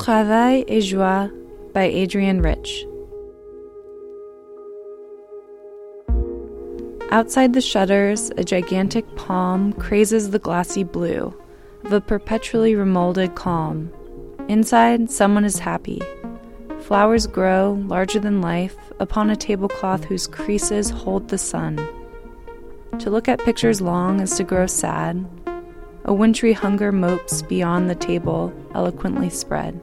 Travail 0.07 0.65
et 0.69 0.81
Joie 0.81 1.31
by 1.73 1.83
Adrian 1.83 2.41
Rich. 2.41 2.87
Outside 7.17 7.55
the 7.55 7.63
shutters, 7.63 8.31
a 8.37 8.45
gigantic 8.45 9.17
palm 9.17 9.73
crazes 9.73 10.33
the 10.33 10.39
glassy 10.39 10.83
blue 10.83 11.35
of 11.83 11.91
a 11.91 11.99
perpetually 11.99 12.75
remolded 12.77 13.35
calm. 13.35 13.91
Inside, 14.49 15.11
someone 15.11 15.47
is 15.47 15.59
happy. 15.59 16.03
Flowers 16.81 17.27
grow, 17.27 17.83
larger 17.87 18.21
than 18.21 18.43
life, 18.43 18.77
upon 19.01 19.31
a 19.31 19.35
tablecloth 19.35 20.05
whose 20.05 20.27
creases 20.27 20.91
hold 20.91 21.29
the 21.29 21.39
sun. 21.39 21.77
To 22.99 23.09
look 23.09 23.29
at 23.29 23.41
pictures 23.41 23.81
long 23.81 24.21
is 24.21 24.37
to 24.37 24.45
grow 24.45 24.67
sad. 24.67 25.27
A 26.05 26.13
wintry 26.13 26.53
hunger 26.53 26.93
mopes 26.93 27.41
beyond 27.41 27.89
the 27.89 27.95
table, 27.95 28.53
eloquently 28.75 29.31
spread. 29.31 29.81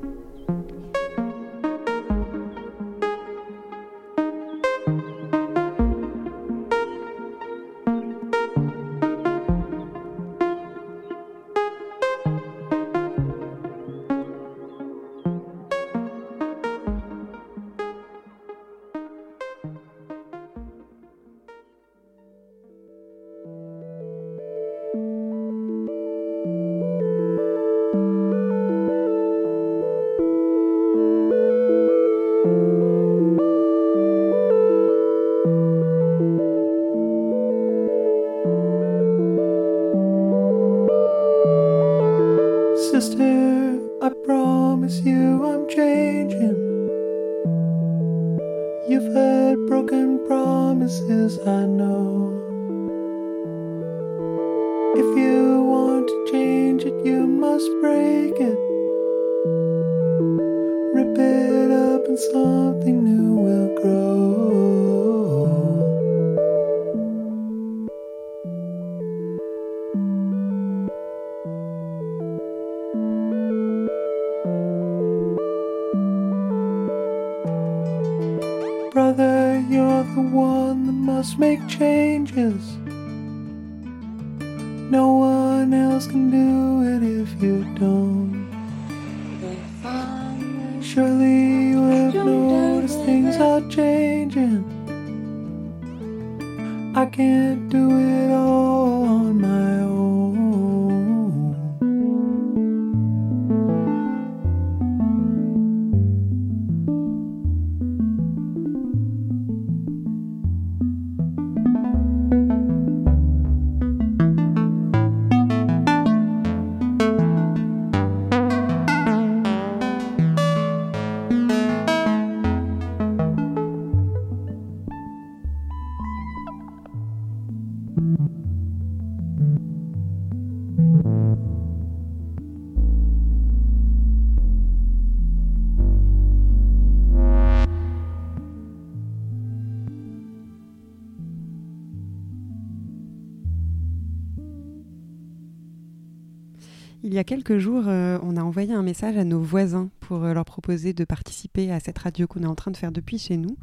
Quelques 147.44 147.60
jours, 147.60 147.84
euh, 147.88 148.18
on 148.24 148.38
a 148.38 148.42
envoyé 148.42 148.74
un 148.74 148.84
message 148.84 149.18
à 149.18 149.26
nos 149.26 149.42
voisins 149.42 149.90
pour 150.00 150.24
euh, 150.24 150.34
leur 150.34 150.46
proposer 150.46 150.94
de 150.94 151.04
participer 151.04 151.72
à 151.72 151.82
cette 151.82 151.98
radio 151.98 152.26
qu'on 152.26 152.44
est 152.44 152.48
en 152.48 152.56
train 152.56 152.72
de 152.72 152.78
faire 152.78 152.94
depuis 152.94 153.18
chez 153.18 153.36
nous 153.36 153.58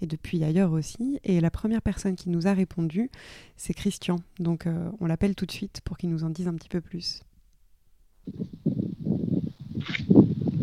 et 0.00 0.06
depuis 0.06 0.42
ailleurs 0.44 0.72
aussi. 0.72 1.20
Et 1.24 1.40
la 1.40 1.50
première 1.50 1.82
personne 1.82 2.16
qui 2.16 2.30
nous 2.30 2.46
a 2.46 2.54
répondu, 2.54 3.10
c'est 3.56 3.74
Christian. 3.74 4.16
Donc 4.38 4.66
euh, 4.66 4.88
on 5.00 5.06
l'appelle 5.06 5.34
tout 5.34 5.44
de 5.44 5.52
suite 5.52 5.82
pour 5.84 5.98
qu'il 5.98 6.08
nous 6.08 6.24
en 6.24 6.30
dise 6.30 6.48
un 6.48 6.54
petit 6.54 6.70
peu 6.70 6.80
plus. 6.80 7.22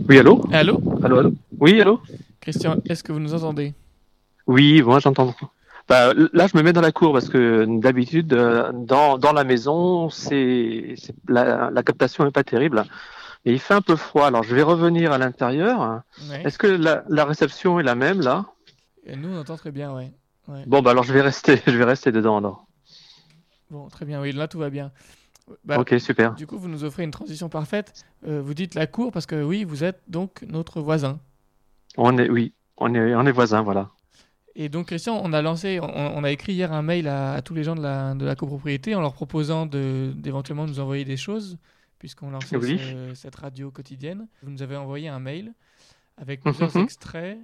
Oui, 0.09 0.17
allô? 0.17 0.43
Allô? 0.51 0.81
Allô, 1.03 1.19
allô? 1.19 1.33
Oui, 1.59 1.79
allô? 1.79 2.01
Christian, 2.41 2.77
est-ce 2.85 3.03
que 3.03 3.11
vous 3.11 3.19
nous 3.19 3.35
entendez? 3.35 3.75
Oui, 4.47 4.81
moi 4.81 4.99
j'entends. 4.99 5.35
Bah, 5.87 6.13
là, 6.33 6.47
je 6.47 6.57
me 6.57 6.63
mets 6.63 6.73
dans 6.73 6.81
la 6.81 6.91
cour 6.91 7.13
parce 7.13 7.29
que 7.29 7.65
d'habitude, 7.79 8.33
euh, 8.33 8.71
dans, 8.73 9.17
dans 9.19 9.33
la 9.33 9.43
maison, 9.43 10.09
c'est 10.09 10.95
la, 11.27 11.69
la 11.69 11.83
captation 11.83 12.23
n'est 12.25 12.31
pas 12.31 12.43
terrible. 12.43 12.83
Et 13.45 13.53
il 13.53 13.59
fait 13.59 13.75
un 13.75 13.81
peu 13.81 13.95
froid, 13.95 14.25
alors 14.25 14.41
je 14.41 14.55
vais 14.55 14.63
revenir 14.63 15.11
à 15.11 15.19
l'intérieur. 15.19 16.01
Ouais. 16.29 16.41
Est-ce 16.43 16.57
que 16.57 16.65
la, 16.65 17.03
la 17.07 17.25
réception 17.25 17.79
est 17.79 17.83
la 17.83 17.93
même 17.93 18.21
là? 18.21 18.45
Et 19.05 19.15
Nous, 19.15 19.29
on 19.29 19.39
entend 19.39 19.55
très 19.57 19.71
bien, 19.71 19.93
ouais. 19.93 20.11
ouais. 20.47 20.63
Bon, 20.65 20.81
bah 20.81 20.89
alors 20.91 21.03
je 21.03 21.13
vais 21.13 21.21
rester, 21.21 21.61
je 21.67 21.77
vais 21.77 21.83
rester 21.83 22.11
dedans 22.11 22.37
alors. 22.37 22.65
Bon, 23.69 23.87
très 23.87 24.05
bien, 24.05 24.19
oui, 24.21 24.31
là 24.31 24.47
tout 24.47 24.57
va 24.57 24.71
bien. 24.71 24.91
Bah, 25.63 25.77
Ok, 25.79 25.93
super. 25.99 26.33
Du 26.33 26.47
coup, 26.47 26.57
vous 26.57 26.67
nous 26.67 26.83
offrez 26.83 27.03
une 27.03 27.11
transition 27.11 27.47
parfaite. 27.49 27.93
Euh, 28.27 28.41
vous 28.43 28.55
dites 28.55 28.73
la 28.73 28.87
cour 28.87 29.11
parce 29.11 29.27
que 29.27 29.43
oui, 29.43 29.63
vous 29.63 29.83
êtes 29.83 30.01
donc 30.07 30.43
notre 30.47 30.81
voisin. 30.81 31.19
On 31.97 32.17
est, 32.17 32.29
oui, 32.31 32.53
on 32.77 32.95
est, 32.95 33.13
on 33.13 33.25
est 33.27 33.31
voisins, 33.31 33.61
voilà. 33.61 33.91
Et 34.55 34.69
donc, 34.69 34.87
Christian, 34.87 35.19
on 35.23 35.33
a 35.33 35.41
lancé, 35.41 35.79
on, 35.81 35.85
on 35.87 36.23
a 36.23 36.31
écrit 36.31 36.53
hier 36.53 36.71
un 36.71 36.81
mail 36.81 37.07
à, 37.07 37.33
à 37.33 37.41
tous 37.41 37.53
les 37.53 37.63
gens 37.63 37.75
de 37.75 37.81
la, 37.81 38.15
de 38.15 38.25
la 38.25 38.35
copropriété 38.35 38.95
en 38.95 39.01
leur 39.01 39.13
proposant 39.13 39.65
d'éventuellement 39.65 40.65
nous 40.65 40.79
envoyer 40.79 41.03
des 41.03 41.17
choses, 41.17 41.57
puisqu'on 41.99 42.29
lançait 42.29 42.55
Oui. 42.55 42.79
ce- 42.79 43.13
cette 43.15 43.35
radio 43.35 43.69
quotidienne. 43.71 44.27
Vous 44.43 44.49
nous 44.51 44.61
avez 44.61 44.77
envoyé 44.77 45.09
un 45.09 45.19
mail 45.19 45.53
avec 46.17 46.41
plusieurs 46.41 46.75
Mhm. 46.75 46.83
extraits. 46.83 47.37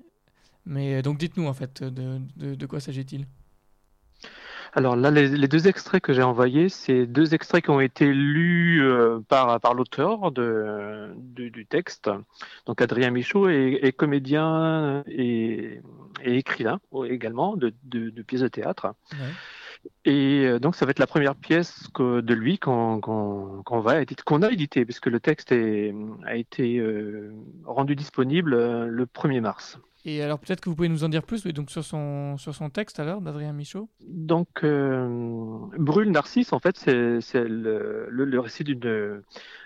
Mais 0.66 0.96
euh, 0.96 1.02
donc, 1.02 1.18
dites-nous 1.18 1.48
en 1.48 1.54
fait, 1.54 1.84
de, 1.84 2.22
de, 2.38 2.56
de 2.56 2.66
quoi 2.66 2.80
s'agit-il? 2.80 3.26
Alors 4.73 4.95
là, 4.95 5.11
les, 5.11 5.27
les 5.27 5.48
deux 5.49 5.68
extraits 5.68 6.02
que 6.02 6.14
j'ai 6.14 6.23
envoyés, 6.23 6.69
c'est 6.69 7.06
deux 7.06 7.34
extraits 7.34 7.64
qui 7.65 7.69
ont 7.72 7.81
été 7.81 8.06
lus 8.14 8.81
euh, 8.81 9.19
par, 9.27 9.60
par 9.60 9.73
l'auteur 9.73 10.31
de, 10.31 11.10
du, 11.18 11.52
du 11.52 11.65
texte. 11.65 12.10
Donc 12.65 12.81
Adrien 12.81 13.11
Michaud 13.11 13.49
est, 13.49 13.80
est 13.84 13.91
comédien 13.91 15.03
et, 15.07 15.81
et 16.23 16.38
écrivain 16.38 16.80
également 17.06 17.57
de, 17.57 17.73
pièces 18.26 18.41
de 18.41 18.48
théâtre. 18.48 18.93
Et 20.06 20.45
euh, 20.45 20.60
donc 20.60 20.76
ça 20.76 20.85
va 20.85 20.91
être 20.91 20.99
la 20.99 21.07
première 21.07 21.35
pièce 21.35 21.88
que, 21.93 22.22
de 22.22 22.34
lui 22.34 22.57
qu'on 22.60 23.02
va 23.68 24.02
éditer- 24.02 24.23
qu'on 24.23 24.41
a 24.41 24.52
édité, 24.52 24.85
puisque 24.85 25.07
le 25.07 25.19
texte 25.19 25.52
est, 25.52 25.93
a 26.26 26.35
été 26.35 26.77
euh, 26.77 27.34
rendu 27.65 27.95
disponible 27.95 28.85
le 28.85 29.06
1er 29.06 29.41
mars. 29.41 29.80
Et 30.03 30.23
alors, 30.23 30.40
peut-être 30.40 30.61
que 30.61 30.69
vous 30.69 30.76
pouvez 30.76 30.90
nous 30.90 31.03
en 31.03 31.10
dire 31.10 31.23
plus 31.23 31.45
donc 31.52 31.69
sur, 31.69 31.84
son, 31.84 32.38
sur 32.38 32.56
son 32.56 32.69
texte 32.69 32.99
alors, 32.99 33.22
d'Adrien 33.22 33.53
Michaud. 33.53 33.90
Donc, 34.07 34.64
euh, 34.64 35.60
Brûle 35.78 36.10
Narcisse, 36.11 36.53
en 36.53 36.60
fait, 36.60 36.76
c'est 36.78 37.44
le 37.44 38.40
récit 38.40 38.64
d'une- 38.64 39.22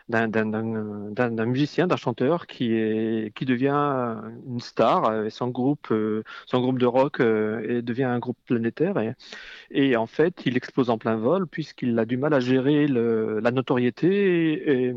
d'un 0.07 1.45
musicien, 1.45 1.88
d'un 1.88 1.95
chanteur 1.95 2.45
qui, 2.48 2.73
est, 2.73 3.34
qui 3.36 3.45
devient 3.45 4.15
une 4.48 4.60
star. 4.60 5.06
euh, 5.06 5.26
Et 5.26 5.30
son, 5.30 5.48
groupe, 5.49 5.88
euh, 5.91 6.23
son 6.45 6.61
groupe 6.61 6.77
de 6.80 6.86
rock 6.86 7.19
euh, 7.19 7.80
et 7.80 7.82
devient 7.82 8.03
un 8.03 8.19
groupe 8.19 8.38
planétaire. 8.45 8.98
Et, 8.99 9.14
et 9.72 9.95
en 9.98 10.06
fait, 10.07 10.45
il 10.45 10.57
explose 10.57 10.90
en 10.90 10.98
plein 10.98 11.15
vol 11.15 11.48
puisqu'il 11.48 11.98
a 11.99 12.06
du 12.06 12.18
mal 12.18 12.34
à 12.34 12.40
gérer 12.40 12.88
la 12.88 13.52
notoriété 13.52 14.88
et, 14.90 14.94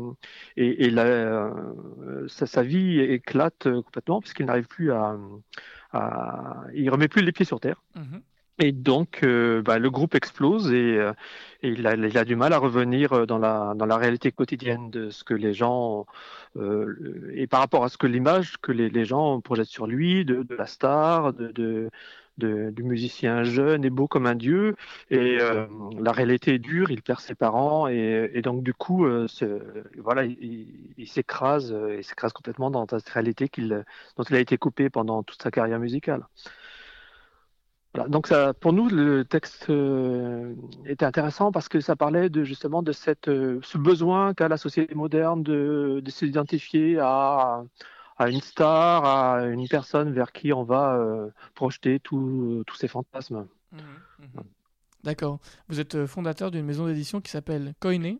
et, 0.57 0.89
la, 0.91 1.05
euh, 1.05 2.27
sa, 2.27 2.61
vie 2.63 2.99
éclate 2.99 3.67
complètement 3.83 4.19
puisqu'il 4.21 4.45
n'arrive 4.45 4.67
plus 4.67 4.91
à, 4.91 5.17
à... 5.91 6.63
Il 6.73 6.89
remet 6.89 7.07
plus 7.07 7.21
les 7.23 7.31
pieds 7.31 7.45
sur 7.45 7.59
terre. 7.59 7.81
Et 8.61 8.73
donc, 8.73 9.23
euh, 9.23 9.61
bah, 9.61 9.79
le 9.79 9.89
groupe 9.89 10.15
explose 10.15 10.73
et, 10.73 10.97
euh, 10.97 11.13
et 11.63 11.69
il, 11.69 11.87
a, 11.87 11.95
il 11.95 12.17
a 12.17 12.25
du 12.25 12.35
mal 12.35 12.51
à 12.51 12.57
revenir 12.57 13.13
euh, 13.13 13.25
dans 13.25 13.37
la, 13.37 13.73
dans 13.75 13.85
la 13.85 13.95
réalité 13.97 14.33
quotidienne 14.33 14.89
de 14.89 15.09
ce 15.09 15.23
que 15.23 15.33
les 15.33 15.53
gens, 15.53 16.05
euh, 16.57 17.31
et 17.33 17.47
par 17.47 17.61
rapport 17.61 17.85
à 17.85 17.89
ce 17.89 17.97
que 17.97 18.07
l'image 18.07 18.57
que 18.61 18.73
les, 18.73 18.89
les 18.89 19.05
gens 19.05 19.39
projettent 19.39 19.67
sur 19.67 19.87
lui, 19.87 20.25
de, 20.25 20.43
de 20.43 20.55
la 20.55 20.65
star, 20.67 21.31
de, 21.33 21.47
de, 21.53 21.89
de- 22.37 22.69
du 22.71 22.83
musicien 22.83 23.43
jeune 23.43 23.85
et 23.85 23.89
beau 23.89 24.07
comme 24.09 24.25
un 24.25 24.35
dieu. 24.35 24.75
Et 25.09 25.37
la 25.99 26.11
réalité 26.11 26.55
est 26.55 26.59
dure, 26.59 26.91
il 26.91 27.01
perd 27.01 27.19
ses 27.21 27.35
parents 27.35 27.87
et, 27.87 28.29
et 28.33 28.41
donc 28.41 28.63
du 28.63 28.73
coup, 28.73 29.05
voilà, 29.97 30.23
il, 30.25 31.07
s'écrase, 31.07 31.73
il 31.97 32.03
s'écrase 32.03 32.33
complètement 32.33 32.71
dans 32.71 32.85
cette 32.89 33.09
réalité 33.09 33.49
dont 33.57 34.23
il 34.29 34.35
a 34.35 34.39
été 34.39 34.57
coupé 34.57 34.89
pendant 34.89 35.23
toute 35.23 35.41
sa 35.41 35.51
carrière 35.51 35.79
musicale. 35.79 36.25
Donc 37.95 38.27
ça, 38.27 38.53
pour 38.53 38.71
nous, 38.71 38.87
le 38.87 39.25
texte 39.25 39.69
euh, 39.69 40.53
était 40.85 41.05
intéressant 41.05 41.51
parce 41.51 41.67
que 41.67 41.79
ça 41.79 41.95
parlait 41.95 42.29
de, 42.29 42.43
justement 42.43 42.83
de 42.83 42.93
euh, 43.27 43.59
ce 43.63 43.77
besoin 43.77 44.35
qu'a 44.35 44.47
la 44.47 44.57
société 44.57 44.93
moderne 44.93 45.41
de, 45.41 45.99
de 46.03 46.11
s'identifier 46.11 46.99
à, 46.99 47.63
une 48.19 48.41
star, 48.41 49.05
à 49.05 49.45
une 49.45 49.67
personne 49.67 50.13
vers 50.13 50.31
qui 50.31 50.53
on 50.53 50.63
va 50.63 50.95
euh, 50.95 51.29
projeter 51.55 51.99
tous 51.99 52.63
ses 52.75 52.87
fantasmes. 52.87 53.47
D'accord. 55.03 55.39
Vous 55.67 55.79
êtes 55.79 56.05
fondateur 56.05 56.51
d'une 56.51 56.65
maison 56.65 56.85
d'édition 56.85 57.21
qui 57.21 57.31
s'appelle 57.31 57.73
Koiné. 57.79 58.19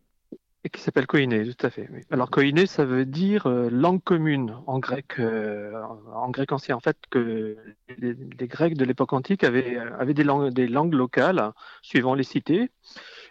Et 0.65 0.69
qui 0.69 0.81
s'appelle 0.81 1.07
koiné, 1.07 1.45
tout 1.56 1.65
à 1.65 1.69
fait. 1.69 1.90
Alors 2.11 2.30
koiné, 2.30 2.65
ça 2.65 2.84
veut 2.84 3.06
dire 3.06 3.48
euh, 3.48 3.69
langue 3.69 4.03
commune 4.03 4.57
en 4.68 4.80
grec, 4.80 5.18
euh, 5.19 5.72
en 6.14 6.30
grec 6.31 6.52
ancien. 6.52 6.76
En 6.76 6.81
fait, 6.81 6.98
que 7.10 7.56
les, 7.98 8.14
Grecs 8.48 8.76
de 8.76 8.84
l'époque 8.84 9.14
antique 9.14 9.45
avaient, 9.45 9.77
avaient 9.77 10.14
des 10.14 10.26
langues, 10.26 10.49
des 10.52 10.68
langues 10.68 10.94
locales 10.94 11.53
suivant 11.81 12.14
les 12.14 12.23
cités, 12.23 12.72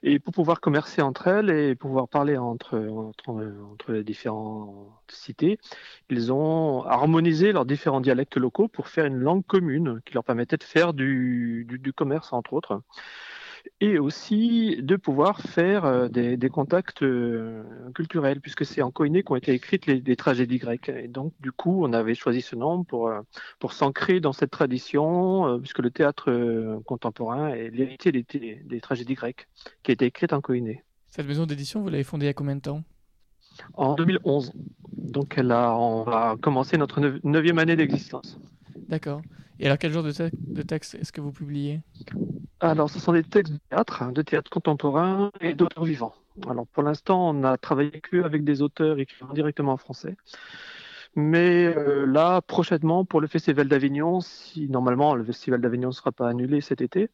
et 0.03 0.19
pour 0.19 0.33
pouvoir 0.33 0.61
commercer 0.61 1.03
entre 1.03 1.29
elles 1.29 1.51
et 1.51 1.75
pouvoir 1.75 2.09
parler 2.09 2.39
entre, 2.39 2.79
entre, 3.27 3.93
les 3.93 4.05
différentes 4.05 4.89
cités, 5.09 5.59
ils 6.09 6.33
ont 6.33 6.85
harmonisé 6.85 7.53
leurs 7.53 7.67
différents 7.67 8.01
dialectes 8.01 8.37
locaux 8.37 8.69
pour 8.69 8.89
faire 8.89 9.05
une 9.05 9.19
langue 9.19 9.45
commune 9.45 10.01
qui 10.07 10.15
leur 10.15 10.25
permettait 10.25 10.57
de 10.57 10.65
faire 10.65 10.95
du, 10.95 11.67
du 11.69 11.93
commerce 11.93 12.33
entre 12.33 12.55
autres 12.55 12.81
et 13.81 13.99
aussi 13.99 14.77
de 14.83 14.97
pouvoir 14.97 15.41
faire 15.41 15.85
euh, 15.85 16.09
des, 16.09 16.37
des 16.37 16.49
contacts 16.49 17.03
euh, 17.03 17.63
culturels, 17.95 18.41
puisque 18.41 18.65
c'est 18.65 18.83
en 18.83 18.91
koiné 18.91 19.23
qu'ont 19.23 19.37
été 19.37 19.53
écrites 19.53 19.87
les, 19.87 20.01
les 20.01 20.17
tragédies 20.17 20.59
grecques. 20.59 20.89
Et 20.89 21.09
donc, 21.09 21.33
du 21.41 21.53
coup, 21.53 21.85
on 21.85 21.93
avait 21.93 22.15
choisi 22.15 22.41
ce 22.41 22.57
nom 22.57 22.85
pour, 22.85 23.09
euh, 23.09 23.21
pour 23.59 23.73
s'ancrer 23.73 24.21
dans 24.21 24.33
cette 24.33 24.51
tradition, 24.51 25.59
puisque 25.61 25.81
le 25.81 25.91
théâtre 25.91 26.81
contemporain 26.85 27.49
est 27.49 27.71
l'héritier 27.71 28.13
des, 28.13 28.81
tragédies 28.81 29.15
grecques, 29.15 29.49
qui 29.83 29.91
a 29.91 29.95
été 29.95 30.07
écrite 30.07 30.33
en 30.33 30.41
koiné. 30.41 30.85
Cette 31.09 31.27
maison 31.27 31.47
d'édition, 31.47 31.81
vous 31.83 31.89
l'avez 31.89 32.05
fondée 32.05 32.27
il 32.27 32.29
y 32.29 32.31
a 32.31 32.35
combien 32.35 32.57
de 32.57 32.61
temps? 32.61 32.83
En 33.75 33.95
2011. 33.95 34.53
Donc, 34.93 35.35
elle 35.37 35.53
a, 35.53 35.75
on 35.77 36.05
va 36.05 36.37
commencer 36.41 36.77
notre 36.77 37.01
neuvième 37.25 37.59
année 37.59 37.77
d'existence. 37.77 38.39
D'accord. 38.89 39.23
Et 39.61 39.67
alors, 39.67 39.79
quel 39.79 39.93
genre 39.93 40.05
de, 40.05 40.13
te- 40.13 40.31
de 40.33 40.63
texte 40.63 40.95
est-ce 40.95 41.13
que 41.13 41.21
vous 41.21 41.33
publiez? 41.33 41.81
Alors, 42.61 42.91
ce 42.91 42.99
sont 42.99 43.13
des 43.13 43.25
textes 43.25 43.53
de 43.53 43.59
théâtre, 43.71 44.03
hein, 44.03 44.13
de 44.13 44.23
théâtre 44.23 44.51
contemporain 44.51 45.31
et 45.41 45.55
d'auteurs 45.55 45.85
vivants. 45.85 46.15
Alors, 46.49 46.67
pour 46.69 46.83
l'instant, 46.83 47.31
on 47.31 47.43
a 47.45 47.57
travaillé 47.57 48.01
que 48.01 48.23
avec 48.23 48.45
des 48.45 48.63
auteurs 48.63 48.99
écrivant 48.99 49.33
directement 49.33 49.73
en 49.73 49.77
français. 49.77 50.17
Mais 51.17 51.67
euh, 51.67 52.07
là, 52.07 52.41
prochainement, 52.43 53.05
pour 53.05 53.21
le 53.21 53.27
Festival 53.27 53.67
d'Avignon, 53.67 54.21
si 54.21 54.69
normalement 54.69 55.17
le 55.17 55.25
Festival 55.25 55.61
d'Avignon 55.61 55.89
ne 55.89 55.95
sera 55.95 56.13
pas 56.13 56.29
annulé 56.29 56.61
cet 56.61 56.81
été, 56.81 57.11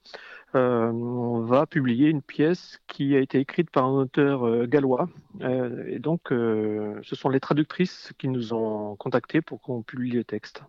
euh, 0.54 0.90
on 0.90 1.40
va 1.40 1.64
publier 1.66 2.10
une 2.10 2.20
pièce 2.20 2.78
qui 2.86 3.14
a 3.16 3.20
été 3.20 3.38
écrite 3.38 3.70
par 3.70 3.86
un 3.86 3.92
auteur 3.92 4.46
euh, 4.46 4.66
gallois. 4.66 5.08
Et 5.40 5.98
donc, 6.00 6.20
ce 6.28 7.16
sont 7.16 7.28
les 7.28 7.40
traductrices 7.40 8.12
qui 8.18 8.28
nous 8.28 8.52
ont 8.52 8.96
contactés 8.96 9.40
pour 9.40 9.60
qu'on 9.60 9.82
publie 9.82 10.10
le 10.10 10.24
texte. 10.24 10.62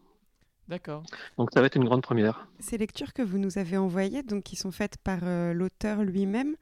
D'accord. 0.68 1.04
Donc, 1.38 1.50
ça 1.54 1.62
va 1.62 1.68
être 1.68 1.76
une 1.76 1.86
grande 1.86 2.02
première. 2.02 2.48
Ces 2.60 2.78
lectures 2.78 3.14
que 3.14 3.22
vous 3.22 3.38
nous 3.38 3.58
avez 3.58 3.78
envoyées, 3.78 4.24
donc 4.24 4.44
qui 4.44 4.56
sont 4.56 4.72
faites 4.72 4.98
par 4.98 5.20
euh, 5.24 5.54
l'auteur 5.54 6.04
lui-même, 6.04 6.56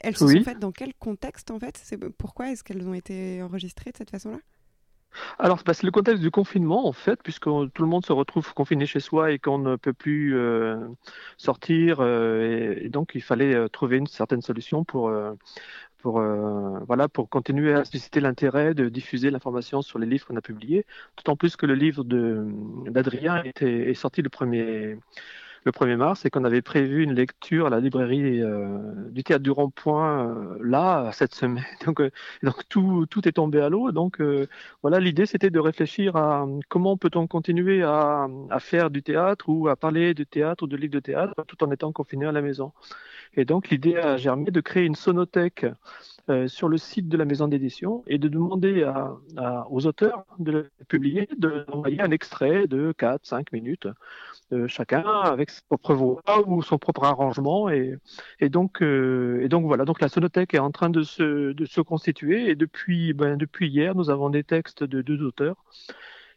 elles 0.00 0.16
se 0.16 0.24
Oui. 0.24 0.38
sont 0.38 0.44
faites 0.44 0.60
dans 0.60 0.70
quel 0.72 0.94
contexte 0.94 1.50
en 1.50 1.58
fait? 1.58 1.76
C'est 1.82 1.98
pourquoi 2.10 2.50
est-ce 2.50 2.62
qu'elles 2.62 2.86
ont 2.88 2.94
été 2.94 3.42
enregistrées 3.42 3.90
de 3.90 3.96
cette 3.96 4.10
façon-là? 4.10 4.38
Alors, 5.40 5.60
c'est 5.66 5.82
le 5.82 5.90
contexte 5.90 6.22
du 6.22 6.30
confinement, 6.30 6.86
en 6.86 6.92
fait, 6.92 7.20
puisque 7.22 7.44
tout 7.46 7.82
le 7.82 7.86
monde 7.86 8.06
se 8.06 8.12
retrouve 8.12 8.54
confiné 8.54 8.86
chez 8.86 9.00
soi 9.00 9.32
et 9.32 9.40
qu'on 9.40 9.58
ne 9.58 9.74
peut 9.74 9.92
plus 9.92 10.36
euh, 10.38 10.76
sortir. 11.36 11.98
euh, 12.00 12.76
et, 12.78 12.86
et 12.86 12.88
donc, 12.88 13.12
il 13.16 13.20
fallait 13.22 13.54
euh, 13.54 13.66
trouver 13.68 13.96
une 13.96 14.06
certaine 14.06 14.40
solution 14.40 14.84
pour, 14.84 15.08
euh, 15.08 15.32
pour, 16.02 16.20
euh, 16.20 16.78
voilà, 16.86 17.08
pour 17.08 17.28
continuer 17.28 17.74
à 17.74 17.84
susciter 17.84 18.20
l'intérêt 18.20 18.74
de 18.74 18.88
diffuser 18.88 19.30
l'information 19.30 19.82
sur 19.82 19.98
les 19.98 20.06
livres 20.06 20.26
qu'on 20.26 20.36
a 20.36 20.40
publiés. 20.40 20.86
D'autant 21.16 21.36
plus 21.36 21.56
que 21.56 21.66
le 21.66 21.74
livre 21.74 22.04
d'Adrien 22.04 23.42
est 23.44 23.94
sorti 23.94 24.22
le 24.22 24.28
1er, 24.28 24.98
le 25.64 25.72
1er 25.72 25.96
mars 25.96 26.24
et 26.24 26.30
qu'on 26.30 26.44
avait 26.44 26.62
prévu 26.62 27.02
une 27.02 27.14
lecture 27.14 27.66
à 27.66 27.70
la 27.70 27.80
librairie 27.80 28.42
euh, 28.42 28.78
du 29.10 29.22
théâtre 29.22 29.42
du 29.42 29.50
Rond-Point 29.50 30.28
euh, 30.28 30.58
là 30.62 31.10
cette 31.12 31.34
semaine. 31.34 31.64
Donc, 31.86 32.00
euh, 32.00 32.10
tout, 32.68 33.28
est 33.28 33.32
tombé 33.32 33.60
à 33.60 33.68
l'eau. 33.68 33.92
Donc 33.92 34.20
voilà, 34.82 35.00
l'idée 35.00 35.26
c'était 35.26 35.50
de 35.50 35.58
réfléchir 35.58 36.16
à 36.16 36.46
comment 36.68 36.96
peut-on 36.96 37.26
continuer 37.26 37.82
à, 37.82 38.28
à 38.50 38.60
faire 38.60 38.90
du 38.90 39.02
théâtre 39.02 39.48
ou 39.48 39.68
à 39.68 39.76
parler 39.76 40.14
de 40.14 40.24
théâtre 40.24 40.64
ou 40.64 40.66
de 40.66 40.76
livres 40.76 40.94
de 40.94 41.00
théâtre 41.00 41.34
tout 41.46 41.62
en 41.62 41.70
étant 41.70 41.92
confiné 41.92 42.26
à 42.26 42.32
la 42.32 42.42
maison. 42.42 42.72
Et 43.34 43.44
donc 43.44 43.70
l'idée 43.70 43.96
a 43.96 44.16
germé 44.16 44.50
de 44.50 44.60
créer 44.60 44.84
une 44.84 44.94
sonothèque 44.94 45.66
euh, 46.30 46.48
sur 46.48 46.68
le 46.68 46.78
site 46.78 47.08
de 47.08 47.16
la 47.16 47.24
maison 47.24 47.48
d'édition 47.48 48.04
et 48.06 48.18
de 48.18 48.28
demander 48.28 48.88
aux 49.68 49.86
auteurs 49.86 50.24
de 50.38 50.70
publier, 50.88 51.28
d'envoyer 51.36 52.00
un 52.00 52.10
extrait 52.10 52.66
de 52.66 52.92
4-5 52.98 53.46
minutes, 53.52 53.88
euh, 54.52 54.68
chacun 54.68 55.00
avec 55.00 55.50
sa 55.50 55.62
propre 55.68 55.94
voix 55.94 56.22
ou 56.46 56.62
son 56.62 56.78
propre 56.78 57.04
arrangement. 57.04 57.68
Et, 57.68 57.96
et, 58.38 58.48
donc, 58.48 58.82
euh, 58.82 59.40
et 59.42 59.48
donc 59.48 59.66
voilà, 59.66 59.84
donc 59.84 60.00
la 60.00 60.08
sonothèque 60.08 60.54
est 60.54 60.58
en 60.58 60.70
train 60.70 60.90
de 60.90 61.02
se, 61.02 61.52
de 61.52 61.64
se 61.64 61.80
constituer 61.80 62.48
et 62.48 62.54
depuis, 62.54 63.12
ben, 63.12 63.36
depuis 63.36 63.68
hier, 63.68 63.94
nous 63.94 64.10
avons 64.10 64.30
des 64.30 64.44
textes 64.44 64.84
de 64.84 65.02
deux 65.02 65.22
auteurs. 65.22 65.56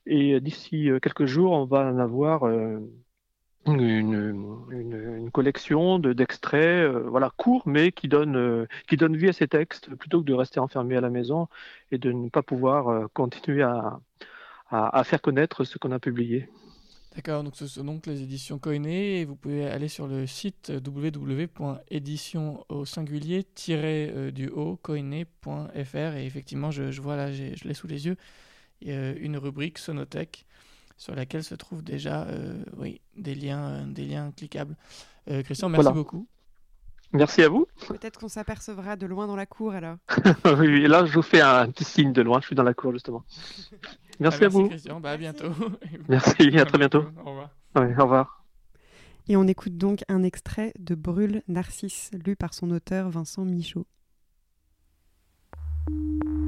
Et 0.05 0.39
d'ici 0.41 0.89
quelques 1.01 1.25
jours, 1.25 1.53
on 1.53 1.65
va 1.65 1.85
en 1.85 1.97
avoir 1.97 2.43
une, 3.65 4.57
une, 4.71 5.31
collection 5.31 5.99
de- 5.99 6.13
d'extraits, 6.13 6.63
euh, 6.63 7.03
voilà, 7.07 7.31
courts, 7.37 7.63
mais 7.65 7.91
qui 7.91 8.07
donnent, 8.07 8.35
euh, 8.35 8.65
qui 8.87 8.97
donnent 8.97 9.15
vie 9.15 9.29
à 9.29 9.33
ces 9.33 9.47
textes, 9.47 9.93
plutôt 9.95 10.21
que 10.21 10.25
de 10.25 10.33
rester 10.33 10.59
enfermé 10.59 10.97
à 10.97 11.01
la 11.01 11.09
maison 11.09 11.47
et 11.91 11.97
de 11.97 12.11
ne 12.11 12.29
pas 12.29 12.43
pouvoir 12.43 12.89
euh, 12.89 13.07
continuer 13.13 13.63
à, 13.63 13.99
à, 14.69 15.03
faire 15.03 15.21
connaître 15.21 15.63
ce 15.63 15.77
qu'on 15.77 15.91
a 15.91 15.99
publié. 15.99 16.49
D'accord, 17.15 17.43
donc 17.43 17.55
ce 17.55 17.67
sont 17.67 17.83
donc 17.83 18.07
les 18.07 18.23
éditions 18.23 18.57
Koiné 18.57 19.21
et 19.21 19.25
vous 19.25 19.35
pouvez 19.35 19.67
aller 19.67 19.87
sur 19.87 20.07
le 20.07 20.25
site 20.25 20.73
www.édition 20.83 22.65
au 22.69 22.85
singulier 22.85 23.43
euh, 24.07 24.31
et 26.17 26.25
effectivement 26.25 26.71
je, 26.71 26.99
vois 26.99 27.15
là, 27.15 27.31
je 27.31 27.67
l'ai 27.67 27.75
sous 27.75 27.85
les 27.85 28.07
yeux, 28.07 28.17
a 28.91 29.11
une 29.11 29.37
rubrique 29.37 29.77
Sonothèque 29.77 30.47
sur 30.97 31.15
laquelle 31.15 31.43
se 31.43 31.55
trouvent 31.55 31.83
déjà 31.83 32.23
euh, 32.23 32.63
oui, 32.77 33.01
des, 33.15 33.35
liens, 33.35 33.69
euh, 33.69 33.85
des 33.85 34.05
liens 34.05 34.31
cliquables. 34.31 34.75
Euh, 35.29 35.43
Christian, 35.43 35.69
merci 35.69 35.83
Voilà. 35.83 35.95
beaucoup. 35.95 36.27
Merci 37.11 37.43
à 37.43 37.49
vous. 37.49 37.67
Peut-être 37.87 38.19
qu'on 38.19 38.27
s'apercevra 38.27 38.95
de 38.95 39.05
loin 39.05 39.27
dans 39.27 39.35
la 39.35 39.45
cour 39.45 39.73
alors. 39.73 39.97
oui, 40.57 40.87
là, 40.87 41.05
je 41.05 41.13
vous 41.13 41.21
fais 41.21 41.41
un 41.41 41.69
petit 41.69 41.83
signe 41.83 42.11
de 42.11 42.21
loin, 42.23 42.39
je 42.41 42.47
suis 42.47 42.55
dans 42.55 42.63
la 42.63 42.73
cour 42.73 42.91
justement. 42.91 43.23
Merci, 44.19 44.39
Ah, 44.41 44.45
à 44.45 44.49
vous. 44.49 44.67
Christian, 44.67 44.99
bah, 44.99 45.11
à 45.11 45.17
bientôt. 45.17 45.49
Merci, 46.09 46.57
à 46.57 46.65
très 46.65 46.77
bientôt. 46.77 47.03
Au 47.23 47.29
revoir. 47.29 47.49
Ouais, 47.75 47.93
au 47.97 48.03
revoir. 48.03 48.43
Et 49.27 49.37
on 49.37 49.47
écoute 49.47 49.77
donc 49.77 50.03
un 50.09 50.23
extrait 50.23 50.73
de 50.79 50.95
Brûle 50.95 51.43
Narcisse, 51.47 52.11
lu 52.25 52.35
par 52.35 52.53
son 52.53 52.71
auteur 52.71 53.09
Vincent 53.09 53.45
Michaud. 53.45 53.85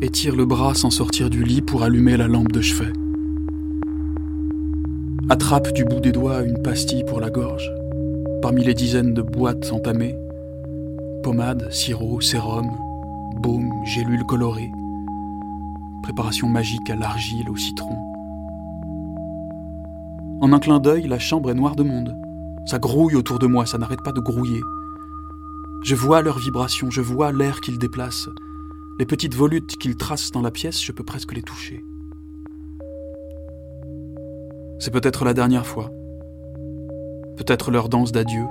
Étire 0.01 0.35
le 0.35 0.45
bras 0.45 0.73
sans 0.73 0.89
sortir 0.89 1.29
du 1.29 1.43
lit 1.43 1.61
pour 1.61 1.83
allumer 1.83 2.17
la 2.17 2.27
lampe 2.27 2.51
de 2.51 2.61
chevet. 2.61 2.91
Attrape 5.27 5.73
du 5.73 5.83
bout 5.83 5.99
des 5.99 6.11
doigts 6.11 6.43
une 6.43 6.61
pastille 6.61 7.03
pour 7.03 7.19
la 7.19 7.31
gorge. 7.31 7.73
Parmi 8.43 8.63
les 8.63 8.75
dizaines 8.75 9.15
de 9.15 9.23
boîtes 9.23 9.71
entamées, 9.73 10.15
pommade, 11.23 11.67
sirop, 11.71 12.21
sérum, 12.21 12.69
baume, 13.41 13.71
gélules 13.85 14.23
colorées, 14.25 14.69
préparation 16.03 16.47
magique 16.47 16.91
à 16.91 16.95
l'argile, 16.95 17.49
au 17.49 17.55
citron. 17.55 17.97
En 20.41 20.53
un 20.53 20.59
clin 20.59 20.79
d'œil, 20.79 21.07
la 21.07 21.17
chambre 21.17 21.49
est 21.49 21.55
noire 21.55 21.75
de 21.75 21.81
monde. 21.81 22.15
Ça 22.67 22.77
grouille 22.77 23.15
autour 23.15 23.39
de 23.39 23.47
moi, 23.47 23.65
ça 23.65 23.79
n'arrête 23.79 24.03
pas 24.03 24.11
de 24.11 24.21
grouiller. 24.21 24.61
Je 25.81 25.95
vois 25.95 26.21
leurs 26.21 26.37
vibrations, 26.37 26.91
je 26.91 27.01
vois 27.01 27.31
l'air 27.31 27.61
qu'ils 27.61 27.79
déplacent. 27.79 28.29
Les 28.99 29.07
petites 29.07 29.33
volutes 29.33 29.75
qu'ils 29.77 29.97
tracent 29.97 30.29
dans 30.29 30.43
la 30.43 30.51
pièce, 30.51 30.83
je 30.83 30.91
peux 30.91 31.03
presque 31.03 31.33
les 31.33 31.41
toucher. 31.41 31.83
C'est 34.79 34.91
peut-être 34.91 35.25
la 35.25 35.33
dernière 35.33 35.65
fois. 35.65 35.91
Peut-être 37.37 37.71
leur 37.71 37.89
danse 37.89 38.11
d'adieu. 38.11 38.45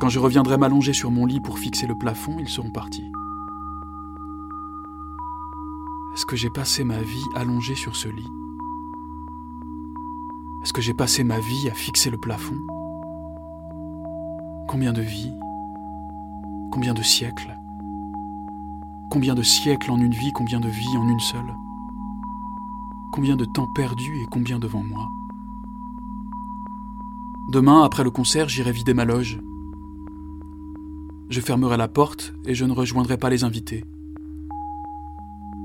Quand 0.00 0.08
je 0.08 0.18
reviendrai 0.18 0.56
m'allonger 0.58 0.92
sur 0.92 1.10
mon 1.10 1.26
lit 1.26 1.40
pour 1.40 1.58
fixer 1.58 1.86
le 1.86 1.96
plafond, 1.96 2.36
ils 2.38 2.48
seront 2.48 2.70
partis. 2.70 3.10
Est-ce 6.14 6.26
que 6.26 6.36
j'ai 6.36 6.50
passé 6.50 6.84
ma 6.84 7.00
vie 7.00 7.24
allongé 7.36 7.74
sur 7.74 7.94
ce 7.96 8.08
lit? 8.08 8.28
Est-ce 10.62 10.72
que 10.72 10.82
j'ai 10.82 10.94
passé 10.94 11.22
ma 11.22 11.38
vie 11.38 11.68
à 11.70 11.74
fixer 11.74 12.10
le 12.10 12.18
plafond? 12.18 12.58
Combien 14.68 14.92
de 14.92 15.00
vies? 15.00 15.32
Combien 16.72 16.92
de 16.94 17.02
siècles? 17.02 17.56
Combien 19.10 19.34
de 19.34 19.42
siècles 19.42 19.90
en 19.90 19.98
une 19.98 20.12
vie, 20.12 20.32
combien 20.32 20.60
de 20.60 20.68
vies 20.68 20.96
en 20.96 21.08
une 21.08 21.20
seule? 21.20 21.54
Combien 23.12 23.36
de 23.36 23.44
temps 23.44 23.66
perdu 23.74 24.20
et 24.20 24.26
combien 24.30 24.58
devant 24.58 24.82
moi 24.82 25.08
Demain, 27.48 27.82
après 27.82 28.04
le 28.04 28.10
concert, 28.10 28.48
j'irai 28.48 28.72
vider 28.72 28.92
ma 28.92 29.06
loge. 29.06 29.40
Je 31.30 31.40
fermerai 31.40 31.76
la 31.78 31.88
porte 31.88 32.34
et 32.44 32.54
je 32.54 32.64
ne 32.66 32.72
rejoindrai 32.72 33.16
pas 33.16 33.30
les 33.30 33.44
invités. 33.44 33.84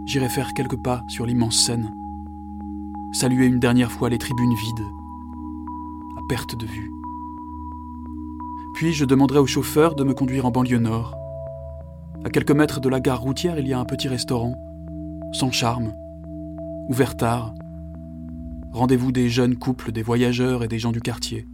J'irai 0.06 0.30
faire 0.30 0.54
quelques 0.54 0.82
pas 0.82 1.04
sur 1.10 1.26
l'immense 1.26 1.58
scène, 1.58 1.94
saluer 3.12 3.46
une 3.46 3.60
dernière 3.60 3.92
fois 3.92 4.10
les 4.10 4.18
tribunes 4.18 4.56
vides, 4.56 4.86
à 6.18 6.22
perte 6.30 6.56
de 6.56 6.66
vue. 6.66 6.92
Puis 8.76 8.94
je 8.94 9.06
demanderai 9.06 9.40
au 9.40 9.48
chauffeur 9.48 9.96
de 9.96 10.04
me 10.04 10.14
conduire 10.14 10.46
en 10.46 10.52
banlieue 10.52 10.80
nord. 10.80 11.16
À 12.24 12.30
quelques 12.30 12.52
mètres 12.52 12.80
de 12.80 12.90
la 12.90 13.02
gare 13.02 13.22
routière, 13.22 13.60
il 13.60 13.68
y 13.68 13.74
a 13.74 13.80
un 13.80 13.86
petit 13.86 14.08
restaurant, 14.08 14.56
sans 15.34 15.52
charme, 15.52 15.94
ouvert 16.90 17.16
tard. 17.16 17.54
Rendez-vous 18.72 19.12
des 19.12 19.30
jeunes 19.30 19.56
couples, 19.56 19.92
des 19.92 20.02
voyageurs 20.02 20.64
et 20.64 20.68
des 20.68 20.80
gens 20.80 20.92
du 20.92 21.02
quartier. 21.02 21.46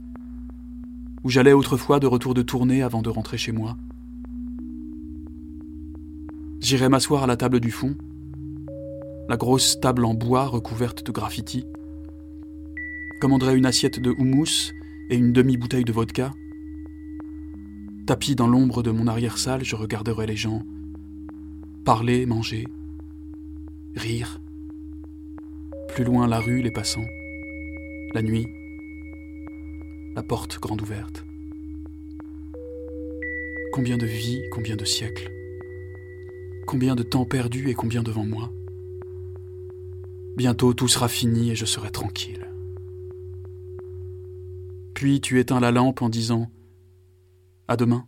Où 1.23 1.29
j'allais 1.29 1.53
autrefois 1.53 1.99
de 1.99 2.07
retour 2.07 2.33
de 2.33 2.41
tournée 2.41 2.81
avant 2.81 3.01
de 3.01 3.09
rentrer 3.09 3.37
chez 3.37 3.51
moi. 3.51 3.77
J'irai 6.61 6.89
m'asseoir 6.89 7.23
à 7.23 7.27
la 7.27 7.37
table 7.37 7.59
du 7.59 7.71
fond, 7.71 7.95
la 9.27 9.37
grosse 9.37 9.79
table 9.79 10.05
en 10.05 10.13
bois 10.13 10.47
recouverte 10.47 11.05
de 11.05 11.11
graffiti. 11.11 11.65
Commanderai 13.21 13.55
une 13.55 13.65
assiette 13.65 13.99
de 13.99 14.11
houmous 14.11 14.71
et 15.09 15.15
une 15.15 15.33
demi-bouteille 15.33 15.85
de 15.85 15.91
vodka. 15.91 16.33
Tapis 18.07 18.35
dans 18.35 18.47
l'ombre 18.47 18.81
de 18.81 18.91
mon 18.91 19.07
arrière-salle, 19.07 19.63
je 19.63 19.75
regarderai 19.75 20.25
les 20.25 20.35
gens 20.35 20.63
parler, 21.85 22.25
manger, 22.25 22.67
rire. 23.95 24.39
Plus 25.93 26.03
loin, 26.03 26.27
la 26.27 26.39
rue, 26.39 26.61
les 26.61 26.71
passants. 26.71 27.07
La 28.13 28.21
nuit, 28.21 28.47
la 30.15 30.23
porte 30.23 30.59
grande 30.59 30.81
ouverte. 30.81 31.25
Combien 33.73 33.97
de 33.97 34.05
vies, 34.05 34.41
combien 34.51 34.75
de 34.75 34.85
siècles 34.85 35.31
Combien 36.65 36.95
de 36.95 37.03
temps 37.03 37.25
perdu 37.25 37.69
et 37.69 37.73
combien 37.73 38.03
devant 38.03 38.25
moi 38.25 38.51
Bientôt 40.37 40.73
tout 40.73 40.87
sera 40.87 41.07
fini 41.07 41.51
et 41.51 41.55
je 41.55 41.65
serai 41.65 41.91
tranquille. 41.91 42.47
Puis 44.93 45.21
tu 45.21 45.39
éteins 45.39 45.59
la 45.59 45.71
lampe 45.71 46.01
en 46.01 46.09
disant 46.09 46.49
À 47.67 47.77
demain. 47.77 48.05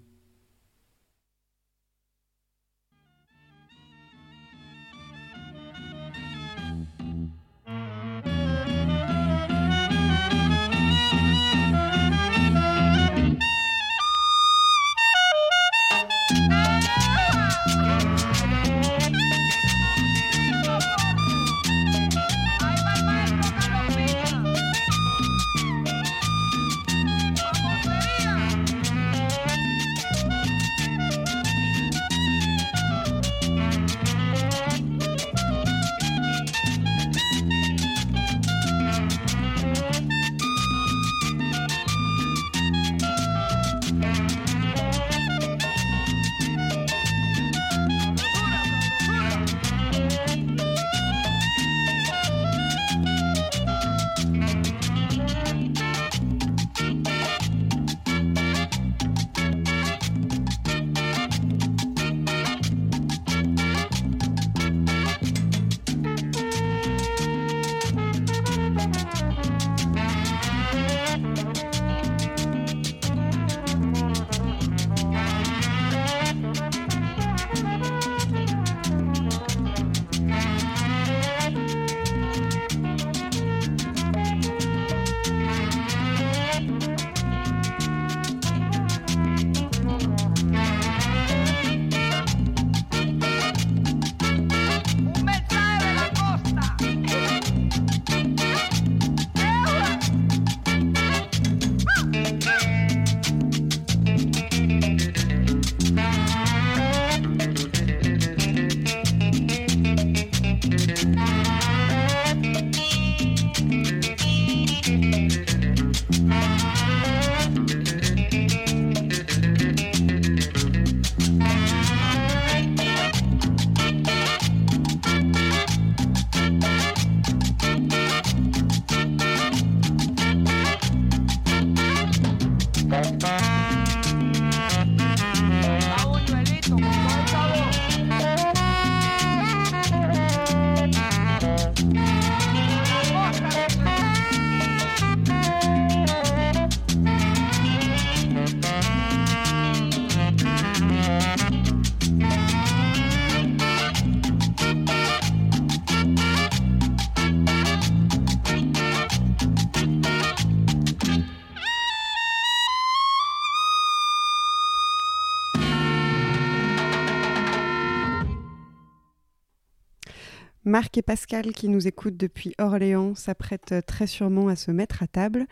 Marc 170.71 170.97
et 170.97 171.01
Pascal, 171.01 171.51
qui 171.51 171.67
nous 171.67 171.85
écoutent 171.85 172.15
depuis 172.15 172.53
Orléans, 172.57 173.13
s'apprêtent 173.13 173.85
très 173.85 174.07
sûrement 174.07 174.47
à 174.47 174.55
se 174.55 174.71
mettre 174.71 175.03
à 175.03 175.07
table. 175.07 175.45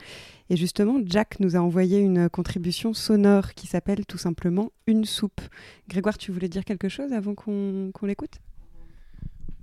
Et 0.49 0.55
justement, 0.55 0.97
Jack 1.03 1.41
nous 1.41 1.57
a 1.57 1.59
envoyé 1.59 1.99
une 1.99 2.29
contribution 2.29 2.93
sonore 2.93 3.53
qui 3.53 3.67
s'appelle 3.67 4.05
tout 4.05 4.17
simplement 4.17 4.71
Une 4.87 5.03
soupe. 5.03 5.41
Grégoire, 5.89 6.17
tu 6.17 6.31
voulais 6.31 6.47
dire 6.47 6.63
quelque 6.63 6.87
chose 6.87 7.11
avant 7.11 7.35
qu'on 7.35 7.91
l'écoute? 8.03 8.39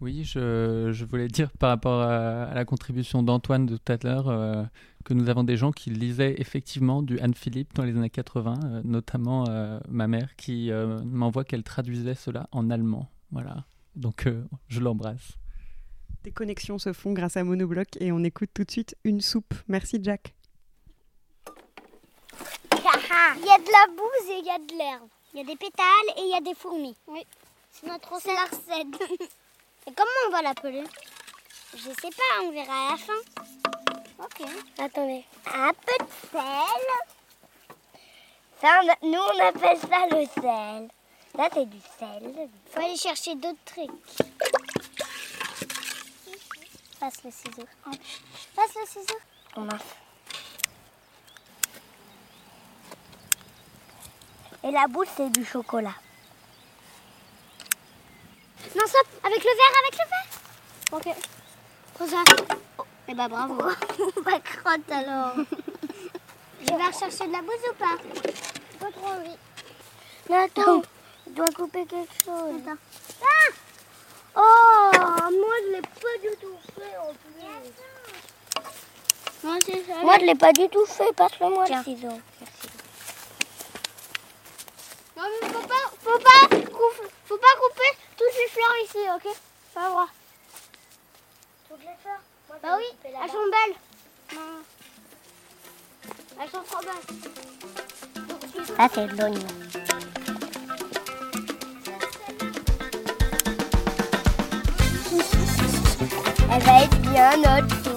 Oui, 0.03 0.25
je, 0.25 1.05
voulais 1.07 1.29
dire 1.29 1.51
par 1.53 1.71
rapport 1.71 2.03
à, 2.03 2.53
la 2.53 2.65
contribution 2.67 3.23
d'Antoine 3.23 3.65
de 3.65 3.79
tout 3.79 3.93
à 3.95 3.97
l'heure 4.05 4.29
euh, 4.29 4.63
que 5.07 5.15
nous 5.15 5.31
avons 5.31 5.43
des 5.43 5.57
gens 5.57 5.73
qui 5.73 5.89
lisaient 5.89 6.35
effectivement 6.37 7.03
du 7.03 7.19
Anne 7.19 7.33
Philippe 7.33 7.75
dans 7.75 7.85
les 7.85 7.97
années 7.97 8.11
80, 8.11 8.55
euh, 8.63 8.83
notamment 8.85 9.49
euh, 9.49 9.81
ma 9.89 10.07
mère 10.07 10.37
qui 10.37 10.71
m'envoie 11.07 11.45
qu'elle 11.45 11.63
traduisait 11.63 12.15
cela 12.15 12.47
en 12.53 12.69
allemand. 12.69 13.09
Voilà, 13.31 13.65
donc 13.95 14.29
je 14.69 14.81
l'embrasse. 14.81 15.39
Des 16.27 16.33
connexions 16.33 16.77
se 16.81 16.93
font 16.93 17.13
grâce 17.13 17.37
à 17.37 17.45
Monobloc 17.45 17.87
et 18.01 18.11
on 18.11 18.25
écoute 18.25 18.51
tout 18.53 18.65
de 18.65 18.71
suite 18.73 18.97
Une 19.05 19.21
soupe. 19.21 19.55
Merci 19.69 20.01
Jack. 20.03 20.35
Il 22.73 23.45
y 23.45 23.49
a 23.49 23.59
de 23.59 23.71
la 23.71 23.87
bouse 23.97 24.31
et 24.31 24.39
il 24.41 24.45
y 24.45 24.51
a 24.51 24.59
de 24.59 24.77
l'herbe. 24.77 25.09
Il 25.33 25.39
y 25.39 25.43
a 25.43 25.45
des 25.45 25.55
pétales 25.55 26.09
et 26.17 26.23
il 26.23 26.31
y 26.31 26.35
a 26.35 26.41
des 26.41 26.55
fourmis. 26.55 26.97
Oui. 27.07 27.25
C'est 27.71 27.87
notre 27.87 28.21
C'est 28.21 28.35
la 28.35 28.43
recette. 28.43 29.01
et 29.87 29.93
comment 29.95 30.27
on 30.27 30.31
va 30.33 30.43
l'appeler? 30.43 30.83
Je 31.77 31.79
sais 31.79 32.11
pas, 32.11 32.43
on 32.43 32.51
verra 32.51 32.89
à 32.89 32.91
la 32.91 32.97
fin. 32.97 33.21
Ok. 34.19 34.49
Attendez. 34.79 35.25
Un 35.55 35.71
peu 35.75 36.05
de 36.05 36.11
sel. 36.33 36.87
Ça, 38.61 38.81
on 38.83 38.89
a- 38.91 38.99
nous, 39.03 39.23
on 39.33 39.47
appelle 39.47 39.79
ça 39.79 40.09
le 40.11 40.27
sel. 40.27 40.89
Là, 41.39 41.49
c'est 41.55 41.71
du 41.71 41.79
sel. 42.01 42.49
Faut 42.73 42.81
aller 42.81 42.97
chercher 42.97 43.37
d'autres 43.37 43.65
trucs. 43.65 44.26
Passe 47.07 47.23
le 47.23 47.31
ciseau. 47.31 47.69
Passe 48.57 48.75
le 48.75 48.85
ciseau. 48.85 49.19
On 49.55 49.69
a. 49.69 49.79
Et 54.65 54.73
la 54.73 54.89
boule, 54.89 55.07
c'est 55.17 55.31
du 55.31 55.45
chocolat. 55.45 55.95
Non, 58.75 58.87
stop 58.89 59.07
Avec 59.23 59.39
le 59.39 59.51
verre, 59.51 59.77
avec 59.85 59.93
le 59.93 60.09
verre 60.11 61.15
Ok. 61.15 61.23
Prends 61.95 62.09
ça. 62.09 62.25
Eh 63.07 63.15
ben 63.15 63.29
bravo. 63.29 63.55
Pas 64.25 64.41
crotte 64.45 64.91
alors. 64.91 65.37
Je 66.61 66.67
vais 66.67 66.87
rechercher 66.87 67.29
de 67.29 67.33
la 67.33 67.43
bouse 67.43 67.71
ou 67.71 67.75
pas 67.75 67.99
Pas 68.81 68.91
trop 68.91 69.07
envie. 69.07 69.39
Mais 70.29 70.39
attends, 70.39 70.83
je 71.29 71.33
dois 71.35 71.53
couper 71.53 71.87
quelque 71.87 72.25
chose. 72.25 72.63
Attends. 72.67 72.81
Ah 73.23 73.53
Oh, 74.39 74.91
moi 74.93 75.55
je 75.65 75.73
l'ai 75.73 75.81
pas 75.81 76.17
du 76.23 76.37
tout 76.37 76.59
fait 76.75 76.97
en 76.99 77.13
plus. 77.15 77.33
Moi, 79.43 79.57
moi 80.03 80.19
je 80.21 80.25
l'ai 80.27 80.35
pas 80.35 80.53
du 80.53 80.69
tout 80.69 80.85
fait, 80.85 81.13
passe-le-moi 81.15 81.65
le 81.69 81.83
ciseau. 81.85 82.21
Non 85.17 85.23
mais 85.41 85.49
faut 85.49 85.67
pas, 85.67 85.87
faut 86.03 86.19
pas, 86.19 86.43
faut 87.25 87.39
pas 87.39 87.55
couper 87.61 87.91
toutes 88.19 88.37
les 88.37 88.49
fleurs 88.51 88.77
ici, 88.85 88.99
ok? 89.15 89.27
Pas 89.75 89.89
droit. 89.89 90.09
Toutes 91.69 91.81
les 91.81 91.97
fleurs 92.03 92.23
Bah 92.63 92.77
oui, 92.77 92.89
elles 93.05 93.31
sont 93.31 93.49
belles. 93.51 93.77
Non. 94.35 94.63
Elles 96.41 96.51
sont 96.51 96.63
trop 96.71 96.83
belles. 96.83 97.07
Ça 98.77 98.89
c'est 98.93 99.07
de 99.07 99.17
l'oignon. 99.17 99.47
Elle 106.57 106.63
va 106.63 106.85
être 106.85 106.99
bien 107.03 107.37
notre 107.37 107.75
soupe. 107.85 107.97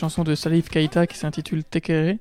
Chanson 0.00 0.24
de 0.24 0.34
Salif 0.34 0.70
Keita 0.70 1.06
qui 1.06 1.18
s'intitule 1.18 1.62
Tekere. 1.62 2.16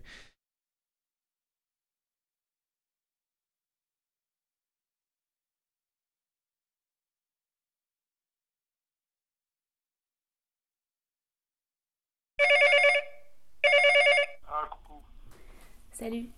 Salut. 15.94 16.30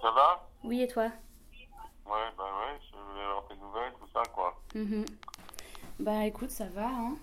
Ça 0.00 0.10
va? 0.10 0.48
Oui, 0.64 0.82
et 0.82 0.88
toi? 0.88 1.04
Ouais, 1.04 2.28
bah 2.36 2.44
ouais, 2.44 2.78
je 2.90 2.96
voulais 2.96 3.22
avoir 3.22 3.46
tes 3.48 3.56
nouvelles, 3.56 3.92
tout 3.98 4.08
ça, 4.12 4.22
quoi. 4.34 4.62
Mhm. 4.74 5.04
Bah 5.98 6.24
écoute, 6.24 6.50
ça 6.50 6.66
va, 6.66 6.86
hein. 6.86 7.16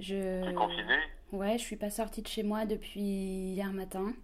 Je... 0.00 0.44
T'es 0.44 0.54
confiné? 0.54 0.98
Ouais, 1.32 1.58
je 1.58 1.62
suis 1.62 1.76
pas 1.76 1.90
sortie 1.90 2.22
de 2.22 2.28
chez 2.28 2.42
moi 2.42 2.64
depuis 2.64 3.00
hier 3.00 3.70
matin. 3.72 4.14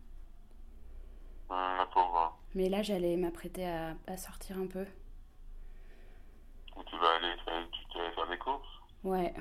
Pauvre. 1.92 2.38
Mais 2.54 2.68
là, 2.68 2.82
j'allais 2.82 3.16
m'apprêter 3.16 3.68
à, 3.68 3.94
à 4.06 4.16
sortir 4.16 4.58
un 4.58 4.66
peu. 4.66 4.86
Où 6.76 6.82
tu 6.84 6.96
vas 6.98 7.16
aller 7.16 7.36
faire, 7.44 7.68
tu 7.70 7.78
tu 7.92 7.98
vas 7.98 8.10
faire 8.12 8.28
des 8.28 8.38
courses? 8.38 8.80
Ouais. 9.04 9.32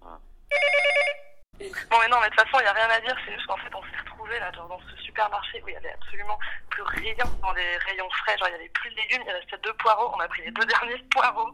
Bon, 0.00 1.96
mais 2.00 2.08
non, 2.08 2.18
mais 2.20 2.30
de 2.30 2.34
toute 2.34 2.40
façon, 2.40 2.58
il 2.60 2.62
n'y 2.62 2.68
a 2.68 2.72
rien 2.72 2.88
à 2.88 3.00
dire. 3.00 3.16
C'est 3.26 3.34
juste 3.34 3.46
qu'en 3.46 3.56
fait, 3.56 3.74
on 3.74 3.82
s'est 3.82 3.98
retrouvés 3.98 4.15
là, 4.38 4.52
genre, 4.52 4.68
dans 4.68 4.80
ce 4.80 4.96
supermarché 5.02 5.62
où 5.62 5.68
il 5.68 5.74
y 5.74 5.76
avait 5.76 5.92
absolument 5.92 6.38
plus 6.70 6.82
rien 6.82 7.24
dans 7.42 7.52
les 7.52 7.76
rayons 7.78 8.10
frais. 8.10 8.36
Genre, 8.38 8.48
il 8.48 8.52
y 8.52 8.54
avait 8.54 8.68
plus 8.70 8.90
de 8.90 8.96
légumes, 8.96 9.22
il 9.26 9.32
restait 9.32 9.58
deux 9.58 9.72
poireaux. 9.74 10.12
On 10.14 10.20
a 10.20 10.28
pris 10.28 10.42
les 10.42 10.50
deux 10.50 10.64
derniers 10.66 10.98
poireaux. 11.10 11.52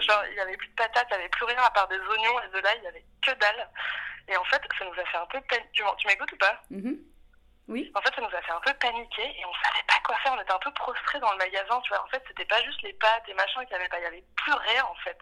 Genre, 0.00 0.24
il 0.30 0.36
y 0.36 0.40
avait 0.40 0.56
plus 0.56 0.68
de 0.68 0.74
patates, 0.74 1.06
il 1.10 1.14
n'y 1.14 1.20
avait 1.20 1.28
plus 1.28 1.44
rien 1.44 1.62
à 1.62 1.70
part 1.70 1.88
des 1.88 1.98
oignons 1.98 2.40
et 2.40 2.48
de 2.48 2.58
l'ail, 2.58 2.78
il 2.78 2.84
y 2.84 2.88
avait 2.88 3.04
que 3.22 3.32
dalle. 3.32 3.68
Et 4.28 4.36
en 4.36 4.44
fait, 4.44 4.62
ça 4.78 4.84
nous 4.84 4.92
a 5.00 5.04
fait 5.04 5.18
un 5.18 5.26
peu 5.26 5.40
paniquer. 5.42 5.82
Tu 5.98 6.06
m'écoutes 6.06 6.32
ou 6.32 6.36
pas? 6.36 6.62
Mhm. 6.70 6.98
Oui. 7.68 7.90
En 7.94 8.00
fait, 8.02 8.14
ça 8.14 8.20
nous 8.20 8.36
a 8.36 8.42
fait 8.42 8.52
un 8.52 8.60
peu 8.60 8.74
paniquer 8.74 9.22
et 9.22 9.44
on 9.46 9.54
savait 9.54 9.84
pas 9.86 10.00
quoi 10.04 10.16
faire. 10.22 10.34
On 10.36 10.40
était 10.40 10.52
un 10.52 10.58
peu 10.58 10.72
prostrés 10.72 11.20
dans 11.20 11.32
le 11.32 11.38
magasin, 11.38 11.80
tu 11.80 11.88
vois. 11.90 12.02
En 12.04 12.08
fait, 12.08 12.22
c'était 12.26 12.44
pas 12.44 12.62
juste 12.62 12.82
les 12.82 12.92
pâtes 12.94 13.24
et 13.28 13.34
machin 13.34 13.64
qu'il 13.64 13.72
y 13.72 13.80
avait 13.80 13.88
pas. 13.88 13.98
Il 13.98 14.04
y 14.04 14.06
avait 14.06 14.24
plus 14.36 14.52
rien, 14.52 14.84
en 14.84 14.94
fait. 14.96 15.18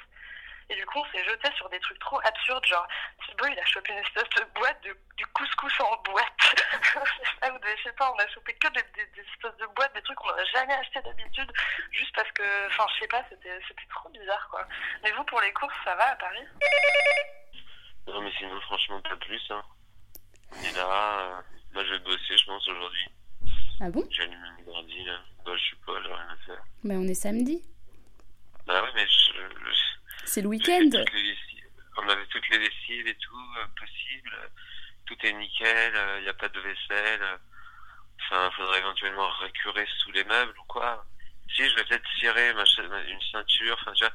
Et 0.70 0.76
du 0.76 0.86
coup, 0.86 1.00
on 1.00 1.04
s'est 1.10 1.24
jeté 1.24 1.48
sur 1.56 1.68
des 1.68 1.80
trucs 1.80 1.98
trop 1.98 2.20
absurdes, 2.24 2.64
genre, 2.64 2.86
Thibaut, 3.26 3.46
il 3.46 3.58
a 3.58 3.66
chopé 3.66 3.92
une 3.92 3.98
espèce 3.98 4.28
de 4.38 4.44
boîte 4.54 4.80
de, 4.84 4.96
du 5.16 5.26
couscous 5.26 5.80
en 5.80 5.96
boîte. 6.02 6.26
je 6.40 7.24
sais 7.26 7.36
pas, 7.40 7.52
ou 7.52 7.58
des- 7.58 7.76
je 7.76 7.82
sais 7.82 7.92
pas, 7.94 8.12
on 8.12 8.16
a 8.18 8.28
chopé 8.28 8.54
que 8.54 8.68
des, 8.68 8.82
des- 8.94 9.06
des 9.16 9.20
espèces 9.28 9.56
de 9.56 9.66
boîtes, 9.74 9.92
des 9.94 10.02
trucs 10.02 10.16
qu'on 10.18 10.28
n'aurait 10.28 10.46
jamais 10.54 10.74
acheté 10.74 11.02
d'habitude, 11.02 11.50
juste 11.90 12.14
parce 12.14 12.30
que, 12.32 12.66
enfin, 12.68 12.86
je 12.94 13.00
sais 13.00 13.08
pas, 13.08 13.24
c'était 13.28 13.58
c'était 13.66 13.86
trop 13.90 14.08
bizarre, 14.10 14.48
quoi. 14.50 14.64
Mais 15.02 15.10
vous, 15.12 15.24
pour 15.24 15.40
les 15.40 15.52
courses, 15.52 15.74
ça 15.84 15.96
va 15.96 16.10
à 16.12 16.16
Paris? 16.16 16.46
Non, 18.06 18.20
mais 18.22 18.32
sinon, 18.38 18.60
franchement, 18.62 19.00
pas 19.02 19.16
plus, 19.16 19.42
hein. 19.50 19.62
Est 20.64 20.76
là, 20.76 21.20
euh, 21.20 21.42
moi 21.72 21.84
je 21.84 21.90
vais 21.92 21.98
bosser, 22.00 22.36
je 22.36 22.44
pense, 22.46 22.66
aujourd'hui. 22.68 23.06
Ah 23.80 23.88
bon? 23.90 24.04
J'ai 24.10 24.22
allumé 24.22 24.36
mon 24.66 24.74
ordi, 24.74 25.04
là. 25.04 25.18
Bah, 25.44 25.52
je 25.56 25.70
sais 25.70 25.76
pas, 25.86 25.92
j'ai 26.02 26.08
rien 26.12 26.28
à 26.28 26.36
faire. 26.46 26.62
Bah, 26.84 26.94
on 26.96 27.06
est 27.08 27.14
samedi. 27.14 27.64
Bah 28.66 28.82
ouais, 28.82 28.90
mais 28.94 29.06
je... 29.06 29.32
je- 29.32 29.99
C'est 30.30 30.42
le 30.42 30.46
week-end. 30.46 30.88
On 31.96 32.08
avait 32.08 32.26
toutes 32.26 32.48
les 32.50 32.58
lessives 32.58 33.08
et 33.08 33.16
tout, 33.16 33.46
euh, 33.58 33.66
possible. 33.76 34.30
Tout 35.06 35.16
est 35.26 35.32
nickel, 35.32 35.92
il 36.18 36.22
n'y 36.22 36.28
a 36.28 36.34
pas 36.34 36.48
de 36.48 36.60
vaisselle. 36.60 37.20
euh. 37.22 37.36
Enfin, 38.22 38.48
faudrait 38.52 38.78
éventuellement 38.78 39.28
récurer 39.40 39.84
sous 39.98 40.12
les 40.12 40.22
meubles 40.22 40.56
ou 40.56 40.64
quoi. 40.68 41.04
Si, 41.52 41.68
je 41.68 41.74
vais 41.74 41.82
peut-être 41.82 42.08
cirer 42.20 42.50
une 42.50 43.20
ceinture, 43.32 43.76
enfin, 43.82 43.92
tu 43.94 44.04
vois. 44.04 44.14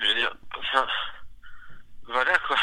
Je 0.00 0.06
veux 0.08 0.14
dire, 0.14 0.34
enfin, 0.58 0.88
voilà 2.02 2.36
quoi. 2.40 2.56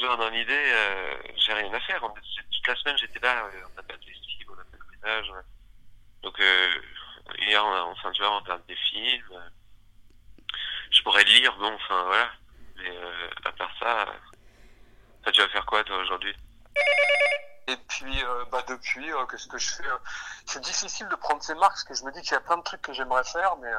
Genre, 0.00 0.16
dans 0.16 0.30
l'idée, 0.30 0.52
euh, 0.74 1.14
j'ai 1.36 1.52
rien 1.52 1.72
à 1.72 1.80
faire. 1.82 2.00
Toute 2.00 2.66
la 2.66 2.74
semaine, 2.74 2.98
j'étais 2.98 3.20
là, 3.20 3.44
euh, 3.44 3.62
on 3.70 3.74
n'a 3.76 3.82
pas 3.84 3.96
de 3.96 4.06
lessive, 4.06 4.50
on 4.50 4.56
n'a 4.56 4.64
pas 4.64 4.76
de 4.76 4.90
ménage. 4.90 5.30
Donc, 6.24 6.40
euh, 6.40 6.68
hier, 7.38 7.64
on, 7.64 7.92
enfin, 7.92 8.10
tu 8.10 8.22
vois, 8.22 8.32
on 8.32 8.40
regarde 8.40 8.66
des 8.66 8.74
films. 8.90 9.52
Pourrais 11.08 11.24
lire, 11.24 11.56
bon, 11.56 11.72
enfin, 11.74 12.02
voilà. 12.04 12.28
Mais 12.76 12.90
euh, 12.90 13.30
à 13.46 13.52
part 13.52 13.70
ça, 13.80 14.06
toi, 15.22 15.32
tu 15.32 15.40
vas 15.40 15.48
faire 15.48 15.64
quoi, 15.64 15.82
toi, 15.84 15.96
aujourd'hui? 15.96 16.36
Et 17.66 17.76
puis, 17.88 18.22
euh, 18.24 18.44
bah, 18.52 18.62
depuis, 18.68 19.10
euh, 19.10 19.24
qu'est-ce 19.26 19.48
que 19.48 19.56
je 19.56 19.72
fais 19.74 19.84
C'est 20.44 20.60
difficile 20.60 21.08
de 21.08 21.14
prendre 21.16 21.42
ces 21.42 21.54
marques 21.54 21.72
parce 21.72 21.84
que 21.84 21.94
je 21.94 22.04
me 22.04 22.12
dis 22.12 22.20
qu'il 22.20 22.32
y 22.32 22.34
a 22.34 22.40
plein 22.40 22.58
de 22.58 22.62
trucs 22.62 22.82
que 22.82 22.92
j'aimerais 22.92 23.24
faire, 23.24 23.56
mais 23.56 23.68
euh, 23.72 23.78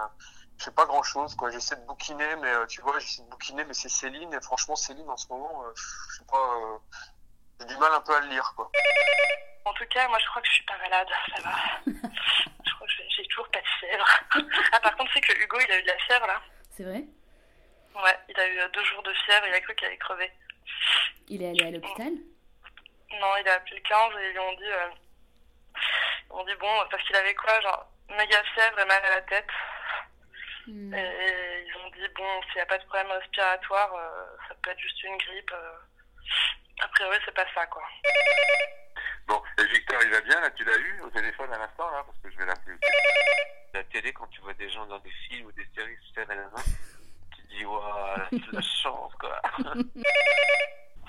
je 0.57 0.65
fais 0.65 0.71
pas 0.71 0.85
grand-chose. 0.87 1.35
quoi. 1.35 1.51
J'essaie 1.51 1.75
de 1.75 1.85
bouquiner, 1.85 2.35
mais 2.37 2.49
euh, 2.51 2.65
tu 2.65 2.81
vois, 2.81 2.97
j'essaie 2.97 3.21
de 3.21 3.29
bouquiner, 3.29 3.63
mais 3.63 3.73
c'est 3.75 3.89
Céline. 3.89 4.33
Et 4.33 4.41
franchement, 4.41 4.75
Céline, 4.75 5.07
en 5.09 5.17
ce 5.17 5.27
moment, 5.29 5.63
euh, 5.65 5.71
je 5.75 6.17
sais 6.17 6.25
pas, 6.25 6.55
euh, 6.55 6.77
j'ai 7.59 7.67
du 7.67 7.77
mal 7.77 7.93
un 7.93 8.01
peu 8.01 8.15
à 8.15 8.21
le 8.21 8.27
lire. 8.29 8.53
quoi. 8.55 8.71
En 9.65 9.73
tout 9.73 9.85
cas, 9.91 10.07
moi, 10.07 10.17
je 10.17 10.25
crois 10.29 10.41
que 10.41 10.47
je 10.47 10.53
suis 10.53 10.65
pas 10.65 10.77
malade, 10.79 11.07
ça 11.35 11.41
va. 11.43 11.55
je 11.85 12.73
crois 12.73 12.87
que 12.87 12.93
j'ai- 12.97 13.09
j'ai 13.09 13.27
toujours 13.27 13.49
pas 13.51 13.59
de 13.61 13.67
fièvre. 13.79 14.07
ah, 14.73 14.79
par 14.79 14.95
contre, 14.97 15.11
c'est 15.13 15.21
que 15.21 15.33
Hugo, 15.43 15.59
il 15.59 15.71
a 15.71 15.77
eu 15.77 15.83
de 15.83 15.87
la 15.87 15.97
fièvre, 15.99 16.25
là. 16.25 16.41
C'est 16.71 16.83
vrai? 16.83 17.03
Ouais, 17.95 18.17
il 18.29 18.39
a 18.39 18.47
eu 18.47 18.69
deux 18.71 18.83
jours 18.85 19.03
de 19.03 19.13
fièvre, 19.13 19.45
il 19.47 19.53
a 19.53 19.61
cru 19.61 19.75
qu'il 19.75 19.87
allait 19.87 19.97
crever. 19.97 20.31
Il 21.27 21.41
est 21.43 21.49
allé 21.49 21.65
à 21.65 21.71
l'hôpital 21.71 22.11
Non, 23.19 23.35
il 23.41 23.47
a 23.47 23.53
appelé 23.55 23.75
le 23.77 23.81
15 23.81 24.13
et 24.19 24.27
ils 24.27 24.31
lui 24.31 24.39
ont 24.39 24.53
dit, 24.53 24.71
euh, 24.71 24.89
ils 26.29 26.33
ont 26.33 26.45
dit 26.45 26.55
bon, 26.59 26.85
parce 26.89 27.03
qu'il 27.03 27.15
avait 27.15 27.35
quoi, 27.35 27.59
genre 27.61 27.91
méga 28.09 28.41
fièvre 28.55 28.79
et 28.79 28.85
mal 28.85 29.03
à 29.05 29.15
la 29.15 29.21
tête. 29.23 29.47
Hmm. 30.67 30.93
Et 30.93 31.65
ils 31.67 31.75
ont 31.77 31.89
dit 31.89 32.07
bon, 32.15 32.41
s'il 32.43 32.55
n'y 32.55 32.61
a 32.61 32.65
pas 32.67 32.77
de 32.77 32.85
problème 32.85 33.11
respiratoire, 33.11 33.93
euh, 33.95 34.25
ça 34.47 34.55
peut 34.61 34.71
être 34.71 34.79
juste 34.79 35.03
une 35.03 35.17
grippe. 35.17 35.51
euh. 35.53 35.73
A 36.81 36.87
priori, 36.89 37.17
c'est 37.25 37.33
pas 37.33 37.45
ça, 37.53 37.65
quoi. 37.67 37.83
Bon, 39.27 39.41
et 39.59 39.65
Victor, 39.65 39.99
il 40.01 40.11
va 40.11 40.21
bien, 40.21 40.39
là, 40.39 40.49
tu 40.51 40.63
l'as 40.63 40.77
eu 40.77 41.01
au 41.01 41.09
téléphone 41.09 41.51
à 41.53 41.57
l'instant, 41.57 41.89
là, 41.91 42.03
parce 42.05 42.17
que 42.19 42.31
je 42.31 42.37
vais 42.37 42.45
l'appeler. 42.45 42.77
La 43.73 43.83
télé, 43.83 44.13
quand 44.13 44.27
tu 44.27 44.39
vois 44.41 44.53
des 44.53 44.69
gens 44.69 44.85
dans 44.85 44.99
des 44.99 45.11
films 45.27 45.47
ou 45.47 45.51
des 45.51 45.67
séries 45.75 45.97
se 46.07 46.13
faire 46.13 46.29
à 46.31 46.35
la 46.35 46.45
main, 46.47 46.63
dis, 47.49 47.65
waouh, 47.65 48.21
c'est 48.31 48.51
la 48.51 48.61
chance, 48.61 49.13
quoi. 49.19 49.41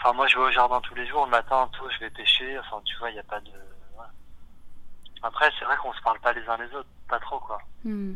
Enfin, 0.03 0.15
moi, 0.15 0.27
je 0.29 0.37
vais 0.37 0.45
au 0.45 0.51
jardin 0.51 0.81
tous 0.81 0.95
les 0.95 1.07
jours. 1.07 1.27
Le 1.27 1.31
matin, 1.31 1.69
tôt, 1.77 1.87
je 1.91 1.99
vais 1.99 2.09
pêcher. 2.09 2.59
Enfin, 2.61 2.81
tu 2.87 2.97
vois, 2.97 3.11
il 3.11 3.15
n'y 3.15 3.19
a 3.19 3.25
pas 3.25 3.39
de. 3.41 3.51
ouais. 3.51 4.07
Après, 5.23 5.51
c'est 5.59 5.67
vrai 5.67 5.77
qu'on 5.77 5.93
se 5.93 6.01
parle 6.01 6.19
pas 6.21 6.33
les 6.33 6.49
uns 6.49 6.57
les 6.57 6.75
autres. 6.75 6.89
Pas 7.07 7.21
trop, 7.21 7.39
quoi. 7.41 7.59
Hmm. 7.85 8.15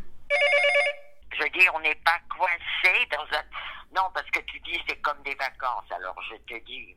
Je 1.37 1.43
veux 1.43 1.51
dire, 1.51 1.71
on 1.75 1.81
n'est 1.81 1.95
pas 1.97 2.19
coincé 2.35 3.07
dans 3.11 3.25
un... 3.37 3.43
Non, 3.95 4.09
parce 4.15 4.31
que 4.31 4.41
tu 4.41 4.59
dis 4.61 4.81
c'est 4.89 5.01
comme 5.03 5.21
des 5.25 5.35
vacances. 5.35 5.91
Alors 5.91 6.17
je 6.23 6.37
te 6.37 6.65
dis, 6.65 6.97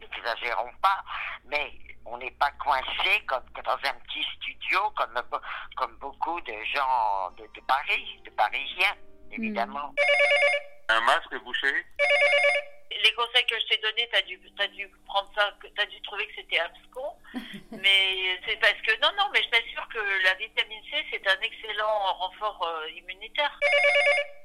n'exagérons 0.00 0.72
pas, 0.80 1.02
mais 1.46 1.72
on 2.06 2.18
n'est 2.18 2.30
pas 2.32 2.50
coincé 2.52 3.24
comme 3.26 3.42
dans 3.64 3.72
un 3.72 3.94
petit 4.06 4.22
studio 4.36 4.90
comme, 4.96 5.20
comme 5.76 5.96
beaucoup 5.96 6.40
de 6.42 6.54
gens 6.74 7.30
de, 7.36 7.44
de 7.54 7.60
Paris, 7.66 8.20
de 8.24 8.30
Parisiens, 8.30 8.94
évidemment. 9.32 9.94
Un 10.88 11.00
masque 11.00 11.34
bouché 11.42 11.84
les 13.04 13.12
conseils 13.12 13.46
que 13.46 13.58
je 13.60 13.66
t'ai 13.66 13.76
donnés, 13.78 14.08
t'as 14.10 14.22
dû, 14.22 14.40
t'as 14.56 14.66
dû 14.68 14.88
prendre 15.06 15.30
ça, 15.34 15.54
t'as 15.76 15.86
dû 15.86 16.00
trouver 16.02 16.26
que 16.26 16.34
c'était 16.36 16.58
abscon. 16.58 17.14
mais 17.70 18.40
c'est 18.46 18.56
parce 18.56 18.80
que, 18.80 18.98
non, 19.00 19.10
non, 19.18 19.28
mais 19.32 19.42
je 19.42 19.48
t'assure 19.50 19.86
que 19.88 20.22
la 20.24 20.34
vitamine 20.34 20.82
C, 20.90 21.04
c'est 21.12 21.26
un 21.28 21.40
excellent 21.40 22.14
renfort 22.14 22.66
euh, 22.66 22.90
immunitaire. 22.90 23.58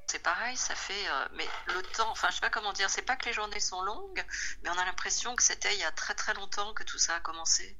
C'est 0.07 0.23
pareil, 0.23 0.57
ça 0.57 0.75
fait. 0.75 1.07
euh, 1.07 1.27
mais 1.33 1.45
le 1.67 1.81
temps, 1.95 2.09
enfin, 2.11 2.27
je 2.29 2.35
sais 2.35 2.41
pas 2.41 2.49
comment 2.49 2.73
dire, 2.73 2.89
c'est 2.89 3.05
pas 3.05 3.15
que 3.15 3.25
les 3.25 3.33
journées 3.33 3.59
sont 3.59 3.81
longues, 3.81 4.23
mais 4.63 4.69
on 4.69 4.77
a 4.77 4.85
l'impression 4.85 5.35
que 5.35 5.43
c'était 5.43 5.73
il 5.73 5.79
y 5.79 5.83
a 5.83 5.91
très 5.91 6.15
très 6.15 6.33
longtemps 6.33 6.73
que 6.73 6.83
tout 6.83 6.97
ça 6.97 7.15
a 7.15 7.19
commencé. 7.21 7.77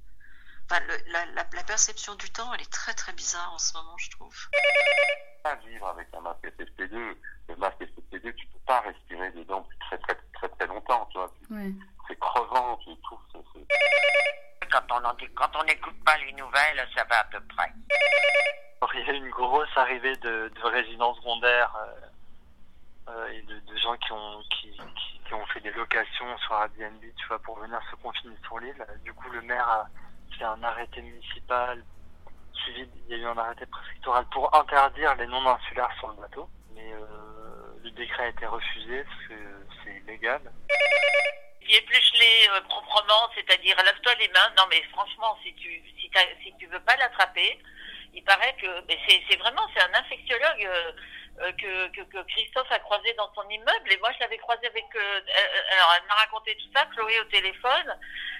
Enfin, 0.71 0.81
le- 0.87 1.11
la, 1.11 1.25
la- 1.27 1.47
la 1.53 1.63
perception 1.63 2.13
du 2.15 2.29
temps, 2.29 2.53
elle 2.53 2.61
est 2.61 2.71
très 2.71 2.93
très 2.93 3.11
bizarre 3.13 3.51
en 3.53 3.57
ce 3.57 3.73
moment, 3.77 3.97
je 3.97 4.09
trouve. 4.11 4.35
pas 5.43 5.55
vivre 5.55 5.87
avec 5.87 6.07
un 6.13 6.19
masque 6.21 6.43
FFP2. 6.43 7.17
Le 7.47 7.55
masque 7.55 7.79
FFP2, 7.81 8.33
tu 8.35 8.45
peux 8.47 8.59
pas 8.67 8.81
respirer 8.81 9.31
dedans 9.31 9.65
très 9.79 9.97
très 9.99 10.15
très 10.33 10.49
très 10.49 10.67
longtemps, 10.67 11.07
tu 11.11 11.17
vois. 11.17 11.33
C'est 12.07 12.19
crevant, 12.19 12.77
tu 12.77 12.89
trouves. 13.01 13.19
Quand 14.71 14.83
on 14.91 15.03
en 15.05 15.13
dit- 15.15 15.33
quand 15.33 15.49
on 15.55 15.63
n'écoute 15.63 16.03
pas 16.03 16.17
les 16.17 16.31
nouvelles, 16.33 16.87
ça 16.95 17.03
va 17.05 17.19
à 17.21 17.23
peu 17.25 17.39
près. 17.55 17.71
Alors, 18.81 18.93
Il 18.95 18.99
y 19.07 19.09
a 19.09 19.13
eu 19.13 19.17
une 19.17 19.29
grosse 19.31 19.75
arrivée 19.77 20.15
de, 20.17 20.51
de 20.53 20.63
résidents 20.63 21.15
secondaires 21.15 21.73
euh, 21.75 23.11
euh, 23.11 23.27
et 23.29 23.41
de, 23.43 23.59
de 23.59 23.77
gens 23.77 23.95
qui 23.97 24.11
ont 24.11 24.43
qui, 24.51 24.71
qui, 24.71 25.21
qui 25.25 25.33
ont 25.33 25.45
fait 25.47 25.61
des 25.61 25.71
locations 25.71 26.37
sur 26.39 26.53
Airbnb, 26.53 27.01
tu 27.17 27.27
vois, 27.27 27.39
pour 27.39 27.57
venir 27.59 27.81
se 27.89 27.95
confiner 27.95 28.35
sur 28.43 28.59
l'île. 28.59 28.85
Du 29.03 29.13
coup, 29.13 29.29
le 29.31 29.41
maire 29.41 29.67
a 29.67 29.87
fait 30.37 30.43
un 30.43 30.63
arrêté 30.63 31.01
municipal 31.01 31.83
suivi, 32.53 32.87
il 33.07 33.11
y 33.11 33.13
a 33.15 33.17
eu 33.17 33.25
un 33.25 33.37
arrêté 33.37 33.65
préfectoral 33.65 34.25
pour 34.31 34.53
interdire 34.55 35.15
les 35.15 35.27
non 35.27 35.45
insulaires 35.47 35.91
sur 35.99 36.09
le 36.09 36.15
bateau, 36.15 36.49
mais 36.73 36.93
euh, 36.93 37.79
le 37.83 37.91
décret 37.91 38.23
a 38.23 38.27
été 38.29 38.45
refusé 38.45 39.03
parce 39.03 39.27
que 39.27 39.33
c'est 39.83 39.95
illégal. 39.97 40.41
Épluche-les 41.61 42.49
euh, 42.49 42.61
proprement, 42.61 43.29
c'est-à-dire 43.35 43.75
lave-toi 43.77 44.15
les 44.15 44.27
mains. 44.29 44.51
Non 44.57 44.63
mais 44.69 44.81
franchement, 44.91 45.37
si 45.43 45.53
tu 45.55 45.81
si, 45.99 46.53
tu 46.59 46.65
veux 46.67 46.79
pas 46.79 46.95
l'attraper, 46.97 47.59
il 48.13 48.23
paraît 48.23 48.55
que 48.59 48.67
c'est 49.07 49.35
vraiment 49.37 49.67
c'est 49.73 49.81
un 49.81 49.93
infectiologue 49.93 50.65
euh, 50.65 50.91
que, 51.57 51.87
que, 51.89 52.01
que 52.01 52.23
Christophe 52.27 52.71
a 52.71 52.79
croisé 52.79 53.13
dans 53.13 53.31
son 53.33 53.47
immeuble 53.49 53.91
et 53.91 53.97
moi 53.97 54.11
je 54.13 54.19
l'avais 54.19 54.37
croisé 54.37 54.67
avec 54.67 54.85
euh, 54.95 54.99
euh, 54.99 55.73
alors 55.73 55.93
elle 55.97 56.07
m'a 56.07 56.15
raconté 56.15 56.55
tout 56.57 56.71
ça, 56.75 56.85
Chloé 56.87 57.19
au 57.19 57.25
téléphone, 57.25 57.99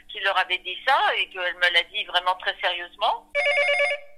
qui 0.10 0.20
leur 0.20 0.38
avait 0.38 0.58
dit 0.60 0.78
ça 0.88 1.16
et 1.16 1.30
qu'elle 1.30 1.56
me 1.56 1.70
l'a 1.70 1.84
dit 1.84 2.04
vraiment 2.06 2.36
très 2.36 2.56
sérieusement. 2.60 3.32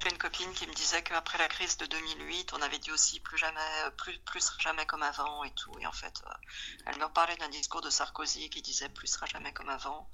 J'ai 0.02 0.10
une 0.10 0.18
copine 0.18 0.52
qui 0.54 0.66
me 0.66 0.74
disait 0.74 1.04
qu'après 1.04 1.38
la 1.38 1.48
crise 1.48 1.78
de 1.78 1.86
2008, 1.86 2.54
on 2.54 2.62
avait 2.64 2.80
dit 2.80 2.92
aussi 2.92 3.20
plus 3.20 3.38
jamais, 3.38 3.60
euh, 3.86 3.92
plus, 3.92 4.18
plus 4.20 4.40
sera 4.42 4.58
jamais 4.60 4.86
comme 4.88 5.04
avant 5.04 5.44
et 5.44 5.52
tout. 5.52 5.78
Et 5.80 5.86
en 5.86 5.92
fait, 5.92 6.24
euh, 6.26 6.34
elle 6.88 6.98
me 6.98 7.06
reparlait 7.06 7.36
d'un 7.36 7.50
discours 7.50 7.82
de 7.82 7.92
Sarkozy 7.92 8.50
qui 8.50 8.64
disait 8.64 8.90
plus 8.90 9.06
sera 9.06 9.28
jamais 9.28 9.54
comme 9.54 9.70
avant. 9.70 10.10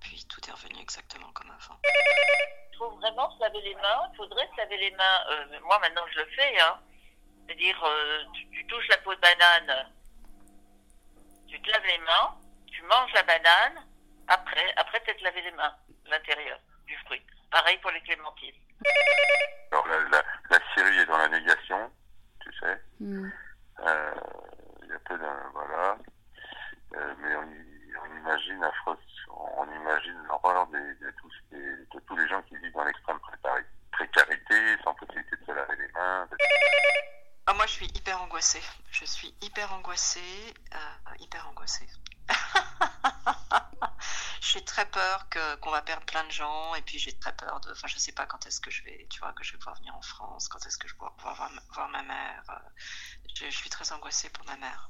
Puis 0.00 0.24
tout 0.28 0.40
est 0.48 0.52
revenu 0.52 0.80
exactement 0.80 1.32
comme 1.32 1.50
avant. 1.50 1.80
Il 1.82 2.76
faut 2.78 2.90
vraiment 2.90 3.28
se 3.36 3.40
laver 3.40 3.60
les 3.62 3.74
mains, 3.74 4.08
il 4.12 4.16
faudrait 4.16 4.48
se 4.52 4.56
laver 4.56 4.76
les 4.76 4.92
mains. 4.92 5.24
Euh, 5.30 5.60
moi 5.64 5.80
maintenant 5.80 6.06
je 6.12 6.20
le 6.20 6.26
fais, 6.26 6.60
hein. 6.60 6.78
C'est-à-dire 7.48 7.82
euh, 7.82 8.24
tu, 8.34 8.46
tu 8.50 8.66
touches 8.66 8.86
la 8.88 8.98
peau 8.98 9.14
de 9.14 9.20
banane, 9.20 9.86
tu 11.48 11.58
te 11.62 11.70
laves 11.70 11.84
les 11.86 11.98
mains, 11.98 12.34
tu 12.70 12.82
manges 12.82 13.12
la 13.14 13.22
banane, 13.22 13.86
après, 14.28 14.74
après 14.76 15.00
t'être 15.00 15.22
lavé 15.22 15.40
les 15.40 15.52
mains, 15.52 15.74
l'intérieur 16.04 16.58
du 16.86 16.94
fruit. 17.06 17.22
Pareil 17.50 17.78
pour 17.78 17.90
les 17.90 18.02
clémentines. 18.02 18.54
Alors, 19.72 19.86
la, 19.88 19.98
la, 20.10 20.22
la 20.50 20.58
Syrie 20.74 20.98
est 20.98 21.06
dans 21.06 21.16
la 21.16 21.28
négation, 21.28 21.90
tu 22.42 22.50
sais. 22.60 22.82
Euh, 23.00 24.14
Il 24.82 24.88
y 24.90 24.92
a 24.92 24.98
peu 25.06 25.16
d'un. 25.18 25.50
Voilà. 25.54 25.96
Euh, 26.96 27.14
mais 27.18 27.34
on, 27.34 27.44
y- 27.44 27.96
on 28.02 28.16
imagine 28.18 28.62
affreuse, 28.64 28.98
on 29.30 29.64
imagine 29.74 30.22
l'horreur 30.28 30.66
des, 30.66 30.78
de, 30.78 31.10
tous, 31.20 31.32
des- 31.50 31.58
de 31.94 32.00
tous 32.06 32.16
les 32.16 32.28
gens 32.28 32.42
qui 32.42 32.56
vivent 32.58 32.72
dans 32.72 32.84
l'extrême 32.84 33.18
précari- 33.18 33.64
précarité, 33.92 34.76
sans 34.84 34.92
possibilité 34.94 35.36
de 35.36 35.44
se 35.46 35.52
laver 35.52 35.76
les 35.76 35.88
mains. 35.92 36.26
de- 36.30 36.36
Ah, 37.46 37.54
moi, 37.54 37.66
je 37.66 37.72
suis 37.72 37.86
hyper 37.86 38.22
angoissée. 38.38 38.62
Je 38.92 39.04
suis 39.04 39.34
hyper 39.42 39.72
angoissée, 39.72 40.54
euh, 40.72 41.14
hyper 41.18 41.48
angoissée. 41.48 41.88
j'ai 44.40 44.64
très 44.64 44.86
peur 44.86 45.28
que 45.28 45.56
qu'on 45.56 45.70
va 45.72 45.82
perdre 45.82 46.06
plein 46.06 46.22
de 46.24 46.30
gens 46.30 46.72
et 46.76 46.82
puis 46.82 46.98
j'ai 47.00 47.18
très 47.18 47.34
peur 47.34 47.58
de. 47.60 47.72
Enfin, 47.72 47.88
je 47.88 47.98
sais 47.98 48.12
pas 48.12 48.26
quand 48.26 48.46
est-ce 48.46 48.60
que 48.60 48.70
je 48.70 48.84
vais, 48.84 49.08
tu 49.10 49.18
vois, 49.18 49.32
que 49.32 49.42
je 49.42 49.52
vais 49.52 49.58
pouvoir 49.58 49.74
venir 49.78 49.92
en 49.96 50.02
France, 50.02 50.46
quand 50.48 50.64
est-ce 50.66 50.78
que 50.78 50.86
je 50.86 50.92
vais 50.94 50.98
pouvoir 50.98 51.16
voir, 51.34 51.50
ma- 51.50 51.62
voir 51.74 51.88
ma 51.88 52.02
mère. 52.04 52.42
euh, 52.50 52.54
Je, 53.34 53.46
je 53.46 53.56
suis 53.56 53.70
très 53.70 53.90
angoissée 53.92 54.30
pour 54.30 54.44
ma 54.46 54.56
mère. 54.56 54.88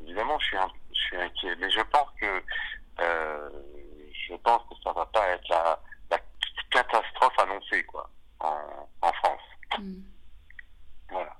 Évidemment, 0.00 0.38
je 0.38 0.46
suis, 0.46 0.56
un- 0.58 0.72
je 0.94 1.00
suis 1.00 1.16
inquiet, 1.16 1.56
mais 1.56 1.70
je 1.72 1.80
pense 1.80 2.08
que 2.20 2.44
euh, 3.00 3.50
je 4.28 4.34
pense 4.36 4.62
que 4.68 4.74
ça 4.84 4.92
va 4.92 5.06
pas 5.06 5.26
être 5.30 5.48
la, 5.48 5.80
la 6.10 6.18
catastrophe 6.70 7.36
annoncée, 7.40 7.84
quoi, 7.86 8.08
en, 8.38 8.88
en 9.02 9.12
France. 9.14 9.40
Voilà. 11.12 11.36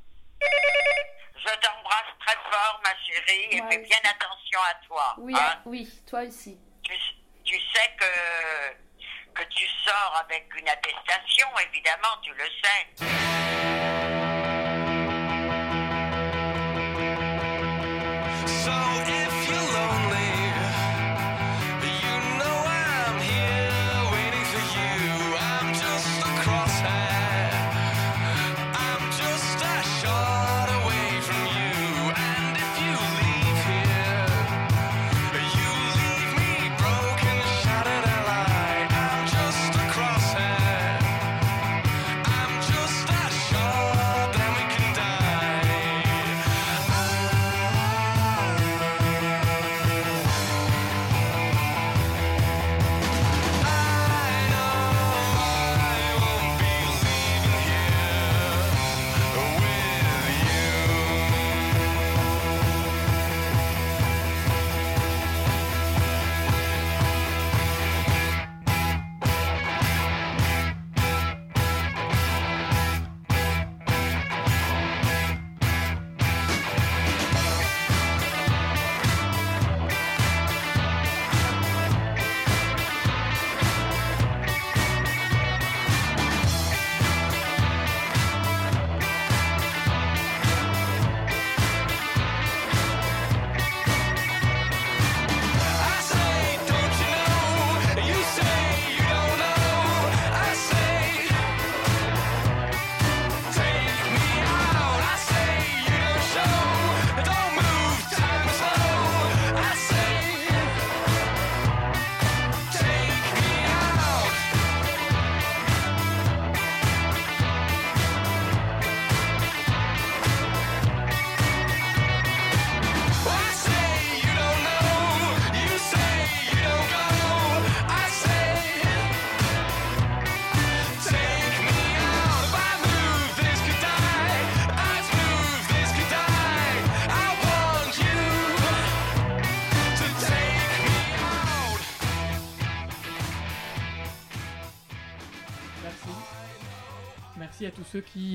Je 1.36 1.55
t'embrasse 1.60 2.12
très 2.26 2.34
fort, 2.51 2.80
ma 2.84 2.90
chérie, 3.06 3.48
et 3.52 3.60
Moi 3.60 3.70
fais 3.70 3.78
aussi. 3.80 3.88
bien 3.88 4.10
attention 4.10 4.59
à 4.68 4.74
toi. 4.86 5.09
Oui, 5.20 5.34
hein. 5.36 5.40
ah, 5.40 5.60
oui, 5.66 5.88
toi 6.06 6.22
aussi. 6.22 6.59
tu, 6.82 6.92
tu 7.44 7.55
sais 7.55 7.90
que, 7.98 9.34
que 9.34 9.48
tu 9.51 9.66
sors 9.84 10.16
avec 10.24 10.48
une 10.59 10.68
attestation, 10.68 11.47
évidemment, 11.68 12.16
tu 12.22 12.32
le 12.32 12.44
sais. 12.62 13.99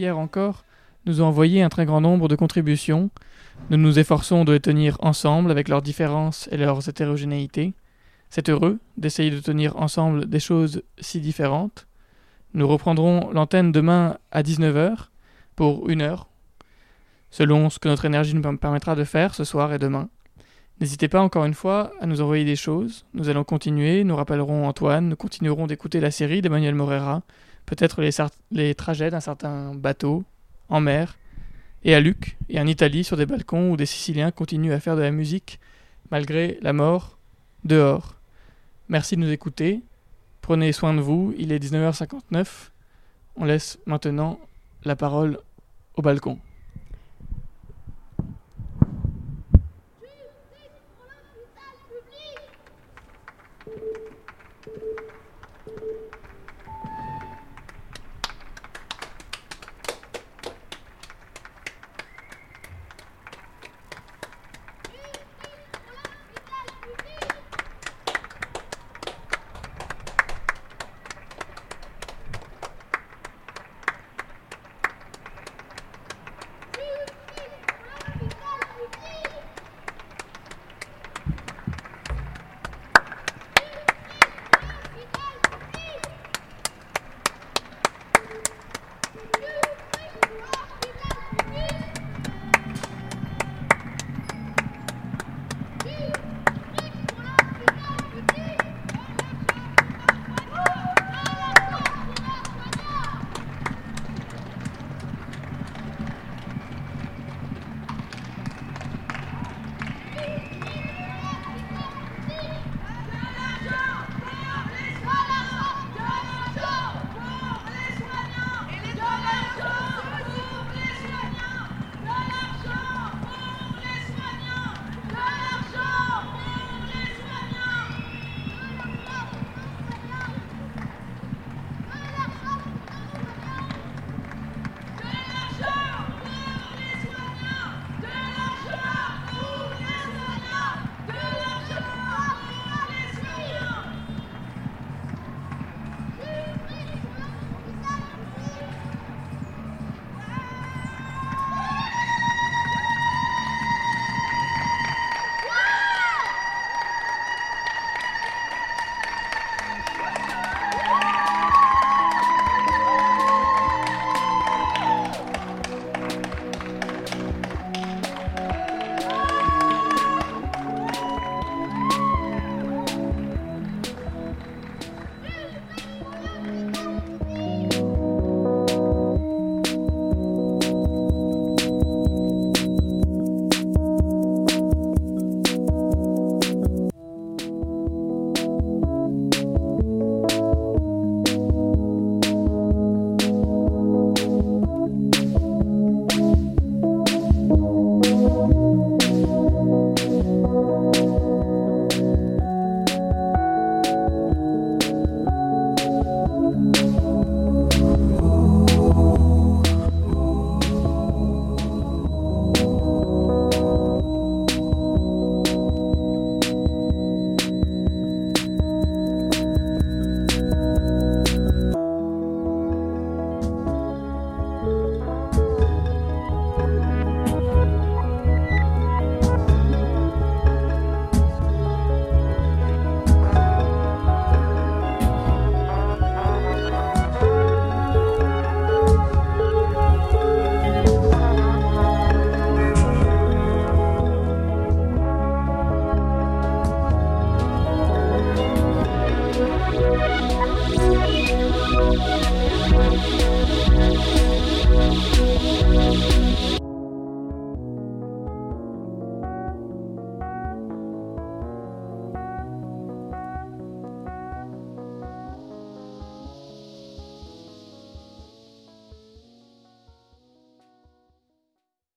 Hier 0.06 0.18
encore, 0.20 0.66
nous 1.08 1.22
ont 1.22 1.26
envoyé 1.26 1.64
un 1.64 1.70
très 1.70 1.86
grand 1.86 2.00
nombre 2.02 2.28
de 2.28 2.36
contributions. 2.36 3.10
Nous 3.70 3.78
nous 3.78 3.98
efforçons 3.98 4.46
de 4.46 4.54
les 4.54 4.60
tenir 4.60 4.98
ensemble 5.00 5.50
avec 5.50 5.68
leurs 5.68 5.82
différences 5.82 6.48
et 6.52 6.58
leurs 6.58 6.88
hétérogénéités. 6.88 7.74
C'est 8.30 8.50
heureux 8.50 8.78
d'essayer 8.98 9.32
de 9.32 9.40
tenir 9.40 9.76
ensemble 9.78 10.28
des 10.28 10.40
choses 10.40 10.84
si 11.00 11.20
différentes. 11.22 11.88
Nous 12.54 12.68
reprendrons 12.68 13.32
l'antenne 13.32 13.72
demain 13.72 14.18
à 14.32 14.44
19h 14.44 15.10
pour 15.56 15.90
une 15.90 16.02
heure, 16.02 16.28
selon 17.32 17.70
ce 17.70 17.80
que 17.80 17.88
notre 17.88 18.06
énergie 18.06 18.36
nous 18.36 18.42
perm- 18.42 18.58
permettra 18.60 18.96
de 18.96 19.04
faire 19.04 19.34
ce 19.34 19.44
soir 19.44 19.74
et 19.74 19.80
demain. 19.80 20.10
N'hésitez 20.82 21.08
pas 21.08 21.22
encore 21.22 21.46
une 21.46 21.54
fois 21.54 21.92
à 22.02 22.06
nous 22.06 22.22
envoyer 22.22 22.46
des 22.46 22.56
choses. 22.58 23.06
Nous 23.14 23.30
allons 23.30 23.44
continuer, 23.44 24.04
nous 24.04 24.16
rappellerons 24.16 24.68
Antoine, 24.68 25.10
nous 25.10 25.16
continuerons 25.16 25.68
d'écouter 25.68 26.00
la 26.00 26.12
série 26.12 26.42
d'Emmanuel 26.42 26.76
Morera, 26.76 27.24
peut-être 27.66 28.02
les, 28.52 28.76
trajets 28.76 29.10
d'un 29.10 29.20
certain 29.20 29.74
bateau 29.74 30.24
en 30.70 30.80
mer, 30.80 31.18
et 31.84 31.94
à 31.94 32.00
Luc, 32.00 32.38
et 32.50 32.60
en 32.60 32.68
Italie 32.68 33.04
sur 33.04 33.18
des 33.18 33.26
balcons 33.26 33.72
où 33.72 33.78
des 33.78 33.86
Siciliens 33.86 34.32
continuent 34.32 34.74
à 34.74 34.80
faire 34.80 34.96
de 34.96 35.02
la 35.02 35.12
musique 35.12 35.60
malgré 36.12 36.58
la 36.62 36.74
mort 36.74 37.18
dehors. 37.64 38.16
Merci 38.90 39.16
de 39.16 39.22
nous 39.22 39.32
écouter. 39.32 39.82
Prenez 40.42 40.72
soin 40.72 40.94
de 40.94 41.02
vous. 41.02 41.34
Il 41.38 41.52
est 41.52 41.64
19h59. 41.64 42.46
On 43.36 43.46
laisse 43.46 43.80
maintenant 43.86 44.40
la 44.84 44.96
parole 44.96 45.40
au 45.96 46.02
balcon. 46.02 46.40